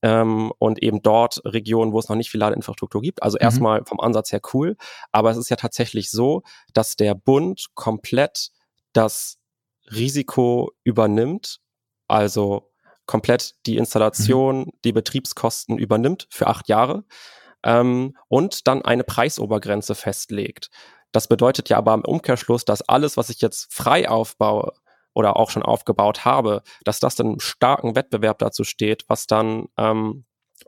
ähm, 0.05 0.52
und 0.59 0.82
eben 0.82 1.00
dort 1.00 1.40
Regionen, 1.46 1.92
wo 1.92 1.98
es 1.98 2.11
noch 2.11 2.16
nicht 2.16 2.30
viel 2.30 2.40
Ladeinfrastruktur 2.40 3.00
gibt. 3.00 3.22
Also 3.22 3.38
mhm. 3.40 3.44
erstmal 3.44 3.84
vom 3.86 4.00
Ansatz 4.00 4.32
her 4.32 4.40
cool, 4.52 4.76
aber 5.12 5.30
es 5.30 5.38
ist 5.38 5.48
ja 5.48 5.57
tatsächlich 5.57 6.11
so, 6.11 6.42
dass 6.74 6.94
der 6.96 7.14
Bund 7.14 7.68
komplett 7.74 8.50
das 8.92 9.38
Risiko 9.90 10.72
übernimmt, 10.84 11.61
also 12.07 12.70
komplett 13.07 13.55
die 13.64 13.78
Installation, 13.78 14.61
mhm. 14.61 14.70
die 14.84 14.92
Betriebskosten 14.92 15.78
übernimmt 15.78 16.26
für 16.30 16.48
acht 16.48 16.68
Jahre 16.68 17.05
ähm, 17.64 18.14
und 18.28 18.66
dann 18.66 18.82
eine 18.82 19.05
Preisobergrenze 19.05 19.94
festlegt. 19.94 20.68
Das 21.12 21.28
bedeutet 21.28 21.70
ja 21.70 21.78
aber 21.78 21.94
im 21.94 22.05
Umkehrschluss, 22.05 22.66
dass 22.66 22.82
alles, 22.82 23.16
was 23.16 23.30
ich 23.30 23.40
jetzt 23.40 23.72
frei 23.72 24.07
aufbaue, 24.07 24.74
oder 25.14 25.36
auch 25.36 25.50
schon 25.50 25.62
aufgebaut 25.62 26.24
habe, 26.24 26.62
dass 26.84 27.00
das 27.00 27.14
dann 27.14 27.40
starken 27.40 27.96
Wettbewerb 27.96 28.38
dazu 28.38 28.64
steht, 28.64 29.04
was 29.08 29.26
dann 29.26 29.66
ähm, 29.78 30.24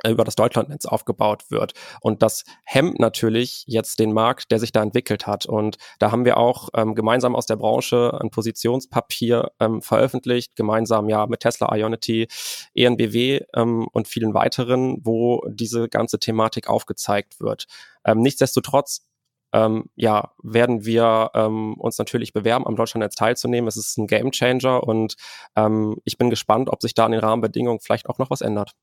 über 0.07 0.25
das 0.25 0.35
Deutschlandnetz 0.35 0.85
aufgebaut 0.85 1.51
wird. 1.51 1.73
Und 2.01 2.23
das 2.23 2.45
hemmt 2.65 2.99
natürlich 2.99 3.65
jetzt 3.67 3.99
den 3.99 4.13
Markt, 4.13 4.51
der 4.51 4.59
sich 4.59 4.73
da 4.73 4.83
entwickelt 4.83 5.27
hat. 5.27 5.47
Und 5.47 5.79
da 5.99 6.11
haben 6.11 6.25
wir 6.25 6.37
auch 6.37 6.69
ähm, 6.75 6.95
gemeinsam 6.95 7.35
aus 7.35 7.47
der 7.47 7.57
Branche 7.57 8.19
ein 8.21 8.31
Positionspapier 8.31 9.53
ähm, 9.61 9.83
veröffentlicht, 9.83 10.57
gemeinsam 10.57 11.09
ja 11.09 11.27
mit 11.27 11.41
Tesla 11.41 11.75
Ionity, 11.75 12.29
ENBW 12.75 13.41
ähm, 13.55 13.87
und 13.93 14.09
vielen 14.09 14.35
weiteren, 14.35 14.99
wo 15.03 15.43
diese 15.49 15.89
ganze 15.89 16.19
Thematik 16.19 16.69
aufgezeigt 16.69 17.41
wird. 17.41 17.67
Ähm, 18.05 18.21
nichtsdestotrotz 18.21 19.07
ähm, 19.53 19.87
ja, 19.95 20.33
werden 20.43 20.85
wir 20.85 21.31
ähm, 21.35 21.75
uns 21.75 21.99
natürlich 21.99 22.33
bewerben, 22.33 22.67
am 22.67 22.77
Deutschlandnetz 22.77 23.15
teilzunehmen. 23.15 23.69
Es 23.69 23.77
ist 23.77 23.97
ein 23.97 24.07
Gamechanger 24.07 24.83
und 24.83 25.17
ähm, 25.55 25.97
ich 26.05 26.19
bin 26.19 26.31
gespannt, 26.31 26.69
ob 26.69 26.83
sich 26.83 26.95
da 26.95 27.07
an 27.07 27.13
den 27.13 27.21
Rahmenbedingungen 27.21 27.81
vielleicht 27.81 28.09
auch 28.09 28.19
noch 28.19 28.31
was 28.31 28.41
ändert. 28.41 28.75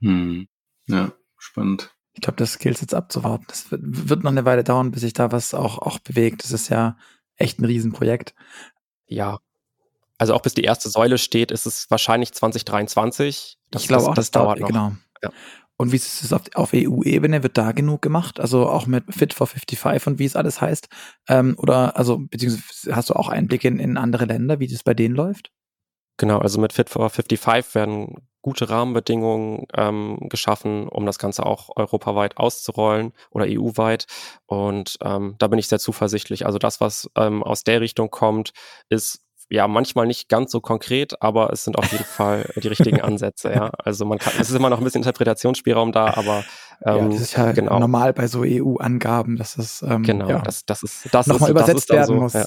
Hm. 0.00 0.48
Ja, 0.86 1.12
spannend. 1.38 1.94
Ich 2.14 2.20
glaube, 2.20 2.36
das 2.36 2.58
gilt 2.58 2.80
jetzt 2.80 2.94
abzuwarten. 2.94 3.44
Das 3.48 3.70
wird, 3.70 3.80
wird 3.84 4.24
noch 4.24 4.30
eine 4.30 4.44
Weile 4.44 4.64
dauern, 4.64 4.90
bis 4.90 5.00
sich 5.00 5.14
da 5.14 5.32
was 5.32 5.54
auch, 5.54 5.78
auch 5.78 5.98
bewegt. 5.98 6.44
Das 6.44 6.50
ist 6.50 6.68
ja 6.68 6.96
echt 7.36 7.58
ein 7.58 7.64
Riesenprojekt. 7.64 8.34
Ja. 9.06 9.38
Also 10.18 10.34
auch 10.34 10.42
bis 10.42 10.54
die 10.54 10.62
erste 10.62 10.88
Säule 10.90 11.18
steht, 11.18 11.50
ist 11.50 11.66
es 11.66 11.90
wahrscheinlich 11.90 12.32
2023. 12.32 13.58
Das, 13.70 13.82
ich 13.82 13.88
glaube 13.88 14.04
auch, 14.04 14.14
das, 14.14 14.30
das 14.30 14.30
dauert 14.32 14.60
noch. 14.60 14.68
Genau. 14.68 14.92
Ja. 15.22 15.30
Und 15.82 15.90
wie 15.90 15.96
ist 15.96 16.22
es 16.22 16.32
auf, 16.32 16.42
auf 16.54 16.70
EU-Ebene? 16.72 17.42
Wird 17.42 17.58
da 17.58 17.72
genug 17.72 18.02
gemacht? 18.02 18.38
Also 18.38 18.68
auch 18.68 18.86
mit 18.86 19.02
Fit 19.12 19.34
for 19.34 19.48
55 19.48 20.06
und 20.06 20.18
wie 20.20 20.24
es 20.24 20.36
alles 20.36 20.60
heißt? 20.60 20.88
Ähm, 21.28 21.56
oder, 21.58 21.96
also, 21.96 22.18
beziehungsweise 22.18 22.94
hast 22.94 23.10
du 23.10 23.14
auch 23.14 23.28
Einblicke 23.28 23.66
in, 23.66 23.80
in 23.80 23.96
andere 23.96 24.26
Länder, 24.26 24.60
wie 24.60 24.68
das 24.68 24.84
bei 24.84 24.94
denen 24.94 25.16
läuft? 25.16 25.50
Genau, 26.18 26.38
also 26.38 26.60
mit 26.60 26.72
Fit 26.72 26.88
for 26.88 27.10
55 27.10 27.74
werden 27.74 28.14
gute 28.42 28.70
Rahmenbedingungen 28.70 29.66
ähm, 29.74 30.18
geschaffen, 30.28 30.86
um 30.86 31.04
das 31.04 31.18
Ganze 31.18 31.44
auch 31.44 31.70
europaweit 31.74 32.36
auszurollen 32.36 33.12
oder 33.30 33.46
EU-weit. 33.48 34.06
Und 34.46 34.98
ähm, 35.02 35.34
da 35.38 35.48
bin 35.48 35.58
ich 35.58 35.66
sehr 35.66 35.80
zuversichtlich. 35.80 36.46
Also 36.46 36.58
das, 36.58 36.80
was 36.80 37.10
ähm, 37.16 37.42
aus 37.42 37.64
der 37.64 37.80
Richtung 37.80 38.08
kommt, 38.10 38.52
ist 38.88 39.24
ja 39.52 39.68
manchmal 39.68 40.06
nicht 40.06 40.28
ganz 40.28 40.50
so 40.50 40.60
konkret, 40.60 41.20
aber 41.20 41.52
es 41.52 41.64
sind 41.64 41.76
auf 41.76 41.92
jeden 41.92 42.04
Fall 42.16 42.48
die 42.56 42.68
richtigen 42.68 43.00
Ansätze. 43.00 43.52
Ja, 43.52 43.70
also 43.78 44.04
man 44.04 44.18
kann, 44.18 44.32
es 44.40 44.50
ist 44.50 44.56
immer 44.56 44.70
noch 44.70 44.78
ein 44.78 44.84
bisschen 44.84 45.02
Interpretationsspielraum 45.02 45.92
da, 45.92 46.14
aber 46.14 46.44
ähm, 46.84 46.96
ja, 46.96 47.08
das 47.08 47.20
ist 47.20 47.36
ja 47.36 47.52
genau. 47.52 47.78
normal 47.78 48.12
bei 48.12 48.26
so 48.26 48.42
EU-Angaben, 48.44 49.36
dass 49.36 49.58
es 49.58 49.82
ähm, 49.82 50.02
genau, 50.02 50.28
ja, 50.28 50.38
das, 50.40 50.64
das 50.66 50.82
ist 50.82 51.08
das 51.12 51.26
nochmal 51.26 51.50
ist, 51.50 51.56
übersetzt 51.56 51.90
das 51.90 51.96
werden 51.96 52.06
so, 52.06 52.14
muss. 52.14 52.32
Ja 52.32 52.44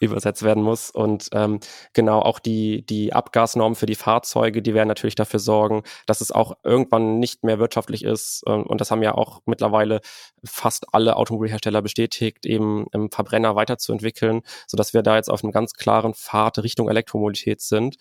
übersetzt 0.00 0.42
werden 0.42 0.62
muss. 0.62 0.90
Und 0.90 1.28
ähm, 1.32 1.60
genau 1.92 2.20
auch 2.20 2.38
die, 2.38 2.84
die 2.84 3.12
Abgasnormen 3.12 3.76
für 3.76 3.86
die 3.86 3.94
Fahrzeuge, 3.94 4.62
die 4.62 4.74
werden 4.74 4.88
natürlich 4.88 5.14
dafür 5.14 5.40
sorgen, 5.40 5.82
dass 6.06 6.20
es 6.20 6.32
auch 6.32 6.56
irgendwann 6.64 7.18
nicht 7.18 7.44
mehr 7.44 7.58
wirtschaftlich 7.58 8.04
ist. 8.04 8.42
Ähm, 8.46 8.64
und 8.64 8.80
das 8.80 8.90
haben 8.90 9.02
ja 9.02 9.14
auch 9.14 9.40
mittlerweile 9.46 10.00
fast 10.44 10.92
alle 10.92 11.16
Automobilhersteller 11.16 11.82
bestätigt, 11.82 12.46
eben 12.46 12.86
im 12.92 13.10
Verbrenner 13.10 13.56
weiterzuentwickeln, 13.56 14.42
sodass 14.66 14.94
wir 14.94 15.02
da 15.02 15.16
jetzt 15.16 15.30
auf 15.30 15.42
einem 15.42 15.52
ganz 15.52 15.74
klaren 15.74 16.14
Pfad 16.14 16.58
Richtung 16.58 16.88
Elektromobilität 16.88 17.60
sind. 17.60 17.96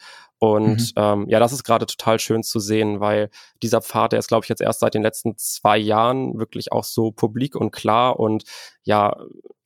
Und 0.53 0.77
mhm. 0.77 0.91
ähm, 0.95 1.25
ja, 1.27 1.39
das 1.39 1.53
ist 1.53 1.63
gerade 1.63 1.85
total 1.85 2.19
schön 2.19 2.43
zu 2.43 2.59
sehen, 2.59 2.99
weil 2.99 3.29
dieser 3.63 3.81
Pfad, 3.81 4.11
der 4.11 4.19
ist, 4.19 4.27
glaube 4.27 4.45
ich, 4.45 4.49
jetzt 4.49 4.61
erst 4.61 4.79
seit 4.79 4.93
den 4.93 5.01
letzten 5.01 5.37
zwei 5.37 5.77
Jahren 5.77 6.37
wirklich 6.37 6.71
auch 6.71 6.83
so 6.83 7.11
publik 7.11 7.55
und 7.55 7.71
klar 7.71 8.19
und 8.19 8.43
ja, 8.83 9.15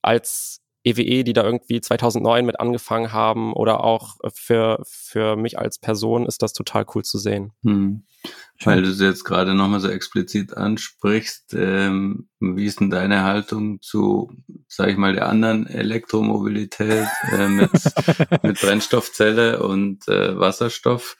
als 0.02 0.62
EWE, 0.84 1.02
e, 1.02 1.24
die 1.24 1.34
da 1.34 1.44
irgendwie 1.44 1.82
2009 1.82 2.46
mit 2.46 2.60
angefangen 2.60 3.12
haben 3.12 3.54
oder 3.54 3.84
auch 3.84 4.16
für, 4.34 4.82
für 4.86 5.36
mich 5.36 5.60
als 5.60 5.78
Person 5.78 6.26
ist 6.26 6.42
das 6.42 6.54
total 6.54 6.86
cool 6.96 7.04
zu 7.04 7.18
sehen. 7.18 7.52
Hm. 7.64 8.04
Weil 8.64 8.82
du 8.82 8.90
es 8.90 9.00
jetzt 9.00 9.24
gerade 9.24 9.54
nochmal 9.54 9.80
so 9.80 9.90
explizit 9.90 10.56
ansprichst, 10.56 11.54
ähm, 11.54 12.30
wie 12.40 12.66
ist 12.66 12.82
denn 12.82 12.90
deine 12.90 13.24
Haltung 13.24 13.82
zu, 13.82 14.32
sag 14.68 14.90
ich 14.90 14.98
mal, 14.98 15.14
der 15.14 15.30
anderen 15.30 15.68
Elektromobilität 15.68 17.08
äh, 17.32 17.48
mit, 17.48 17.72
mit 18.44 18.60
Brennstoffzelle 18.60 19.64
und 19.64 20.08
äh, 20.10 20.38
Wasserstoff? 20.38 21.16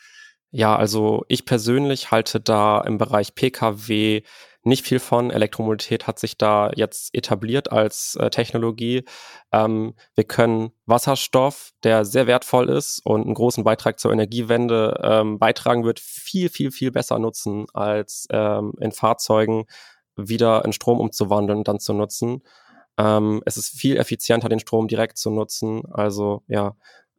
Ja, 0.52 0.76
also 0.76 1.26
ich 1.28 1.46
persönlich 1.46 2.12
halte 2.12 2.40
da 2.40 2.82
im 2.82 2.98
Bereich 2.98 3.36
Pkw 3.36 4.24
nicht 4.70 4.86
viel 4.86 5.00
von. 5.00 5.32
Elektromobilität 5.32 6.08
hat 6.08 6.20
sich 6.20 6.38
da 6.38 6.72
jetzt 6.76 7.14
etabliert 7.14 7.72
als 7.72 8.16
äh, 8.16 8.30
Technologie. 8.30 9.04
Ähm, 9.52 9.96
wir 10.16 10.24
können 10.24 10.72
Wasserstoff, 10.86 11.72
der 11.84 12.06
sehr 12.06 12.28
wertvoll 12.28 12.70
ist 12.70 13.02
und 13.06 13.26
einen 13.26 13.34
großen 13.34 13.64
Beitrag 13.64 14.00
zur 14.00 14.14
Energiewende 14.14 15.00
ähm, 15.04 15.40
beitragen 15.40 15.84
wird, 15.84 16.00
viel, 16.00 16.50
viel, 16.50 16.72
viel 16.72 16.92
besser 16.92 17.20
nutzen, 17.20 17.66
als 17.74 18.28
ähm, 18.32 18.74
in 18.80 18.94
Fahrzeugen 18.94 19.66
wieder 20.16 20.64
in 20.66 20.74
Strom 20.74 21.00
umzuwandeln 21.00 21.60
und 21.60 21.68
dann 21.68 21.80
zu 21.80 21.94
nutzen. 21.94 22.44
Ähm, 22.98 23.42
es 23.46 23.58
ist 23.58 23.70
viel 23.70 23.98
effizienter, 23.98 24.50
den 24.50 24.60
Strom 24.60 24.88
direkt 24.88 25.18
zu 25.18 25.32
nutzen. 25.32 25.84
Also 25.92 26.44
ja, 26.48 26.76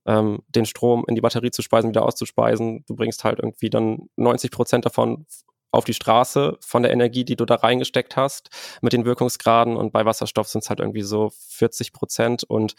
ähm, 0.07 0.41
den 0.49 0.67
Strom 0.67 1.05
in 1.09 1.15
die 1.15 1.21
Batterie 1.21 1.51
zu 1.51 1.63
speisen, 1.63 1.91
wieder 1.91 2.05
auszuspeisen. 2.05 2.85
Du 2.87 2.95
bringst 2.97 3.25
halt 3.25 3.39
irgendwie 3.39 3.71
dann 3.71 4.09
90 4.17 4.51
Prozent 4.51 4.85
davon 4.87 5.27
auf 5.71 5.85
die 5.85 5.95
Straße 5.95 6.59
von 6.61 6.83
der 6.83 6.93
Energie, 6.93 7.25
die 7.25 7.37
du 7.37 7.45
da 7.45 7.57
reingesteckt 7.57 8.17
hast, 8.17 8.51
mit 8.81 8.93
den 8.93 9.05
Wirkungsgraden. 9.05 9.77
Und 9.77 9.93
bei 9.93 10.05
Wasserstoff 10.05 10.49
sind 10.49 10.63
es 10.65 10.71
halt 10.71 10.81
irgendwie 10.81 11.03
so 11.03 11.33
40 11.49 11.93
Prozent. 11.93 12.45
Und 12.45 12.75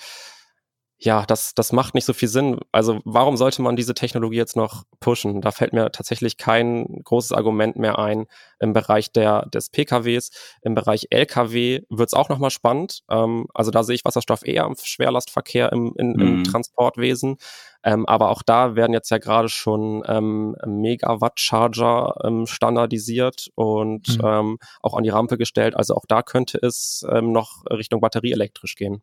ja, 1.03 1.25
das, 1.25 1.55
das 1.55 1.71
macht 1.71 1.95
nicht 1.95 2.05
so 2.05 2.13
viel 2.13 2.27
Sinn. 2.27 2.59
Also 2.71 3.01
warum 3.05 3.35
sollte 3.35 3.63
man 3.63 3.75
diese 3.75 3.95
Technologie 3.95 4.37
jetzt 4.37 4.55
noch 4.55 4.83
pushen? 4.99 5.41
Da 5.41 5.49
fällt 5.49 5.73
mir 5.73 5.91
tatsächlich 5.91 6.37
kein 6.37 7.01
großes 7.03 7.31
Argument 7.31 7.75
mehr 7.75 7.97
ein 7.97 8.27
im 8.59 8.73
Bereich 8.73 9.11
der, 9.11 9.47
des 9.47 9.71
PKWs. 9.71 10.29
Im 10.61 10.75
Bereich 10.75 11.07
LKW 11.09 11.81
wird 11.89 12.07
es 12.07 12.13
auch 12.13 12.29
nochmal 12.29 12.51
spannend. 12.51 13.01
Ähm, 13.09 13.47
also 13.55 13.71
da 13.71 13.81
sehe 13.81 13.95
ich 13.95 14.05
Wasserstoff 14.05 14.45
eher 14.45 14.65
im 14.65 14.75
Schwerlastverkehr, 14.79 15.71
im, 15.71 15.91
in, 15.97 16.13
mhm. 16.13 16.21
im 16.21 16.43
Transportwesen. 16.43 17.37
Ähm, 17.83 18.05
aber 18.05 18.29
auch 18.29 18.43
da 18.43 18.75
werden 18.75 18.93
jetzt 18.93 19.09
ja 19.09 19.17
gerade 19.17 19.49
schon 19.49 20.03
ähm, 20.05 20.55
Megawatt-Charger 20.63 22.13
ähm, 22.23 22.45
standardisiert 22.45 23.49
und 23.55 24.19
mhm. 24.19 24.23
ähm, 24.23 24.57
auch 24.81 24.95
an 24.95 25.03
die 25.03 25.09
Rampe 25.09 25.39
gestellt. 25.39 25.75
Also 25.75 25.95
auch 25.95 26.05
da 26.07 26.21
könnte 26.21 26.59
es 26.61 27.03
ähm, 27.11 27.31
noch 27.31 27.63
Richtung 27.71 28.01
batterieelektrisch 28.01 28.75
gehen. 28.75 29.01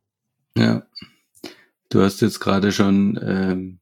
Ja. 0.57 0.83
Du 1.91 2.03
hast 2.03 2.21
jetzt 2.21 2.41
gerade 2.41 2.71
schon 2.71 3.19
ähm, 3.23 3.81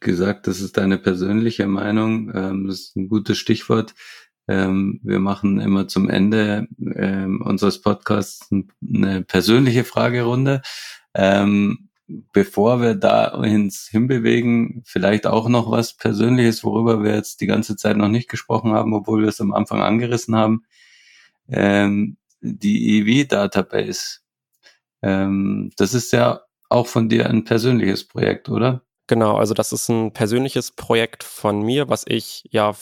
gesagt, 0.00 0.46
das 0.46 0.60
ist 0.60 0.76
deine 0.78 0.98
persönliche 0.98 1.66
Meinung. 1.66 2.32
Ähm, 2.34 2.66
das 2.66 2.80
ist 2.80 2.96
ein 2.96 3.08
gutes 3.08 3.36
Stichwort. 3.38 3.94
Ähm, 4.48 5.00
wir 5.02 5.18
machen 5.20 5.60
immer 5.60 5.86
zum 5.86 6.08
Ende 6.08 6.66
ähm, 6.78 7.42
unseres 7.42 7.80
Podcasts 7.82 8.50
eine 8.50 9.22
persönliche 9.22 9.84
Fragerunde. 9.84 10.62
Ähm, 11.14 11.90
bevor 12.32 12.80
wir 12.80 12.94
da 12.94 13.28
ins 13.44 13.86
hinbewegen, 13.88 14.82
vielleicht 14.86 15.26
auch 15.26 15.48
noch 15.48 15.70
was 15.70 15.96
Persönliches, 15.96 16.64
worüber 16.64 17.02
wir 17.02 17.14
jetzt 17.14 17.40
die 17.42 17.46
ganze 17.46 17.76
Zeit 17.76 17.96
noch 17.98 18.08
nicht 18.08 18.28
gesprochen 18.30 18.72
haben, 18.72 18.94
obwohl 18.94 19.22
wir 19.22 19.28
es 19.28 19.40
am 19.40 19.52
Anfang 19.52 19.82
angerissen 19.82 20.34
haben. 20.34 20.64
Ähm, 21.48 22.16
die 22.40 22.98
EV-Database. 22.98 24.20
Ähm, 25.02 25.70
das 25.76 25.94
ist 25.94 26.12
ja 26.12 26.40
auch 26.72 26.86
von 26.86 27.08
dir 27.08 27.28
ein 27.28 27.44
persönliches 27.44 28.04
Projekt, 28.04 28.48
oder? 28.48 28.82
Genau, 29.06 29.36
also 29.36 29.54
das 29.54 29.72
ist 29.72 29.88
ein 29.88 30.12
persönliches 30.12 30.72
Projekt 30.72 31.24
von 31.24 31.60
mir, 31.62 31.88
was 31.88 32.04
ich 32.06 32.44
ja 32.50 32.74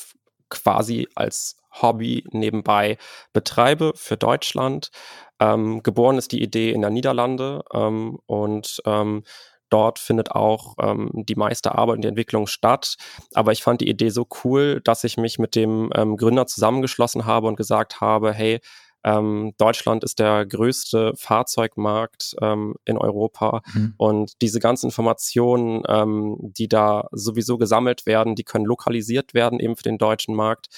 quasi 0.48 1.08
als 1.14 1.56
Hobby 1.82 2.24
nebenbei 2.30 2.98
betreibe 3.32 3.92
für 3.94 4.16
Deutschland. 4.16 4.90
Ähm, 5.38 5.82
geboren 5.82 6.18
ist 6.18 6.32
die 6.32 6.42
Idee 6.42 6.72
in 6.72 6.82
der 6.82 6.90
Niederlande 6.90 7.62
ähm, 7.72 8.18
und 8.26 8.82
ähm, 8.84 9.22
dort 9.70 9.98
findet 9.98 10.32
auch 10.32 10.74
ähm, 10.80 11.10
die 11.14 11.36
meiste 11.36 11.76
Arbeit 11.76 11.96
und 11.96 12.02
die 12.02 12.08
Entwicklung 12.08 12.46
statt. 12.46 12.96
Aber 13.34 13.52
ich 13.52 13.62
fand 13.62 13.80
die 13.80 13.88
Idee 13.88 14.10
so 14.10 14.26
cool, 14.44 14.80
dass 14.84 15.04
ich 15.04 15.16
mich 15.16 15.38
mit 15.38 15.54
dem 15.54 15.90
ähm, 15.94 16.16
Gründer 16.16 16.46
zusammengeschlossen 16.46 17.24
habe 17.24 17.46
und 17.46 17.56
gesagt 17.56 18.00
habe, 18.00 18.32
hey, 18.32 18.60
ähm, 19.04 19.52
Deutschland 19.58 20.04
ist 20.04 20.18
der 20.18 20.46
größte 20.46 21.12
Fahrzeugmarkt 21.16 22.36
ähm, 22.40 22.74
in 22.84 22.98
Europa 22.98 23.62
mhm. 23.72 23.94
und 23.96 24.42
diese 24.42 24.60
ganzen 24.60 24.86
Informationen, 24.86 25.82
ähm, 25.88 26.36
die 26.40 26.68
da 26.68 27.08
sowieso 27.12 27.58
gesammelt 27.58 28.06
werden, 28.06 28.34
die 28.34 28.44
können 28.44 28.64
lokalisiert 28.64 29.34
werden 29.34 29.60
eben 29.60 29.76
für 29.76 29.82
den 29.82 29.98
deutschen 29.98 30.34
Markt 30.34 30.68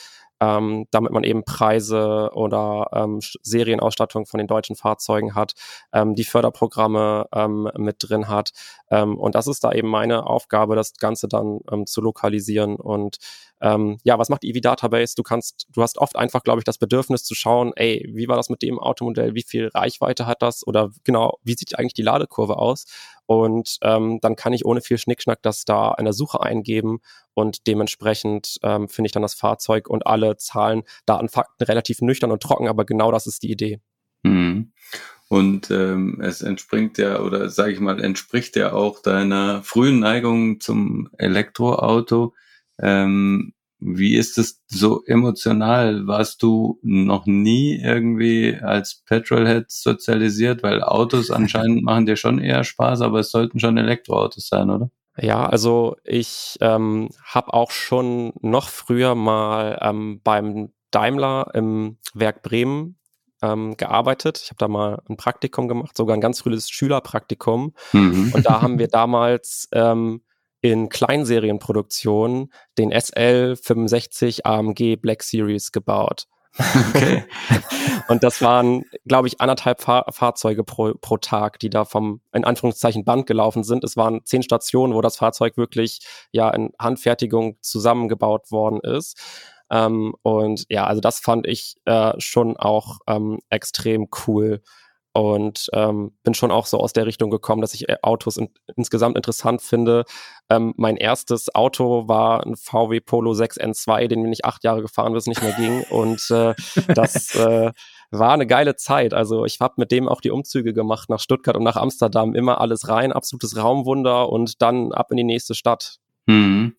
ähm, 0.42 0.86
damit 0.90 1.12
man 1.12 1.22
eben 1.22 1.44
Preise 1.44 2.30
oder 2.34 2.88
ähm, 2.92 3.20
Serienausstattung 3.42 4.26
von 4.26 4.38
den 4.38 4.48
deutschen 4.48 4.74
Fahrzeugen 4.74 5.36
hat, 5.36 5.52
ähm, 5.92 6.16
die 6.16 6.24
Förderprogramme 6.24 7.26
ähm, 7.32 7.70
mit 7.76 7.96
drin 8.00 8.26
hat. 8.26 8.50
Ähm, 8.90 9.18
und 9.18 9.36
das 9.36 9.46
ist 9.46 9.62
da 9.62 9.70
eben 9.70 9.88
meine 9.88 10.26
Aufgabe, 10.26 10.74
das 10.74 10.94
Ganze 10.94 11.28
dann 11.28 11.60
ähm, 11.70 11.86
zu 11.86 12.00
lokalisieren. 12.00 12.74
Und 12.74 13.18
ähm, 13.62 13.98
ja, 14.02 14.18
was 14.18 14.28
macht 14.28 14.44
EV 14.44 14.60
Database? 14.60 15.14
Du 15.16 15.22
kannst, 15.22 15.68
du 15.72 15.82
hast 15.82 15.96
oft 15.98 16.16
einfach, 16.16 16.42
glaube 16.42 16.58
ich, 16.58 16.64
das 16.64 16.78
Bedürfnis 16.78 17.22
zu 17.22 17.34
schauen, 17.34 17.72
ey, 17.76 18.10
wie 18.12 18.26
war 18.26 18.36
das 18.36 18.50
mit 18.50 18.60
dem 18.60 18.78
Automodell? 18.78 19.34
Wie 19.34 19.44
viel 19.44 19.68
Reichweite 19.68 20.26
hat 20.26 20.42
das? 20.42 20.66
Oder 20.66 20.90
genau, 21.04 21.38
wie 21.44 21.54
sieht 21.54 21.78
eigentlich 21.78 21.94
die 21.94 22.02
Ladekurve 22.02 22.56
aus? 22.56 22.86
Und 23.26 23.78
ähm, 23.82 24.18
dann 24.20 24.34
kann 24.34 24.52
ich 24.52 24.64
ohne 24.64 24.80
viel 24.80 24.98
Schnickschnack 24.98 25.40
das 25.42 25.64
da 25.64 25.94
in 25.96 26.04
der 26.04 26.12
Suche 26.12 26.42
eingeben 26.42 26.98
und 27.34 27.66
dementsprechend 27.68 28.58
ähm, 28.62 28.88
finde 28.88 29.06
ich 29.06 29.12
dann 29.12 29.22
das 29.22 29.34
Fahrzeug 29.34 29.88
und 29.88 30.06
alle 30.06 30.36
Zahlen, 30.36 30.82
Daten, 31.06 31.28
Fakten 31.28 31.64
relativ 31.64 32.00
nüchtern 32.00 32.32
und 32.32 32.42
trocken, 32.42 32.68
aber 32.68 32.84
genau 32.84 33.12
das 33.12 33.28
ist 33.28 33.44
die 33.44 33.52
Idee. 33.52 33.80
Mhm. 34.24 34.72
Und 35.28 35.70
ähm, 35.70 36.20
es 36.20 36.42
entspringt 36.42 36.98
ja, 36.98 37.20
oder 37.20 37.48
sage 37.48 37.72
ich 37.72 37.80
mal, 37.80 38.02
entspricht 38.02 38.54
ja 38.56 38.72
auch 38.72 39.00
deiner 39.00 39.62
frühen 39.62 40.00
Neigung 40.00 40.60
zum 40.60 41.08
Elektroauto. 41.16 42.34
Ähm, 42.82 43.54
wie 43.84 44.14
ist 44.14 44.38
es 44.38 44.62
so 44.68 45.02
emotional? 45.06 46.06
Warst 46.06 46.42
du 46.42 46.78
noch 46.82 47.26
nie 47.26 47.80
irgendwie 47.82 48.56
als 48.60 49.02
Petrolhead 49.06 49.70
sozialisiert? 49.70 50.62
Weil 50.62 50.82
Autos 50.82 51.30
anscheinend 51.30 51.82
machen 51.82 52.06
dir 52.06 52.16
schon 52.16 52.38
eher 52.38 52.64
Spaß, 52.64 53.00
aber 53.00 53.20
es 53.20 53.30
sollten 53.30 53.58
schon 53.58 53.76
Elektroautos 53.76 54.48
sein, 54.48 54.70
oder? 54.70 54.90
Ja, 55.18 55.46
also 55.46 55.96
ich 56.04 56.56
ähm, 56.60 57.10
habe 57.24 57.52
auch 57.52 57.70
schon 57.70 58.32
noch 58.40 58.68
früher 58.68 59.14
mal 59.14 59.78
ähm, 59.82 60.20
beim 60.24 60.72
Daimler 60.90 61.50
im 61.54 61.98
Werk 62.14 62.42
Bremen 62.42 62.96
ähm, 63.42 63.76
gearbeitet. 63.76 64.40
Ich 64.42 64.50
habe 64.50 64.58
da 64.58 64.68
mal 64.68 65.02
ein 65.08 65.16
Praktikum 65.16 65.68
gemacht, 65.68 65.96
sogar 65.96 66.16
ein 66.16 66.20
ganz 66.20 66.40
frühes 66.40 66.70
Schülerpraktikum. 66.70 67.74
Mhm. 67.92 68.32
Und 68.32 68.46
da 68.46 68.62
haben 68.62 68.78
wir 68.78 68.88
damals 68.88 69.68
ähm, 69.72 70.22
in 70.62 70.88
Kleinserienproduktion 70.88 72.50
den 72.78 72.92
SL 72.98 73.56
65 73.56 74.46
AMG 74.46 74.96
Black 74.96 75.22
Series 75.22 75.72
gebaut. 75.72 76.26
Okay. 76.58 77.24
und 78.08 78.22
das 78.22 78.42
waren, 78.42 78.84
glaube 79.06 79.26
ich, 79.26 79.40
anderthalb 79.40 79.80
Fahr 79.80 80.04
Fahrzeuge 80.10 80.64
pro, 80.64 80.94
pro 81.00 81.16
Tag, 81.16 81.58
die 81.58 81.70
da 81.70 81.84
vom, 81.84 82.20
in 82.32 82.44
Anführungszeichen, 82.44 83.04
Band 83.04 83.26
gelaufen 83.26 83.64
sind. 83.64 83.84
Es 83.84 83.96
waren 83.96 84.24
zehn 84.24 84.42
Stationen, 84.42 84.94
wo 84.94 85.00
das 85.00 85.16
Fahrzeug 85.16 85.56
wirklich 85.56 86.00
ja 86.30 86.50
in 86.50 86.70
Handfertigung 86.78 87.56
zusammengebaut 87.60 88.50
worden 88.50 88.80
ist. 88.80 89.18
Ähm, 89.70 90.14
und 90.22 90.66
ja, 90.68 90.86
also 90.86 91.00
das 91.00 91.20
fand 91.20 91.46
ich 91.46 91.76
äh, 91.86 92.12
schon 92.18 92.56
auch 92.56 92.98
ähm, 93.08 93.38
extrem 93.48 94.08
cool 94.26 94.62
und 95.12 95.68
ähm, 95.74 96.12
bin 96.22 96.34
schon 96.34 96.50
auch 96.50 96.66
so 96.66 96.78
aus 96.78 96.92
der 96.92 97.06
Richtung 97.06 97.30
gekommen, 97.30 97.60
dass 97.60 97.74
ich 97.74 97.88
äh, 97.88 97.96
Autos 98.02 98.36
in, 98.36 98.48
insgesamt 98.76 99.16
interessant 99.16 99.60
finde. 99.60 100.04
Ähm, 100.48 100.72
mein 100.76 100.96
erstes 100.96 101.54
Auto 101.54 102.08
war 102.08 102.46
ein 102.46 102.56
VW 102.56 103.00
Polo 103.00 103.32
6N2, 103.32 104.08
den 104.08 104.22
bin 104.22 104.32
ich 104.32 104.44
acht 104.44 104.64
Jahre 104.64 104.80
gefahren, 104.80 105.12
bis 105.12 105.24
es 105.24 105.28
nicht 105.28 105.42
mehr 105.42 105.52
ging. 105.52 105.84
Und 105.90 106.30
äh, 106.30 106.54
das 106.94 107.34
äh, 107.34 107.72
war 108.10 108.32
eine 108.32 108.46
geile 108.46 108.76
Zeit. 108.76 109.12
Also 109.12 109.44
ich 109.44 109.58
habe 109.60 109.74
mit 109.76 109.90
dem 109.90 110.08
auch 110.08 110.20
die 110.20 110.30
Umzüge 110.30 110.72
gemacht 110.72 111.10
nach 111.10 111.20
Stuttgart 111.20 111.56
und 111.56 111.64
nach 111.64 111.76
Amsterdam. 111.76 112.34
Immer 112.34 112.60
alles 112.60 112.88
rein, 112.88 113.12
absolutes 113.12 113.56
Raumwunder 113.56 114.30
und 114.30 114.62
dann 114.62 114.92
ab 114.92 115.10
in 115.10 115.18
die 115.18 115.24
nächste 115.24 115.54
Stadt. 115.54 115.98
Hm. 116.28 116.74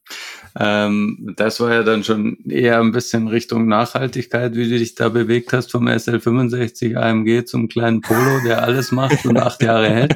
Ähm, 0.59 1.33
das 1.35 1.59
war 1.59 1.73
ja 1.73 1.83
dann 1.83 2.03
schon 2.03 2.37
eher 2.45 2.79
ein 2.79 2.91
bisschen 2.91 3.27
Richtung 3.27 3.67
Nachhaltigkeit, 3.67 4.55
wie 4.55 4.69
du 4.69 4.77
dich 4.77 4.95
da 4.95 5.09
bewegt 5.09 5.51
hast, 5.51 5.71
vom 5.71 5.87
SL65 5.87 6.95
AMG 6.95 7.45
zum 7.45 7.67
kleinen 7.67 8.01
Polo, 8.01 8.39
der 8.45 8.63
alles 8.63 8.91
macht 8.91 9.25
und 9.25 9.37
acht 9.37 9.61
Jahre 9.63 9.89
hält. 9.89 10.15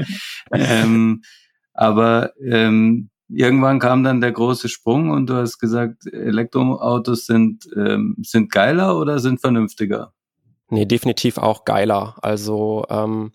Ähm, 0.51 1.23
aber 1.73 2.31
ähm, 2.41 3.09
irgendwann 3.29 3.79
kam 3.79 4.03
dann 4.03 4.21
der 4.21 4.31
große 4.31 4.69
Sprung 4.69 5.09
und 5.09 5.27
du 5.27 5.35
hast 5.35 5.59
gesagt, 5.59 6.05
Elektroautos 6.11 7.25
sind, 7.25 7.67
ähm, 7.75 8.15
sind 8.23 8.51
geiler 8.51 8.97
oder 8.97 9.19
sind 9.19 9.41
vernünftiger? 9.41 10.13
Nee, 10.69 10.85
definitiv 10.85 11.37
auch 11.37 11.65
geiler. 11.65 12.15
Also 12.21 12.85
ähm, 12.89 13.31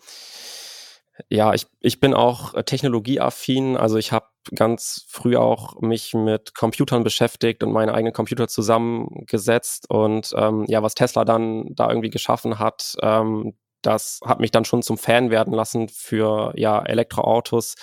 ja, 1.28 1.55
ich, 1.55 1.66
ich 1.81 2.01
bin 2.01 2.14
auch 2.14 2.55
technologieaffin. 2.64 3.77
Also 3.77 3.97
ich 3.97 4.12
habe 4.12 4.27
ganz 4.55 5.06
früh 5.09 5.36
auch 5.36 5.81
mich 5.81 6.14
mit 6.14 6.55
Computern 6.55 7.05
beschäftigt 7.05 7.62
und 7.62 7.73
meine 7.73 7.94
eigenen 7.94 8.12
Computer 8.12 8.48
zusammengesetzt. 8.48 9.89
Und 9.89 10.32
ähm, 10.36 10.64
ja, 10.69 10.82
was 10.82 10.94
Tesla 10.94 11.24
dann 11.24 11.74
da 11.74 11.89
irgendwie 11.89 12.10
geschaffen 12.10 12.59
hat, 12.59 12.94
ähm, 13.02 13.55
das 13.82 14.20
hat 14.24 14.40
mich 14.40 14.51
dann 14.51 14.64
schon 14.64 14.82
zum 14.82 14.97
Fan 14.98 15.31
werden 15.31 15.52
lassen 15.52 15.89
für 15.89 16.52
ja 16.56 16.81
Elektroautos 16.82 17.74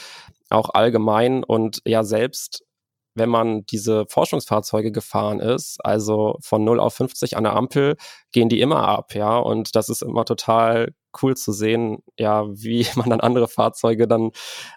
auch 0.49 0.69
allgemein 0.69 1.43
und 1.43 1.81
ja 1.85 2.03
selbst 2.03 2.63
wenn 3.19 3.29
man 3.29 3.65
diese 3.67 4.07
Forschungsfahrzeuge 4.07 4.91
gefahren 4.91 5.39
ist, 5.39 5.77
also 5.85 6.37
von 6.41 6.63
0 6.63 6.79
auf 6.79 6.95
50 6.95 7.37
an 7.37 7.43
der 7.43 7.55
Ampel, 7.55 7.97
gehen 8.31 8.49
die 8.49 8.61
immer 8.61 8.87
ab, 8.87 9.13
ja. 9.13 9.37
Und 9.37 9.75
das 9.75 9.89
ist 9.89 10.01
immer 10.01 10.25
total 10.25 10.93
cool 11.21 11.37
zu 11.37 11.51
sehen, 11.51 11.99
ja, 12.17 12.45
wie 12.47 12.87
man 12.95 13.09
dann 13.09 13.21
andere 13.21 13.47
Fahrzeuge 13.47 14.07
dann, 14.07 14.31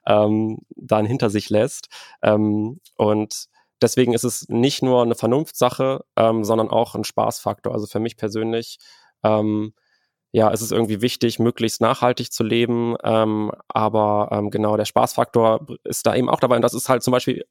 ähm, 0.06 0.59
dann 0.77 1.06
hinter 1.06 1.31
sich 1.31 1.48
lässt. 1.48 1.89
Ähm, 2.23 2.81
und 2.97 3.47
deswegen 3.81 4.14
ist 4.14 4.24
es 4.24 4.48
nicht 4.48 4.82
nur 4.82 5.02
eine 5.02 5.14
Vernunftssache, 5.14 6.05
ähm, 6.16 6.44
sondern 6.44 6.69
auch 6.70 6.94
ein 6.94 7.05
Spaßfaktor. 7.05 7.73
Also 7.73 7.86
für 7.86 8.01
mich 8.01 8.16
persönlich, 8.16 8.78
ähm, 9.23 9.74
ja, 10.32 10.51
es 10.51 10.62
ist 10.62 10.73
irgendwie 10.73 11.02
wichtig, 11.02 11.39
möglichst 11.39 11.81
nachhaltig 11.81 12.32
zu 12.32 12.43
leben, 12.43 12.97
ähm, 13.05 13.52
aber 13.69 14.31
ähm, 14.32 14.51
genau 14.51 14.77
der 14.77 14.86
Spaßfaktor 14.86 15.66
ist 15.85 16.06
da 16.06 16.14
eben 16.16 16.31
auch 16.31 16.40
dabei. 16.40 16.56
Und 16.56 16.62
das 16.62 16.74
ist 16.74 16.89
halt 16.89 17.02
zum 17.02 17.12
Beispiel 17.12 17.44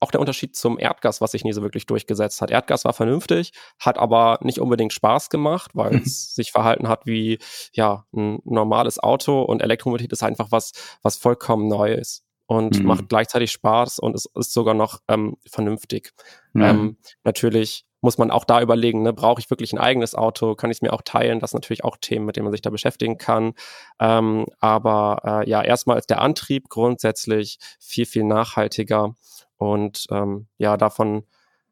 auch 0.00 0.10
der 0.10 0.20
Unterschied 0.20 0.54
zum 0.56 0.78
Erdgas, 0.78 1.20
was 1.20 1.32
sich 1.32 1.44
nie 1.44 1.52
so 1.52 1.62
wirklich 1.62 1.86
durchgesetzt 1.86 2.40
hat. 2.40 2.50
Erdgas 2.50 2.84
war 2.84 2.92
vernünftig, 2.92 3.52
hat 3.78 3.98
aber 3.98 4.38
nicht 4.42 4.60
unbedingt 4.60 4.92
Spaß 4.92 5.30
gemacht, 5.30 5.72
weil 5.74 5.92
mhm. 5.92 6.02
es 6.04 6.34
sich 6.34 6.52
verhalten 6.52 6.88
hat 6.88 7.06
wie 7.06 7.38
ja 7.72 8.04
ein 8.14 8.40
normales 8.44 8.98
Auto 8.98 9.42
und 9.42 9.62
Elektromobilität 9.62 10.12
ist 10.12 10.22
einfach 10.22 10.48
was, 10.50 10.72
was 11.02 11.16
vollkommen 11.16 11.68
neu 11.68 11.92
ist 11.92 12.24
und 12.46 12.78
mhm. 12.78 12.86
macht 12.86 13.08
gleichzeitig 13.08 13.52
Spaß 13.52 13.98
und 13.98 14.14
es 14.14 14.26
ist 14.34 14.52
sogar 14.52 14.74
noch 14.74 15.00
ähm, 15.08 15.36
vernünftig. 15.48 16.12
Mhm. 16.52 16.62
Ähm, 16.62 16.96
natürlich 17.24 17.87
muss 18.00 18.18
man 18.18 18.30
auch 18.30 18.44
da 18.44 18.60
überlegen, 18.60 19.02
ne, 19.02 19.12
brauche 19.12 19.40
ich 19.40 19.50
wirklich 19.50 19.72
ein 19.72 19.78
eigenes 19.78 20.14
Auto? 20.14 20.54
Kann 20.54 20.70
ich 20.70 20.78
es 20.78 20.82
mir 20.82 20.92
auch 20.92 21.02
teilen? 21.02 21.40
Das 21.40 21.50
sind 21.50 21.58
natürlich 21.62 21.84
auch 21.84 21.96
Themen, 21.96 22.26
mit 22.26 22.36
denen 22.36 22.44
man 22.44 22.52
sich 22.52 22.62
da 22.62 22.70
beschäftigen 22.70 23.18
kann. 23.18 23.54
Ähm, 23.98 24.46
aber 24.60 25.42
äh, 25.44 25.50
ja, 25.50 25.62
erstmal 25.62 25.98
ist 25.98 26.10
der 26.10 26.20
Antrieb 26.20 26.68
grundsätzlich 26.68 27.58
viel, 27.80 28.06
viel 28.06 28.24
nachhaltiger 28.24 29.14
und 29.56 30.06
ähm, 30.10 30.46
ja, 30.58 30.76
davon, 30.76 31.24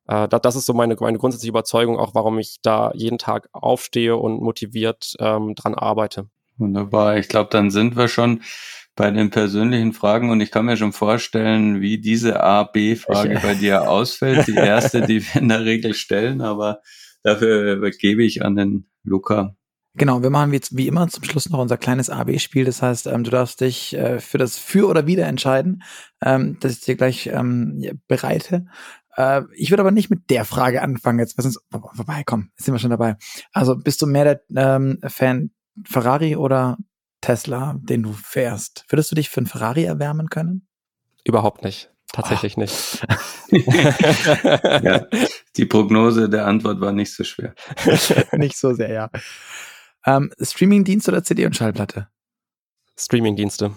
äh, 0.08 0.28
da, 0.28 0.38
das 0.38 0.56
ist 0.56 0.66
so 0.66 0.74
meine, 0.74 0.96
meine 0.98 1.18
grundsätzliche 1.18 1.50
Überzeugung, 1.50 1.98
auch 1.98 2.14
warum 2.14 2.38
ich 2.38 2.58
da 2.62 2.90
jeden 2.94 3.18
Tag 3.18 3.48
aufstehe 3.52 4.16
und 4.16 4.42
motiviert 4.42 5.14
ähm, 5.20 5.54
dran 5.54 5.74
arbeite. 5.74 6.26
Wunderbar. 6.58 7.18
Ich 7.18 7.28
glaube, 7.28 7.50
dann 7.50 7.70
sind 7.70 7.96
wir 7.96 8.08
schon 8.08 8.42
bei 8.96 9.10
den 9.10 9.30
persönlichen 9.30 9.92
Fragen 9.92 10.30
und 10.30 10.40
ich 10.40 10.50
kann 10.50 10.64
mir 10.64 10.78
schon 10.78 10.92
vorstellen, 10.92 11.80
wie 11.80 11.98
diese 11.98 12.42
A-B-Frage 12.42 13.40
bei 13.42 13.54
dir 13.54 13.88
ausfällt. 13.90 14.46
Die 14.46 14.54
erste, 14.54 15.02
die 15.02 15.22
wir 15.22 15.40
in 15.42 15.48
der 15.50 15.64
Regel 15.64 15.94
stellen, 15.94 16.40
aber 16.40 16.80
dafür 17.22 17.74
übergebe 17.74 18.24
ich 18.24 18.42
an 18.42 18.56
den 18.56 18.88
Luca. 19.04 19.54
Genau, 19.94 20.22
wir 20.22 20.30
machen 20.30 20.52
jetzt 20.52 20.76
wie 20.76 20.88
immer 20.88 21.08
zum 21.08 21.24
Schluss 21.24 21.48
noch 21.48 21.58
unser 21.58 21.78
kleines 21.78 22.10
AB-Spiel. 22.10 22.64
Das 22.64 22.82
heißt, 22.82 23.06
ähm, 23.06 23.24
du 23.24 23.30
darfst 23.30 23.60
dich 23.60 23.96
äh, 23.96 24.18
für 24.18 24.38
das 24.38 24.58
Für 24.58 24.88
oder 24.88 25.06
Wider 25.06 25.26
entscheiden, 25.26 25.82
ähm, 26.22 26.58
das 26.60 26.72
ich 26.72 26.80
dir 26.80 26.96
gleich 26.96 27.28
ähm, 27.28 28.00
bereite. 28.06 28.66
Äh, 29.16 29.42
ich 29.54 29.70
würde 29.70 29.80
aber 29.80 29.90
nicht 29.90 30.10
mit 30.10 30.28
der 30.28 30.44
Frage 30.44 30.82
anfangen 30.82 31.18
jetzt. 31.18 31.38
Was 31.38 31.46
uns, 31.46 31.58
vorbei, 31.70 32.22
komm, 32.26 32.50
jetzt 32.56 32.66
sind 32.66 32.74
wir 32.74 32.78
schon 32.78 32.90
dabei. 32.90 33.16
Also 33.52 33.76
bist 33.76 34.02
du 34.02 34.06
mehr 34.06 34.24
der 34.24 34.42
ähm, 34.54 34.98
Fan 35.06 35.50
Ferrari 35.84 36.36
oder 36.36 36.76
Tesla, 37.26 37.74
den 37.82 38.04
du 38.04 38.12
fährst? 38.12 38.84
Würdest 38.88 39.10
du 39.10 39.16
dich 39.16 39.30
für 39.30 39.38
einen 39.38 39.48
Ferrari 39.48 39.82
erwärmen 39.82 40.30
können? 40.30 40.68
Überhaupt 41.24 41.64
nicht. 41.64 41.92
Tatsächlich 42.12 42.56
oh. 42.56 42.60
nicht. 42.60 43.04
ja, 43.50 45.08
die 45.56 45.66
Prognose 45.66 46.30
der 46.30 46.46
Antwort 46.46 46.80
war 46.80 46.92
nicht 46.92 47.12
so 47.12 47.24
schwer. 47.24 47.56
nicht 48.32 48.56
so 48.56 48.74
sehr, 48.74 48.92
ja. 48.92 49.10
Ähm, 50.04 50.30
Streamingdienst 50.40 51.08
oder 51.08 51.24
CD 51.24 51.46
und 51.46 51.56
Schallplatte? 51.56 52.08
Streamingdienste. 52.96 53.72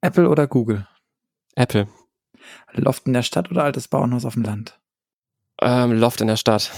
Apple 0.00 0.26
oder 0.26 0.46
Google? 0.46 0.88
Apple. 1.56 1.88
Loft 2.72 3.06
in 3.06 3.12
der 3.12 3.22
Stadt 3.22 3.50
oder 3.50 3.64
altes 3.64 3.88
Bauernhaus 3.88 4.24
auf 4.24 4.32
dem 4.32 4.44
Land? 4.44 4.80
Ähm, 5.60 5.92
Loft 5.92 6.22
in 6.22 6.28
der 6.28 6.38
Stadt. 6.38 6.72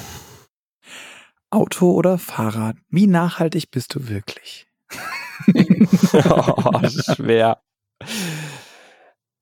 Auto 1.50 1.92
oder 1.92 2.18
Fahrrad? 2.18 2.76
Wie 2.88 3.06
nachhaltig 3.06 3.70
bist 3.70 3.94
du 3.94 4.08
wirklich? 4.08 4.69
oh, 6.28 6.88
schwer. 7.14 7.60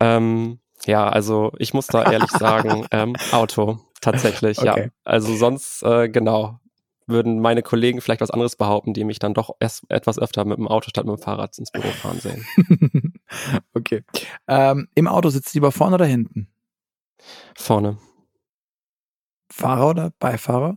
Ähm, 0.00 0.58
ja, 0.86 1.08
also 1.08 1.52
ich 1.58 1.74
muss 1.74 1.86
da 1.86 2.10
ehrlich 2.10 2.30
sagen, 2.30 2.86
ähm, 2.90 3.16
Auto 3.32 3.80
tatsächlich, 4.00 4.58
okay. 4.58 4.84
ja. 4.84 4.88
Also 5.04 5.34
sonst, 5.34 5.82
äh, 5.82 6.08
genau, 6.08 6.60
würden 7.08 7.40
meine 7.40 7.62
Kollegen 7.62 8.00
vielleicht 8.00 8.20
was 8.20 8.30
anderes 8.30 8.56
behaupten, 8.56 8.92
die 8.92 9.04
mich 9.04 9.18
dann 9.18 9.34
doch 9.34 9.50
erst 9.60 9.84
etwas 9.88 10.18
öfter 10.18 10.44
mit 10.44 10.58
dem 10.58 10.68
Auto 10.68 10.90
statt 10.90 11.06
mit 11.06 11.16
dem 11.16 11.22
Fahrrad 11.22 11.58
ins 11.58 11.70
Büro 11.70 11.88
fahren 11.88 12.20
sehen. 12.20 12.46
okay. 13.74 14.04
Ähm, 14.46 14.88
Im 14.94 15.08
Auto 15.08 15.30
sitzt 15.30 15.54
lieber 15.54 15.72
vorne 15.72 15.94
oder 15.94 16.04
hinten? 16.04 16.48
Vorne. 17.56 17.98
Fahrer 19.50 19.88
oder 19.88 20.12
Beifahrer? 20.18 20.76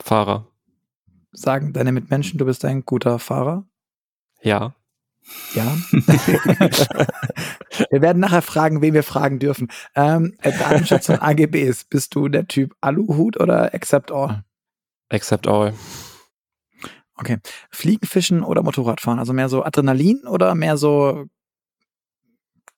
Fahrer. 0.00 0.46
Sagen 1.32 1.72
deine 1.72 1.92
Mitmenschen, 1.92 2.38
du 2.38 2.44
bist 2.44 2.64
ein 2.64 2.84
guter 2.84 3.18
Fahrer? 3.18 3.66
Ja. 4.42 4.74
Ja. 5.54 5.76
wir 7.90 8.02
werden 8.02 8.20
nachher 8.20 8.42
fragen, 8.42 8.82
wen 8.82 8.94
wir 8.94 9.04
fragen 9.04 9.38
dürfen. 9.38 9.70
Ähm, 9.94 10.34
Datenschutz 10.42 11.08
und 11.08 11.22
AGBs. 11.22 11.84
Bist 11.84 12.14
du 12.14 12.28
der 12.28 12.48
Typ 12.48 12.74
Aluhut 12.80 13.38
oder 13.38 13.72
Accept 13.72 14.10
All? 14.10 14.44
Except 15.08 15.46
all. 15.46 15.74
Okay. 17.16 17.38
Fliegen, 17.70 18.06
Fischen 18.06 18.42
oder 18.42 18.62
Motorradfahren? 18.62 19.18
Also 19.18 19.32
mehr 19.34 19.50
so 19.50 19.62
Adrenalin 19.62 20.26
oder 20.26 20.54
mehr 20.54 20.78
so 20.78 21.26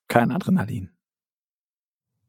kein 0.07 0.31
Adrenalin? 0.31 0.91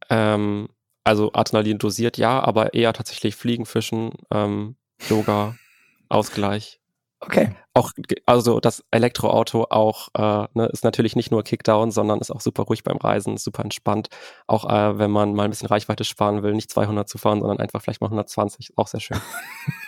Ähm, 0.09 0.69
also 1.03 1.33
Adrenalin 1.33 1.79
dosiert 1.79 2.19
ja, 2.19 2.41
aber 2.41 2.73
eher 2.75 2.93
tatsächlich 2.93 3.35
Fliegen, 3.35 3.67
Fischen, 3.67 4.13
ähm, 4.31 4.77
Yoga, 5.09 5.57
Ausgleich. 6.09 6.81
Okay. 7.21 7.55
Auch, 7.73 7.93
also 8.27 8.61
das 8.61 8.85
Elektroauto 8.91 9.67
auch 9.71 10.09
äh, 10.15 10.49
ne, 10.55 10.67
ist 10.67 10.85
natürlich 10.85 11.17
nicht 11.17 11.31
nur 11.31 11.43
Kickdown, 11.43 11.91
sondern 11.91 12.21
ist 12.21 12.31
auch 12.31 12.41
super 12.41 12.65
ruhig 12.65 12.85
beim 12.85 12.99
Reisen, 12.99 13.39
super 13.39 13.63
entspannt. 13.63 14.09
Auch 14.47 14.69
äh, 14.69 14.99
wenn 14.99 15.11
man 15.11 15.35
mal 15.35 15.45
ein 15.45 15.51
bisschen 15.51 15.69
Reichweite 15.69 16.05
sparen 16.05 16.43
will, 16.43 16.55
nicht 16.55 16.71
200 16.71 17.09
zu 17.09 17.19
fahren, 17.19 17.41
sondern 17.41 17.59
einfach 17.59 17.81
vielleicht 17.81 18.01
mal 18.01 18.09
120, 18.09 18.77
auch 18.77 18.87
sehr 18.87 19.01
schön. 19.01 19.21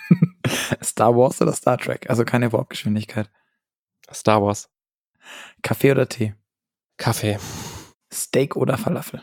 Star 0.82 1.14
Wars 1.16 1.40
oder 1.42 1.52
Star 1.52 1.76
Trek? 1.76 2.08
Also 2.08 2.24
keine 2.24 2.52
Warpgeschwindigkeit. 2.52 3.30
Star 4.12 4.42
Wars. 4.42 4.70
Kaffee 5.62 5.92
oder 5.92 6.08
Tee? 6.08 6.34
Kaffee. 6.96 7.38
Steak 8.12 8.56
oder 8.56 8.78
Falafel? 8.78 9.22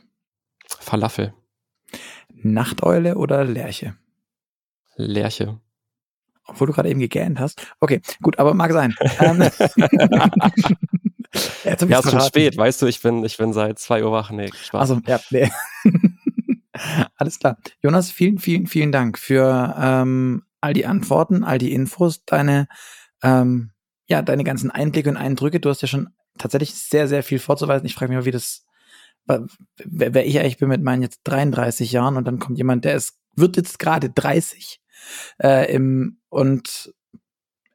Falafel. 0.67 1.33
Nachteule 2.29 3.15
oder 3.17 3.43
Lerche? 3.43 3.97
Lerche. 4.95 5.59
Obwohl 6.47 6.67
du 6.67 6.73
gerade 6.73 6.89
eben 6.89 6.99
gegähnt 6.99 7.39
hast. 7.39 7.65
Okay, 7.79 8.01
gut, 8.21 8.39
aber 8.39 8.53
mag 8.53 8.71
sein. 8.71 8.93
Ähm, 9.19 9.41
ja, 11.63 11.75
ja 11.87 11.99
ist 11.99 12.09
schon 12.09 12.21
spät, 12.21 12.57
weißt 12.57 12.81
du, 12.81 12.85
ich 12.87 13.01
bin, 13.01 13.23
ich 13.23 13.37
bin 13.37 13.53
seit 13.53 13.79
zwei 13.79 14.03
Uhr 14.03 14.11
wach. 14.11 14.31
Nee, 14.31 14.49
Spaß. 14.53 14.81
Also, 14.81 15.01
ja, 15.07 15.19
nee. 15.31 15.49
Alles 17.17 17.39
klar. 17.39 17.57
Jonas, 17.81 18.11
vielen, 18.11 18.37
vielen, 18.37 18.67
vielen 18.67 18.91
Dank 18.91 19.17
für 19.17 19.75
ähm, 19.79 20.43
all 20.61 20.73
die 20.73 20.85
Antworten, 20.85 21.43
all 21.43 21.57
die 21.57 21.71
Infos, 21.71 22.25
deine, 22.25 22.67
ähm, 23.23 23.71
ja, 24.07 24.21
deine 24.21 24.43
ganzen 24.43 24.71
Einblicke 24.71 25.09
und 25.09 25.17
Eindrücke. 25.17 25.59
Du 25.59 25.69
hast 25.69 25.81
ja 25.81 25.87
schon 25.87 26.09
tatsächlich 26.37 26.73
sehr, 26.73 27.07
sehr 27.07 27.23
viel 27.23 27.39
vorzuweisen. 27.39 27.85
Ich 27.85 27.95
frage 27.95 28.09
mich 28.09 28.19
mal, 28.19 28.25
wie 28.25 28.31
das, 28.31 28.65
wer, 29.25 30.13
wer 30.13 30.25
ich 30.25 30.39
eigentlich 30.39 30.57
bin 30.57 30.69
mit 30.69 30.83
meinen 30.83 31.01
jetzt 31.01 31.21
33 31.23 31.91
Jahren 31.91 32.17
und 32.17 32.25
dann 32.25 32.39
kommt 32.39 32.57
jemand, 32.57 32.85
der 32.85 32.95
ist, 32.95 33.17
wird 33.35 33.57
jetzt 33.57 33.79
gerade 33.79 34.09
30 34.09 34.81
äh, 35.41 35.73
im, 35.73 36.19
und 36.29 36.93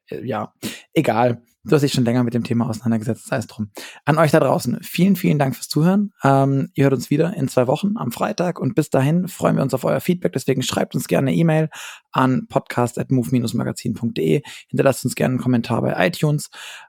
äh, 0.08 0.24
ja, 0.26 0.52
egal. 0.92 1.42
Du 1.62 1.74
hast 1.74 1.82
dich 1.82 1.92
schon 1.92 2.06
länger 2.06 2.24
mit 2.24 2.32
dem 2.32 2.42
Thema 2.42 2.70
auseinandergesetzt, 2.70 3.26
sei 3.26 3.36
es 3.36 3.46
drum. 3.46 3.70
An 4.06 4.16
euch 4.16 4.30
da 4.30 4.40
draußen, 4.40 4.78
vielen, 4.82 5.14
vielen 5.14 5.38
Dank 5.38 5.54
fürs 5.54 5.68
Zuhören. 5.68 6.10
Ähm, 6.24 6.70
ihr 6.72 6.84
hört 6.84 6.94
uns 6.94 7.10
wieder 7.10 7.34
in 7.36 7.48
zwei 7.48 7.66
Wochen 7.66 7.98
am 7.98 8.12
Freitag 8.12 8.58
und 8.58 8.74
bis 8.74 8.88
dahin 8.88 9.28
freuen 9.28 9.56
wir 9.56 9.62
uns 9.62 9.74
auf 9.74 9.84
euer 9.84 10.00
Feedback. 10.00 10.32
Deswegen 10.32 10.62
schreibt 10.62 10.94
uns 10.94 11.06
gerne 11.06 11.28
eine 11.28 11.36
E-Mail 11.36 11.68
an 12.12 12.46
podcast.move-magazin.de. 12.48 14.40
Hinterlasst 14.68 15.04
uns 15.04 15.14
gerne 15.14 15.32
einen 15.32 15.42
Kommentar 15.42 15.82
bei 15.82 16.06
iTunes. 16.06 16.48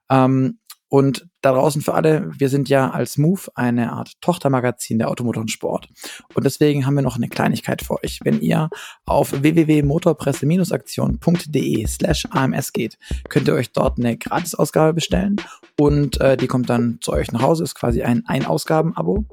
Ähm, 0.10 0.60
und 0.92 1.28
da 1.40 1.54
draußen 1.54 1.82
für 1.82 1.94
alle, 1.94 2.30
wir 2.38 2.50
sind 2.50 2.68
ja 2.68 2.90
als 2.90 3.18
Move 3.18 3.44
eine 3.56 3.94
Art 3.94 4.12
Tochtermagazin 4.20 5.00
der 5.00 5.10
Automotor 5.10 5.40
und 5.40 5.50
Sport. 5.50 5.88
Und 6.34 6.44
deswegen 6.44 6.86
haben 6.86 6.96
wir 6.96 7.02
noch 7.02 7.16
eine 7.16 7.30
Kleinigkeit 7.30 7.82
für 7.82 8.04
euch. 8.04 8.20
Wenn 8.26 8.42
ihr 8.42 8.70
auf 9.06 9.32
www.motorpresse-aktion.de 9.32 11.88
slash 11.88 12.28
AMS 12.32 12.74
geht, 12.74 12.98
könnt 13.30 13.48
ihr 13.48 13.54
euch 13.54 13.72
dort 13.72 14.00
eine 14.00 14.18
Gratisausgabe 14.18 14.94
bestellen 14.94 15.38
und 15.80 16.20
äh, 16.20 16.36
die 16.36 16.48
kommt 16.48 16.70
dann 16.70 16.98
zu 17.00 17.14
euch 17.14 17.32
nach 17.32 17.42
Hause. 17.42 17.64
Ist 17.64 17.76
quasi 17.76 18.04
ein 18.04 18.26
Ein-Ausgaben-Abo. 18.26 19.24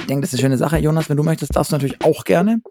Ich 0.00 0.06
denke, 0.06 0.22
das 0.22 0.32
ist 0.32 0.38
eine 0.38 0.46
schöne 0.46 0.56
Sache. 0.56 0.78
Jonas, 0.78 1.10
wenn 1.10 1.18
du 1.18 1.24
möchtest, 1.24 1.56
darfst 1.56 1.72
du 1.72 1.76
natürlich 1.76 2.02
auch 2.02 2.24
gerne. 2.24 2.62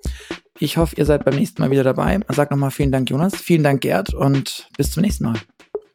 Ich 0.58 0.78
hoffe, 0.78 0.96
ihr 0.96 1.06
seid 1.06 1.26
beim 1.26 1.36
nächsten 1.36 1.62
Mal 1.62 1.70
wieder 1.70 1.84
dabei. 1.84 2.20
Sag 2.30 2.50
nochmal 2.50 2.72
vielen 2.72 2.92
Dank, 2.92 3.12
Jonas. 3.12 3.36
Vielen 3.36 3.62
Dank, 3.62 3.82
Gerd. 3.82 4.16
Und 4.16 4.68
bis 4.76 4.94
zum 4.94 5.04
nächsten 5.04 5.26
Mal. 5.26 5.36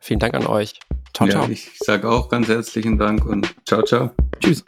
Vielen 0.02 0.18
Dank 0.18 0.34
an 0.34 0.46
euch. 0.46 0.80
Ciao, 1.14 1.28
ja, 1.28 1.34
ciao. 1.34 1.48
Ich 1.48 1.70
sage 1.78 2.10
auch 2.10 2.28
ganz 2.28 2.48
herzlichen 2.48 2.98
Dank 2.98 3.24
und 3.24 3.54
ciao, 3.64 3.82
ciao. 3.82 4.10
Tschüss. 4.40 4.64